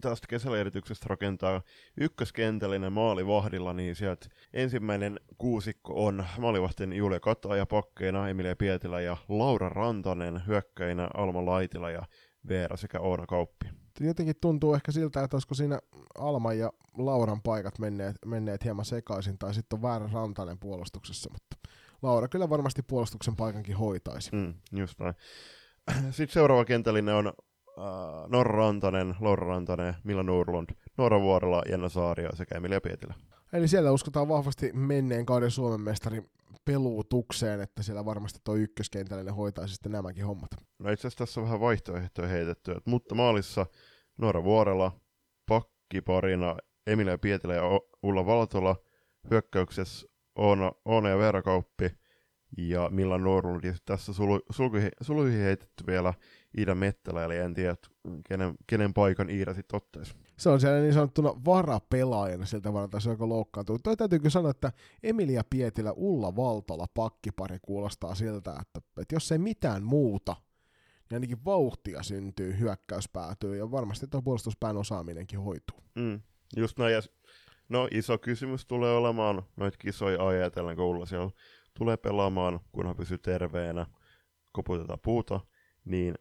tästä 0.00 0.26
kesäleirityksestä 0.28 1.06
rakentaa 1.08 1.62
ykköskentällinen 2.00 2.92
maalivahdilla, 2.92 3.72
niin 3.72 3.96
sieltä 3.96 4.26
ensimmäinen 4.52 5.20
kuusikko 5.38 6.06
on 6.06 6.24
maalivahtien 6.38 6.92
Julia 6.92 7.20
ja 7.56 7.66
pakkeina 7.66 8.28
Emilia 8.28 8.56
Pietilä 8.56 9.00
ja 9.00 9.16
Laura 9.28 9.68
Rantanen 9.68 10.42
hyökkäinä 10.46 11.08
Alma 11.14 11.46
Laitila 11.46 11.90
ja 11.90 12.02
Veera 12.48 12.76
sekä 12.76 13.00
Oona 13.00 13.26
Kauppi. 13.26 13.66
Jotenkin 14.00 14.34
tuntuu 14.40 14.74
ehkä 14.74 14.92
siltä, 14.92 15.22
että 15.22 15.36
olisiko 15.36 15.54
siinä 15.54 15.78
Alma 16.18 16.52
ja 16.52 16.72
Lauran 16.98 17.42
paikat 17.42 17.78
menneet, 17.78 18.16
menneet 18.26 18.64
hieman 18.64 18.84
sekaisin, 18.84 19.38
tai 19.38 19.54
sitten 19.54 19.76
on 19.76 19.82
väärä 19.82 20.10
Rantanen 20.12 20.58
puolustuksessa, 20.58 21.30
mutta 21.32 21.68
Laura 22.02 22.28
kyllä 22.28 22.50
varmasti 22.50 22.82
puolustuksen 22.82 23.36
paikankin 23.36 23.76
hoitaisi. 23.76 24.30
Mm, 24.32 24.54
just 24.72 25.00
näin. 25.00 25.14
Sitten 26.10 26.34
seuraava 26.34 26.64
kentällinen 26.64 27.14
on 27.14 27.32
uh, 27.76 28.28
Norra 28.28 28.58
Rantanen, 28.58 29.14
Laura 29.20 29.46
Rantanen, 29.46 29.94
Milla 30.04 30.22
Nurlund, 30.22 30.70
Norra 30.98 31.20
Vuorela, 31.20 31.62
Jenna 31.68 31.88
Saario 31.88 32.36
sekä 32.36 32.54
Emilia 32.54 32.80
Pietilä. 32.80 33.14
Eli 33.52 33.68
siellä 33.68 33.92
uskotaan 33.92 34.28
vahvasti 34.28 34.70
menneen 34.72 35.26
kauden 35.26 35.50
Suomen 35.50 35.80
mestarin 35.80 36.30
peluutukseen, 36.64 37.60
että 37.60 37.82
siellä 37.82 38.04
varmasti 38.04 38.40
tuo 38.44 38.54
ykköskentällinen 38.54 39.34
hoitaisi 39.34 39.74
sitten 39.74 39.92
nämäkin 39.92 40.24
hommat. 40.24 40.50
No 40.78 40.90
itse 40.90 41.08
asiassa 41.08 41.24
tässä 41.24 41.40
on 41.40 41.44
vähän 41.44 41.60
vaihtoehtoja 41.60 42.28
heitetty, 42.28 42.76
mutta 42.86 43.14
maalissa 43.14 43.66
Norra 44.18 44.44
Vuorela, 44.44 44.92
pakkiparina 45.48 46.56
Emilia 46.86 47.18
Pietilä 47.18 47.54
ja 47.54 47.62
Ulla 48.02 48.26
Valtola, 48.26 48.76
hyökkäyksessä 49.30 50.06
Oona, 50.38 50.72
Oona 50.84 51.08
ja 51.08 51.18
Veera 51.18 51.42
Kauppi 51.42 51.90
ja 52.56 52.88
Milla 52.92 53.18
Norlund. 53.18 53.64
Ja 53.64 53.74
tässä 53.84 54.12
sulu, 54.12 54.40
sulkuihin, 54.50 54.90
suluihin 55.00 55.40
heitetty 55.40 55.86
vielä 55.86 56.14
Iida 56.58 56.74
Mettälä, 56.74 57.24
eli 57.24 57.36
en 57.36 57.54
tiedä, 57.54 57.76
kenen, 58.28 58.54
kenen 58.66 58.94
paikan 58.94 59.30
Iida 59.30 59.54
sitten 59.54 59.76
ottaisi. 59.76 60.14
se 60.36 60.48
on 60.48 60.60
siellä 60.60 60.80
niin 60.80 60.94
sanottuna 60.94 61.44
varapelaajana 61.44 62.46
siltä 62.46 62.72
varalta, 62.72 63.00
se 63.00 63.10
joka 63.10 63.28
loukkaantuu. 63.28 63.78
Toi 63.78 63.96
täytyy 63.96 64.18
kyllä 64.18 64.30
sanoa, 64.30 64.50
että 64.50 64.72
Emilia 65.02 65.42
Pietilä, 65.50 65.92
Ulla 65.92 66.36
Valtola 66.36 66.86
pakkipari 66.94 67.58
kuulostaa 67.62 68.14
siltä, 68.14 68.50
että, 68.60 68.80
että 69.00 69.14
jos 69.14 69.32
ei 69.32 69.38
mitään 69.38 69.82
muuta, 69.82 70.36
niin 71.10 71.16
ainakin 71.16 71.44
vauhtia 71.44 72.02
syntyy, 72.02 72.58
hyökkäys 72.58 73.08
päätyy 73.08 73.56
ja 73.56 73.70
varmasti 73.70 74.06
tuo 74.06 74.22
puolustuspään 74.22 74.76
osaaminenkin 74.76 75.40
hoituu. 75.40 75.76
Mm, 75.94 76.20
just 76.56 76.78
näin. 76.78 76.94
Ja, 76.94 77.00
no 77.68 77.88
iso 77.90 78.18
kysymys 78.18 78.66
tulee 78.66 78.96
olemaan 78.96 79.42
noita 79.56 79.78
kisoja 79.78 80.26
ajatellen, 80.26 80.76
kun 80.76 80.84
Ulla 80.84 81.06
siellä 81.06 81.30
tulee 81.80 81.96
pelaamaan, 81.96 82.60
kunhan 82.72 82.96
pysyy 82.96 83.18
terveenä, 83.18 83.86
koputetaan 84.52 84.98
puuta, 85.02 85.40
niin 85.84 86.14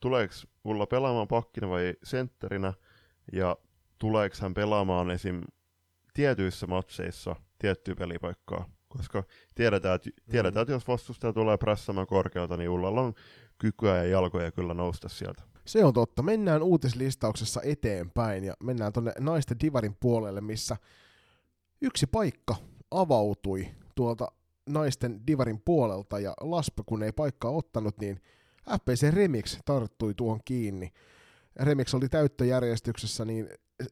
tuleeko 0.00 0.34
Ulla 0.64 0.86
pelaamaan 0.86 1.28
pakkina 1.28 1.68
vai 1.68 1.94
sentterinä, 2.02 2.74
ja 3.32 3.56
tuleeko 3.98 4.36
hän 4.40 4.54
pelaamaan 4.54 5.10
esim. 5.10 5.40
tietyissä 6.14 6.66
matseissa 6.66 7.36
tiettyä 7.58 7.94
pelipaikkaa, 7.94 8.68
koska 8.88 9.24
tiedetään, 9.54 9.94
että, 9.94 10.10
tiedetään, 10.30 10.62
että 10.62 10.72
jos 10.72 10.88
vastustaja 10.88 11.32
tulee 11.32 11.56
pressaamaan 11.56 12.06
korkealta, 12.06 12.56
niin 12.56 12.70
Ullalla 12.70 13.00
on 13.00 13.14
kykyä 13.58 13.96
ja 13.96 14.04
jalkoja 14.04 14.52
kyllä 14.52 14.74
nousta 14.74 15.08
sieltä. 15.08 15.42
Se 15.64 15.84
on 15.84 15.94
totta. 15.94 16.22
Mennään 16.22 16.62
uutislistauksessa 16.62 17.60
eteenpäin 17.64 18.44
ja 18.44 18.54
mennään 18.62 18.92
tuonne 18.92 19.12
naisten 19.18 19.60
divarin 19.60 19.96
puolelle, 20.00 20.40
missä 20.40 20.76
yksi 21.80 22.06
paikka 22.06 22.56
avautui 22.90 23.68
tuolta 23.94 24.32
naisten 24.68 25.26
divarin 25.26 25.62
puolelta 25.64 26.20
ja 26.20 26.34
Laspa 26.40 26.82
kun 26.86 27.02
ei 27.02 27.12
paikkaa 27.12 27.50
ottanut, 27.50 27.98
niin 27.98 28.20
FPC 28.70 29.10
Remix 29.10 29.58
tarttui 29.64 30.14
tuon 30.14 30.40
kiinni. 30.44 30.92
Remix 31.56 31.94
oli 31.94 32.08
täyttöjärjestyksessä 32.08 33.24
niin 33.24 33.48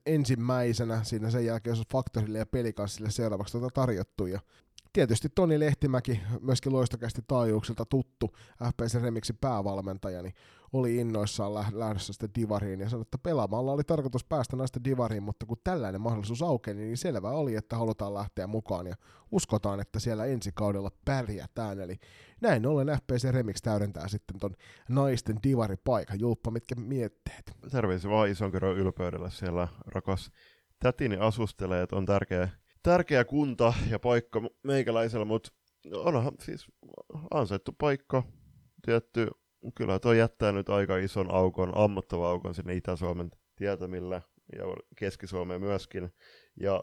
ensimmäisenä, 0.06 1.04
siinä 1.04 1.30
sen 1.30 1.44
jälkeen 1.44 1.76
jos 1.76 1.86
Faktorille 1.92 2.38
ja 2.38 2.46
Pelikanssille 2.46 3.10
seuraavaksi 3.10 3.52
tuota 3.52 3.74
tarjottu. 3.74 4.26
Ja 4.26 4.40
tietysti 4.98 5.28
Toni 5.28 5.60
Lehtimäki, 5.60 6.20
myöskin 6.40 6.72
loistokästi 6.72 7.22
taajuuksilta 7.26 7.84
tuttu 7.84 8.36
FPC 8.64 9.02
Remixin 9.02 9.36
päävalmentaja, 9.40 10.22
niin 10.22 10.34
oli 10.72 10.96
innoissaan 10.96 11.54
lähdössä 11.72 12.12
sitten 12.12 12.30
divariin 12.34 12.80
ja 12.80 12.88
sanoi, 12.88 13.02
että 13.02 13.18
pelaamalla 13.18 13.72
oli 13.72 13.84
tarkoitus 13.84 14.24
päästä 14.24 14.56
naisten 14.56 14.84
divariin, 14.84 15.22
mutta 15.22 15.46
kun 15.46 15.56
tällainen 15.64 16.00
mahdollisuus 16.00 16.42
aukeni, 16.42 16.80
niin 16.80 16.96
selvä 16.96 17.30
oli, 17.30 17.54
että 17.54 17.76
halutaan 17.76 18.14
lähteä 18.14 18.46
mukaan 18.46 18.86
ja 18.86 18.94
uskotaan, 19.30 19.80
että 19.80 19.98
siellä 19.98 20.24
ensi 20.24 20.50
kaudella 20.54 20.90
pärjätään. 21.04 21.80
Eli 21.80 21.96
näin 22.40 22.66
ollen 22.66 22.88
FPC 22.88 23.30
Remix 23.30 23.56
täydentää 23.62 24.08
sitten 24.08 24.38
ton 24.38 24.54
naisten 24.88 25.36
divaripaikan. 25.42 26.20
Julppa, 26.20 26.50
mitkä 26.50 26.74
mietteet? 26.74 27.52
Terveisiä 27.70 28.10
vaan 28.10 28.28
ison 28.28 28.52
ylpeydellä 28.76 29.30
siellä 29.30 29.68
rakas 29.86 30.30
tätini 30.78 31.16
asustelee, 31.16 31.82
että 31.82 31.96
on 31.96 32.06
tärkeä, 32.06 32.48
tärkeä 32.88 33.24
kunta 33.24 33.74
ja 33.90 33.98
paikka 33.98 34.42
meikäläisellä, 34.62 35.24
mutta 35.24 35.50
onhan 35.92 36.32
siis 36.40 36.66
ansaittu 37.30 37.72
paikka, 37.78 38.22
tietty 38.84 39.30
kyllä 39.74 39.98
tuo 39.98 40.12
jättää 40.12 40.52
nyt 40.52 40.68
aika 40.68 40.96
ison 40.96 41.34
aukon, 41.34 41.72
ammottavan 41.74 42.28
aukon 42.28 42.54
sinne 42.54 42.74
Itä-Suomen 42.74 43.30
tietämillä 43.56 44.22
ja 44.56 44.64
Keski-Suomeen 44.96 45.60
myöskin. 45.60 46.10
Ja 46.60 46.82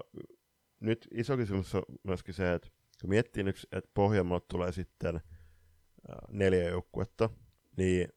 nyt 0.79 1.07
iso 1.11 1.37
kysymys 1.37 1.75
on 1.75 1.83
myöskin 2.03 2.33
se, 2.33 2.53
että 2.53 2.69
kun 3.01 3.09
miettii 3.09 3.43
nyt, 3.43 3.67
että 3.71 3.89
Pohjanmaalta 3.93 4.45
tulee 4.49 4.71
sitten 4.71 5.21
neljä 6.29 6.69
joukkuetta, 6.69 7.29
niin 7.77 8.07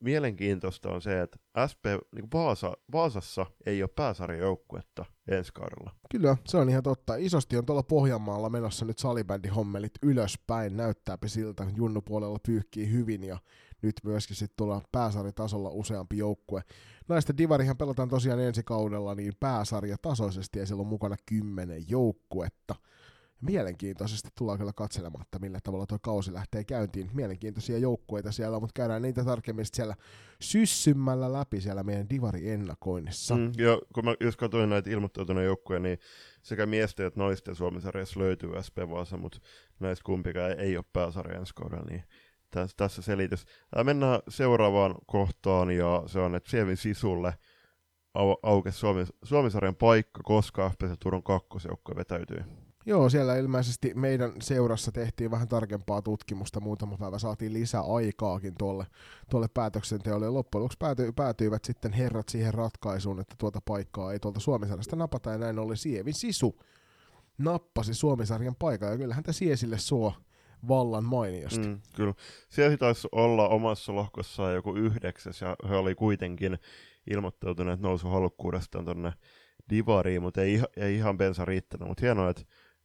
mielenkiintoista 0.00 0.90
on 0.90 1.02
se, 1.02 1.20
että 1.20 1.38
SP 1.70 1.84
niin 2.14 2.28
Vaasa, 2.32 2.76
Vaasassa 2.92 3.46
ei 3.66 3.82
ole 3.82 3.90
pääsarjajoukkuetta 3.96 5.04
ensi 5.28 5.52
kaudella. 5.52 5.90
Kyllä, 6.10 6.36
se 6.46 6.56
on 6.56 6.68
ihan 6.68 6.82
totta. 6.82 7.16
Isosti 7.16 7.56
on 7.56 7.66
tuolla 7.66 7.82
Pohjanmaalla 7.82 8.50
menossa 8.50 8.84
nyt 8.84 8.98
salibändihommelit 8.98 9.92
ylöspäin. 10.02 10.76
Näyttääpi 10.76 11.28
siltä. 11.28 11.66
Junnu 11.76 12.02
puolella 12.02 12.38
pyyhkii 12.46 12.92
hyvin 12.92 13.24
ja 13.24 13.38
nyt 13.82 13.94
myöskin 14.04 14.36
sitten 14.36 14.56
tuolla 14.56 14.82
pääsarjatasolla 14.92 15.70
useampi 15.70 16.18
joukkue. 16.18 16.62
Naisten 17.08 17.38
divarihan 17.38 17.76
pelataan 17.76 18.08
tosiaan 18.08 18.40
ensi 18.40 18.62
kaudella 18.62 19.14
niin 19.14 19.32
pääsarja 19.40 19.96
tasoisesti 20.02 20.58
ja 20.58 20.66
siellä 20.66 20.80
on 20.80 20.86
mukana 20.86 21.16
kymmenen 21.26 21.84
joukkuetta. 21.88 22.74
Mielenkiintoisesti 23.40 24.28
tullaan 24.38 24.58
kyllä 24.58 24.72
katselemaan, 24.72 25.22
että 25.22 25.38
millä 25.38 25.58
tavalla 25.62 25.86
tuo 25.86 25.98
kausi 26.02 26.32
lähtee 26.32 26.64
käyntiin. 26.64 27.10
Mielenkiintoisia 27.12 27.78
joukkueita 27.78 28.32
siellä 28.32 28.60
mutta 28.60 28.72
käydään 28.74 29.02
niitä 29.02 29.24
tarkemmin 29.24 29.66
siellä 29.72 29.94
syssymmällä 30.40 31.32
läpi 31.32 31.60
siellä 31.60 31.82
meidän 31.82 32.10
divari-ennakoinnissa. 32.10 33.36
Mm, 33.36 33.52
ja 33.58 33.78
kun 33.94 34.04
mä 34.04 34.14
jos 34.20 34.36
katsoin 34.36 34.70
näitä 34.70 34.90
ilmoittautuneita 34.90 35.46
joukkueita, 35.46 35.82
niin 35.82 35.98
sekä 36.42 36.66
miesten 36.66 37.06
että 37.06 37.20
naisten 37.20 37.54
Suomen-sarjassa 37.54 38.20
löytyy 38.20 38.50
SP 38.66 38.76
Vaasa, 38.90 39.16
mutta 39.16 39.38
näistä 39.80 40.02
kumpikaan 40.04 40.60
ei 40.60 40.76
ole 40.76 40.84
pääsarja 40.92 41.38
ensi 41.38 41.52
niin 41.90 42.02
tässä, 42.50 42.76
tässä 42.76 43.02
selitys. 43.02 43.46
Ää, 43.76 43.84
mennään 43.84 44.20
seuraavaan 44.28 44.94
kohtaan, 45.06 45.70
ja 45.70 46.02
se 46.06 46.18
on, 46.18 46.34
että 46.34 46.50
Sievin 46.50 46.76
sisulle 46.76 47.34
au, 48.14 48.36
aukesi 48.42 48.78
Suomi, 48.78 49.04
Suomisarjan 49.22 49.76
paikka, 49.76 50.20
koska 50.24 50.70
FPC 50.70 50.92
Turun 51.00 51.22
kakkosjoukko 51.22 51.96
vetäytyi. 51.96 52.65
Joo, 52.88 53.08
siellä 53.08 53.36
ilmeisesti 53.36 53.92
meidän 53.94 54.32
seurassa 54.42 54.92
tehtiin 54.92 55.30
vähän 55.30 55.48
tarkempaa 55.48 56.02
tutkimusta, 56.02 56.60
muutama 56.60 56.96
päivä 56.98 57.18
saatiin 57.18 57.52
lisää 57.52 57.80
aikaakin 57.80 58.54
tuolle, 58.58 58.86
tuolle 59.30 59.48
päätöksenteolle, 59.54 60.30
loppujen 60.30 60.62
lopuksi 60.62 60.78
pääty, 60.78 61.12
päätyivät 61.12 61.64
sitten 61.64 61.92
herrat 61.92 62.28
siihen 62.28 62.54
ratkaisuun, 62.54 63.20
että 63.20 63.34
tuota 63.38 63.60
paikkaa 63.64 64.12
ei 64.12 64.18
tuolta 64.18 64.40
Suomisarjasta 64.40 64.96
napata, 64.96 65.30
ja 65.30 65.38
näin 65.38 65.58
oli 65.58 65.76
Sievin 65.76 66.14
sisu 66.14 66.62
nappasi 67.38 67.94
Suomisarjan 67.94 68.56
paikan, 68.58 68.90
ja 68.90 68.96
kyllähän 68.96 69.24
tämä 69.24 69.32
Siesille 69.32 69.78
suo 69.78 70.12
vallan 70.68 71.04
mainiosti. 71.04 71.68
Mm, 71.68 71.80
kyllä. 71.96 72.14
Siellä 72.48 72.76
taisi 72.76 73.08
olla 73.12 73.48
omassa 73.48 73.94
lohkossaan 73.94 74.54
joku 74.54 74.74
yhdeksäs, 74.74 75.40
ja 75.40 75.56
he 75.68 75.76
oli 75.76 75.94
kuitenkin 75.94 76.58
ilmoittautuneet 77.10 77.80
halukkuudestaan 78.02 78.84
tuonne 78.84 79.12
divariin, 79.70 80.22
mutta 80.22 80.42
ei, 80.42 80.62
ei 80.76 80.94
ihan 80.94 81.18
bensa 81.18 81.44
riittänyt. 81.44 81.88
Mutta 81.88 82.06
hienoa, 82.06 82.30
että 82.30 82.42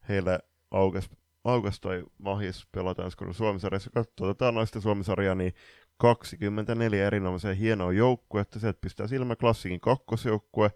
heille 0.09 0.39
aukesi 0.71 1.09
aukes 1.43 1.79
toi 1.79 2.03
mahis 2.17 2.67
pelata 2.71 3.03
ensi 3.03 3.17
Suomisarjassa. 3.31 3.89
Katsotaan 3.89 4.55
naisten 4.55 4.81
Suomisarjaa, 4.81 5.35
niin 5.35 5.53
24 5.97 7.07
erinomaisen 7.07 7.57
hienoa 7.57 7.91
joukkuetta. 7.91 8.59
Sieltä 8.59 8.79
pistää 8.81 9.07
silmä 9.07 9.35
klassikin 9.35 9.79
kakkosjoukkue. 9.79 10.71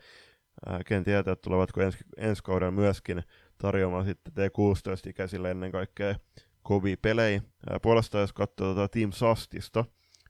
Ää, 0.65 0.84
ken 0.85 1.03
tietää, 1.03 1.35
tulevatko 1.35 1.81
ensi, 1.81 1.97
ensi 2.18 2.43
kauden 2.43 2.73
myöskin 2.73 3.23
tarjoamaan 3.57 4.06
sitten 4.06 4.34
T16-ikäisille 4.34 5.52
ennen 5.52 5.72
kaikkea 5.72 6.15
kovia 6.64 6.95
pelejä. 7.02 7.41
Puolestaan 7.81 8.22
jos 8.22 8.34
katsoo 8.34 8.73
tuota 8.73 8.88
Team 8.88 9.11
Sastista, 9.11 9.85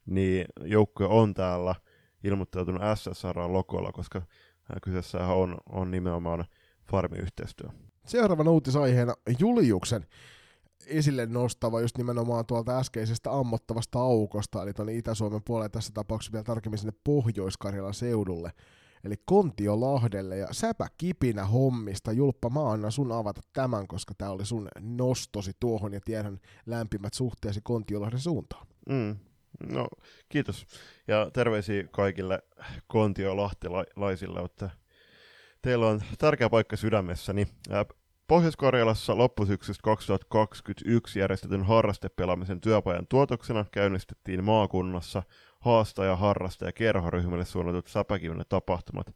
niin 0.06 0.46
joukkue 0.64 1.08
on 1.08 1.34
täällä 1.34 1.76
ilmoittautunut 2.24 2.82
SSR-logolla, 2.96 3.92
koska 3.92 4.22
kyseessä 4.84 5.28
on, 5.28 5.58
on 5.70 5.92
nimenomaan 5.92 6.46
farmiyhteistyö. 6.92 7.70
Seuraavan 8.06 8.48
uutisaiheena 8.48 9.16
Juliuksen 9.40 10.06
esille 10.88 11.26
nostava 11.26 11.82
just 11.82 11.98
nimenomaan 11.98 12.46
tuolta 12.46 12.80
äskeisestä 12.80 13.32
ammottavasta 13.32 14.00
aukosta, 14.00 14.64
eli 14.64 14.74
tuonne 14.74 14.94
Itä-Suomen 14.94 15.42
puolelle 15.46 15.70
tässä 15.70 15.92
tapauksessa 15.94 16.32
vielä 16.32 16.44
tarkemmin 16.44 16.78
sinne 16.78 16.94
Pohjois-Karjalan 17.04 17.94
seudulle 17.94 18.52
eli 19.06 19.16
Kontiolahdelle 19.26 20.38
ja 20.38 20.48
säpä 20.52 20.88
kipinä 20.98 21.46
hommista. 21.46 22.12
Julppa, 22.12 22.50
mä 22.50 22.72
annan 22.72 22.92
sun 22.92 23.12
avata 23.12 23.42
tämän, 23.54 23.88
koska 23.88 24.14
tämä 24.18 24.32
oli 24.32 24.46
sun 24.46 24.68
nostosi 24.80 25.52
tuohon 25.60 25.94
ja 25.94 26.00
tiedän 26.06 26.40
lämpimät 26.66 27.14
suhteesi 27.14 27.60
Kontiolahden 27.64 28.20
suuntaan. 28.20 28.68
Mm. 28.90 29.16
No, 29.70 29.88
kiitos. 30.30 30.66
Ja 31.08 31.30
terveisiä 31.34 31.84
kaikille 31.92 32.42
kontiolahtelaisille, 32.88 34.40
että 34.40 34.70
teillä 35.66 35.88
on 35.88 36.02
tärkeä 36.18 36.50
paikka 36.50 36.76
sydämessäni. 36.76 37.48
Pohjois-Karjalassa 38.28 39.18
loppusyksystä 39.18 39.82
2021 39.84 41.20
järjestetyn 41.20 41.64
harrastepelaamisen 41.64 42.62
työpajan 42.62 43.08
tuotoksena 43.08 43.66
käynnistettiin 43.72 44.44
maakunnassa 44.44 45.24
haastaja, 45.60 46.16
harrastaja 46.16 46.70
ja 46.70 46.74
kerhoryhmille 46.74 47.46
suunnatut 47.46 47.88
säpäkiven 47.88 48.46
tapahtumat. 48.50 49.08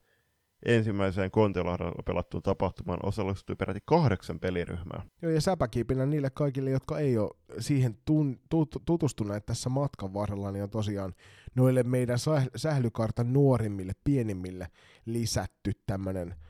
Ensimmäiseen 0.65 1.31
Kontiolahdella 1.31 2.03
pelattuun 2.05 2.43
tapahtumaan 2.43 2.99
osallistui 3.03 3.55
peräti 3.55 3.80
kahdeksan 3.85 4.39
peliryhmää. 4.39 5.01
Joo, 5.21 5.31
ja 5.31 5.41
säpäkiipinä 5.41 6.05
niille 6.05 6.30
kaikille, 6.30 6.69
jotka 6.69 6.99
ei 6.99 7.17
ole 7.17 7.30
siihen 7.59 7.97
tun, 8.05 8.39
tut, 8.49 8.76
tutustuneet 8.85 9.45
tässä 9.45 9.69
matkan 9.69 10.13
varrella, 10.13 10.51
niin 10.51 10.63
on 10.63 10.69
tosiaan 10.69 11.13
noille 11.55 11.84
meidän 11.84 12.17
sählykartan 12.55 13.34
nuorimmille, 13.34 13.93
pienimmille 14.03 14.67
lisätty 15.14 15.72
tämmöinen– 15.86 16.36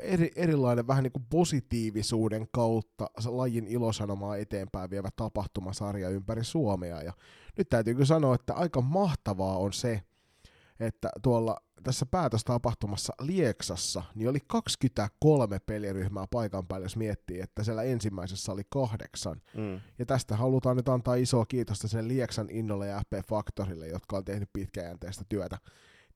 eri, 0.00 0.30
erilainen 0.36 0.86
vähän 0.86 1.02
niin 1.02 1.12
kuin 1.12 1.26
positiivisuuden 1.30 2.46
kautta 2.52 3.10
lajin 3.26 3.66
ilosanomaa 3.66 4.36
eteenpäin 4.36 4.90
vievä 4.90 5.08
tapahtumasarja 5.16 6.08
ympäri 6.08 6.44
Suomea. 6.44 7.02
Ja 7.02 7.12
nyt 7.58 7.68
täytyy 7.68 7.94
kyllä 7.94 8.06
sanoa, 8.06 8.34
että 8.34 8.54
aika 8.54 8.80
mahtavaa 8.80 9.58
on 9.58 9.72
se, 9.72 10.02
että 10.80 11.10
tuolla 11.22 11.56
tässä 11.82 12.06
päätöstapahtumassa 12.06 13.12
Lieksassa 13.20 14.02
niin 14.14 14.28
oli 14.28 14.38
23 14.46 15.58
peliryhmää 15.58 16.26
paikan 16.30 16.66
päällä, 16.66 16.84
jos 16.84 16.96
miettii, 16.96 17.40
että 17.40 17.64
siellä 17.64 17.82
ensimmäisessä 17.82 18.52
oli 18.52 18.62
kahdeksan. 18.68 19.40
Mm. 19.56 19.80
Ja 19.98 20.06
tästä 20.06 20.36
halutaan 20.36 20.76
nyt 20.76 20.88
antaa 20.88 21.14
isoa 21.14 21.46
kiitosta 21.46 21.88
sen 21.88 22.08
Lieksan 22.08 22.50
innolle 22.50 22.86
ja 22.86 22.98
FP 23.00 23.28
Faktorille, 23.28 23.88
jotka 23.88 24.16
on 24.16 24.24
tehnyt 24.24 24.50
pitkäjänteistä 24.52 25.24
työtä 25.28 25.58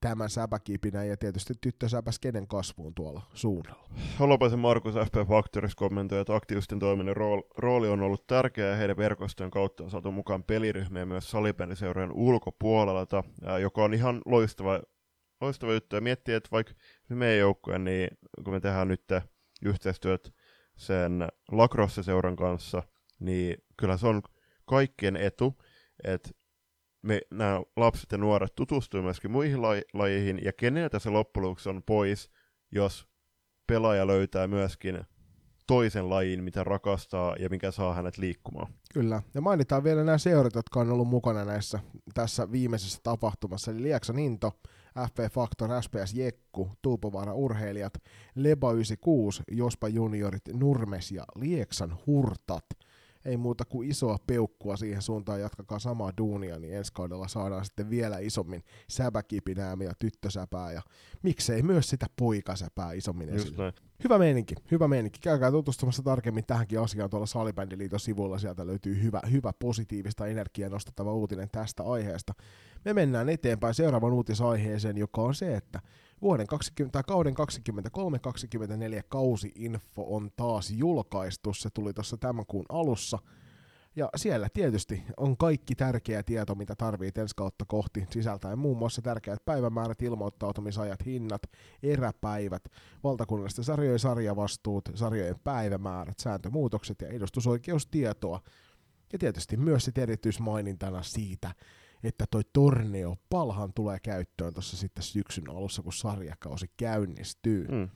tämän 0.01 0.31
säpäkipinä 0.31 1.05
ja 1.05 1.17
tietysti 1.17 1.55
tyttösäpäs 1.61 2.19
kenen 2.19 2.49
kasvuun 2.49 2.95
tuolla 2.95 3.23
suunnalla. 3.35 3.89
Holopaisen 4.19 4.59
Markus 4.59 4.95
FP 4.95 5.29
Factories 5.29 5.75
kommentoi, 5.75 6.21
että 6.21 6.35
aktiivisten 6.35 6.79
toiminnan 6.79 7.17
rool- 7.17 7.49
rooli 7.59 7.89
on 7.89 8.03
ollut 8.03 8.27
tärkeä 8.27 8.67
ja 8.67 8.77
heidän 8.77 8.97
verkostojen 8.97 9.51
kautta 9.51 9.85
on 9.85 9.91
saatu 9.91 10.13
mukaan 10.13 10.45
peliryhmiä 10.45 11.07
myös 11.07 11.31
salibändiseurojen 11.31 12.13
ulkopuolelta, 12.13 13.25
joka 13.61 13.85
on 13.85 13.95
ihan 13.95 14.23
loistava, 14.27 14.81
loistava 15.41 15.73
juttu. 15.73 15.97
Ja 15.97 16.01
miettii, 16.01 16.35
että 16.35 16.49
vaikka 16.53 16.75
meidän 17.09 17.39
joukkojen, 17.39 17.85
niin 17.85 18.09
kun 18.45 18.53
me 18.55 18.61
tehdään 18.61 18.89
nyt 18.89 19.05
yhteistyöt 19.65 20.35
sen 20.77 21.29
lacrosse-seuran 21.53 22.37
kanssa, 22.37 22.83
niin 23.21 23.57
kyllä 23.77 23.97
se 23.97 24.07
on 24.07 24.23
kaikkien 24.65 25.17
etu, 25.17 25.63
että 26.05 26.31
me, 27.03 27.21
nämä 27.31 27.63
lapset 27.77 28.13
ja 28.13 28.19
nuoret 28.19 28.55
tutustuu 28.55 29.03
myöskin 29.03 29.31
muihin 29.31 29.63
laji- 29.63 29.89
lajeihin, 29.93 30.41
ja 30.45 30.53
keneltä 30.53 30.99
se 30.99 31.11
loppujen 31.11 31.57
on 31.67 31.83
pois, 31.83 32.31
jos 32.73 33.09
pelaaja 33.67 34.07
löytää 34.07 34.47
myöskin 34.47 35.05
toisen 35.67 36.11
lajin, 36.11 36.45
mitä 36.45 36.65
rakastaa 36.65 37.37
ja 37.39 37.49
mikä 37.49 37.71
saa 37.71 37.95
hänet 37.95 38.19
liikkumaan. 38.19 38.73
Kyllä. 38.95 39.23
Ja 39.35 39.41
mainitaan 39.41 39.85
vielä 39.85 40.05
nämä 40.05 40.19
seurat, 40.19 40.55
jotka 40.55 40.81
on 40.81 40.91
ollut 40.91 41.09
mukana 41.09 41.45
näissä 41.45 41.79
tässä 42.15 42.53
viimeisessä 42.53 42.99
tapahtumassa. 43.03 43.71
Eli 43.71 43.83
Lieksan 43.83 44.19
Into, 44.19 44.53
FP 45.09 45.33
Factor, 45.33 45.71
SPS 45.83 46.15
Jekku, 46.15 46.71
Tuupovaara 46.83 47.35
Urheilijat, 47.35 47.95
Leba 48.35 48.73
96, 48.73 49.43
Jospa 49.51 49.89
Juniorit, 49.89 50.43
Nurmes 50.53 51.13
ja 51.13 51.25
Lieksan 51.37 51.99
Hurtat. 52.07 52.67
Ei 53.27 53.37
muuta 53.37 53.65
kuin 53.65 53.91
isoa 53.91 54.19
peukkua 54.27 54.77
siihen 54.77 55.03
suuntaan, 55.03 55.41
jatkakaa 55.41 55.79
samaa 55.79 56.13
duunia, 56.19 56.59
niin 56.59 56.75
ensi 56.75 56.93
kaudella 56.93 57.29
saadaan 57.29 57.65
sitten 57.65 57.91
vielä 57.91 58.19
isommin 58.19 58.63
säpäkipinää 58.89 59.77
ja 59.85 59.93
tyttösäpää 59.99 60.73
ja 60.73 60.83
miksei 61.23 61.63
myös 61.63 61.89
sitä 61.89 62.07
poikasäpää 62.19 62.93
isommin 62.93 63.29
Just 63.29 63.47
esille. 63.47 63.63
näin. 63.63 63.75
Hyvä 64.05 64.19
meininki, 64.19 64.55
hyvä 64.71 64.89
meininki. 64.89 65.19
Käykää 65.21 65.51
tutustumassa 65.51 66.03
tarkemmin 66.03 66.45
tähänkin 66.47 66.81
asiaan 66.81 67.11
tuolla 67.11 67.27
Salibändiliiton 67.27 68.01
sivuilla. 68.01 68.39
Sieltä 68.39 68.67
löytyy 68.67 69.03
hyvä, 69.03 69.21
hyvä 69.31 69.53
positiivista 69.59 70.27
energiaa 70.27 70.71
nostettava 70.71 71.13
uutinen 71.13 71.49
tästä 71.53 71.83
aiheesta. 71.83 72.35
Me 72.85 72.93
mennään 72.93 73.29
eteenpäin 73.29 73.75
seuraavan 73.75 74.13
uutisaiheeseen, 74.13 74.97
joka 74.97 75.23
on 75.23 75.35
se, 75.35 75.57
että 75.57 75.81
vuoden 76.23 76.47
20, 76.47 76.93
tai 76.93 77.03
kauden 77.07 77.35
23-24 79.01 79.03
kausi-info 79.09 80.05
on 80.17 80.31
taas 80.37 80.71
julkaistu. 80.71 81.55
Se 81.55 81.69
tuli 81.75 81.93
tuossa 81.93 82.17
tämän 82.17 82.47
kuun 82.47 82.67
alussa. 82.69 83.19
Ja 83.97 84.09
siellä 84.17 84.49
tietysti 84.53 85.03
on 85.17 85.37
kaikki 85.37 85.75
tärkeä 85.75 86.23
tieto, 86.23 86.55
mitä 86.55 86.75
tarvitsee 86.75 87.23
ensi 87.23 87.37
kautta 87.37 87.65
kohti, 87.65 88.07
sisältäen 88.11 88.59
muun 88.59 88.79
muassa 88.79 89.03
tärkeät 89.03 89.45
päivämäärät, 89.45 90.03
ilmoittautumisajat, 90.03 91.07
hinnat, 91.07 91.43
eräpäivät, 91.83 92.65
valtakunnallisten 93.05 93.65
sarjojen 93.65 93.99
sarjavastuut, 93.99 94.89
sarjojen 94.95 95.41
päivämäärät, 95.45 96.19
sääntömuutokset 96.19 97.01
ja 97.01 97.09
edustusoikeustietoa. 97.09 98.41
Ja 99.13 99.19
tietysti 99.19 99.57
myös 99.57 99.85
sit 99.85 99.99
erityismainintana 99.99 101.03
siitä, 101.03 101.55
että 102.07 102.25
toi 102.31 102.43
torneo 102.53 103.17
palhan 103.31 103.73
tulee 103.73 103.99
käyttöön 104.01 104.55
tuossa 104.55 104.77
sitten 104.77 105.05
syksyn 105.05 105.51
alussa, 105.51 105.83
kun 105.83 105.93
sarjakausi 105.93 106.67
käynnistyy. 106.77 107.67
Mm. 107.69 107.89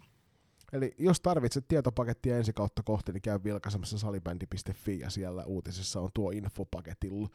Eli 0.72 0.94
jos 0.98 1.20
tarvitset 1.20 1.68
tietopakettia 1.68 2.36
ensi 2.36 2.52
kautta 2.52 2.82
kohti, 2.82 3.12
niin 3.12 3.22
käy 3.22 3.38
vilkaisemassa 3.44 3.98
salibändi.fi 3.98 4.98
ja 4.98 5.10
siellä 5.10 5.44
uutisessa 5.44 6.00
on 6.00 6.10
tuo 6.14 6.30
infopaketin 6.30 7.28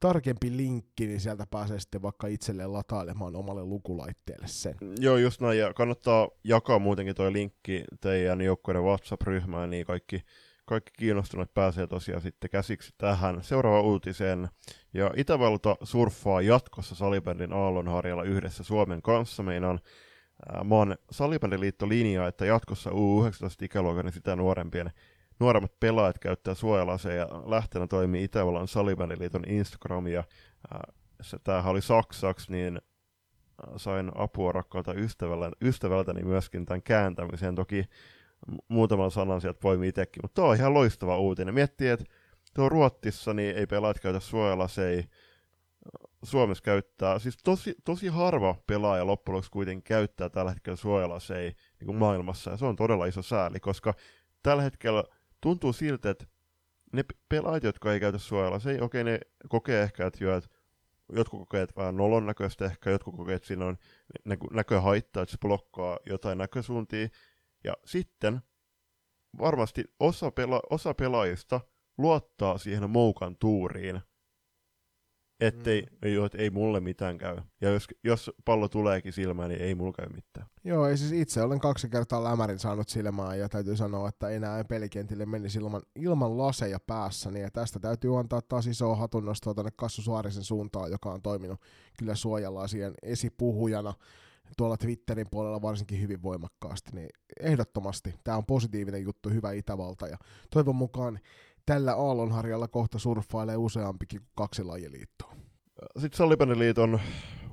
tarkempi 0.00 0.56
linkki, 0.56 1.06
niin 1.06 1.20
sieltä 1.20 1.46
pääsee 1.50 1.80
sitten 1.80 2.02
vaikka 2.02 2.26
itselleen 2.26 2.72
latailemaan 2.72 3.36
omalle 3.36 3.64
lukulaitteelle 3.64 4.48
sen. 4.48 4.74
Joo, 4.98 5.16
just 5.16 5.40
näin, 5.40 5.58
ja 5.58 5.74
kannattaa 5.74 6.28
jakaa 6.44 6.78
muutenkin 6.78 7.14
toi 7.14 7.32
linkki 7.32 7.84
teidän 8.00 8.40
joukkueiden 8.40 8.82
WhatsApp-ryhmään, 8.82 9.70
niin 9.70 9.86
kaikki, 9.86 10.22
kaikki 10.70 10.92
kiinnostuneet 10.98 11.54
pääsee 11.54 11.86
tosiaan 11.86 12.22
sitten 12.22 12.50
käsiksi 12.50 12.94
tähän 12.98 13.42
seuraavaan 13.42 13.84
uutiseen. 13.84 14.48
Ja 14.94 15.10
Itävalta 15.16 15.76
surffaa 15.82 16.40
jatkossa 16.40 16.94
salibändin 16.94 17.52
aallonharjalla 17.52 18.22
yhdessä 18.22 18.64
Suomen 18.64 19.02
kanssa. 19.02 19.42
Meinaan 19.42 19.80
ää, 20.52 20.64
maan 20.64 20.96
salibändiliitto 21.10 21.88
linjaa, 21.88 22.28
että 22.28 22.46
jatkossa 22.46 22.90
U19-ikäluokan 22.90 24.06
ja 24.06 24.12
sitä 24.12 24.36
nuorempien 24.36 24.90
nuoremmat 25.40 25.80
pelaajat 25.80 26.18
käyttää 26.18 26.54
suojalaseja 26.54 27.20
ja 27.20 27.42
lähteenä 27.46 27.86
toimii 27.86 28.24
Itävallan 28.24 28.68
salibändiliiton 28.68 29.44
Instagram 29.46 30.06
ja 30.06 30.24
ää, 30.72 30.92
se, 31.22 31.38
tämähän 31.44 31.70
oli 31.70 31.82
saksaksi, 31.82 32.52
niin 32.52 32.76
ää, 32.76 33.78
sain 33.78 34.10
apua 34.14 34.52
rakkaalta 34.52 34.94
ystävältä, 34.94 35.50
ystävältäni 35.62 36.22
myöskin 36.22 36.66
tämän 36.66 36.82
kääntämiseen. 36.82 37.54
Toki 37.54 37.84
muutaman 38.68 39.10
sanan 39.10 39.40
sieltä 39.40 39.60
poimii 39.60 39.88
itsekin, 39.88 40.20
mutta 40.24 40.42
tuo 40.42 40.50
on 40.50 40.56
ihan 40.56 40.74
loistava 40.74 41.18
uutinen. 41.18 41.54
Miettii, 41.54 41.88
että 41.88 42.04
tuo 42.54 42.68
Ruotsissa 42.68 43.34
niin 43.34 43.56
ei 43.56 43.66
pelaajat 43.66 44.00
käytä 44.00 44.20
suojalaseja, 44.20 45.02
Suomessa 46.22 46.62
käyttää, 46.62 47.18
siis 47.18 47.36
tosi, 47.44 47.74
tosi 47.84 48.08
harva 48.08 48.56
pelaaja 48.66 49.06
loppujen 49.06 49.34
lopuksi 49.34 49.50
kuitenkin 49.50 49.82
käyttää 49.82 50.28
tällä 50.28 50.50
hetkellä 50.50 50.76
suojalaseja 50.76 51.52
niin 51.80 51.86
kuin 51.86 51.96
maailmassa, 51.96 52.50
ja 52.50 52.56
se 52.56 52.64
on 52.64 52.76
todella 52.76 53.06
iso 53.06 53.22
sääli, 53.22 53.60
koska 53.60 53.94
tällä 54.42 54.62
hetkellä 54.62 55.04
tuntuu 55.40 55.72
siltä, 55.72 56.10
että 56.10 56.24
ne 56.92 57.02
pe- 57.02 57.14
pelaajat, 57.28 57.62
jotka 57.62 57.92
ei 57.92 58.00
käytä 58.00 58.18
suojalaseja, 58.18 58.84
okei, 58.84 59.04
ne 59.04 59.20
kokee 59.48 59.82
ehkä, 59.82 60.06
että, 60.06 60.24
jo, 60.24 60.36
että 60.36 60.50
jotkut 61.12 61.40
kokee, 61.40 61.62
että 61.62 61.76
vähän 61.76 61.96
nolon 61.96 62.26
näköistä 62.26 62.64
ehkä, 62.64 62.90
jotkut 62.90 63.16
kokee, 63.16 63.34
että 63.34 63.48
siinä 63.48 63.64
on 63.64 63.76
nä- 64.24 64.36
näköhaittaa, 64.52 65.22
että 65.22 65.30
se 65.30 65.38
blokkaa 65.38 65.98
jotain 66.06 66.38
näkösuuntia, 66.38 67.08
ja 67.64 67.74
sitten 67.84 68.40
varmasti 69.38 69.84
osa, 70.00 70.28
pela- 70.28 70.66
osa 70.70 70.94
pelaajista 70.94 71.60
luottaa 71.98 72.58
siihen 72.58 72.90
moukan 72.90 73.36
tuuriin, 73.36 74.00
ettei, 75.40 75.82
mm. 75.82 75.96
ei, 76.02 76.16
että 76.24 76.38
ei 76.38 76.50
mulle 76.50 76.80
mitään 76.80 77.18
käy. 77.18 77.36
Ja 77.60 77.70
jos, 77.70 77.86
jos 78.04 78.30
pallo 78.44 78.68
tuleekin 78.68 79.12
silmään, 79.12 79.48
niin 79.50 79.60
ei 79.60 79.74
mulla 79.74 79.92
käy 79.92 80.08
mitään. 80.08 80.46
Joo, 80.64 80.86
ei 80.86 80.96
siis 80.96 81.12
itse 81.12 81.42
olen 81.42 81.60
kaksi 81.60 81.88
kertaa 81.88 82.24
lämärin 82.24 82.58
saanut 82.58 82.88
silmään 82.88 83.38
ja 83.38 83.48
täytyy 83.48 83.76
sanoa, 83.76 84.08
että 84.08 84.28
enää 84.28 84.58
ei 84.58 84.64
pelikentille 84.64 85.26
menisi 85.26 85.58
ilman, 85.58 85.82
ilman 85.94 86.38
laseja 86.38 86.78
päässä, 86.86 87.30
niin 87.30 87.42
ja 87.42 87.50
tästä 87.50 87.78
täytyy 87.78 88.18
antaa 88.18 88.40
taas 88.42 88.66
isoa 88.66 88.96
hatunnostoa 88.96 89.54
tuonne 89.54 89.72
Kassu 89.76 90.02
Suorisen 90.02 90.44
suuntaan, 90.44 90.90
joka 90.90 91.12
on 91.12 91.22
toiminut 91.22 91.60
kyllä 91.98 92.14
suojalasien 92.14 92.94
esipuhujana 93.02 93.94
tuolla 94.56 94.76
Twitterin 94.76 95.26
puolella 95.30 95.62
varsinkin 95.62 96.00
hyvin 96.00 96.22
voimakkaasti, 96.22 96.90
niin 96.94 97.08
ehdottomasti 97.40 98.14
tämä 98.24 98.36
on 98.36 98.46
positiivinen 98.46 99.02
juttu, 99.02 99.28
hyvä 99.28 99.52
Itävalta 99.52 100.06
ja 100.06 100.16
toivon 100.50 100.76
mukaan 100.76 101.18
tällä 101.66 101.92
aallonharjalla 101.92 102.68
kohta 102.68 102.98
surffailee 102.98 103.56
useampikin 103.56 104.20
kuin 104.20 104.30
kaksi 104.34 104.64
lajiliittoa. 104.64 105.34
Sitten 105.98 106.16
Salibändiliiton 106.16 107.00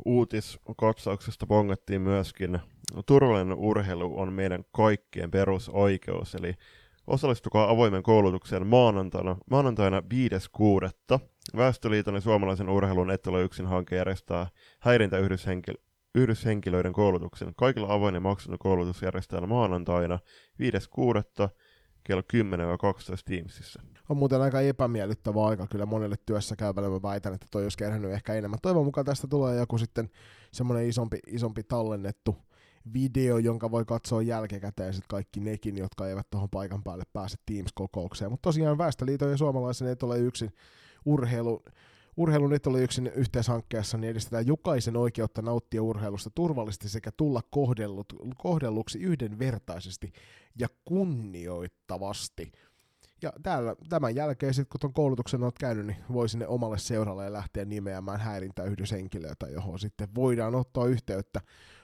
uutiskatsauksesta 0.06 1.48
bongattiin 1.48 2.02
myöskin, 2.02 2.60
turvallinen 3.06 3.58
urheilu 3.58 4.20
on 4.20 4.34
meidän 4.34 4.64
kaikkien 4.72 5.32
perusoikeus, 5.32 6.36
eli 6.36 6.54
osallistukaa 7.08 7.70
avoimen 7.70 8.04
koulutukseen 8.04 8.68
maanantaina, 8.68 9.38
maanantaina 9.52 10.04
5.6. 11.14 11.20
Väestöliiton 11.58 12.16
ja 12.16 12.22
suomalaisen 12.22 12.70
urheilun 12.70 13.12
et 13.12 13.28
yksin 13.44 13.66
hanke 13.66 13.96
järjestää 13.96 14.48
häirintäyhdyshenkilö 14.80 15.78
yhdyshenkilöiden 16.18 16.94
koulutuksen. 16.94 17.54
Kaikilla 17.56 17.94
avoin 17.94 18.16
ja 18.16 18.22
maksullinen 18.22 18.60
koulutus 18.60 19.02
järjestetään 19.02 19.50
maanantaina 19.50 20.20
5.6. 20.62 21.50
kello 22.04 22.22
10-12 22.22 22.26
Teamsissa. 23.26 23.82
On 24.10 24.18
muuten 24.18 24.42
aika 24.42 24.62
epämiellyttävä 24.62 25.46
aika 25.46 25.68
kyllä 25.68 25.86
monelle 25.86 26.16
työssä 26.26 26.56
käyvälle. 26.56 26.90
Mä 26.90 27.02
väitän, 27.02 27.34
että 27.34 27.48
toi 27.52 27.64
olisi 27.64 27.78
kerännyt 27.78 28.12
ehkä 28.12 28.34
enemmän. 28.34 28.60
Toivon 28.62 28.86
mukaan 28.86 29.06
tästä 29.06 29.28
tulee 29.28 29.56
joku 29.56 29.78
sitten 29.78 30.10
semmoinen 30.52 30.88
isompi, 30.88 31.20
isompi 31.28 31.64
tallennettu 31.64 32.36
video, 32.94 33.38
jonka 33.38 33.72
voi 33.72 33.86
katsoa 33.86 34.22
jälkikäteen 34.22 34.94
sitten 34.94 35.10
kaikki 35.10 35.40
nekin, 35.40 35.78
jotka 35.78 36.08
eivät 36.08 36.30
tuohon 36.30 36.50
paikan 36.50 36.84
päälle 36.84 37.04
pääse 37.14 37.38
Teams-kokoukseen. 37.46 38.32
Mutta 38.32 38.48
tosiaan 38.48 38.78
Väestöliiton 38.78 39.32
ja 39.32 39.38
suomalaisen 39.38 39.88
et 39.88 40.04
ole 40.04 40.20
yksin 40.20 40.54
urheilu, 41.06 41.64
Urheilun 42.18 42.52
yksin 42.82 43.08
yhteishankkeessa, 43.08 43.98
niin 43.98 44.12
edistetään 44.12 44.48
jokaisen 44.48 44.98
oikeutta 44.98 45.42
nauttia 45.42 45.84
urheilusta 45.84 46.30
turvallisesti 46.30 46.90
sekä 46.90 47.12
tulla 47.18 47.42
kohdellut, 47.50 48.14
kohdelluksi 48.38 49.00
yhdenvertaisesti 49.00 50.12
ja 50.60 50.68
kunnioittavasti. 50.86 52.52
Ja 53.22 53.34
täällä, 53.44 53.76
tämän 53.90 54.16
jälkeen, 54.16 54.54
sit, 54.54 54.68
kun 54.70 54.80
tuon 54.80 54.94
koulutuksen 54.94 55.44
olet 55.44 55.58
käynyt, 55.60 55.86
niin 55.86 55.98
voi 56.14 56.30
sinne 56.30 56.48
omalle 56.48 56.78
seuralle 56.78 57.34
lähteä 57.34 57.66
nimeämään 57.66 58.20
häirintäyhdyshenkilöitä, 58.20 59.48
johon 59.48 59.80
sitten 59.80 60.08
voidaan 60.16 60.56
ottaa 60.56 60.86
yhteyttä. 60.86 61.42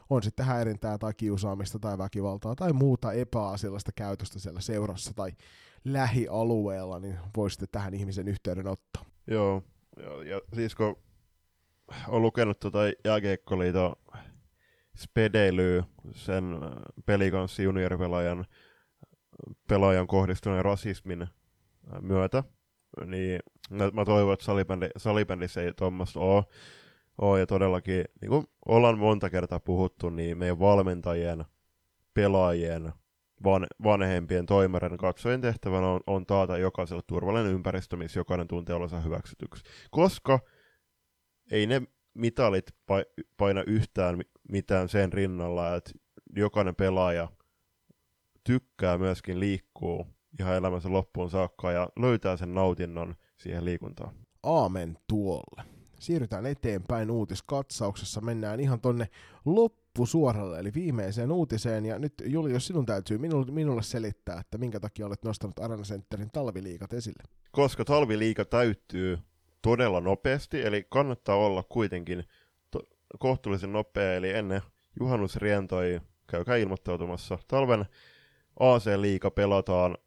On 0.10 0.24
sitten 0.24 0.46
häirintää 0.46 0.98
tai 0.98 1.14
kiusaamista 1.14 1.80
tai 1.80 1.98
väkivaltaa 1.98 2.56
tai 2.56 2.74
muuta 2.74 3.14
epäasiallista 3.14 3.92
käytöstä 3.96 4.40
siellä 4.40 4.62
seurassa 4.62 5.14
tai 5.14 5.32
lähialueella, 5.86 7.00
niin 7.00 7.18
voi 7.38 7.52
sitten 7.52 7.70
tähän 7.72 7.94
ihmisen 7.94 8.28
yhteyden 8.28 8.68
ottaa. 8.68 9.06
Joo, 9.28 9.64
ja, 9.98 10.24
ja 10.24 10.42
siis 10.54 10.76
kun 10.76 10.96
on 12.08 12.22
lukenut 12.22 12.60
tuota 12.60 12.80
jääkiekkoliiton 13.06 13.96
spedeilyä 14.98 15.84
sen 16.12 16.44
pelikanssi 17.06 17.64
junioripelaajan 17.64 18.46
pelaajan 19.68 20.08
kohdistuneen 20.08 20.66
rasismin 20.66 21.28
myötä, 22.02 22.44
niin 23.06 23.40
mä 23.94 24.06
toivon, 24.06 24.34
että 24.34 24.46
salibändi, 24.46 24.90
salibändissä 24.98 25.62
ei 25.62 25.74
tuommoista 25.74 26.20
ole. 26.20 27.40
Ja 27.40 27.46
todellakin, 27.48 28.06
niin 28.22 28.30
kuin 28.30 28.48
ollaan 28.66 29.00
monta 29.00 29.30
kertaa 29.30 29.60
puhuttu, 29.60 30.10
niin 30.10 30.38
meidän 30.38 30.60
valmentajien, 30.60 31.46
pelaajien, 32.14 32.94
van, 33.44 33.68
vanhempien 33.84 34.46
toimareiden 34.46 34.98
katsojien 34.98 35.42
tehtävänä 35.42 35.88
on, 35.88 36.02
on 36.08 36.26
taata 36.26 36.58
jokaiselle 36.58 37.04
turvallinen 37.08 37.52
ympäristö, 37.52 37.98
missä 37.98 38.20
jokainen 38.20 38.48
tuntee 38.48 38.76
olonsa 38.76 39.00
hyväksytyksi. 39.00 39.64
Koska 39.92 40.40
ei 41.52 41.68
ne 41.68 41.82
mitalit 42.14 42.66
paina 43.38 43.64
yhtään 43.68 44.22
mitään 44.50 44.90
sen 44.90 45.14
rinnalla, 45.14 45.76
että 45.76 45.92
jokainen 46.36 46.76
pelaaja 46.76 47.28
tykkää 48.44 48.98
myöskin 48.98 49.40
liikkuu 49.40 50.08
ihan 50.40 50.56
elämänsä 50.56 50.92
loppuun 50.92 51.30
saakka 51.30 51.72
ja 51.72 51.90
löytää 52.00 52.38
sen 52.38 52.54
nautinnon 52.54 53.16
siihen 53.38 53.66
liikuntaan. 53.66 54.16
Aamen 54.44 54.98
tuolle. 55.08 55.73
Siirrytään 56.04 56.46
eteenpäin 56.46 57.12
uutiskatsauksessa. 57.12 58.22
Mennään 58.22 58.60
ihan 58.60 58.82
tonne 58.82 59.10
loppusuoralle, 59.46 60.60
eli 60.60 60.74
viimeiseen 60.74 61.32
uutiseen. 61.32 61.86
Ja 61.86 62.00
nyt 62.00 62.14
Juli, 62.26 62.52
jos 62.52 62.68
sinun 62.68 62.86
täytyy 62.86 63.18
minulle, 63.18 63.52
minulle 63.52 63.84
selittää, 63.84 64.40
että 64.40 64.58
minkä 64.58 64.80
takia 64.80 65.06
olet 65.06 65.24
nostanut 65.24 65.60
Arena 65.60 65.84
Centerin 65.84 66.30
talviliikat 66.32 66.94
esille. 66.94 67.24
Koska 67.52 67.86
talviliika 67.86 68.46
täyttyy 68.46 69.20
todella 69.62 70.02
nopeasti, 70.02 70.62
eli 70.62 70.86
kannattaa 70.90 71.36
olla 71.36 71.64
kuitenkin 71.64 72.24
to- 72.72 72.88
kohtuullisen 73.20 73.74
nopea, 73.74 74.14
eli 74.14 74.30
ennen 74.30 74.62
juhannusrientoja 75.00 76.02
käykää 76.28 76.56
ilmoittautumassa. 76.56 77.38
Talven 77.48 77.86
AC-liiga 78.60 79.32
pelataan 79.32 79.98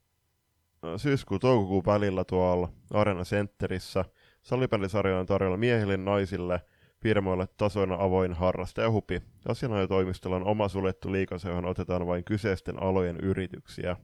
syyskuun 0.97 1.41
toukokuun 1.41 1.87
välillä 1.87 2.25
tuolla 2.25 2.69
Arena 2.91 3.25
Centerissä. 3.25 4.05
Salibändisarja 4.47 5.19
on 5.19 5.27
tarjolla 5.27 5.57
miehille, 5.57 5.97
naisille, 5.97 6.61
firmoille 7.03 7.49
tasoina 7.57 7.97
avoin 7.99 8.33
harrastajahupi. 8.33 9.23
Asianajotoimistolla 9.49 10.37
on 10.37 10.47
oma 10.47 10.69
suljettu 10.69 11.13
liikansa, 11.13 11.49
johon 11.49 11.65
otetaan 11.65 12.07
vain 12.07 12.25
kyseisten 12.25 12.83
alojen 12.83 13.17
yrityksiä. 13.17 13.97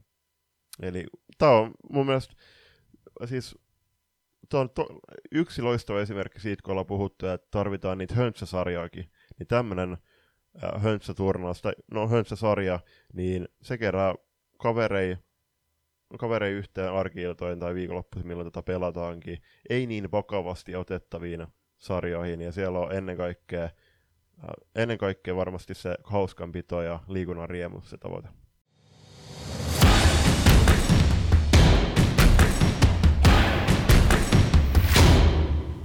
Eli 0.81 1.05
tämä 1.37 1.51
on 1.51 1.71
mun 1.91 2.05
mielestä 2.05 2.33
siis 3.25 3.55
Tuo 4.49 4.59
on 4.59 4.69
to, 4.69 4.87
yksi 5.31 5.61
loistava 5.61 6.01
esimerkki 6.01 6.39
siitä, 6.39 6.61
kun 6.63 6.71
ollaan 6.71 6.85
puhuttu, 6.85 7.27
että 7.27 7.47
tarvitaan 7.51 7.97
niitä 7.97 8.15
höntsäsarjaakin, 8.15 9.11
niin 9.39 9.47
tämmöinen 9.47 9.97
äh, 10.63 10.83
höntsäturnaus, 10.83 11.61
tai 11.61 11.73
no 11.91 12.07
höntsäsarja, 12.07 12.79
niin 13.13 13.47
se 13.61 13.77
kerää 13.77 14.15
kaverei, 14.57 15.17
kaverei 16.17 16.51
yhteen 16.51 16.93
arki 16.93 17.21
tai 17.59 17.73
viikonloppuisin, 17.73 18.27
milloin 18.27 18.51
tätä 18.51 18.63
pelataankin, 18.63 19.41
ei 19.69 19.87
niin 19.87 20.11
vakavasti 20.11 20.75
otettaviin 20.75 21.47
sarjoihin, 21.77 22.41
ja 22.41 22.51
siellä 22.51 22.79
on 22.79 22.95
ennen 22.95 23.17
kaikkea, 23.17 23.63
äh, 23.63 23.71
ennen 24.75 24.97
kaikkea 24.97 25.35
varmasti 25.35 25.73
se 25.73 25.95
hauskanpito 26.03 26.81
ja 26.81 26.99
liikunnan 27.07 27.49
riemu 27.49 27.81
se 27.81 27.97
tavoite. 27.97 28.29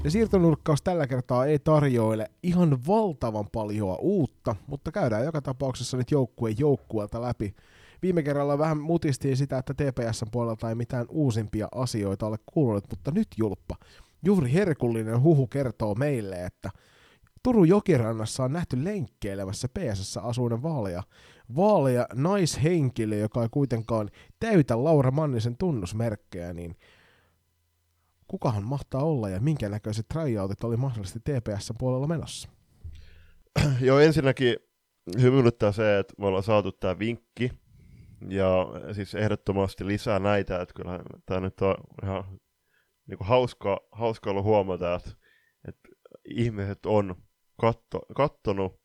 Ja 0.05 0.13
siirtonurkkaus 0.13 0.83
tällä 0.83 1.07
kertaa 1.07 1.47
ei 1.47 1.59
tarjoile 1.59 2.31
ihan 2.43 2.79
valtavan 2.87 3.47
paljon 3.53 3.97
uutta, 4.01 4.57
mutta 4.67 4.93
käydään 4.93 5.25
joka 5.25 5.43
tapauksessa 5.43 5.97
nyt 5.97 6.11
joukkueen 6.11 6.55
joukkueelta 6.59 7.23
läpi. 7.23 7.55
Viime 8.03 8.23
kerralla 8.23 8.59
vähän 8.59 8.81
mutistiin 8.81 9.37
sitä, 9.37 9.59
että 9.59 9.75
TPSn 9.75 10.27
puolelta 10.33 10.69
ei 10.69 10.75
mitään 10.75 11.07
uusimpia 11.09 11.69
asioita 11.75 12.27
ole 12.27 12.37
kuulunut, 12.47 12.85
mutta 12.91 13.11
nyt 13.11 13.29
julppa. 13.37 13.77
Juuri 14.25 14.53
herkullinen 14.53 15.23
huhu 15.23 15.47
kertoo 15.47 15.95
meille, 15.95 16.45
että 16.45 16.71
Turun 17.43 17.69
jokirannassa 17.69 18.45
on 18.45 18.53
nähty 18.53 18.85
lenkkeilemässä 18.85 19.69
PSS 19.69 20.17
asuinen 20.17 20.63
vaalea, 20.63 21.03
vaalea 21.57 22.07
naishenkilö, 22.15 23.17
joka 23.17 23.43
ei 23.43 23.49
kuitenkaan 23.51 24.11
täytä 24.41 24.85
Laura 24.85 25.11
Mannisen 25.11 25.57
tunnusmerkkejä, 25.57 26.53
niin 26.53 26.77
kukahan 28.29 28.65
mahtaa 28.65 29.03
olla 29.03 29.29
ja 29.29 29.41
minkä 29.41 29.69
näköiset 29.69 30.07
tryoutit 30.09 30.65
oli 30.65 30.77
mahdollisesti 30.77 31.21
TPS 31.21 31.73
puolella 31.79 32.07
menossa? 32.07 32.49
Joo, 33.81 33.99
ensinnäkin 33.99 34.57
hymyilyttää 35.21 35.73
se, 35.73 35.99
että 35.99 36.15
me 36.19 36.27
ollaan 36.27 36.43
saatu 36.43 36.73
tämä 36.73 36.99
vinkki, 36.99 37.53
ja 38.29 38.67
siis 38.93 39.15
ehdottomasti 39.15 39.87
lisää 39.87 40.19
näitä, 40.19 40.61
että 40.63 40.75
kyllä 40.75 41.01
tämä 41.27 41.41
nyt 41.41 41.61
on 41.61 41.75
ihan 42.03 42.25
niin 43.07 43.19
hauska, 43.21 43.81
hauska 43.93 44.31
ollut 44.31 44.45
huomata, 44.45 44.95
että, 44.95 45.11
että 45.69 45.89
ihmiset 46.25 46.87
on 46.87 47.15
katto, 47.61 48.01
kattonut 48.17 48.81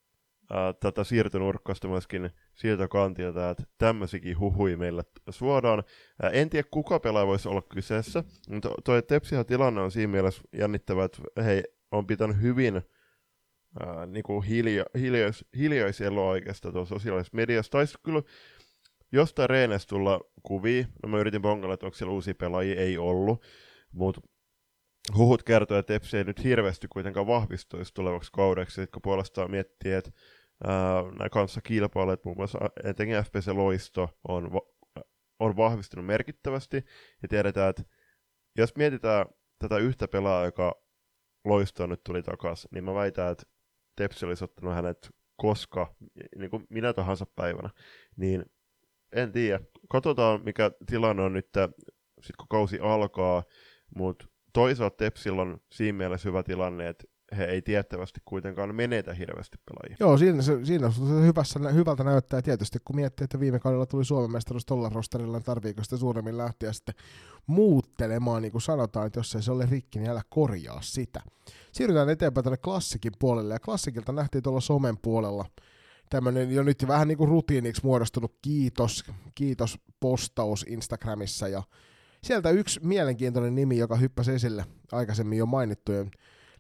ää, 0.52 0.74
tätä 0.74 1.04
siirtonurkkasta 1.04 1.88
myöskin 1.88 2.30
siltä 2.54 2.88
kantilta, 2.88 3.50
että 3.50 3.64
tämmöisikin 3.78 4.40
huhui 4.40 4.76
meille 4.76 5.04
suodaan. 5.30 5.84
Ää, 6.22 6.30
en 6.30 6.50
tiedä, 6.50 6.68
kuka 6.72 7.00
pelaaja 7.00 7.28
voisi 7.28 7.50
olla 7.50 7.62
kyseessä, 7.62 8.24
mutta 8.50 8.70
tuo 8.84 9.02
Tepsihan 9.02 9.46
tilanne 9.46 9.82
on 9.82 9.92
siinä 9.92 10.12
mielessä 10.12 10.42
jännittävä, 10.54 11.04
että 11.04 11.44
he 11.44 11.64
on 11.92 12.08
pitänyt 12.08 12.42
hyvin 12.42 12.82
ää, 13.80 14.06
niin 14.06 14.24
kuin 14.24 14.44
hilja, 14.44 14.86
hiljais, 15.00 15.46
hiljaiseloa 15.58 16.30
oikeastaan 16.30 16.74
tuossa 16.74 16.96
sosiaalisessa 16.96 17.36
mediassa. 17.36 17.72
Taisi 17.72 17.98
kyllä 18.04 18.22
jostain 19.14 19.50
reenestä 19.50 19.90
tulla 19.90 20.22
kuvia. 20.44 20.86
No 21.04 21.10
mä 21.10 21.18
yritin 21.18 21.42
bongalla, 21.42 21.74
että 21.74 21.86
onko 21.86 21.98
siellä 21.98 22.14
uusia 22.14 22.36
pelaajia, 22.36 22.82
ei 22.82 22.98
ollut. 22.98 23.46
Mutta 23.92 24.22
huhut 25.18 25.44
kertoo, 25.44 25.78
että 25.78 25.94
Tepsi 25.94 26.18
ei 26.18 26.24
nyt 26.24 26.44
hirveästi 26.44 26.88
kuitenkaan 26.88 27.28
vahvistuisi 27.28 27.94
tulevaksi 27.94 28.32
kaudeksi, 28.32 28.76
sitten 28.76 28.92
kun 28.92 29.02
puolestaan 29.02 29.52
miettii, 29.52 29.94
että 29.94 30.12
nämä 31.18 31.30
kanssa 31.32 31.62
kilpailijat, 31.62 32.26
muun 32.26 32.38
muassa 32.38 32.60
etenkin 32.84 33.24
FPC 33.24 33.48
Loisto, 33.48 34.10
on, 34.28 34.54
va- 34.54 35.04
on 35.40 35.58
vahvistunut 35.58 36.06
merkittävästi, 36.06 36.86
ja 37.22 37.28
tiedetään, 37.28 37.70
että 37.70 37.84
jos 38.58 38.76
mietitään 38.76 39.26
tätä 39.60 39.78
yhtä 39.78 40.08
pelaajaa, 40.08 40.46
joka 40.46 40.84
Loistoon 41.46 41.90
nyt 41.90 42.04
tuli 42.04 42.24
takaisin, 42.24 42.70
niin 42.74 42.84
mä 42.84 42.94
väitän, 42.94 43.32
että 43.32 43.44
Tepsi 43.96 44.26
olisi 44.26 44.44
ottanut 44.44 44.74
hänet 44.74 45.10
koska, 45.36 45.96
niin 46.38 46.50
kuin 46.50 46.66
minä 46.70 46.94
tahansa 46.94 47.26
päivänä, 47.36 47.70
niin 48.16 48.46
en 49.14 49.32
tiedä. 49.32 49.60
Katsotaan, 49.90 50.42
mikä 50.44 50.72
tilanne 50.86 51.24
on 51.24 51.34
nyt, 51.34 51.50
sit 52.22 52.36
kun 52.36 52.48
kausi 52.50 52.80
alkaa, 52.80 53.44
mutta 53.96 54.26
toisaalta 54.54 54.96
Tepsillä 54.98 55.42
on 55.42 55.58
siinä 55.72 55.98
mielessä 55.98 56.30
hyvä 56.30 56.44
tilanne, 56.44 56.90
että 56.90 57.04
he 57.38 57.46
ei 57.46 57.62
tiettävästi 57.62 58.22
kuitenkaan 58.26 58.76
menetä 58.76 59.14
hirveästi 59.14 59.58
pelaajia. 59.66 59.98
Joo, 60.00 60.18
siinä 60.18 60.42
se, 60.42 60.66
siinä 60.66 60.92
se 60.92 61.02
hyvässä, 61.02 61.60
hyvältä 61.60 62.04
näyttää 62.04 62.42
tietysti, 62.42 62.80
kun 62.86 62.96
miettii, 62.96 63.24
että 63.24 63.40
viime 63.40 63.60
kaudella 63.60 63.86
tuli 63.86 64.06
Suomen 64.06 64.32
mestaruus 64.32 64.66
tuolla 64.66 64.90
rosterilla, 64.90 65.38
niin 65.38 65.46
tarviiko 65.46 65.84
sitä 65.84 65.98
suuremmin 65.98 66.38
lähteä 66.38 66.74
sitten 66.74 66.96
muuttelemaan, 67.48 68.42
niin 68.42 68.52
kuin 68.52 68.62
sanotaan, 68.62 69.08
että 69.08 69.20
jos 69.20 69.36
ei 69.36 69.42
se 69.42 69.52
ole 69.52 69.68
rikki, 69.72 70.00
niin 70.00 70.10
älä 70.10 70.22
korjaa 70.30 70.82
sitä. 70.82 71.22
Siirrytään 71.72 72.10
eteenpäin 72.10 72.44
tänne 72.44 72.58
klassikin 72.58 73.12
puolelle, 73.20 73.54
ja 73.54 73.60
klassikilta 73.60 74.12
nähtiin 74.12 74.44
tuolla 74.44 74.62
somen 74.62 74.98
puolella 75.02 75.46
tämmöinen 76.14 76.52
jo 76.52 76.64
nyt 76.64 76.88
vähän 76.88 77.08
niin 77.08 77.18
kuin 77.18 77.30
rutiiniksi 77.30 77.82
muodostunut 77.84 78.36
kiitos, 78.42 79.04
kiitos 79.36 79.80
postaus 80.00 80.66
Instagramissa, 80.70 81.48
ja 81.48 81.64
sieltä 82.24 82.50
yksi 82.50 82.80
mielenkiintoinen 82.84 83.56
nimi, 83.56 83.78
joka 83.78 83.96
hyppäsi 83.96 84.32
esille 84.32 84.66
aikaisemmin 84.92 85.38
jo 85.38 85.46
mainittujen 85.46 86.12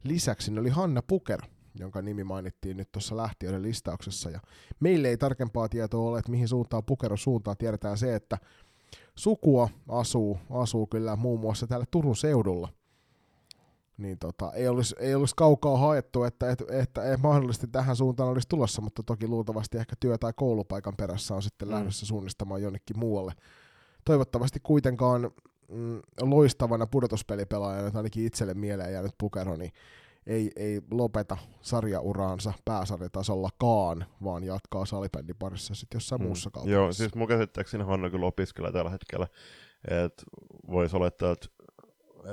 lisäksi, 0.03 0.59
oli 0.59 0.69
Hanna 0.69 1.01
Puker, 1.01 1.41
jonka 1.79 2.01
nimi 2.01 2.23
mainittiin 2.23 2.77
nyt 2.77 2.91
tuossa 2.91 3.17
lähtiöiden 3.17 3.61
listauksessa. 3.61 4.29
Ja 4.29 4.39
meille 4.79 5.07
ei 5.07 5.17
tarkempaa 5.17 5.69
tietoa 5.69 6.09
ole, 6.09 6.19
että 6.19 6.31
mihin 6.31 6.47
suuntaan 6.47 6.83
Pukero 6.83 7.17
suuntaan. 7.17 7.57
Tiedetään 7.57 7.97
se, 7.97 8.15
että 8.15 8.37
sukua 9.15 9.69
asuu, 9.87 10.39
asuu 10.49 10.87
kyllä 10.87 11.15
muun 11.15 11.39
muassa 11.39 11.67
täällä 11.67 11.85
Turun 11.91 12.15
seudulla. 12.15 12.69
Niin 14.03 14.19
tota, 14.19 14.51
ei, 14.53 14.67
olisi, 14.67 14.95
ei 14.99 15.15
olisi 15.15 15.35
kaukaa 15.37 15.77
haettu, 15.77 16.23
että, 16.23 16.51
että, 16.51 16.65
että, 16.69 17.13
että 17.13 17.27
mahdollisesti 17.27 17.67
tähän 17.67 17.95
suuntaan 17.95 18.29
olisi 18.29 18.47
tulossa, 18.49 18.81
mutta 18.81 19.03
toki 19.03 19.27
luultavasti 19.27 19.77
ehkä 19.77 19.95
työ- 19.99 20.17
tai 20.17 20.33
koulupaikan 20.35 20.93
perässä 20.97 21.35
on 21.35 21.41
sitten 21.41 21.67
mm. 21.67 21.73
lähdössä 21.73 22.05
suunnistamaan 22.05 22.61
jonnekin 22.61 22.99
muualle. 22.99 23.33
Toivottavasti 24.05 24.59
kuitenkaan 24.63 25.31
mm, 25.71 25.99
loistavana 26.21 26.87
pudotuspelipelaajana, 26.87 27.91
ainakin 27.93 28.25
itselle 28.25 28.53
mieleen 28.53 28.93
jäänyt 28.93 29.15
Pukero, 29.17 29.55
niin 29.55 29.71
ei, 30.27 30.51
ei 30.55 30.81
lopeta 30.91 31.37
sarjauraansa 31.61 32.53
pääsarjatasollakaan, 32.65 34.05
vaan 34.23 34.43
jatkaa 34.43 34.85
salibändin 34.85 35.35
parissa 35.39 35.75
sitten 35.75 35.95
jossain 35.95 36.21
mm. 36.21 36.27
muussa 36.27 36.51
kaupungissa. 36.51 36.79
Joo, 36.79 36.93
siis 36.93 37.15
mun 37.15 37.27
käsittääkseni 37.27 37.83
Hanna 37.83 38.09
kyllä 38.09 38.25
opiskelee 38.25 38.71
tällä 38.71 38.91
hetkellä, 38.91 39.27
että 40.03 40.23
voisi 40.71 40.95
olettaa, 40.95 41.31
että, 41.31 41.47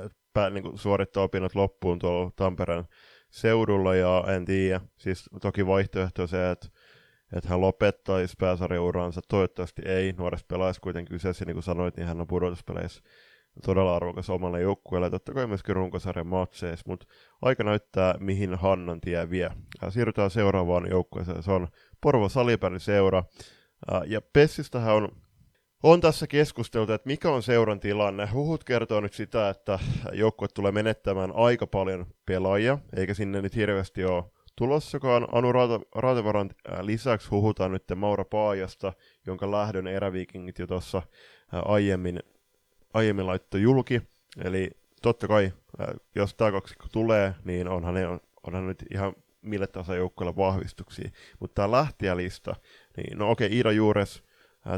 että 0.05 0.20
pää, 0.33 0.49
niin 0.49 0.63
kuin 0.63 0.77
suorittaa 0.77 1.23
opinnot 1.23 1.55
loppuun 1.55 1.99
tuolla 1.99 2.31
Tampereen 2.35 2.85
seudulla, 3.29 3.95
ja 3.95 4.23
en 4.27 4.45
tiedä, 4.45 4.81
siis 4.97 5.29
toki 5.41 5.67
vaihtoehto 5.67 6.21
on 6.21 6.27
se, 6.27 6.51
että 6.51 6.67
että 7.35 7.49
hän 7.49 7.61
lopettaisi 7.61 8.35
pääsarjauransa. 8.39 9.21
Toivottavasti 9.29 9.81
ei. 9.85 10.13
Nuoressa 10.17 10.45
pelaajassa 10.49 10.81
kuitenkin 10.81 11.15
kyseessä, 11.15 11.45
niin 11.45 11.55
kuin 11.55 11.63
sanoit, 11.63 11.97
niin 11.97 12.07
hän 12.07 12.21
on 12.21 12.27
pudotuspeleissä 12.27 13.03
todella 13.65 13.95
arvokas 13.95 14.29
omalle 14.29 14.61
joukkueelle, 14.61 15.09
totta 15.09 15.33
kai 15.33 15.47
myöskin 15.47 15.75
runkosarjan 15.75 16.27
matseissa, 16.27 16.85
mutta 16.87 17.05
aika 17.41 17.63
näyttää, 17.63 18.15
mihin 18.19 18.55
Hannan 18.55 19.01
tie 19.01 19.29
vie. 19.29 19.51
Siirrytään 19.89 20.31
seuraavaan 20.31 20.89
joukkueeseen, 20.89 21.43
se 21.43 21.51
on 21.51 21.67
Porvo 22.01 22.29
Salipärin 22.29 22.79
seura. 22.79 23.23
Ja 24.05 24.21
Pessistähän 24.33 24.95
on, 24.95 25.09
on 25.83 26.01
tässä 26.01 26.27
keskusteltu, 26.27 26.93
että 26.93 27.07
mikä 27.07 27.29
on 27.29 27.43
seuran 27.43 27.79
tilanne. 27.79 28.29
Huhut 28.33 28.63
kertoo 28.63 29.01
nyt 29.01 29.13
sitä, 29.13 29.49
että 29.49 29.79
joukkue 30.13 30.47
tulee 30.47 30.71
menettämään 30.71 31.31
aika 31.35 31.67
paljon 31.67 32.05
pelaajia, 32.25 32.77
eikä 32.95 33.13
sinne 33.13 33.41
nyt 33.41 33.55
hirveästi 33.55 34.05
ole 34.05 34.23
tulossakaan. 34.55 35.27
Anu 35.31 35.51
Raatevaran 35.95 36.49
lisäksi 36.81 37.29
huhutaan 37.29 37.71
nyt 37.71 37.83
Maura 37.95 38.25
Paajasta, 38.25 38.93
jonka 39.27 39.51
lähdön 39.51 39.87
eräviikingit 39.87 40.59
jo 40.59 40.67
tuossa 40.67 41.01
aiemmin 41.51 42.19
aiemmin 42.93 43.27
laittoi 43.27 43.61
julki, 43.61 44.01
eli 44.43 44.71
totta 45.01 45.27
kai, 45.27 45.51
jos 46.15 46.35
tämä 46.35 46.51
kaksikko 46.51 46.85
tulee, 46.91 47.33
niin 47.43 47.67
onhan, 47.67 47.93
ne, 47.93 48.07
onhan 48.47 48.67
nyt 48.67 48.85
ihan 48.93 49.13
mille 49.41 49.67
tahansa 49.67 49.95
joukkueelle 49.95 50.35
vahvistuksia. 50.35 51.09
Mutta 51.39 51.55
tämä 51.55 51.71
lähtijälista, 51.71 52.55
niin 52.97 53.17
no 53.17 53.31
okei, 53.31 53.47
okay, 53.47 53.57
Iida 53.57 53.71
Juures, 53.71 54.23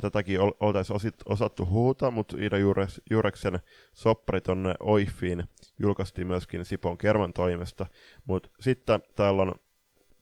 tätäkin 0.01 0.39
ol, 0.41 0.51
oltaisiin 0.59 1.13
osattu 1.25 1.65
huuta, 1.65 2.11
mutta 2.11 2.37
Iida 2.37 2.57
Juures, 2.57 3.01
Juureksen 3.09 3.59
soppari 3.93 4.41
tonne 4.41 4.73
Oifiin 4.79 5.43
julkaistiin 5.79 6.27
myöskin 6.27 6.65
Sipon 6.65 6.97
Kerman 6.97 7.33
toimesta, 7.33 7.85
mutta 8.25 8.49
sitten 8.59 9.01
täällä 9.15 9.41
on 9.41 9.55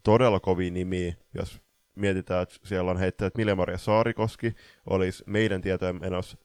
todella 0.04 0.40
kovin 0.40 0.74
nimi, 0.74 1.18
jos 1.34 1.62
mietitään, 1.96 2.44
että 2.44 2.56
siellä 2.64 2.92
on 2.92 2.98
heittäjät 2.98 3.38
Mille-Maria 3.38 3.78
Saarikoski, 3.78 4.56
olisi 4.90 5.24
meidän 5.28 5.62
tietojen 5.62 6.00
menossa 6.02 6.38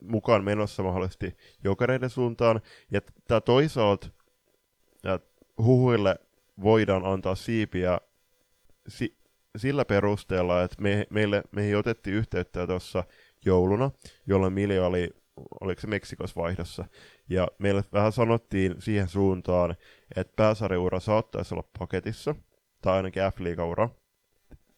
mukaan 0.00 0.44
menossa 0.44 0.82
mahdollisesti 0.82 1.36
jokereiden 1.64 2.10
suuntaan. 2.10 2.60
Ja 2.90 3.00
tämä 3.28 3.40
toisaalta 3.40 4.08
huhuille 5.58 6.16
voidaan 6.62 7.04
antaa 7.04 7.34
siipiä 7.34 8.00
si- 8.88 9.19
sillä 9.56 9.84
perusteella, 9.84 10.62
että 10.62 10.82
me, 10.82 11.06
meille, 11.10 11.42
meihin 11.52 11.76
otettiin 11.76 12.16
yhteyttä 12.16 12.66
tuossa 12.66 13.04
jouluna, 13.44 13.90
jolloin 14.26 14.52
Milja 14.52 14.86
oli, 14.86 15.10
oliko 15.60 15.80
se 15.80 15.86
Meksikos 15.86 16.36
vaihdossa, 16.36 16.84
ja 17.28 17.48
meille 17.58 17.84
vähän 17.92 18.12
sanottiin 18.12 18.74
siihen 18.78 19.08
suuntaan, 19.08 19.76
että 20.16 20.32
pääsarjaura 20.36 21.00
saattaisi 21.00 21.54
olla 21.54 21.68
paketissa, 21.78 22.34
tai 22.82 22.96
ainakin 22.96 23.22
F-liigaura, 23.22 23.88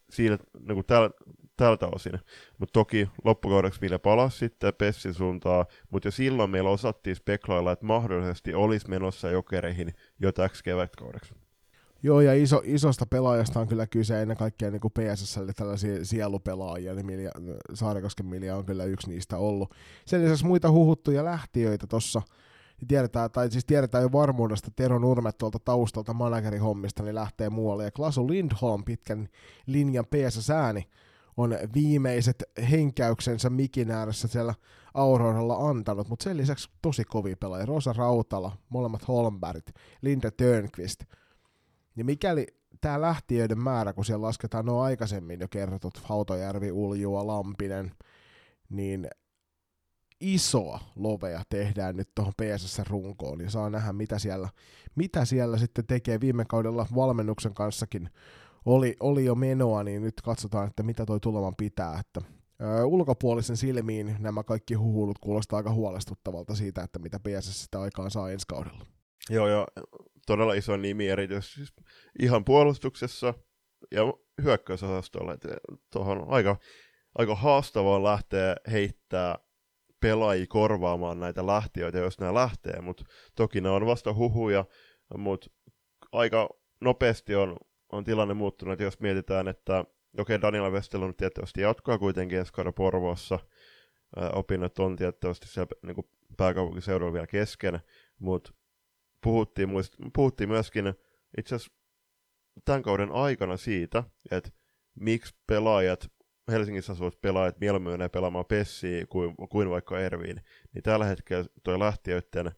siinä, 0.09 0.37
niin 0.59 0.75
kuin 0.75 0.85
täällä, 0.85 1.09
tältä 1.57 1.87
osin. 1.87 2.19
Mutta 2.57 2.73
toki 2.73 3.09
loppukaudeksi 3.23 3.81
vielä 3.81 3.99
palasi 3.99 4.37
sitten 4.37 4.73
Pessin 4.73 5.13
suuntaan, 5.13 5.65
mutta 5.89 6.07
jo 6.07 6.11
silloin 6.11 6.49
meillä 6.49 6.69
osattiin 6.69 7.15
speklailla, 7.15 7.71
että 7.71 7.85
mahdollisesti 7.85 8.53
olisi 8.53 8.89
menossa 8.89 9.29
jokereihin 9.29 9.93
jo 10.19 10.31
täksi 10.31 10.63
kevätkaudeksi. 10.63 11.42
Joo, 12.05 12.21
ja 12.21 12.33
iso, 12.33 12.61
isosta 12.63 13.05
pelaajasta 13.05 13.59
on 13.59 13.67
kyllä 13.67 13.87
kyse 13.87 14.21
ennen 14.21 14.37
kaikkea 14.37 14.71
niin 14.71 14.81
kuin 14.81 14.93
PSSlle 14.93 15.53
tällaisia 15.53 16.05
sielupelaajia, 16.05 16.93
niin 16.93 17.05
Milja, 17.05 17.31
Saarikosken 17.73 18.25
Milja 18.25 18.57
on 18.57 18.65
kyllä 18.65 18.83
yksi 18.83 19.09
niistä 19.09 19.37
ollut. 19.37 19.73
Sen 20.05 20.23
lisäksi 20.23 20.45
muita 20.45 20.71
huhuttuja 20.71 21.25
lähtiöitä 21.25 21.87
tuossa 21.87 22.21
tiedetään, 22.87 23.31
tai 23.31 23.51
siis 23.51 23.65
tiedetään 23.65 24.01
jo 24.01 24.11
varmuudesta, 24.11 24.67
että 24.67 24.83
Tero 24.83 24.99
Nurmet 24.99 25.37
tuolta 25.37 25.59
taustalta 25.59 26.13
managerihommista 26.13 27.03
niin 27.03 27.15
lähtee 27.15 27.49
muualle, 27.49 27.83
ja 27.83 27.91
Klasu 27.91 28.27
Lindholm 28.27 28.83
pitkän 28.83 29.27
linjan 29.65 30.05
PSS-ääni 30.05 30.89
on 31.37 31.57
viimeiset 31.73 32.43
henkäyksensä 32.71 33.49
mikin 33.49 33.91
ääressä 33.91 34.27
siellä 34.27 34.53
Auroralla 34.93 35.69
antanut, 35.69 36.09
mutta 36.09 36.23
sen 36.23 36.37
lisäksi 36.37 36.69
tosi 36.81 37.03
kovi 37.03 37.35
pelaaja. 37.35 37.65
Rosa 37.65 37.93
Rautala, 37.93 38.51
molemmat 38.69 39.07
Holmbergit, 39.07 39.73
Linda 40.01 40.31
Törnqvist. 40.31 41.03
Ja 41.95 42.05
mikäli 42.05 42.47
tämä 42.81 43.01
lähtiöiden 43.01 43.59
määrä, 43.59 43.93
kun 43.93 44.05
siellä 44.05 44.25
lasketaan 44.27 44.65
nuo 44.65 44.81
aikaisemmin 44.81 45.39
jo 45.39 45.47
kerrotut, 45.47 45.97
Hautojärvi, 45.97 46.71
Uljua, 46.71 47.27
Lampinen, 47.27 47.91
niin 48.69 49.07
isoa 50.21 50.79
lovea 50.95 51.43
tehdään 51.49 51.95
nyt 51.95 52.09
tuohon 52.15 52.33
PSS-runkoon, 52.41 53.41
ja 53.41 53.49
saa 53.49 53.69
nähdä, 53.69 53.93
mitä 53.93 54.19
siellä, 54.19 54.49
mitä 54.95 55.25
siellä 55.25 55.57
sitten 55.57 55.87
tekee 55.87 56.19
viime 56.21 56.45
kaudella 56.45 56.87
valmennuksen 56.95 57.53
kanssakin 57.53 58.09
oli, 58.65 58.95
oli 58.99 59.25
jo 59.25 59.35
menoa, 59.35 59.83
niin 59.83 60.01
nyt 60.01 60.21
katsotaan, 60.23 60.67
että 60.67 60.83
mitä 60.83 61.05
toi 61.05 61.19
tulevan 61.19 61.55
pitää. 61.55 61.99
Että, 61.99 62.21
ö, 62.61 62.85
ulkopuolisen 62.85 63.57
silmiin 63.57 64.15
nämä 64.19 64.43
kaikki 64.43 64.73
huhulut 64.73 65.19
kuulostaa 65.19 65.57
aika 65.57 65.73
huolestuttavalta 65.73 66.55
siitä, 66.55 66.83
että 66.83 66.99
mitä 66.99 67.19
PSS 67.19 67.63
sitä 67.63 67.81
aikaan 67.81 68.11
saa 68.11 68.31
ensi 68.31 68.45
kaudella. 68.47 68.85
Joo, 69.29 69.47
joo, 69.47 69.67
todella 70.27 70.53
iso 70.53 70.77
nimi 70.77 71.07
erityisesti 71.07 71.55
siis 71.55 71.73
ihan 72.19 72.45
puolustuksessa 72.45 73.33
ja 73.91 74.01
hyökkäysosastolla. 74.43 75.37
Tuohon 75.91 76.25
aika, 76.27 76.57
aika 77.15 77.35
haastavaa 77.35 78.03
lähteä 78.03 78.55
heittää 78.71 79.39
pelaajia 79.99 80.45
korvaamaan 80.49 81.19
näitä 81.19 81.47
lähtiöitä, 81.47 81.97
jos 81.97 82.19
nämä 82.19 82.33
lähtee, 82.33 82.81
mutta 82.81 83.05
toki 83.35 83.61
ne 83.61 83.69
on 83.69 83.85
vasta 83.85 84.13
huhuja, 84.13 84.65
mutta 85.17 85.49
aika 86.11 86.49
nopeasti 86.81 87.35
on 87.35 87.57
on 87.93 88.03
tilanne 88.03 88.33
muuttunut, 88.33 88.79
jos 88.79 88.99
mietitään, 88.99 89.47
että 89.47 89.85
okei, 90.17 90.41
Daniela 90.41 90.71
Vestel 90.71 91.01
on 91.01 91.15
tietysti 91.15 91.61
jatkoa 91.61 91.97
kuitenkin 91.97 92.45
kauden 92.53 92.73
Porvoossa, 92.73 93.39
opinnot 94.33 94.79
on 94.79 94.95
tietysti 94.95 95.47
siellä 95.47 95.69
niin 95.81 95.95
kuin 95.95 96.07
pääkaupunkiseudulla 96.37 97.13
vielä 97.13 97.27
kesken, 97.27 97.79
mutta 98.19 98.53
puhuttiin, 99.23 99.69
muist, 99.69 99.93
puhuttiin 100.15 100.49
myöskin 100.49 100.93
itse 101.37 101.55
asiassa 101.55 101.73
tämän 102.65 102.83
kauden 102.83 103.11
aikana 103.11 103.57
siitä, 103.57 104.03
että 104.31 104.49
miksi 104.99 105.35
pelaajat, 105.47 106.11
Helsingissä 106.51 106.93
asuvat 106.93 107.21
pelaajat 107.21 107.59
mieluummin 107.59 107.93
menee 107.93 108.09
pelaamaan 108.09 108.45
Pessiä 108.45 109.05
kuin, 109.05 109.35
kuin 109.49 109.69
vaikka 109.69 109.99
Erviin, 109.99 110.41
niin 110.73 110.83
tällä 110.83 111.05
hetkellä 111.05 111.45
tuo 111.63 111.79
lähtiöiden, 111.79 112.47
äh, 112.47 112.53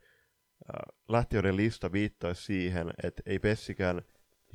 lähtiöiden 1.09 1.55
lista 1.55 1.91
viittaisi 1.91 2.43
siihen, 2.43 2.93
että 3.03 3.21
ei 3.25 3.39
Pessikään 3.39 4.01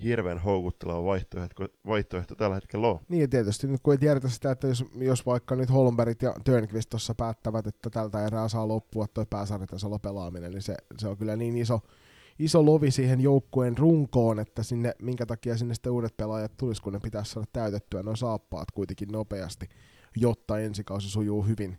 hirveän 0.02 0.38
houkutteleva 0.38 1.04
vaihtoehto, 1.04 1.68
vaihtoehto 1.86 2.34
tällä 2.34 2.54
hetkellä 2.54 2.88
on. 2.88 3.00
Niin 3.08 3.30
tietysti 3.30 3.66
nyt 3.66 3.80
kun 3.82 3.94
ei 3.94 3.98
tiedetä 3.98 4.28
sitä, 4.28 4.50
että 4.50 4.66
jos, 4.66 4.84
jos 4.96 5.26
vaikka 5.26 5.56
nyt 5.56 5.72
Holmbergit 5.72 6.22
ja 6.22 6.34
Törnqvist 6.44 6.90
tuossa 6.90 7.14
päättävät, 7.14 7.66
että 7.66 7.90
tältä 7.90 8.26
erää 8.26 8.48
saa 8.48 8.68
loppua 8.68 9.06
toi 9.14 9.26
pääsarjatasolla 9.30 9.98
pelaaminen, 9.98 10.50
niin 10.50 10.62
se, 10.62 10.76
se 10.98 11.08
on 11.08 11.16
kyllä 11.16 11.36
niin 11.36 11.56
iso, 11.56 11.80
iso 12.38 12.66
lovi 12.66 12.90
siihen 12.90 13.20
joukkueen 13.20 13.78
runkoon, 13.78 14.38
että 14.38 14.62
sinne, 14.62 14.94
minkä 15.02 15.26
takia 15.26 15.56
sinne 15.56 15.74
sitten 15.74 15.92
uudet 15.92 16.16
pelaajat 16.16 16.56
tulisi, 16.56 16.82
kun 16.82 16.92
ne 16.92 17.00
pitäisi 17.00 17.32
saada 17.32 17.46
täytettyä 17.52 18.02
noin 18.02 18.16
saappaat 18.16 18.70
kuitenkin 18.70 19.08
nopeasti, 19.08 19.68
jotta 20.16 20.58
ensi 20.58 20.84
kausi 20.84 21.10
sujuu 21.10 21.42
hyvin. 21.42 21.78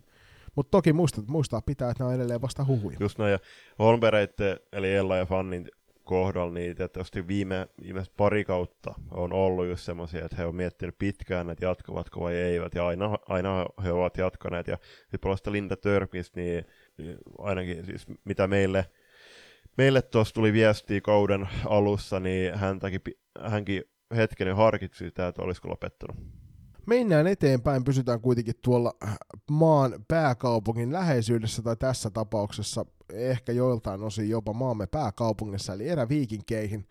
Mutta 0.56 0.72
toki 0.72 0.94
muistaa, 0.94 1.24
muistaa 1.28 1.62
pitää, 1.62 1.92
että 1.92 2.04
ne 2.04 2.08
on 2.08 2.16
edelleen 2.16 2.42
vasta 2.42 2.66
huhuja. 2.66 2.98
Just 3.00 3.18
näin, 3.18 3.32
ja 3.32 3.40
Holmberg, 3.80 4.30
eli 4.72 4.94
Ella 4.94 5.18
ja 5.18 5.26
Fannin 5.26 5.68
kohdalla, 6.12 6.54
niin 6.54 6.76
tietysti 6.76 7.28
viime, 7.28 7.68
viimeiset 7.84 8.14
pari 8.18 8.44
kautta 8.46 8.94
on 9.12 9.34
ollut 9.34 9.68
just 9.68 9.84
semmoisia, 9.84 10.26
että 10.26 10.38
he 10.38 10.46
on 10.46 10.56
miettinyt 10.56 10.96
pitkään, 11.00 11.50
että 11.50 11.66
jatkavatko 11.66 12.20
vai 12.20 12.36
eivät, 12.36 12.76
ja 12.76 12.88
aina, 12.88 13.18
aina 13.30 13.66
he 13.84 13.92
ovat 13.92 14.18
jatkaneet, 14.18 14.68
ja 14.68 14.78
sitten 15.12 15.54
Linda 15.54 15.78
Törkist, 15.78 16.36
niin, 16.36 16.66
niin 16.98 17.18
ainakin 17.38 17.86
siis 17.86 18.08
mitä 18.26 18.48
meille, 18.48 18.86
meille 19.78 20.02
tuossa 20.02 20.34
tuli 20.34 20.54
viestiä 20.54 21.02
kauden 21.02 21.50
alussa, 21.66 22.20
niin 22.20 22.56
häntäkin, 22.56 23.02
hänkin 23.40 23.84
hetken 24.16 24.56
harkitsi 24.56 25.06
sitä, 25.06 25.28
että 25.28 25.42
olisiko 25.42 25.70
lopettanut. 25.70 26.41
Mennään 26.86 27.28
eteenpäin, 27.28 27.84
pysytään 27.84 28.22
kuitenkin 28.22 28.56
tuolla 28.62 28.94
maan 29.52 30.06
pääkaupungin 30.08 30.94
läheisyydessä 30.94 31.62
tai 31.62 31.76
tässä 31.76 32.10
tapauksessa 32.10 32.86
ehkä 33.14 33.52
joiltain 33.52 34.04
osin 34.04 34.30
jopa 34.30 34.54
maamme 34.54 34.88
pääkaupungissa, 34.88 35.74
eli 35.74 35.88
eräviikinkeihin. 35.88 36.88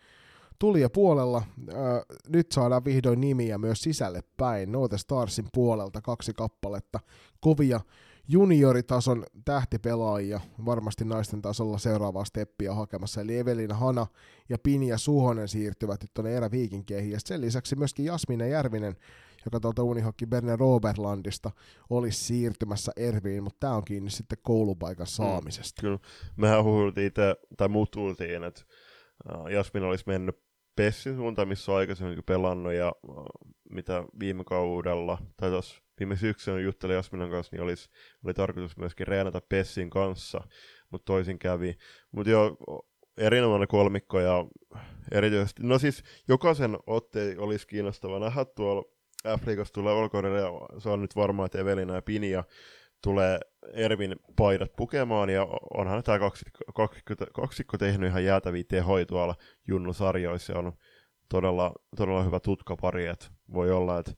Tuli 0.58 0.80
ja 0.80 0.90
puolella, 0.90 1.42
ää, 1.74 2.02
nyt 2.28 2.52
saadaan 2.52 2.84
vihdoin 2.84 3.20
nimiä 3.20 3.58
myös 3.58 3.82
sisälle 3.82 4.20
päin, 4.36 4.72
Note 4.72 4.98
Starsin 4.98 5.46
puolelta 5.52 6.00
kaksi 6.00 6.32
kappaletta, 6.34 7.00
kovia 7.40 7.80
junioritason 8.28 9.24
tähtipelaajia, 9.44 10.40
varmasti 10.64 11.04
naisten 11.04 11.42
tasolla 11.42 11.78
seuraavaa 11.78 12.24
steppiä 12.24 12.74
hakemassa, 12.74 13.20
eli 13.20 13.38
Evelina 13.38 13.74
Hana 13.74 14.06
ja 14.48 14.58
Pinja 14.62 14.98
Suhonen 14.98 15.48
siirtyvät 15.48 16.02
nyt 16.02 16.10
tuonne 16.14 16.36
eräviikinkeihin, 16.36 17.10
ja 17.10 17.18
sen 17.24 17.40
lisäksi 17.40 17.76
myöskin 17.76 18.04
Jasmina 18.04 18.46
Järvinen, 18.46 18.96
joka 19.44 19.60
tuolta 19.60 19.82
Unihokki 19.82 20.26
Berne 20.26 20.56
Robertlandista 20.56 21.50
olisi 21.90 22.24
siirtymässä 22.24 22.92
Erviin, 22.96 23.42
mutta 23.42 23.60
tämä 23.60 23.74
on 23.74 23.84
kiinni 23.84 24.10
sitten 24.10 24.38
koulupaikan 24.42 25.06
saamisesta. 25.06 25.82
Mm, 25.82 25.86
kyllä. 25.86 25.98
Mehän 26.36 26.64
huhultiin 26.64 27.06
itse, 27.06 27.36
tai 27.56 27.68
muut 27.68 27.90
tultiin, 27.90 28.44
että 28.44 28.62
Jasmin 29.50 29.82
olisi 29.82 30.04
mennyt 30.06 30.42
Pessin 30.76 31.16
suuntaan, 31.16 31.48
missä 31.48 31.72
on 31.72 31.78
aikaisemmin 31.78 32.24
pelannut, 32.26 32.72
ja 32.72 32.92
mitä 33.70 34.04
viime 34.20 34.44
kaudella, 34.44 35.18
tai 35.36 35.50
tuossa 35.50 35.82
viime 35.98 36.16
syksynä 36.16 36.60
juttelin 36.60 36.96
Jasminan 36.96 37.30
kanssa, 37.30 37.56
niin 37.56 37.62
olisi, 37.62 37.88
oli 38.24 38.34
tarkoitus 38.34 38.76
myöskin 38.76 39.06
reenata 39.06 39.40
Pessin 39.48 39.90
kanssa, 39.90 40.40
mutta 40.90 41.04
toisin 41.04 41.38
kävi. 41.38 41.76
Mutta 42.12 42.30
joo, 42.30 42.56
erinomainen 43.16 43.68
kolmikko 43.68 44.20
ja 44.20 44.44
erityisesti, 45.12 45.62
no 45.62 45.78
siis 45.78 46.02
jokaisen 46.28 46.78
otteen 46.86 47.40
olisi 47.40 47.66
kiinnostava 47.66 48.18
nähdä 48.18 48.44
tuolla 48.44 48.82
F-liigassa 49.28 49.74
tulee 49.74 49.94
ja 50.40 50.80
se 50.80 50.88
on 50.88 51.02
nyt 51.02 51.16
varmaa, 51.16 51.47
että 51.47 51.59
Evelina 51.59 51.94
ja 51.94 52.02
Pinja 52.02 52.44
tulee 53.02 53.40
Ervin 53.72 54.16
paidat 54.36 54.76
pukemaan, 54.76 55.30
ja 55.30 55.47
onhan 55.74 56.02
tämä 56.02 56.18
kaksikko, 56.18 56.59
kaksikko, 56.74 57.14
kaksikko 57.32 57.78
tehnyt 57.78 58.09
ihan 58.09 58.24
jäätäviä 58.24 58.64
tehoja 58.68 59.06
tuolla 59.06 59.34
Junnu-sarjoissa, 59.68 60.59
on 60.59 60.72
todella, 61.28 61.72
todella 61.97 62.22
hyvä 62.22 62.40
tutkapari, 62.40 63.06
että 63.06 63.26
voi 63.52 63.70
olla, 63.70 63.98
että 63.98 64.12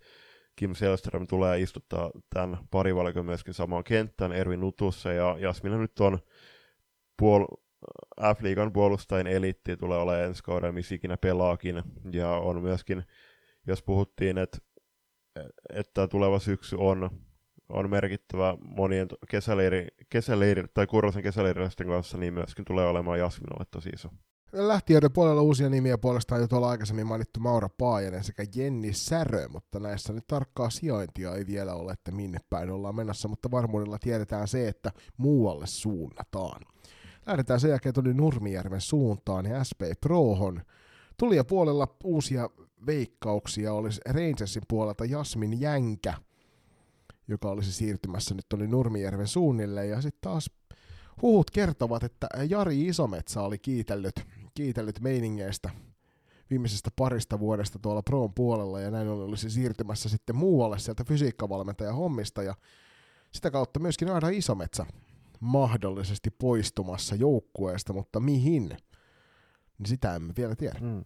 Kim 0.56 0.74
Selström 0.74 1.26
tulee 1.26 1.60
istuttaa 1.60 2.10
tämän 2.34 2.58
parivalikon 2.70 3.26
myöskin 3.26 3.54
samaan 3.54 3.84
kenttään 3.84 4.32
Ervin 4.32 4.60
Nutussa, 4.60 5.12
ja 5.12 5.36
Jasmina 5.38 5.78
nyt 5.78 6.00
on 6.00 6.18
puol- 7.22 7.62
F-liigan 8.20 8.72
puolustajien 8.72 9.26
eliitti, 9.26 9.76
tulee 9.76 9.98
olemaan 9.98 10.24
ensi 10.24 10.42
kaudella, 10.42 10.72
missä 10.72 10.94
ikinä 10.94 11.16
pelaakin, 11.16 11.82
ja 12.12 12.28
on 12.30 12.62
myöskin, 12.62 13.04
jos 13.66 13.82
puhuttiin, 13.82 14.38
että 14.38 14.58
että 15.72 16.08
tuleva 16.08 16.38
syksy 16.38 16.76
on, 16.78 17.10
on 17.68 17.90
merkittävä 17.90 18.56
monien 18.76 19.08
kesäleiri, 19.28 19.88
kesäleiri, 20.08 20.64
tai 20.74 20.86
Kurrosen 20.86 21.22
kesäleiriläisten 21.22 21.86
kanssa, 21.86 22.18
niin 22.18 22.34
myöskin 22.34 22.64
tulee 22.64 22.86
olemaan 22.86 23.18
Jasminalle 23.18 23.64
tosi 23.70 23.88
iso. 23.88 24.08
Lähtiöiden 24.52 25.12
puolella 25.12 25.42
uusia 25.42 25.68
nimiä 25.68 25.98
puolestaan 25.98 26.40
jo 26.40 26.48
tuolla 26.48 26.70
aikaisemmin 26.70 27.06
mainittu 27.06 27.40
Maura 27.40 27.68
Paajanen 27.78 28.24
sekä 28.24 28.44
Jenni 28.54 28.92
Särö, 28.92 29.48
mutta 29.48 29.80
näissä 29.80 30.12
nyt 30.12 30.26
tarkkaa 30.26 30.70
sijaintia 30.70 31.34
ei 31.34 31.46
vielä 31.46 31.74
ole, 31.74 31.92
että 31.92 32.12
minne 32.12 32.38
päin 32.50 32.70
ollaan 32.70 32.94
menossa, 32.94 33.28
mutta 33.28 33.50
varmuudella 33.50 33.98
tiedetään 33.98 34.48
se, 34.48 34.68
että 34.68 34.92
muualle 35.16 35.66
suunnataan. 35.66 36.62
Lähdetään 37.26 37.60
sen 37.60 37.70
jälkeen 37.70 37.94
tuonne 37.94 38.12
Nurmijärven 38.12 38.80
suuntaan 38.80 39.46
ja 39.46 39.64
SP 39.68 39.80
Prohon. 40.00 40.62
Tuli 41.18 41.36
ja 41.36 41.44
puolella 41.44 41.96
uusia 42.04 42.50
veikkauksia 42.86 43.72
olisi 43.72 44.00
Rangersin 44.06 44.62
puolelta 44.68 45.04
Jasmin 45.04 45.60
Jänkä, 45.60 46.14
joka 47.28 47.50
olisi 47.50 47.72
siirtymässä 47.72 48.34
nyt 48.34 48.46
tuonne 48.48 48.66
Nurmijärven 48.66 49.26
suunnille. 49.26 49.86
Ja 49.86 50.00
sitten 50.00 50.20
taas 50.20 50.50
huhut 51.22 51.50
kertovat, 51.50 52.02
että 52.02 52.28
Jari 52.48 52.86
Isometsä 52.86 53.42
oli 53.42 53.58
kiitellyt, 53.58 54.14
kiitellyt 54.54 55.00
meiningeistä 55.00 55.70
viimeisestä 56.50 56.90
parista 56.96 57.38
vuodesta 57.38 57.78
tuolla 57.78 58.02
Proon 58.02 58.34
puolella, 58.34 58.80
ja 58.80 58.90
näin 58.90 59.08
olisi 59.08 59.50
siirtymässä 59.50 60.08
sitten 60.08 60.36
muualle 60.36 60.78
sieltä 60.78 61.04
fysiikkavalmentajan 61.04 61.94
hommista, 61.94 62.42
ja 62.42 62.54
sitä 63.32 63.50
kautta 63.50 63.80
myöskin 63.80 64.08
Aida 64.08 64.28
Isometsä 64.28 64.86
mahdollisesti 65.40 66.30
poistumassa 66.30 67.14
joukkueesta, 67.14 67.92
mutta 67.92 68.20
mihin? 68.20 68.68
Niin 69.78 69.86
sitä 69.86 70.14
emme 70.14 70.32
vielä 70.36 70.56
tiedä. 70.56 70.78
Hmm. 70.78 71.04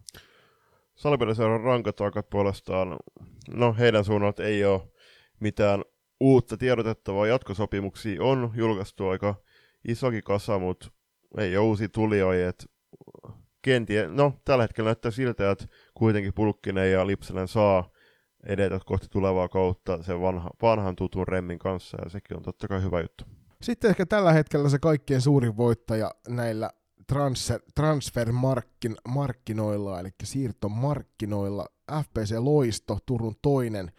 Salipelliseuran 0.97 1.61
rankatakat 1.61 2.29
puolestaan, 2.29 2.97
no 3.49 3.75
heidän 3.79 4.05
suunnalta 4.05 4.43
ei 4.43 4.65
ole 4.65 4.81
mitään 5.39 5.83
uutta 6.19 6.57
tiedotettavaa. 6.57 7.27
Jatkosopimuksia 7.27 8.23
on 8.23 8.51
julkaistu 8.55 9.07
aika 9.07 9.35
isokin 9.87 10.23
kasa, 10.23 10.59
mutta 10.59 10.87
ei 11.37 11.57
ole 11.57 11.65
uusia 11.65 11.89
tulijoita. 11.89 12.65
Kentie, 13.61 14.07
no 14.07 14.33
tällä 14.45 14.63
hetkellä 14.63 14.87
näyttää 14.87 15.11
siltä, 15.11 15.51
että 15.51 15.65
kuitenkin 15.93 16.33
Pulkkinen 16.33 16.91
ja 16.91 17.07
Lipselen 17.07 17.47
saa 17.47 17.89
edetä 18.47 18.79
kohti 18.85 19.07
tulevaa 19.09 19.47
kautta 19.47 20.03
sen 20.03 20.21
vanha, 20.21 20.49
vanhan 20.61 20.95
tutun 20.95 21.27
Remmin 21.27 21.59
kanssa, 21.59 21.97
ja 22.03 22.09
sekin 22.09 22.37
on 22.37 22.43
totta 22.43 22.67
kai 22.67 22.81
hyvä 22.83 23.01
juttu. 23.01 23.23
Sitten 23.61 23.89
ehkä 23.89 24.05
tällä 24.05 24.33
hetkellä 24.33 24.69
se 24.69 24.79
kaikkien 24.79 25.21
suurin 25.21 25.57
voittaja 25.57 26.11
näillä 26.27 26.69
transfer, 27.07 27.61
transfermarkkinoilla, 27.75 29.99
eli 29.99 30.09
siirtomarkkinoilla. 30.23 31.65
FPC 32.03 32.35
Loisto, 32.39 32.97
Turun 33.05 33.35
toinen 33.41 33.91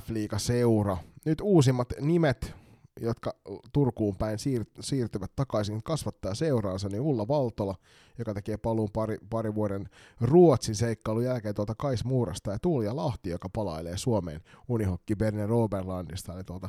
F-liiga-seura. 0.00 0.96
Nyt 1.24 1.40
uusimmat 1.40 1.92
nimet, 2.00 2.54
jotka 3.00 3.34
Turkuun 3.72 4.16
päin 4.16 4.38
siir- 4.38 4.70
siirtyvät 4.80 5.32
takaisin 5.36 5.82
kasvattaa 5.82 6.34
seuraansa, 6.34 6.88
niin 6.88 7.00
Ulla 7.00 7.28
Valtola, 7.28 7.74
joka 8.18 8.34
tekee 8.34 8.56
paluun 8.56 8.90
pari, 8.92 9.18
pari 9.30 9.54
vuoden 9.54 9.88
Ruotsin 10.20 10.74
seikkailun 10.74 11.24
jälkeen 11.24 11.54
tuolta 11.54 11.74
Kais 11.78 12.04
Muurasta, 12.04 12.52
ja 12.52 12.58
Tuulia 12.58 12.96
Lahti, 12.96 13.30
joka 13.30 13.48
palailee 13.48 13.96
Suomeen 13.96 14.40
Unihokki 14.68 15.16
Berne 15.16 15.46
Roberlandista, 15.46 16.34
eli 16.34 16.44
tuolta 16.44 16.68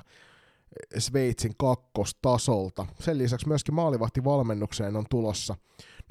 Sveitsin 0.97 1.53
kakkostasolta. 1.57 2.85
Sen 2.99 3.17
lisäksi 3.17 3.47
myöskin 3.47 3.75
maalivahtivalmennukseen 3.75 4.95
on 4.95 5.05
tulossa 5.09 5.55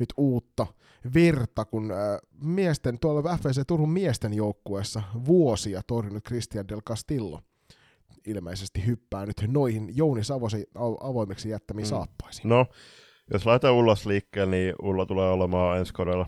nyt 0.00 0.08
uutta 0.16 0.66
virta, 1.14 1.64
kun 1.64 1.90
äh, 1.90 1.98
miesten, 2.44 2.98
tuolla 2.98 3.36
FVC 3.36 3.62
Turun 3.66 3.90
miesten 3.90 4.34
joukkueessa 4.34 5.02
vuosia 5.26 5.82
torjunut 5.86 6.24
Christian 6.24 6.68
Del 6.68 6.80
Castillo 6.80 7.40
ilmeisesti 8.26 8.86
hyppää 8.86 9.26
nyt 9.26 9.36
noihin 9.46 9.96
Jouni 9.96 10.24
Savosi 10.24 10.66
avoimeksi 11.00 11.48
jättämiin 11.48 11.86
mm. 11.86 11.88
saappaisiin. 11.88 12.48
No, 12.48 12.66
jos 13.32 13.46
laitetaan 13.46 13.74
Ullas 13.74 14.06
liikkeelle, 14.06 14.56
niin 14.56 14.74
Ulla 14.82 15.06
tulee 15.06 15.30
olemaan 15.30 15.78
ensi 15.78 15.92
kaudella 15.92 16.26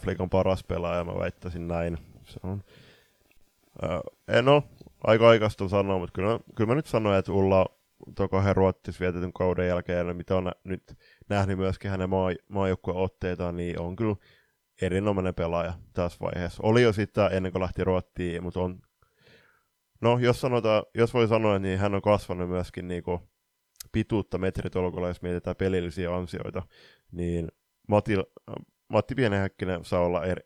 f 0.00 0.30
paras 0.30 0.64
pelaaja, 0.64 1.04
mä 1.04 1.14
väittäisin 1.18 1.68
näin. 1.68 1.98
Se 2.24 2.40
on, 2.42 2.62
äh, 3.84 4.42
no, 4.42 4.62
aika 5.04 5.28
aikaista 5.28 5.68
sanoa, 5.68 5.98
mutta 5.98 6.12
kyllä, 6.12 6.40
kyllä 6.56 6.68
mä 6.68 6.74
nyt 6.74 6.86
sanoin, 6.86 7.18
että 7.18 7.32
Ulla 7.32 7.66
tuon 8.16 8.28
kahden 8.28 8.56
Ruottis 8.56 9.00
vietetyn 9.00 9.32
kauden 9.32 9.68
jälkeen, 9.68 10.16
mitä 10.16 10.36
on 10.36 10.52
nyt 10.64 10.94
nähnyt 11.28 11.58
myöskin 11.58 11.90
hänen 11.90 12.10
maa, 12.10 12.30
maajoukkueen 12.48 12.98
otteitaan, 12.98 13.56
niin 13.56 13.80
on 13.80 13.96
kyllä 13.96 14.16
erinomainen 14.82 15.34
pelaaja 15.34 15.72
tässä 15.92 16.18
vaiheessa. 16.20 16.62
Oli 16.62 16.82
jo 16.82 16.92
sitä 16.92 17.28
ennen 17.28 17.52
kuin 17.52 17.62
lähti 17.62 17.84
Ruottiin, 17.84 18.42
mutta 18.42 18.60
on, 18.60 18.80
no 20.00 20.18
jos, 20.18 20.40
sanotaan, 20.40 20.82
jos 20.94 21.14
voi 21.14 21.28
sanoa, 21.28 21.58
niin 21.58 21.78
hän 21.78 21.94
on 21.94 22.02
kasvanut 22.02 22.48
myöskin 22.48 22.88
niin 22.88 23.02
kuin 23.02 23.20
pituutta 23.92 24.38
metritolkulla, 24.38 25.08
jos 25.08 25.22
mietitään 25.22 25.56
pelillisiä 25.56 26.14
ansioita, 26.14 26.62
niin 27.12 27.48
Matti, 27.88 28.14
Matti 28.88 29.14
Pienehäkkinen 29.14 29.84
saa 29.84 30.00
olla 30.00 30.24
eri, 30.24 30.42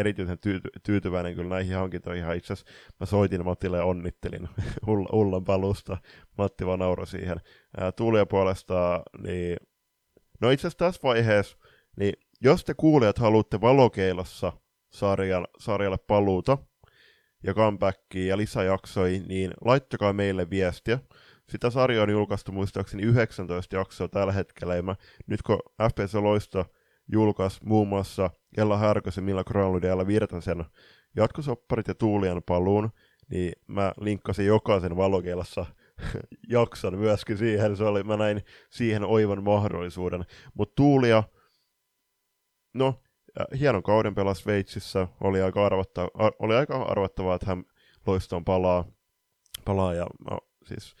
erityisen 0.00 0.38
tyyty- 0.38 0.70
tyytyväinen 0.82 1.34
kyllä 1.34 1.48
näihin 1.48 1.76
hankintoihin. 1.76 2.32
Itse 2.36 2.52
asiassa 2.52 2.72
mä 3.00 3.06
soitin 3.06 3.44
Mattille 3.44 3.76
ja 3.76 3.84
onnittelin 3.84 4.48
Ullan 5.12 5.44
palusta. 5.44 5.96
Matti 6.38 6.66
vaan 6.66 6.78
nauroi 6.78 7.06
siihen. 7.06 7.40
Tuulia 7.96 8.26
puolestaan, 8.26 9.02
niin 9.22 9.56
no 10.40 10.50
itse 10.50 10.66
asiassa 10.66 10.84
tässä 10.84 11.00
vaiheessa, 11.02 11.56
niin 11.96 12.12
jos 12.40 12.64
te 12.64 12.74
kuulijat 12.74 13.18
haluatte 13.18 13.60
valokeilassa 13.60 14.52
sarjan, 14.92 15.46
sarjalle 15.58 15.98
paluuta 16.06 16.58
ja 17.42 17.54
comebackia 17.54 18.26
ja 18.26 18.36
lisäjaksoja, 18.36 19.20
niin 19.26 19.50
laittakaa 19.64 20.12
meille 20.12 20.50
viestiä. 20.50 20.98
Sitä 21.48 21.70
sarjaa 21.70 22.02
on 22.02 22.10
julkaistu 22.10 22.52
muistaakseni 22.52 23.02
19 23.02 23.76
jaksoa 23.76 24.08
tällä 24.08 24.32
hetkellä, 24.32 24.76
ja 24.76 24.82
mä, 24.82 24.96
nyt 25.26 25.42
kun 25.42 25.58
FPS 25.82 26.14
Loisto 26.14 26.66
julkaisi 27.12 27.60
muun 27.64 27.88
muassa 27.88 28.30
Ella 28.56 28.76
Härkösen, 28.76 29.24
Milla 29.24 29.44
Granlund 29.44 29.84
ja 29.84 29.92
Ella 29.92 30.06
Virtasen 30.06 30.64
jatkosopparit 31.16 31.88
ja 31.88 31.94
Tuulian 31.94 32.42
paluun, 32.46 32.90
niin 33.30 33.52
mä 33.66 33.92
linkkasin 34.00 34.46
jokaisen 34.46 34.96
valokeilassa 34.96 35.66
jakson 36.48 36.98
myöskin 36.98 37.38
siihen, 37.38 37.76
se 37.76 37.84
oli, 37.84 38.02
mä 38.02 38.16
näin 38.16 38.42
siihen 38.70 39.04
oivan 39.04 39.44
mahdollisuuden. 39.44 40.24
Mutta 40.54 40.74
Tuulia, 40.76 41.22
no, 42.74 42.94
hienon 43.58 43.82
kauden 43.82 44.14
pelasi 44.14 44.42
Sveitsissä, 44.42 45.08
oli 45.20 45.42
aika, 45.42 45.66
arvattava, 45.66 46.08
oli 46.38 46.54
aika 46.54 46.82
arvattavaa, 46.82 47.34
että 47.34 47.46
hän 47.46 47.64
loistoon 48.06 48.44
palaa, 48.44 48.84
palaa 49.64 49.94
ja 49.94 50.06
mä, 50.30 50.38
siis 50.66 50.94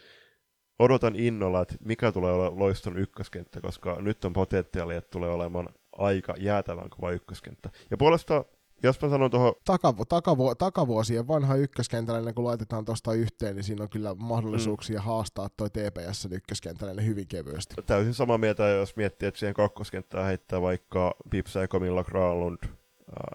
odotan 0.78 1.16
innolla, 1.16 1.62
että 1.62 1.74
mikä 1.80 2.12
tulee 2.12 2.32
olla 2.32 2.58
loiston 2.58 2.98
ykköskenttä, 2.98 3.60
koska 3.60 3.96
nyt 4.00 4.24
on 4.24 4.32
potentiaalia, 4.32 4.98
että 4.98 5.10
tulee 5.10 5.30
olemaan 5.30 5.68
aika 5.92 6.34
jäätävän 6.38 6.90
kova 6.90 7.10
ykköskenttä. 7.10 7.70
Ja 7.90 7.96
puolesta 7.96 8.44
jos 8.82 9.02
mä 9.02 9.08
sanon 9.08 9.30
tuohon, 9.30 9.54
Takavu, 9.64 10.04
takavu, 10.04 10.54
takavuosien 10.54 11.28
vanha 11.28 11.54
ykköskentäläinen, 11.54 12.34
kun 12.34 12.44
laitetaan 12.44 12.84
tuosta 12.84 13.12
yhteen, 13.12 13.56
niin 13.56 13.64
siinä 13.64 13.82
on 13.82 13.88
kyllä 13.88 14.14
mahdollisuuksia 14.14 14.98
mm. 14.98 15.04
haastaa 15.04 15.48
toi 15.56 15.70
TPS 15.70 16.28
ykköskentäläinen 16.30 17.06
hyvin 17.06 17.26
kevyesti. 17.28 17.74
täysin 17.86 18.14
samaa 18.14 18.38
mieltä, 18.38 18.68
jos 18.68 18.96
miettii, 18.96 19.28
että 19.28 19.38
siihen 19.40 19.54
kakkoskenttään 19.54 20.26
heittää 20.26 20.62
vaikka 20.62 21.14
Pipsa 21.30 21.60
ja 21.60 21.68
Komilla 21.68 22.04
Granlund, 22.04 22.58
äh, 22.62 22.70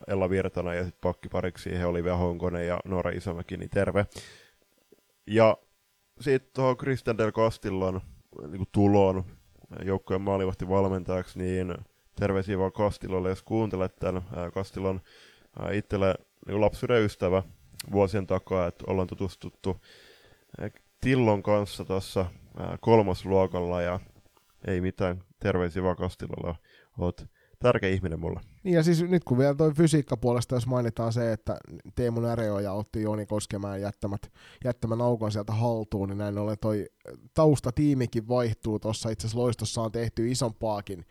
Ella 0.07 0.29
Virtana 0.29 0.73
ja 0.73 0.83
sitten 0.83 1.01
pakkipariksi 1.01 1.63
siihen 1.63 1.87
Olivia 1.87 2.17
Honkonen 2.17 2.67
ja 2.67 2.79
Noora 2.85 3.11
Isomäki, 3.11 3.57
niin 3.57 3.69
terve. 3.69 4.05
Ja 5.27 5.57
sitten 6.21 6.51
tuohon 6.53 6.77
Christian 6.77 7.17
Del 7.17 7.31
Castillon 7.31 8.01
niin 8.47 8.67
tuloon 8.71 9.23
joukkueen 9.83 10.21
maalivahti 10.21 10.69
valmentajaksi, 10.69 11.39
niin 11.39 11.75
terveisiä 12.15 12.57
vaan 12.57 12.71
Kastilolle, 12.71 13.29
jos 13.29 13.43
kuuntelet 13.43 13.95
tämän. 13.95 14.21
Kastilon 14.53 15.01
itselle 15.73 16.15
niin 16.47 16.61
lapsuuden 16.61 17.03
ystävä 17.03 17.43
vuosien 17.91 18.27
takaa, 18.27 18.67
että 18.67 18.83
ollaan 18.87 19.07
tutustuttu 19.07 19.77
Tillon 21.01 21.43
kanssa 21.43 21.85
tuossa 21.85 22.25
kolmosluokalla 22.81 23.81
ja 23.81 23.99
ei 24.67 24.81
mitään, 24.81 25.23
terveisiä 25.39 25.83
vaan 25.83 25.95
Kastilolle, 25.95 26.55
oot 26.97 27.25
tärkeä 27.59 27.89
ihminen 27.89 28.19
mulle. 28.19 28.39
Niin 28.63 28.75
ja 28.75 28.83
siis 28.83 29.03
nyt 29.03 29.23
kun 29.23 29.37
vielä 29.37 29.55
toi 29.55 29.73
fysiikkapuolesta, 29.73 30.55
jos 30.55 30.67
mainitaan 30.67 31.13
se, 31.13 31.31
että 31.31 31.57
Teemu 31.95 32.19
Näreoja 32.19 32.71
otti 32.71 33.01
Jooni 33.01 33.25
Koskemaan 33.25 33.81
jättämät, 33.81 34.31
jättämän 34.63 35.01
aukon 35.01 35.31
sieltä 35.31 35.53
haltuun, 35.53 36.09
niin 36.09 36.17
näin 36.17 36.37
ollen 36.37 36.57
toi 36.61 36.89
taustatiimikin 37.33 38.27
vaihtuu 38.27 38.79
tuossa. 38.79 39.09
Itse 39.09 39.27
asiassa 39.27 39.41
loistossa 39.41 39.81
on 39.81 39.91
tehty 39.91 40.31
isompaakin 40.31 41.05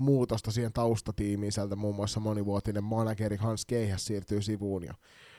muutosta 0.00 0.50
siihen 0.50 0.72
taustatiimiin. 0.72 1.52
Sieltä 1.52 1.76
muun 1.76 1.96
muassa 1.96 2.20
monivuotinen 2.20 2.84
manageri 2.84 3.36
Hans 3.36 3.66
Keihäs 3.66 4.04
siirtyy 4.04 4.42
sivuun 4.42 4.84
ja 4.84 4.94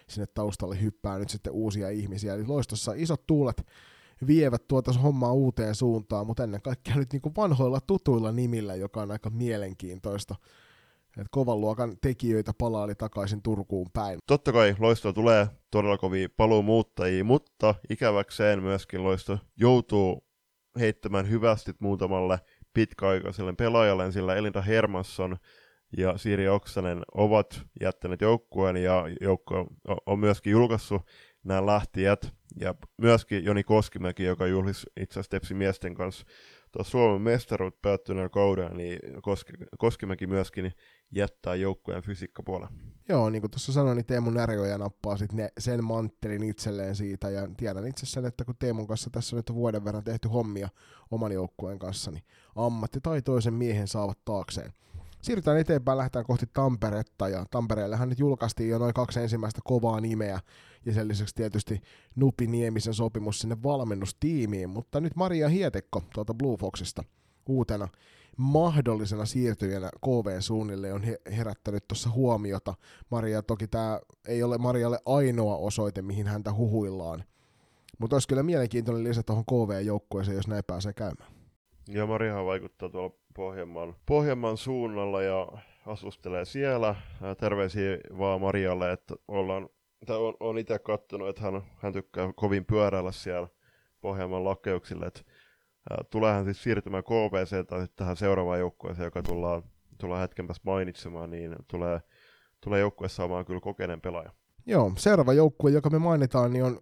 sinne 0.10 0.28
taustalle 0.28 0.82
hyppää 0.82 1.20
nyt 1.20 1.30
sitten 1.30 1.54
uusia 1.54 1.90
ihmisiä. 1.90 2.34
Eli 2.34 2.46
loistossa 2.46 2.94
isot 2.96 3.28
tuulet 3.28 3.68
vievät 4.28 4.68
tuota 4.68 4.94
hommaa 4.94 5.34
uuteen 5.34 5.76
suuntaan, 5.76 6.28
mutta 6.28 6.44
ennen 6.44 6.62
kaikkea 6.62 6.96
nyt 6.96 7.14
niin 7.14 7.22
kuin 7.22 7.36
vanhoilla 7.36 7.82
tutuilla 7.88 8.32
nimillä, 8.32 8.76
joka 8.76 9.02
on 9.02 9.12
aika 9.12 9.30
mielenkiintoista. 9.30 10.36
Et 11.18 11.28
kovan 11.32 11.62
luokan 11.62 11.98
tekijöitä 12.02 12.52
palaali 12.58 12.96
takaisin 12.96 13.42
Turkuun 13.42 13.88
päin. 13.94 14.20
Totta 14.28 14.54
kai 14.54 14.76
Loisto 14.80 15.14
tulee 15.14 15.48
todella 15.72 15.98
kovia 15.98 16.30
paluumuuttajia, 16.38 17.24
mutta 17.24 17.76
ikäväkseen 17.90 18.64
myöskin 18.64 19.04
Loisto 19.04 19.40
joutuu 19.58 20.24
heittämään 20.80 21.30
hyvästi 21.30 21.74
muutamalle 21.80 22.40
pitkäaikaiselle 22.74 23.54
pelaajalle, 23.54 24.12
sillä 24.12 24.36
Elinta 24.36 24.62
Hermansson 24.62 25.38
ja 25.98 26.18
Siiri 26.18 26.48
Oksanen 26.50 27.02
ovat 27.14 27.62
jättäneet 27.82 28.22
joukkueen 28.22 28.78
ja 28.78 29.06
joukkue 29.22 29.66
on 30.06 30.20
myöskin 30.20 30.52
julkaissut 30.52 31.02
nämä 31.44 31.66
lähtijät. 31.66 32.34
Ja 32.60 32.76
myöskin 32.98 33.46
Joni 33.46 33.64
Koskimäki, 33.64 34.24
joka 34.24 34.48
juhlisi 34.48 34.88
itse 35.00 35.14
asiassa 35.14 35.30
Tepsi 35.30 35.54
miesten 35.54 35.96
kanssa 35.96 36.26
tuossa 36.72 36.92
Suomen 36.92 37.22
mestaruut 37.22 37.82
päättyneen 37.82 38.30
kauden, 38.30 38.78
niin 38.78 39.00
Koski, 39.22 39.54
Koskimäki 39.78 40.28
myöskin 40.28 40.72
jättää 41.12 41.56
joukkueen 41.56 42.04
fysiikkapuolella. 42.04 42.74
Joo, 43.10 43.30
niin 43.30 43.42
kuin 43.42 43.52
tuossa 43.52 43.74
sanoin, 43.74 43.96
niin 43.96 44.06
Teemu 44.06 44.30
Närjoja 44.30 44.78
nappaa 44.78 45.18
sit 45.18 45.34
ne, 45.34 45.50
sen 45.58 45.84
manttelin 45.84 46.44
itselleen 46.44 46.96
siitä, 46.96 47.30
ja 47.30 47.48
tiedän 47.58 47.88
itse 47.88 48.06
sen, 48.06 48.26
että 48.26 48.46
kun 48.46 48.56
Teemun 48.60 48.88
kanssa 48.88 49.10
tässä 49.10 49.36
nyt 49.36 49.50
on 49.50 49.56
vuoden 49.56 49.86
verran 49.86 50.04
tehty 50.04 50.28
hommia 50.28 50.70
oman 51.12 51.32
joukkueen 51.32 51.80
kanssa, 51.80 52.12
niin 52.12 52.24
ammattitaitoisen 52.56 53.54
miehen 53.54 53.88
saavat 53.88 54.26
taakseen. 54.26 54.74
Siirrytään 55.22 55.58
eteenpäin, 55.58 55.98
lähdetään 55.98 56.26
kohti 56.26 56.46
Tamperetta, 56.54 57.30
ja 57.30 57.46
Tampereellehan 57.52 58.10
nyt 58.10 58.20
julkaistiin 58.20 58.70
jo 58.70 58.78
noin 58.78 58.94
kaksi 58.94 59.20
ensimmäistä 59.20 59.62
kovaa 59.64 60.00
nimeä, 60.00 60.40
ja 60.86 60.94
sen 60.94 61.08
lisäksi 61.08 61.36
tietysti 61.36 61.82
Nupi 62.16 62.48
Niemisen 62.48 62.94
sopimus 62.94 63.40
sinne 63.40 63.64
valmennustiimiin, 63.64 64.70
mutta 64.70 65.02
nyt 65.02 65.16
Maria 65.16 65.50
Hietekko 65.50 66.04
tuolta 66.14 66.34
Blue 66.34 66.58
Foxista 66.58 67.04
uutena 67.46 67.88
mahdollisena 68.42 69.26
siirtyjänä 69.26 69.90
KVn 70.06 70.42
suunnille 70.42 70.94
on 70.94 71.04
herättänyt 71.38 71.88
tuossa 71.88 72.10
huomiota. 72.10 72.74
Maria, 73.12 73.42
toki 73.42 73.68
tämä 73.68 74.00
ei 74.28 74.44
ole 74.44 74.58
Marialle 74.58 75.00
ainoa 75.06 75.58
osoite, 75.58 76.02
mihin 76.02 76.28
häntä 76.28 76.54
huhuillaan, 76.54 77.24
mutta 78.00 78.16
olisi 78.16 78.28
kyllä 78.28 78.44
mielenkiintoinen 78.44 79.04
lisä 79.04 79.24
tuohon 79.24 79.46
KV-joukkueeseen, 79.46 80.36
jos 80.36 80.48
näin 80.48 80.64
pääsee 80.68 80.94
käymään. 80.94 81.32
Ja 81.90 82.06
Mariahan 82.06 82.46
vaikuttaa 82.46 82.90
tuolla 82.90 83.16
Pohjanmaan, 83.36 83.96
Pohjanmaan 84.06 84.58
suunnalla 84.58 85.22
ja 85.22 85.48
asustelee 85.86 86.46
siellä. 86.46 86.96
Terveisiä 87.40 87.98
vaan 88.18 88.42
Marialle, 88.42 88.92
että 88.92 89.16
ollaan, 89.28 89.70
tai 90.06 90.18
on, 90.18 90.34
on 90.40 90.58
itse 90.58 90.80
katsonut, 90.80 91.30
että 91.30 91.42
hän, 91.42 91.62
hän 91.78 91.94
tykkää 91.94 92.34
kovin 92.36 92.66
pyöräillä 92.66 93.12
siellä 93.12 93.48
Pohjanmaan 94.02 94.44
lakeuksille, 94.44 95.06
että 95.06 95.22
tulee 96.10 96.34
hän 96.34 96.46
siis 96.46 96.64
siirtymään 96.64 97.04
KPC 97.04 97.68
tai 97.68 97.88
tähän 97.96 98.18
seuraavaan 98.18 98.60
joukkueeseen, 98.60 99.06
joka 99.06 99.24
tullaan, 99.24 99.64
tullaan 99.98 100.22
hetken 100.22 100.48
päästä 100.48 100.64
mainitsemaan, 100.66 101.30
niin 101.30 101.56
tulee, 101.68 102.02
tulee 102.62 102.80
joukkue 102.80 103.10
saamaan 103.10 103.46
kyllä 103.46 103.62
kokeneen 103.62 104.02
pelaaja. 104.02 104.32
Joo, 104.66 104.92
seuraava 104.98 105.34
joukkue, 105.34 105.72
joka 105.72 105.90
me 105.90 106.00
mainitaan, 106.00 106.54
niin 106.54 106.64
on 106.64 106.80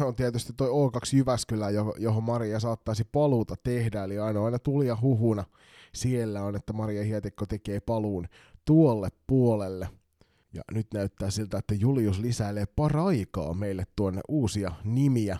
on 0.00 0.14
tietysti 0.14 0.52
toi 0.52 0.68
O2 0.68 1.16
Jyväskylä, 1.16 1.70
johon 1.98 2.22
Maria 2.22 2.60
saattaisi 2.60 3.04
paluuta 3.12 3.54
tehdä, 3.62 4.04
eli 4.04 4.18
aina 4.18 4.58
tuli 4.58 4.86
ja 4.86 4.96
huhuna 5.02 5.44
siellä 5.94 6.42
on, 6.42 6.56
että 6.56 6.72
Maria 6.72 7.04
Hietikko 7.04 7.46
tekee 7.46 7.80
paluun 7.80 8.28
tuolle 8.64 9.08
puolelle. 9.26 9.88
Ja 10.54 10.62
nyt 10.72 10.86
näyttää 10.94 11.30
siltä, 11.30 11.58
että 11.58 11.74
Julius 11.74 12.18
lisäilee 12.18 12.66
paraikaa 12.76 13.54
meille 13.54 13.84
tuonne 13.96 14.20
uusia 14.28 14.72
nimiä 14.84 15.38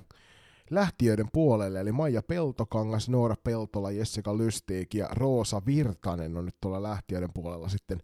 lähtiöiden 0.74 1.28
puolelle, 1.32 1.81
eli 1.81 1.93
Maija 1.93 2.23
Peltokangas, 2.23 3.09
Noora 3.09 3.35
Peltola, 3.44 3.90
Jessica 3.90 4.39
Lystiik 4.39 4.94
ja 4.94 5.09
Roosa 5.12 5.62
Virtanen 5.66 6.36
on 6.36 6.44
nyt 6.44 6.57
tuolla 6.61 6.82
lähtiöiden 6.82 7.32
puolella 7.35 7.69
sitten 7.69 8.03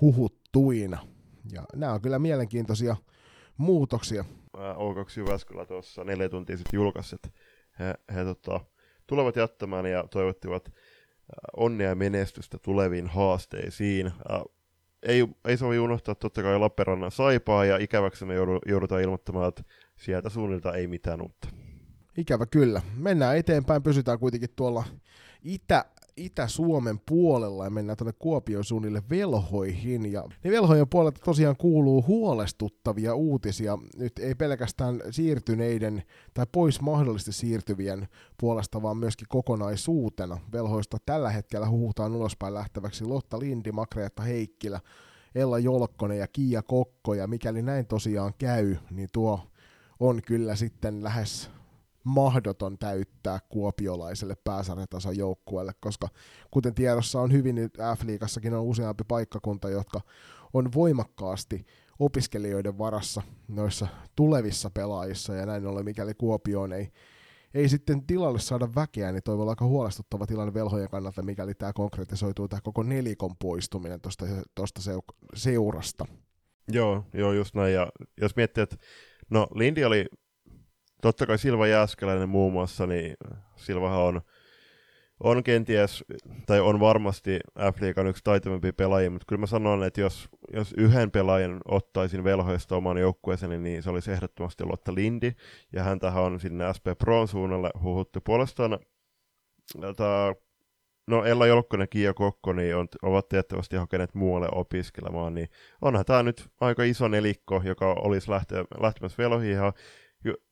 huhuttuina. 0.00 0.98
Ja 1.52 1.62
nämä 1.76 1.92
on 1.92 2.00
kyllä 2.00 2.18
mielenkiintoisia 2.18 2.96
muutoksia. 3.56 4.24
O2 4.56 5.12
Jyväskylä 5.16 5.66
tuossa 5.66 6.04
neljä 6.04 6.28
tuntia 6.28 6.56
sitten 6.56 6.78
julkaisi, 6.78 7.14
että 7.14 7.28
he, 7.78 7.94
he 8.14 8.24
tota, 8.24 8.60
tulevat 9.06 9.36
jättämään 9.36 9.86
ja 9.86 10.04
toivottivat 10.10 10.72
onnea 11.56 11.88
ja 11.88 11.94
menestystä 11.94 12.58
tuleviin 12.58 13.06
haasteisiin. 13.06 14.12
Ei, 15.02 15.28
ei 15.44 15.56
sovi 15.56 15.78
unohtaa 15.78 16.14
totta 16.14 16.42
kai 16.42 16.58
Lappeenrannan 16.58 17.10
saipaa 17.10 17.64
ja 17.64 17.76
ikäväksi 17.76 18.24
me 18.24 18.34
joudutaan 18.66 19.02
ilmoittamaan, 19.02 19.48
että 19.48 19.62
sieltä 19.96 20.28
suunnilta 20.28 20.74
ei 20.74 20.86
mitään 20.86 21.22
uutta. 21.22 21.48
Ikävä 22.16 22.46
kyllä. 22.46 22.82
Mennään 22.96 23.36
eteenpäin, 23.36 23.82
pysytään 23.82 24.18
kuitenkin 24.18 24.50
tuolla 24.56 24.84
Itä, 25.42 25.84
Itä-Suomen 26.16 27.00
puolella 27.08 27.64
ja 27.64 27.70
mennään 27.70 27.96
tuonne 27.96 28.12
Kuopion 28.18 28.64
suunnille 28.64 29.02
velhoihin. 29.10 30.12
Ja 30.12 30.24
ne 30.44 30.50
velhojen 30.50 30.88
puolelta 30.88 31.20
tosiaan 31.24 31.56
kuuluu 31.56 32.04
huolestuttavia 32.06 33.14
uutisia. 33.14 33.78
Nyt 33.96 34.18
ei 34.18 34.34
pelkästään 34.34 35.00
siirtyneiden 35.10 36.02
tai 36.34 36.46
pois 36.52 36.80
mahdollisesti 36.80 37.32
siirtyvien 37.32 38.08
puolesta, 38.40 38.82
vaan 38.82 38.96
myöskin 38.96 39.28
kokonaisuutena. 39.28 40.38
Velhoista 40.52 40.96
tällä 41.06 41.30
hetkellä 41.30 41.68
huhutaan 41.68 42.16
ulospäin 42.16 42.54
lähteväksi 42.54 43.04
Lotta 43.04 43.38
Lindi, 43.38 43.72
Makreetta 43.72 44.22
Heikkilä, 44.22 44.80
Ella 45.34 45.58
Jolkkonen 45.58 46.18
ja 46.18 46.26
Kiia 46.26 46.62
Kokko. 46.62 47.14
Ja 47.14 47.26
mikäli 47.26 47.62
näin 47.62 47.86
tosiaan 47.86 48.32
käy, 48.38 48.76
niin 48.90 49.08
tuo 49.12 49.40
on 50.00 50.22
kyllä 50.26 50.56
sitten 50.56 51.04
lähes 51.04 51.50
mahdoton 52.04 52.78
täyttää 52.78 53.38
kuopiolaiselle 53.48 54.34
pääsarjatason 54.44 55.16
joukkueelle, 55.16 55.72
koska 55.80 56.08
kuten 56.50 56.74
tiedossa 56.74 57.20
on 57.20 57.32
hyvin, 57.32 57.54
nyt 57.54 57.78
F-liigassakin 57.78 58.54
on 58.54 58.62
useampi 58.62 59.04
paikkakunta, 59.08 59.70
jotka 59.70 60.00
on 60.52 60.72
voimakkaasti 60.74 61.66
opiskelijoiden 61.98 62.78
varassa 62.78 63.22
noissa 63.48 63.86
tulevissa 64.16 64.70
pelaajissa, 64.70 65.34
ja 65.34 65.46
näin 65.46 65.66
ollen 65.66 65.84
mikäli 65.84 66.14
Kuopioon 66.14 66.72
ei, 66.72 66.92
ei 67.54 67.68
sitten 67.68 68.06
tilalle 68.06 68.38
saada 68.38 68.68
väkeä, 68.74 69.12
niin 69.12 69.22
toi 69.22 69.36
voi 69.36 69.42
olla 69.42 69.52
aika 69.52 69.64
huolestuttava 69.64 70.26
tilanne 70.26 70.54
velhojen 70.54 70.88
kannalta, 70.88 71.22
mikäli 71.22 71.54
tämä 71.54 71.72
konkretisoituu 71.72 72.48
tämä 72.48 72.60
koko 72.60 72.82
nelikon 72.82 73.36
poistuminen 73.36 74.00
tuosta 74.54 74.80
seurasta. 75.34 76.06
Joo, 76.72 77.04
joo, 77.14 77.32
just 77.32 77.54
näin. 77.54 77.74
Ja 77.74 77.88
jos 78.20 78.36
miettii, 78.36 78.62
että 78.62 78.76
no 79.30 79.46
Lindi 79.54 79.84
oli 79.84 80.06
totta 81.02 81.26
kai 81.26 81.38
Silva 81.38 81.66
Jääskeläinen 81.66 82.28
muun 82.28 82.52
muassa, 82.52 82.86
niin 82.86 83.16
Silvahan 83.56 84.00
on, 84.00 84.20
on 85.20 85.42
kenties, 85.44 86.04
tai 86.46 86.60
on 86.60 86.80
varmasti 86.80 87.40
F-liigan 87.58 88.06
yksi 88.06 88.24
taitavampi 88.24 88.72
pelaaja, 88.72 89.10
mutta 89.10 89.24
kyllä 89.28 89.40
mä 89.40 89.46
sanon, 89.46 89.84
että 89.84 90.00
jos, 90.00 90.28
jos 90.52 90.74
yhden 90.76 91.10
pelaajan 91.10 91.60
ottaisin 91.68 92.24
velhoista 92.24 92.76
oman 92.76 92.98
joukkueeseen, 92.98 93.62
niin 93.62 93.82
se 93.82 93.90
olisi 93.90 94.12
ehdottomasti 94.12 94.64
Lotta 94.64 94.94
Lindi, 94.94 95.32
ja 95.72 95.82
häntähän 95.82 96.22
on 96.22 96.40
sinne 96.40 96.72
SP 96.76 96.86
Proon 96.98 97.28
suunnalle 97.28 97.70
huhuttu 97.82 98.20
puolestaan. 98.20 98.78
Tämä 99.96 100.34
no 101.06 101.24
Ella 101.24 101.46
Jolkkonen, 101.46 101.88
Kiia 101.88 102.14
Kokko, 102.14 102.52
niin 102.52 102.76
on, 102.76 102.88
ovat 103.02 103.28
tiettävästi 103.28 103.76
hakeneet 103.76 104.14
muualle 104.14 104.48
opiskelemaan, 104.52 105.34
niin 105.34 105.48
onhan 105.82 106.04
tämä 106.04 106.22
nyt 106.22 106.48
aika 106.60 106.82
iso 106.82 107.08
nelikko, 107.08 107.62
joka 107.64 107.92
olisi 107.92 108.30
lähtemässä 108.80 109.22
velohihaan, 109.22 109.72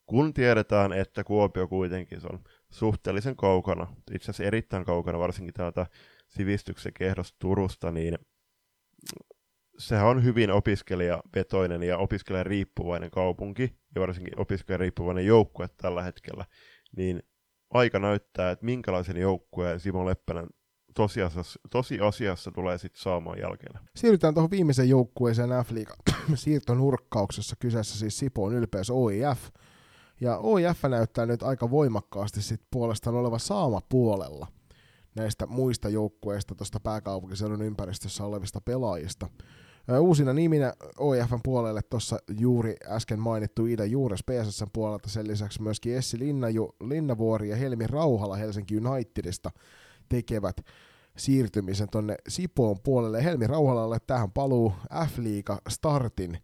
kun 0.08 0.34
tiedetään, 0.34 0.92
että 0.92 1.24
Kuopio 1.24 1.68
kuitenkin 1.68 2.20
on 2.32 2.40
suhteellisen 2.70 3.36
kaukana, 3.36 3.86
itse 4.12 4.24
asiassa 4.24 4.44
erittäin 4.44 4.84
kaukana, 4.84 5.18
varsinkin 5.18 5.54
täältä 5.54 5.86
sivistyksen 6.28 6.92
kehdosta 6.92 7.36
Turusta, 7.38 7.90
niin 7.90 8.18
sehän 9.78 10.06
on 10.06 10.24
hyvin 10.24 10.50
opiskelijavetoinen 10.50 11.82
ja 11.82 11.98
opiskelijariippuvainen 11.98 13.10
kaupunki, 13.10 13.76
ja 13.94 14.00
varsinkin 14.00 14.40
opiskelijariippuvainen 14.40 15.26
joukkue 15.26 15.68
tällä 15.76 16.02
hetkellä, 16.02 16.44
niin 16.96 17.22
aika 17.70 17.98
näyttää, 17.98 18.50
että 18.50 18.64
minkälaisen 18.64 19.16
joukkueen 19.16 19.80
Simo 19.80 20.06
Leppänen 20.06 20.46
tosiasiassa, 20.94 21.60
tosiasiassa 21.70 22.50
tulee 22.50 22.78
sitten 22.78 23.02
saamaan 23.02 23.38
jälkeen. 23.38 23.80
Siirrytään 23.96 24.34
tuohon 24.34 24.50
viimeiseen 24.50 24.88
joukkueeseen 24.88 25.50
F-liiga 25.50 25.94
siirtonurkkauksessa. 26.34 27.56
Kyseessä 27.58 27.98
siis 27.98 28.18
Sipoon 28.18 28.54
ylpeys 28.54 28.90
OIF. 28.90 29.38
Ja 30.20 30.38
OIF 30.38 30.82
näyttää 30.88 31.26
nyt 31.26 31.42
aika 31.42 31.70
voimakkaasti 31.70 32.42
sit 32.42 32.60
puolestaan 32.70 33.16
oleva 33.16 33.38
saama 33.38 33.80
puolella 33.88 34.46
näistä 35.18 35.46
muista 35.46 35.88
joukkueista 35.88 36.54
tuosta 36.54 36.80
pääkaupunkiseudun 36.80 37.62
ympäristössä 37.62 38.24
olevista 38.24 38.60
pelaajista. 38.60 39.28
Uusina 40.00 40.32
niminä 40.32 40.74
OIFn 40.98 41.40
puolelle 41.44 41.82
tuossa 41.82 42.18
juuri 42.38 42.76
äsken 42.86 43.18
mainittu 43.18 43.66
Ida 43.66 43.84
Juures 43.84 44.20
PSSn 44.24 44.66
puolelta, 44.72 45.08
sen 45.08 45.28
lisäksi 45.28 45.62
myöskin 45.62 45.96
Essi 45.96 46.18
Linnaju, 46.18 46.74
Linnavuori 46.80 47.48
ja 47.48 47.56
Helmi 47.56 47.86
Rauhala 47.86 48.36
Helsinki 48.36 48.76
Unitedista 48.76 49.50
tekevät 50.08 50.56
siirtymisen 51.16 51.88
tonne 51.88 52.16
Sipoon 52.28 52.76
puolelle. 52.82 53.24
Helmi 53.24 53.46
Rauhalalle 53.46 53.98
tähän 54.06 54.32
paluu 54.32 54.72
F-liiga 55.06 55.58
startin 55.68 56.38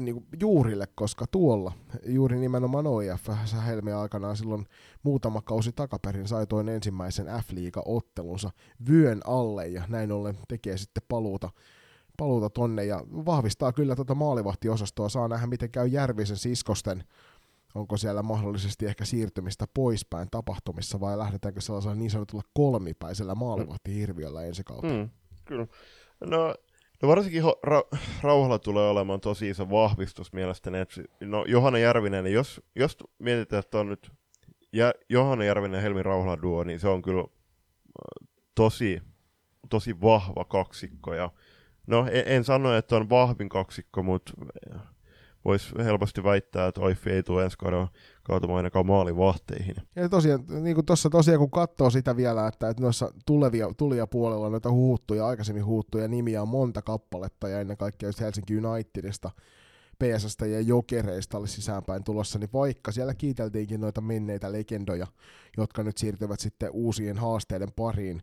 niin 0.00 0.14
kuin 0.14 0.26
juurille, 0.40 0.86
koska 0.94 1.26
tuolla 1.26 1.72
juuri 2.06 2.38
nimenomaan 2.38 2.86
OIF 2.86 3.28
Helmi 3.66 3.92
aikanaan 3.92 4.36
silloin 4.36 4.66
muutama 5.02 5.42
kausi 5.42 5.72
takaperin 5.72 6.28
sai 6.28 6.46
toin 6.46 6.68
ensimmäisen 6.68 7.26
F-liiga-ottelunsa 7.26 8.50
vyön 8.88 9.20
alle 9.26 9.68
ja 9.68 9.82
näin 9.88 10.12
ollen 10.12 10.38
tekee 10.48 10.76
sitten 10.76 11.02
paluuta 11.08 11.50
paluuta 12.16 12.50
tonne 12.50 12.84
ja 12.84 13.04
vahvistaa 13.10 13.72
kyllä 13.72 13.96
tuota 13.96 14.14
maalivahtiosastoa. 14.14 15.08
Saa 15.08 15.28
nähdä, 15.28 15.46
miten 15.46 15.70
käy 15.70 15.86
Järvisen 15.86 16.36
siskosten. 16.36 17.04
Onko 17.74 17.96
siellä 17.96 18.22
mahdollisesti 18.22 18.86
ehkä 18.86 19.04
siirtymistä 19.04 19.66
poispäin 19.74 20.28
tapahtumissa 20.30 21.00
vai 21.00 21.18
lähdetäänkö 21.18 21.60
sellaisella 21.60 21.94
niin 21.94 22.10
sanotulla 22.10 22.44
kolmipäisellä 22.54 23.34
maalivahtihirviöllä 23.34 24.42
ensi 24.44 24.64
kautta? 24.64 24.86
Mm, 24.86 25.10
kyllä. 25.44 25.66
No, 26.20 26.54
no 27.02 27.08
varsinkin 27.08 27.42
ra- 27.42 27.98
Rauhalla 28.22 28.58
tulee 28.58 28.90
olemaan 28.90 29.20
tosi 29.20 29.50
iso 29.50 29.70
vahvistus 29.70 30.32
mielestäni. 30.32 30.78
Että, 30.78 31.02
no 31.20 31.44
Johanna 31.44 31.78
Järvinen, 31.78 32.32
jos, 32.32 32.60
jos 32.74 32.96
mietitään, 33.18 33.60
että 33.60 33.78
on 33.78 33.88
nyt 33.88 34.12
ja 34.72 34.92
Johanna 35.08 35.44
Järvinen 35.44 35.78
ja 35.78 35.82
Helmi 35.82 36.02
Rauhala 36.02 36.42
duo, 36.42 36.64
niin 36.64 36.80
se 36.80 36.88
on 36.88 37.02
kyllä 37.02 37.24
tosi, 38.54 39.02
tosi 39.70 40.00
vahva 40.00 40.44
kaksikko. 40.44 41.14
Ja 41.14 41.30
No, 41.86 42.06
en, 42.10 42.24
en 42.26 42.44
sano, 42.44 42.74
että 42.74 42.96
on 42.96 43.10
vahvin 43.10 43.48
kaksikko, 43.48 44.02
mutta 44.02 44.32
voisi 45.44 45.74
helposti 45.84 46.24
väittää, 46.24 46.66
että 46.66 46.80
Oiffi 46.80 47.10
ei 47.10 47.22
tule 47.22 47.44
ensi 47.44 47.58
kaudella 47.58 47.88
kaatumaan 48.22 48.56
ainakaan 48.56 48.86
maalivahteihin. 48.86 49.74
Ja 49.96 50.08
tosiaan, 50.08 50.44
niin 50.62 50.74
kuin 50.74 50.86
tuossa 50.86 51.10
tosiaan 51.10 51.38
kun 51.38 51.50
katsoo 51.50 51.90
sitä 51.90 52.16
vielä, 52.16 52.46
että, 52.46 52.68
että 52.68 52.82
noissa 52.82 53.12
tulevia, 53.26 54.06
puolella 54.06 54.50
noita 54.50 54.70
huuttuja, 54.70 55.26
aikaisemmin 55.26 55.64
huuttuja 55.64 56.08
nimiä 56.08 56.42
on 56.42 56.48
monta 56.48 56.82
kappaletta 56.82 57.48
ja 57.48 57.60
ennen 57.60 57.76
kaikkea 57.76 58.08
just 58.08 58.20
Helsinki 58.20 58.56
Unitedista, 58.56 59.30
PSstä 59.98 60.46
ja 60.46 60.60
Jokereista 60.60 61.38
oli 61.38 61.48
sisäänpäin 61.48 62.04
tulossa, 62.04 62.38
niin 62.38 62.50
vaikka 62.52 62.92
siellä 62.92 63.14
kiiteltiinkin 63.14 63.80
noita 63.80 64.00
menneitä 64.00 64.52
legendoja, 64.52 65.06
jotka 65.56 65.82
nyt 65.82 65.98
siirtyvät 65.98 66.40
sitten 66.40 66.70
uusien 66.72 67.18
haasteiden 67.18 67.72
pariin, 67.76 68.22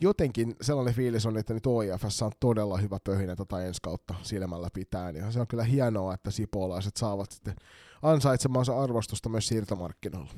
jotenkin 0.00 0.54
sellainen 0.60 0.94
fiilis 0.94 1.26
on, 1.26 1.36
että 1.36 1.54
nyt 1.54 1.66
OIFS 1.66 2.22
on 2.22 2.32
todella 2.40 2.76
hyvä 2.76 2.98
pöhinä 3.04 3.36
tota 3.36 3.62
ensi 3.62 3.82
kautta 3.82 4.14
silmällä 4.22 4.68
pitäen. 4.72 5.16
Ja 5.16 5.30
se 5.30 5.40
on 5.40 5.46
kyllä 5.46 5.64
hienoa, 5.64 6.14
että 6.14 6.30
sipolaiset 6.30 6.96
saavat 6.96 7.30
sitten 7.30 7.54
ansaitsemansa 8.02 8.80
arvostusta 8.82 9.28
myös 9.28 9.48
siirtomarkkinoilla. 9.48 10.30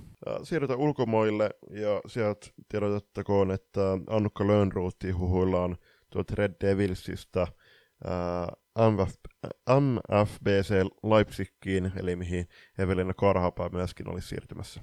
Siirrytään 0.43 0.81
ulkomaille 0.81 1.51
ja 1.71 2.01
sieltä 2.07 2.47
tiedotettakoon, 2.69 3.51
että 3.51 3.81
Annukka 4.07 4.47
Lönnruutti 4.47 5.11
huhuillaan 5.11 5.77
tuolta 6.11 6.35
Red 6.37 6.55
Devilsista 6.61 7.47
MF, 8.91 9.15
MFBC 9.81 10.71
Leipzigiin, 11.03 11.93
eli 11.97 12.17
mihin 12.17 12.49
Evelina 12.79 13.15
Karhapää 13.15 13.69
myöskin 13.69 14.09
oli 14.09 14.23
siirtymässä 14.23 14.81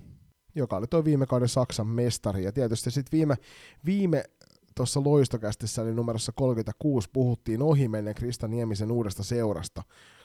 joka 0.56 0.78
oli 0.78 0.88
tuo 0.88 1.06
viime 1.06 1.26
kauden 1.26 1.50
Saksan 1.50 1.88
mestari. 1.88 2.44
Ja 2.44 2.52
tietysti 2.52 2.92
sitten 2.92 3.18
viime, 3.18 3.36
viime 3.86 4.24
tuossa 4.76 5.04
loistokästissä 5.04 5.82
eli 5.82 5.94
numerossa 5.94 6.32
36 6.32 7.10
puhuttiin 7.14 7.62
ohimennen 7.62 8.16
Krista 8.16 8.48
Niemisen 8.48 8.92
uudesta 8.92 9.24
seurasta, 9.24 9.84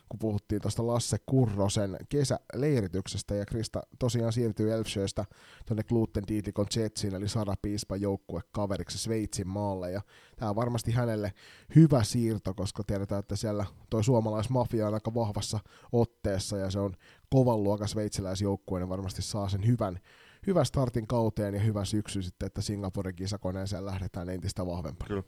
kun 0.09 0.19
puhuttiin 0.19 0.63
tuosta 0.63 0.87
Lasse 0.87 1.17
Kurrosen 1.27 1.97
kesäleirityksestä, 2.09 3.35
ja 3.35 3.47
Krista 3.47 3.83
tosiaan 3.99 4.33
siirtyy 4.33 4.73
Elfsjöstä 4.73 5.25
tuonne 5.67 5.83
Gluten 5.83 6.25
Dietikon 6.29 6.67
Jetsiin, 6.77 7.15
eli 7.15 7.29
Sara 7.29 7.55
Piispa 7.63 7.97
joukkue 7.97 8.41
kaveriksi 8.53 8.99
Sveitsin 8.99 9.49
maalle, 9.49 9.91
ja 9.91 10.01
tämä 10.37 10.51
on 10.51 10.57
varmasti 10.57 10.93
hänelle 10.93 11.33
hyvä 11.77 12.03
siirto, 12.03 12.55
koska 12.55 12.83
tiedetään, 12.87 13.19
että 13.19 13.37
siellä 13.37 13.67
toi 13.91 14.05
suomalaismafia 14.05 14.89
on 14.89 14.95
aika 14.95 15.15
vahvassa 15.15 15.61
otteessa, 15.93 16.57
ja 16.59 16.71
se 16.71 16.79
on 16.79 16.95
kovan 17.31 17.63
luokan 17.65 17.89
sveitsiläisjoukkue, 17.89 18.81
niin 18.81 18.89
varmasti 18.89 19.23
saa 19.23 19.49
sen 19.49 19.67
hyvän, 19.67 19.99
hyvä 20.47 20.65
startin 20.65 21.07
kauteen 21.07 21.55
ja 21.55 21.61
hyvä 21.61 21.85
syksy 21.85 22.23
sitten, 22.23 22.47
että 22.47 22.63
Singaporen 22.63 23.15
kisakoneeseen 23.15 23.87
lähdetään 23.87 24.29
entistä 24.29 24.67
vahvempana. 24.67 25.09
Kyllä. 25.09 25.23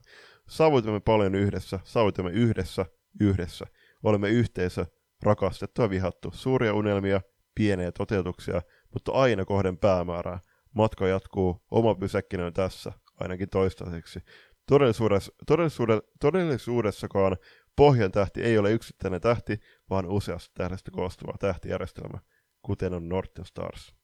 Saavutimme 0.49 0.99
paljon 0.99 1.35
yhdessä, 1.35 1.79
saavutimme 1.83 2.31
yhdessä, 2.31 2.85
yhdessä. 3.19 3.65
Olemme 4.03 4.29
yhteisö, 4.29 4.85
rakastettu 5.23 5.81
ja 5.81 5.89
vihattu. 5.89 6.31
Suuria 6.33 6.73
unelmia, 6.73 7.21
pieniä 7.55 7.91
toteutuksia, 7.91 8.61
mutta 8.93 9.11
aina 9.11 9.45
kohden 9.45 9.77
päämäärää. 9.77 10.39
Matka 10.73 11.07
jatkuu, 11.07 11.65
oma 11.71 11.95
pysäkkinä 11.95 12.45
on 12.45 12.53
tässä, 12.53 12.91
ainakin 13.19 13.49
toistaiseksi. 13.49 14.19
Todellisuudessa, 14.67 15.31
todellisuudessa, 15.47 16.03
todellisuudessakaan 16.19 17.37
pohjan 17.75 18.11
tähti 18.11 18.41
ei 18.41 18.57
ole 18.57 18.71
yksittäinen 18.71 19.21
tähti, 19.21 19.59
vaan 19.89 20.05
useasta 20.05 20.51
tähdestä 20.53 20.91
koostuva 20.91 21.33
tähtijärjestelmä, 21.39 22.19
kuten 22.61 22.93
on 22.93 23.09
Northern 23.09 23.45
Stars. 23.45 23.99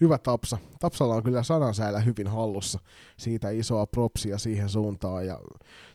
Hyvä 0.00 0.18
Tapsa. 0.18 0.58
Tapsalla 0.80 1.14
on 1.14 1.22
kyllä 1.22 1.42
sanansäällä 1.42 2.00
hyvin 2.00 2.26
hallussa. 2.26 2.78
Siitä 3.18 3.50
isoa 3.50 3.86
propsia 3.86 4.38
siihen 4.38 4.68
suuntaan. 4.68 5.26
Ja 5.26 5.40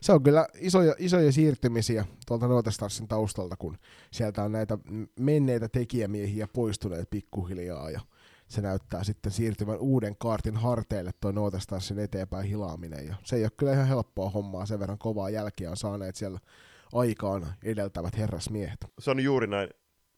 se 0.00 0.12
on 0.12 0.22
kyllä 0.22 0.46
isoja, 0.54 0.94
isoja 0.98 1.32
siirtymisiä 1.32 2.04
tuolta 2.26 2.48
Northern 2.48 3.08
taustalta, 3.08 3.56
kun 3.56 3.78
sieltä 4.12 4.44
on 4.44 4.52
näitä 4.52 4.78
menneitä 5.20 5.68
tekijämiehiä 5.68 6.48
poistuneet 6.52 7.10
pikkuhiljaa. 7.10 7.90
Ja 7.90 8.00
se 8.48 8.60
näyttää 8.60 9.04
sitten 9.04 9.32
siirtyvän 9.32 9.78
uuden 9.78 10.16
kaartin 10.18 10.56
harteille 10.56 11.10
tuo 11.20 11.32
Northern 11.32 11.98
eteenpäin 11.98 12.46
hilaaminen. 12.46 13.06
Ja 13.06 13.14
se 13.24 13.36
ei 13.36 13.42
ole 13.42 13.50
kyllä 13.56 13.72
ihan 13.72 13.88
helppoa 13.88 14.30
hommaa, 14.30 14.66
sen 14.66 14.80
verran 14.80 14.98
kovaa 14.98 15.30
jälkeä 15.30 15.70
on 15.70 15.76
saaneet 15.76 16.16
siellä 16.16 16.38
aikaan 16.92 17.54
edeltävät 17.64 18.18
herrasmiehet. 18.18 18.78
Se 18.98 19.10
on 19.10 19.20
juuri 19.20 19.46
näin. 19.46 19.68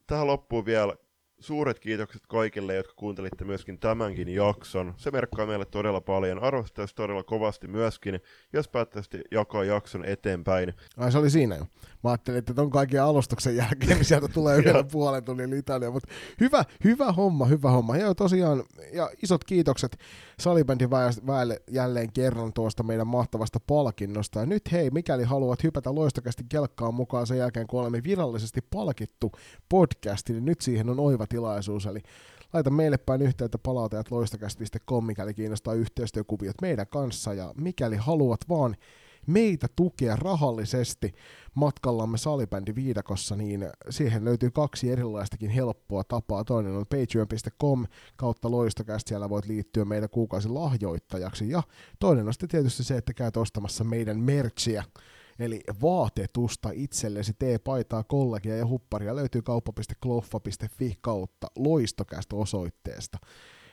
Tähän 0.07 0.27
loppuu 0.27 0.67
vielä 0.67 0.97
suuret 1.41 1.79
kiitokset 1.79 2.23
kaikille, 2.29 2.75
jotka 2.75 2.93
kuuntelitte 2.97 3.45
myöskin 3.45 3.79
tämänkin 3.79 4.29
jakson. 4.29 4.95
Se 4.97 5.11
merkkaa 5.11 5.47
meille 5.47 5.65
todella 5.65 6.01
paljon. 6.01 6.43
Arvostaisi 6.43 6.95
todella 6.95 7.23
kovasti 7.23 7.69
myöskin, 7.69 8.21
jos 8.53 8.69
päättäisitte 8.69 9.21
jakaa 9.31 9.65
jakson 9.65 10.05
eteenpäin. 10.05 10.75
Ai 10.97 11.13
se 11.13 11.19
oli 11.19 11.31
siinä 11.31 11.57
jo. 11.57 11.67
Mä 12.05 12.11
ajattelin, 12.11 12.39
että 12.39 12.55
ton 12.55 12.71
kaiken 12.71 13.03
alustuksen 13.03 13.57
jälkeen 13.57 13.97
niin 13.97 14.05
sieltä 14.05 14.29
tulee 14.29 14.59
vielä 14.65 14.85
puolen 14.85 15.25
tunnin 15.25 15.51
litania, 15.51 15.91
mutta 15.91 16.09
hyvä, 16.41 16.65
hyvä 16.85 17.13
homma, 17.13 17.45
hyvä 17.45 17.71
homma. 17.71 17.97
Ja 17.97 18.15
tosiaan, 18.15 18.63
ja 18.93 19.11
isot 19.23 19.45
kiitokset 19.45 19.97
salibändin 20.41 20.91
väelle 21.27 21.63
jälleen 21.71 22.13
kerran 22.13 22.53
tuosta 22.53 22.83
meidän 22.83 23.07
mahtavasta 23.07 23.61
palkinnosta. 23.67 24.41
Ja 24.41 24.47
nyt 24.47 24.73
hei, 24.73 24.91
mikäli 24.91 25.25
haluat 25.25 25.63
hypätä 25.63 25.95
loistokästi 25.95 26.45
kelkkaan 26.49 26.95
mukaan 26.95 27.27
sen 27.27 27.39
jälkeen, 27.39 27.67
kun 27.67 27.81
olemme 27.81 28.01
virallisesti 28.05 28.61
palkittu 28.71 29.33
podcasti, 29.69 30.33
niin 30.33 30.45
nyt 30.45 30.61
siihen 30.61 30.91
on 30.91 31.01
oiva 31.01 31.24
tilaisuus. 31.27 31.87
Eli 31.87 32.03
laita 32.53 32.71
meille 32.71 32.99
päin 32.99 33.23
yhteyttä 33.23 33.59
palautajat 33.59 34.11
loistokästi.com, 34.11 35.07
mikäli 35.07 35.35
kiinnostaa 35.35 35.75
yhteistyökuviot 35.75 36.57
meidän 36.63 36.87
kanssa. 36.87 37.35
Ja 37.35 37.53
mikäli 37.57 37.97
haluat 37.97 38.41
vaan 38.49 38.77
meitä 39.27 39.67
tukea 39.77 40.17
rahallisesti 40.17 41.15
matkallamme 41.55 42.19
salibändi 42.19 42.75
viidakossa, 42.75 43.37
niin 43.37 43.71
siihen 43.91 44.25
löytyy 44.25 44.51
kaksi 44.51 44.91
erilaistakin 44.91 45.51
helppoa 45.51 46.05
tapaa. 46.05 46.45
Toinen 46.45 46.73
on 46.73 46.87
patreon.com 46.87 47.87
kautta 48.17 48.51
loistokästä, 48.51 49.09
siellä 49.09 49.31
voit 49.31 49.47
liittyä 49.47 49.85
meidän 49.85 50.11
kuukausi 50.11 50.49
lahjoittajaksi. 50.49 51.51
Ja 51.51 51.63
toinen 51.99 52.27
on 52.27 52.33
sitten 52.33 52.49
tietysti 52.49 52.85
se, 52.85 52.97
että 52.97 53.15
käyt 53.15 53.37
ostamassa 53.37 53.85
meidän 53.85 54.21
merchiä, 54.21 54.85
Eli 55.39 55.61
vaatetusta 55.83 56.71
itsellesi, 56.73 57.33
tee 57.39 57.59
paitaa, 57.59 58.05
kollegia 58.05 58.57
ja 58.57 58.67
hupparia 58.67 59.17
löytyy 59.17 59.43
kauppa.kloffa.fi 59.43 60.95
kautta 61.01 61.47
loistokästä 61.57 62.37
osoitteesta 62.37 63.19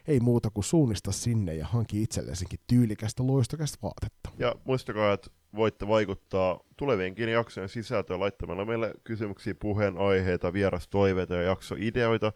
ei 0.08 0.20
muuta 0.20 0.50
kuin 0.50 0.64
suunnista 0.64 1.12
sinne 1.12 1.56
ja 1.56 1.66
hanki 1.66 2.04
itsellesikin 2.04 2.60
tyylikästä 2.68 3.28
loistokästä 3.28 3.78
vaatetta. 3.82 4.30
Ja 4.40 4.56
muistakaa, 4.64 5.14
että 5.14 5.30
voitte 5.56 5.88
vaikuttaa 5.88 6.60
tulevienkin 6.78 7.30
jaksojen 7.30 7.70
sisältöön 7.70 8.20
laittamalla 8.20 8.66
meille 8.66 8.94
kysymyksiä, 9.04 9.56
puheenaiheita, 9.56 10.54
vierastoiveita 10.54 11.36
ja 11.36 11.42
jaksoideoita 11.42 12.34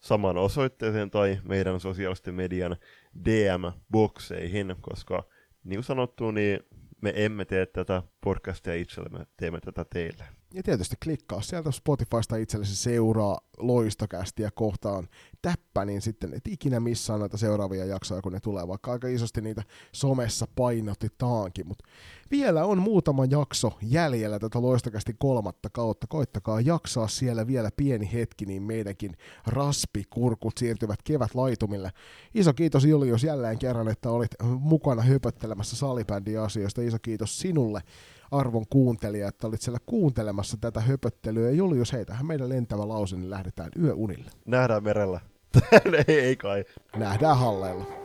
saman 0.00 0.36
osoitteeseen 0.36 1.10
tai 1.10 1.38
meidän 1.44 1.80
sosiaalisten 1.80 2.34
median 2.34 2.76
DM-bokseihin, 3.24 4.76
koska 4.80 5.24
niin 5.64 5.76
kuin 5.76 5.84
sanottu, 5.84 6.30
niin 6.30 6.60
me 7.02 7.12
emme 7.16 7.44
tee 7.44 7.66
tätä 7.66 8.02
podcastia 8.20 8.74
itsellemme, 8.74 9.26
teemme 9.36 9.60
tätä 9.60 9.84
teille. 9.92 10.41
Ja 10.54 10.62
tietysti 10.62 10.96
klikkaa 11.02 11.40
sieltä 11.40 11.70
Spotifysta 11.70 12.36
itsellesi 12.36 12.76
seuraa 12.76 13.38
loistokästiä 13.58 14.50
kohtaan 14.54 15.08
täppä, 15.42 15.84
niin 15.84 16.02
sitten 16.02 16.34
et 16.34 16.48
ikinä 16.48 16.80
missään 16.80 17.20
noita 17.20 17.36
seuraavia 17.36 17.84
jaksoja, 17.84 18.22
kun 18.22 18.32
ne 18.32 18.40
tulee, 18.40 18.68
vaikka 18.68 18.92
aika 18.92 19.08
isosti 19.08 19.40
niitä 19.40 19.62
somessa 19.92 20.46
painotetaankin. 20.56 21.68
Mutta 21.68 21.84
vielä 22.30 22.64
on 22.64 22.78
muutama 22.78 23.24
jakso 23.24 23.72
jäljellä 23.82 24.38
tätä 24.38 24.62
loistokästi 24.62 25.14
kolmatta 25.18 25.70
kautta. 25.72 26.06
Koittakaa 26.06 26.60
jaksaa 26.60 27.08
siellä 27.08 27.46
vielä 27.46 27.70
pieni 27.76 28.10
hetki, 28.12 28.46
niin 28.46 28.62
meidänkin 28.62 29.16
raspikurkut 29.46 30.58
siirtyvät 30.58 31.02
kevätlaitumille. 31.04 31.90
Iso 32.34 32.52
kiitos 32.52 32.84
Julius 32.84 33.24
jälleen 33.24 33.58
kerran, 33.58 33.88
että 33.88 34.10
olit 34.10 34.30
mukana 34.58 35.02
höpöttelemässä 35.02 35.76
salibändin 35.76 36.40
asioista. 36.40 36.82
Iso 36.82 36.98
kiitos 37.02 37.38
sinulle 37.38 37.82
arvon 38.32 38.64
kuuntelija, 38.70 39.28
että 39.28 39.46
olit 39.46 39.60
siellä 39.60 39.78
kuuntelemassa 39.86 40.56
tätä 40.60 40.80
höpöttelyä. 40.80 41.48
Ja 41.48 41.56
Julius, 41.56 41.92
hei, 41.92 42.04
tähän 42.04 42.26
meidän 42.26 42.48
lentävä 42.48 42.88
lause, 42.88 43.16
niin 43.16 43.30
lähdetään 43.30 43.70
yöunille. 43.78 44.30
Nähdään 44.46 44.84
merellä. 44.84 45.20
ei, 46.08 46.20
ei 46.20 46.36
kai. 46.36 46.64
Nähdään 46.96 47.38
halleilla. 47.38 48.01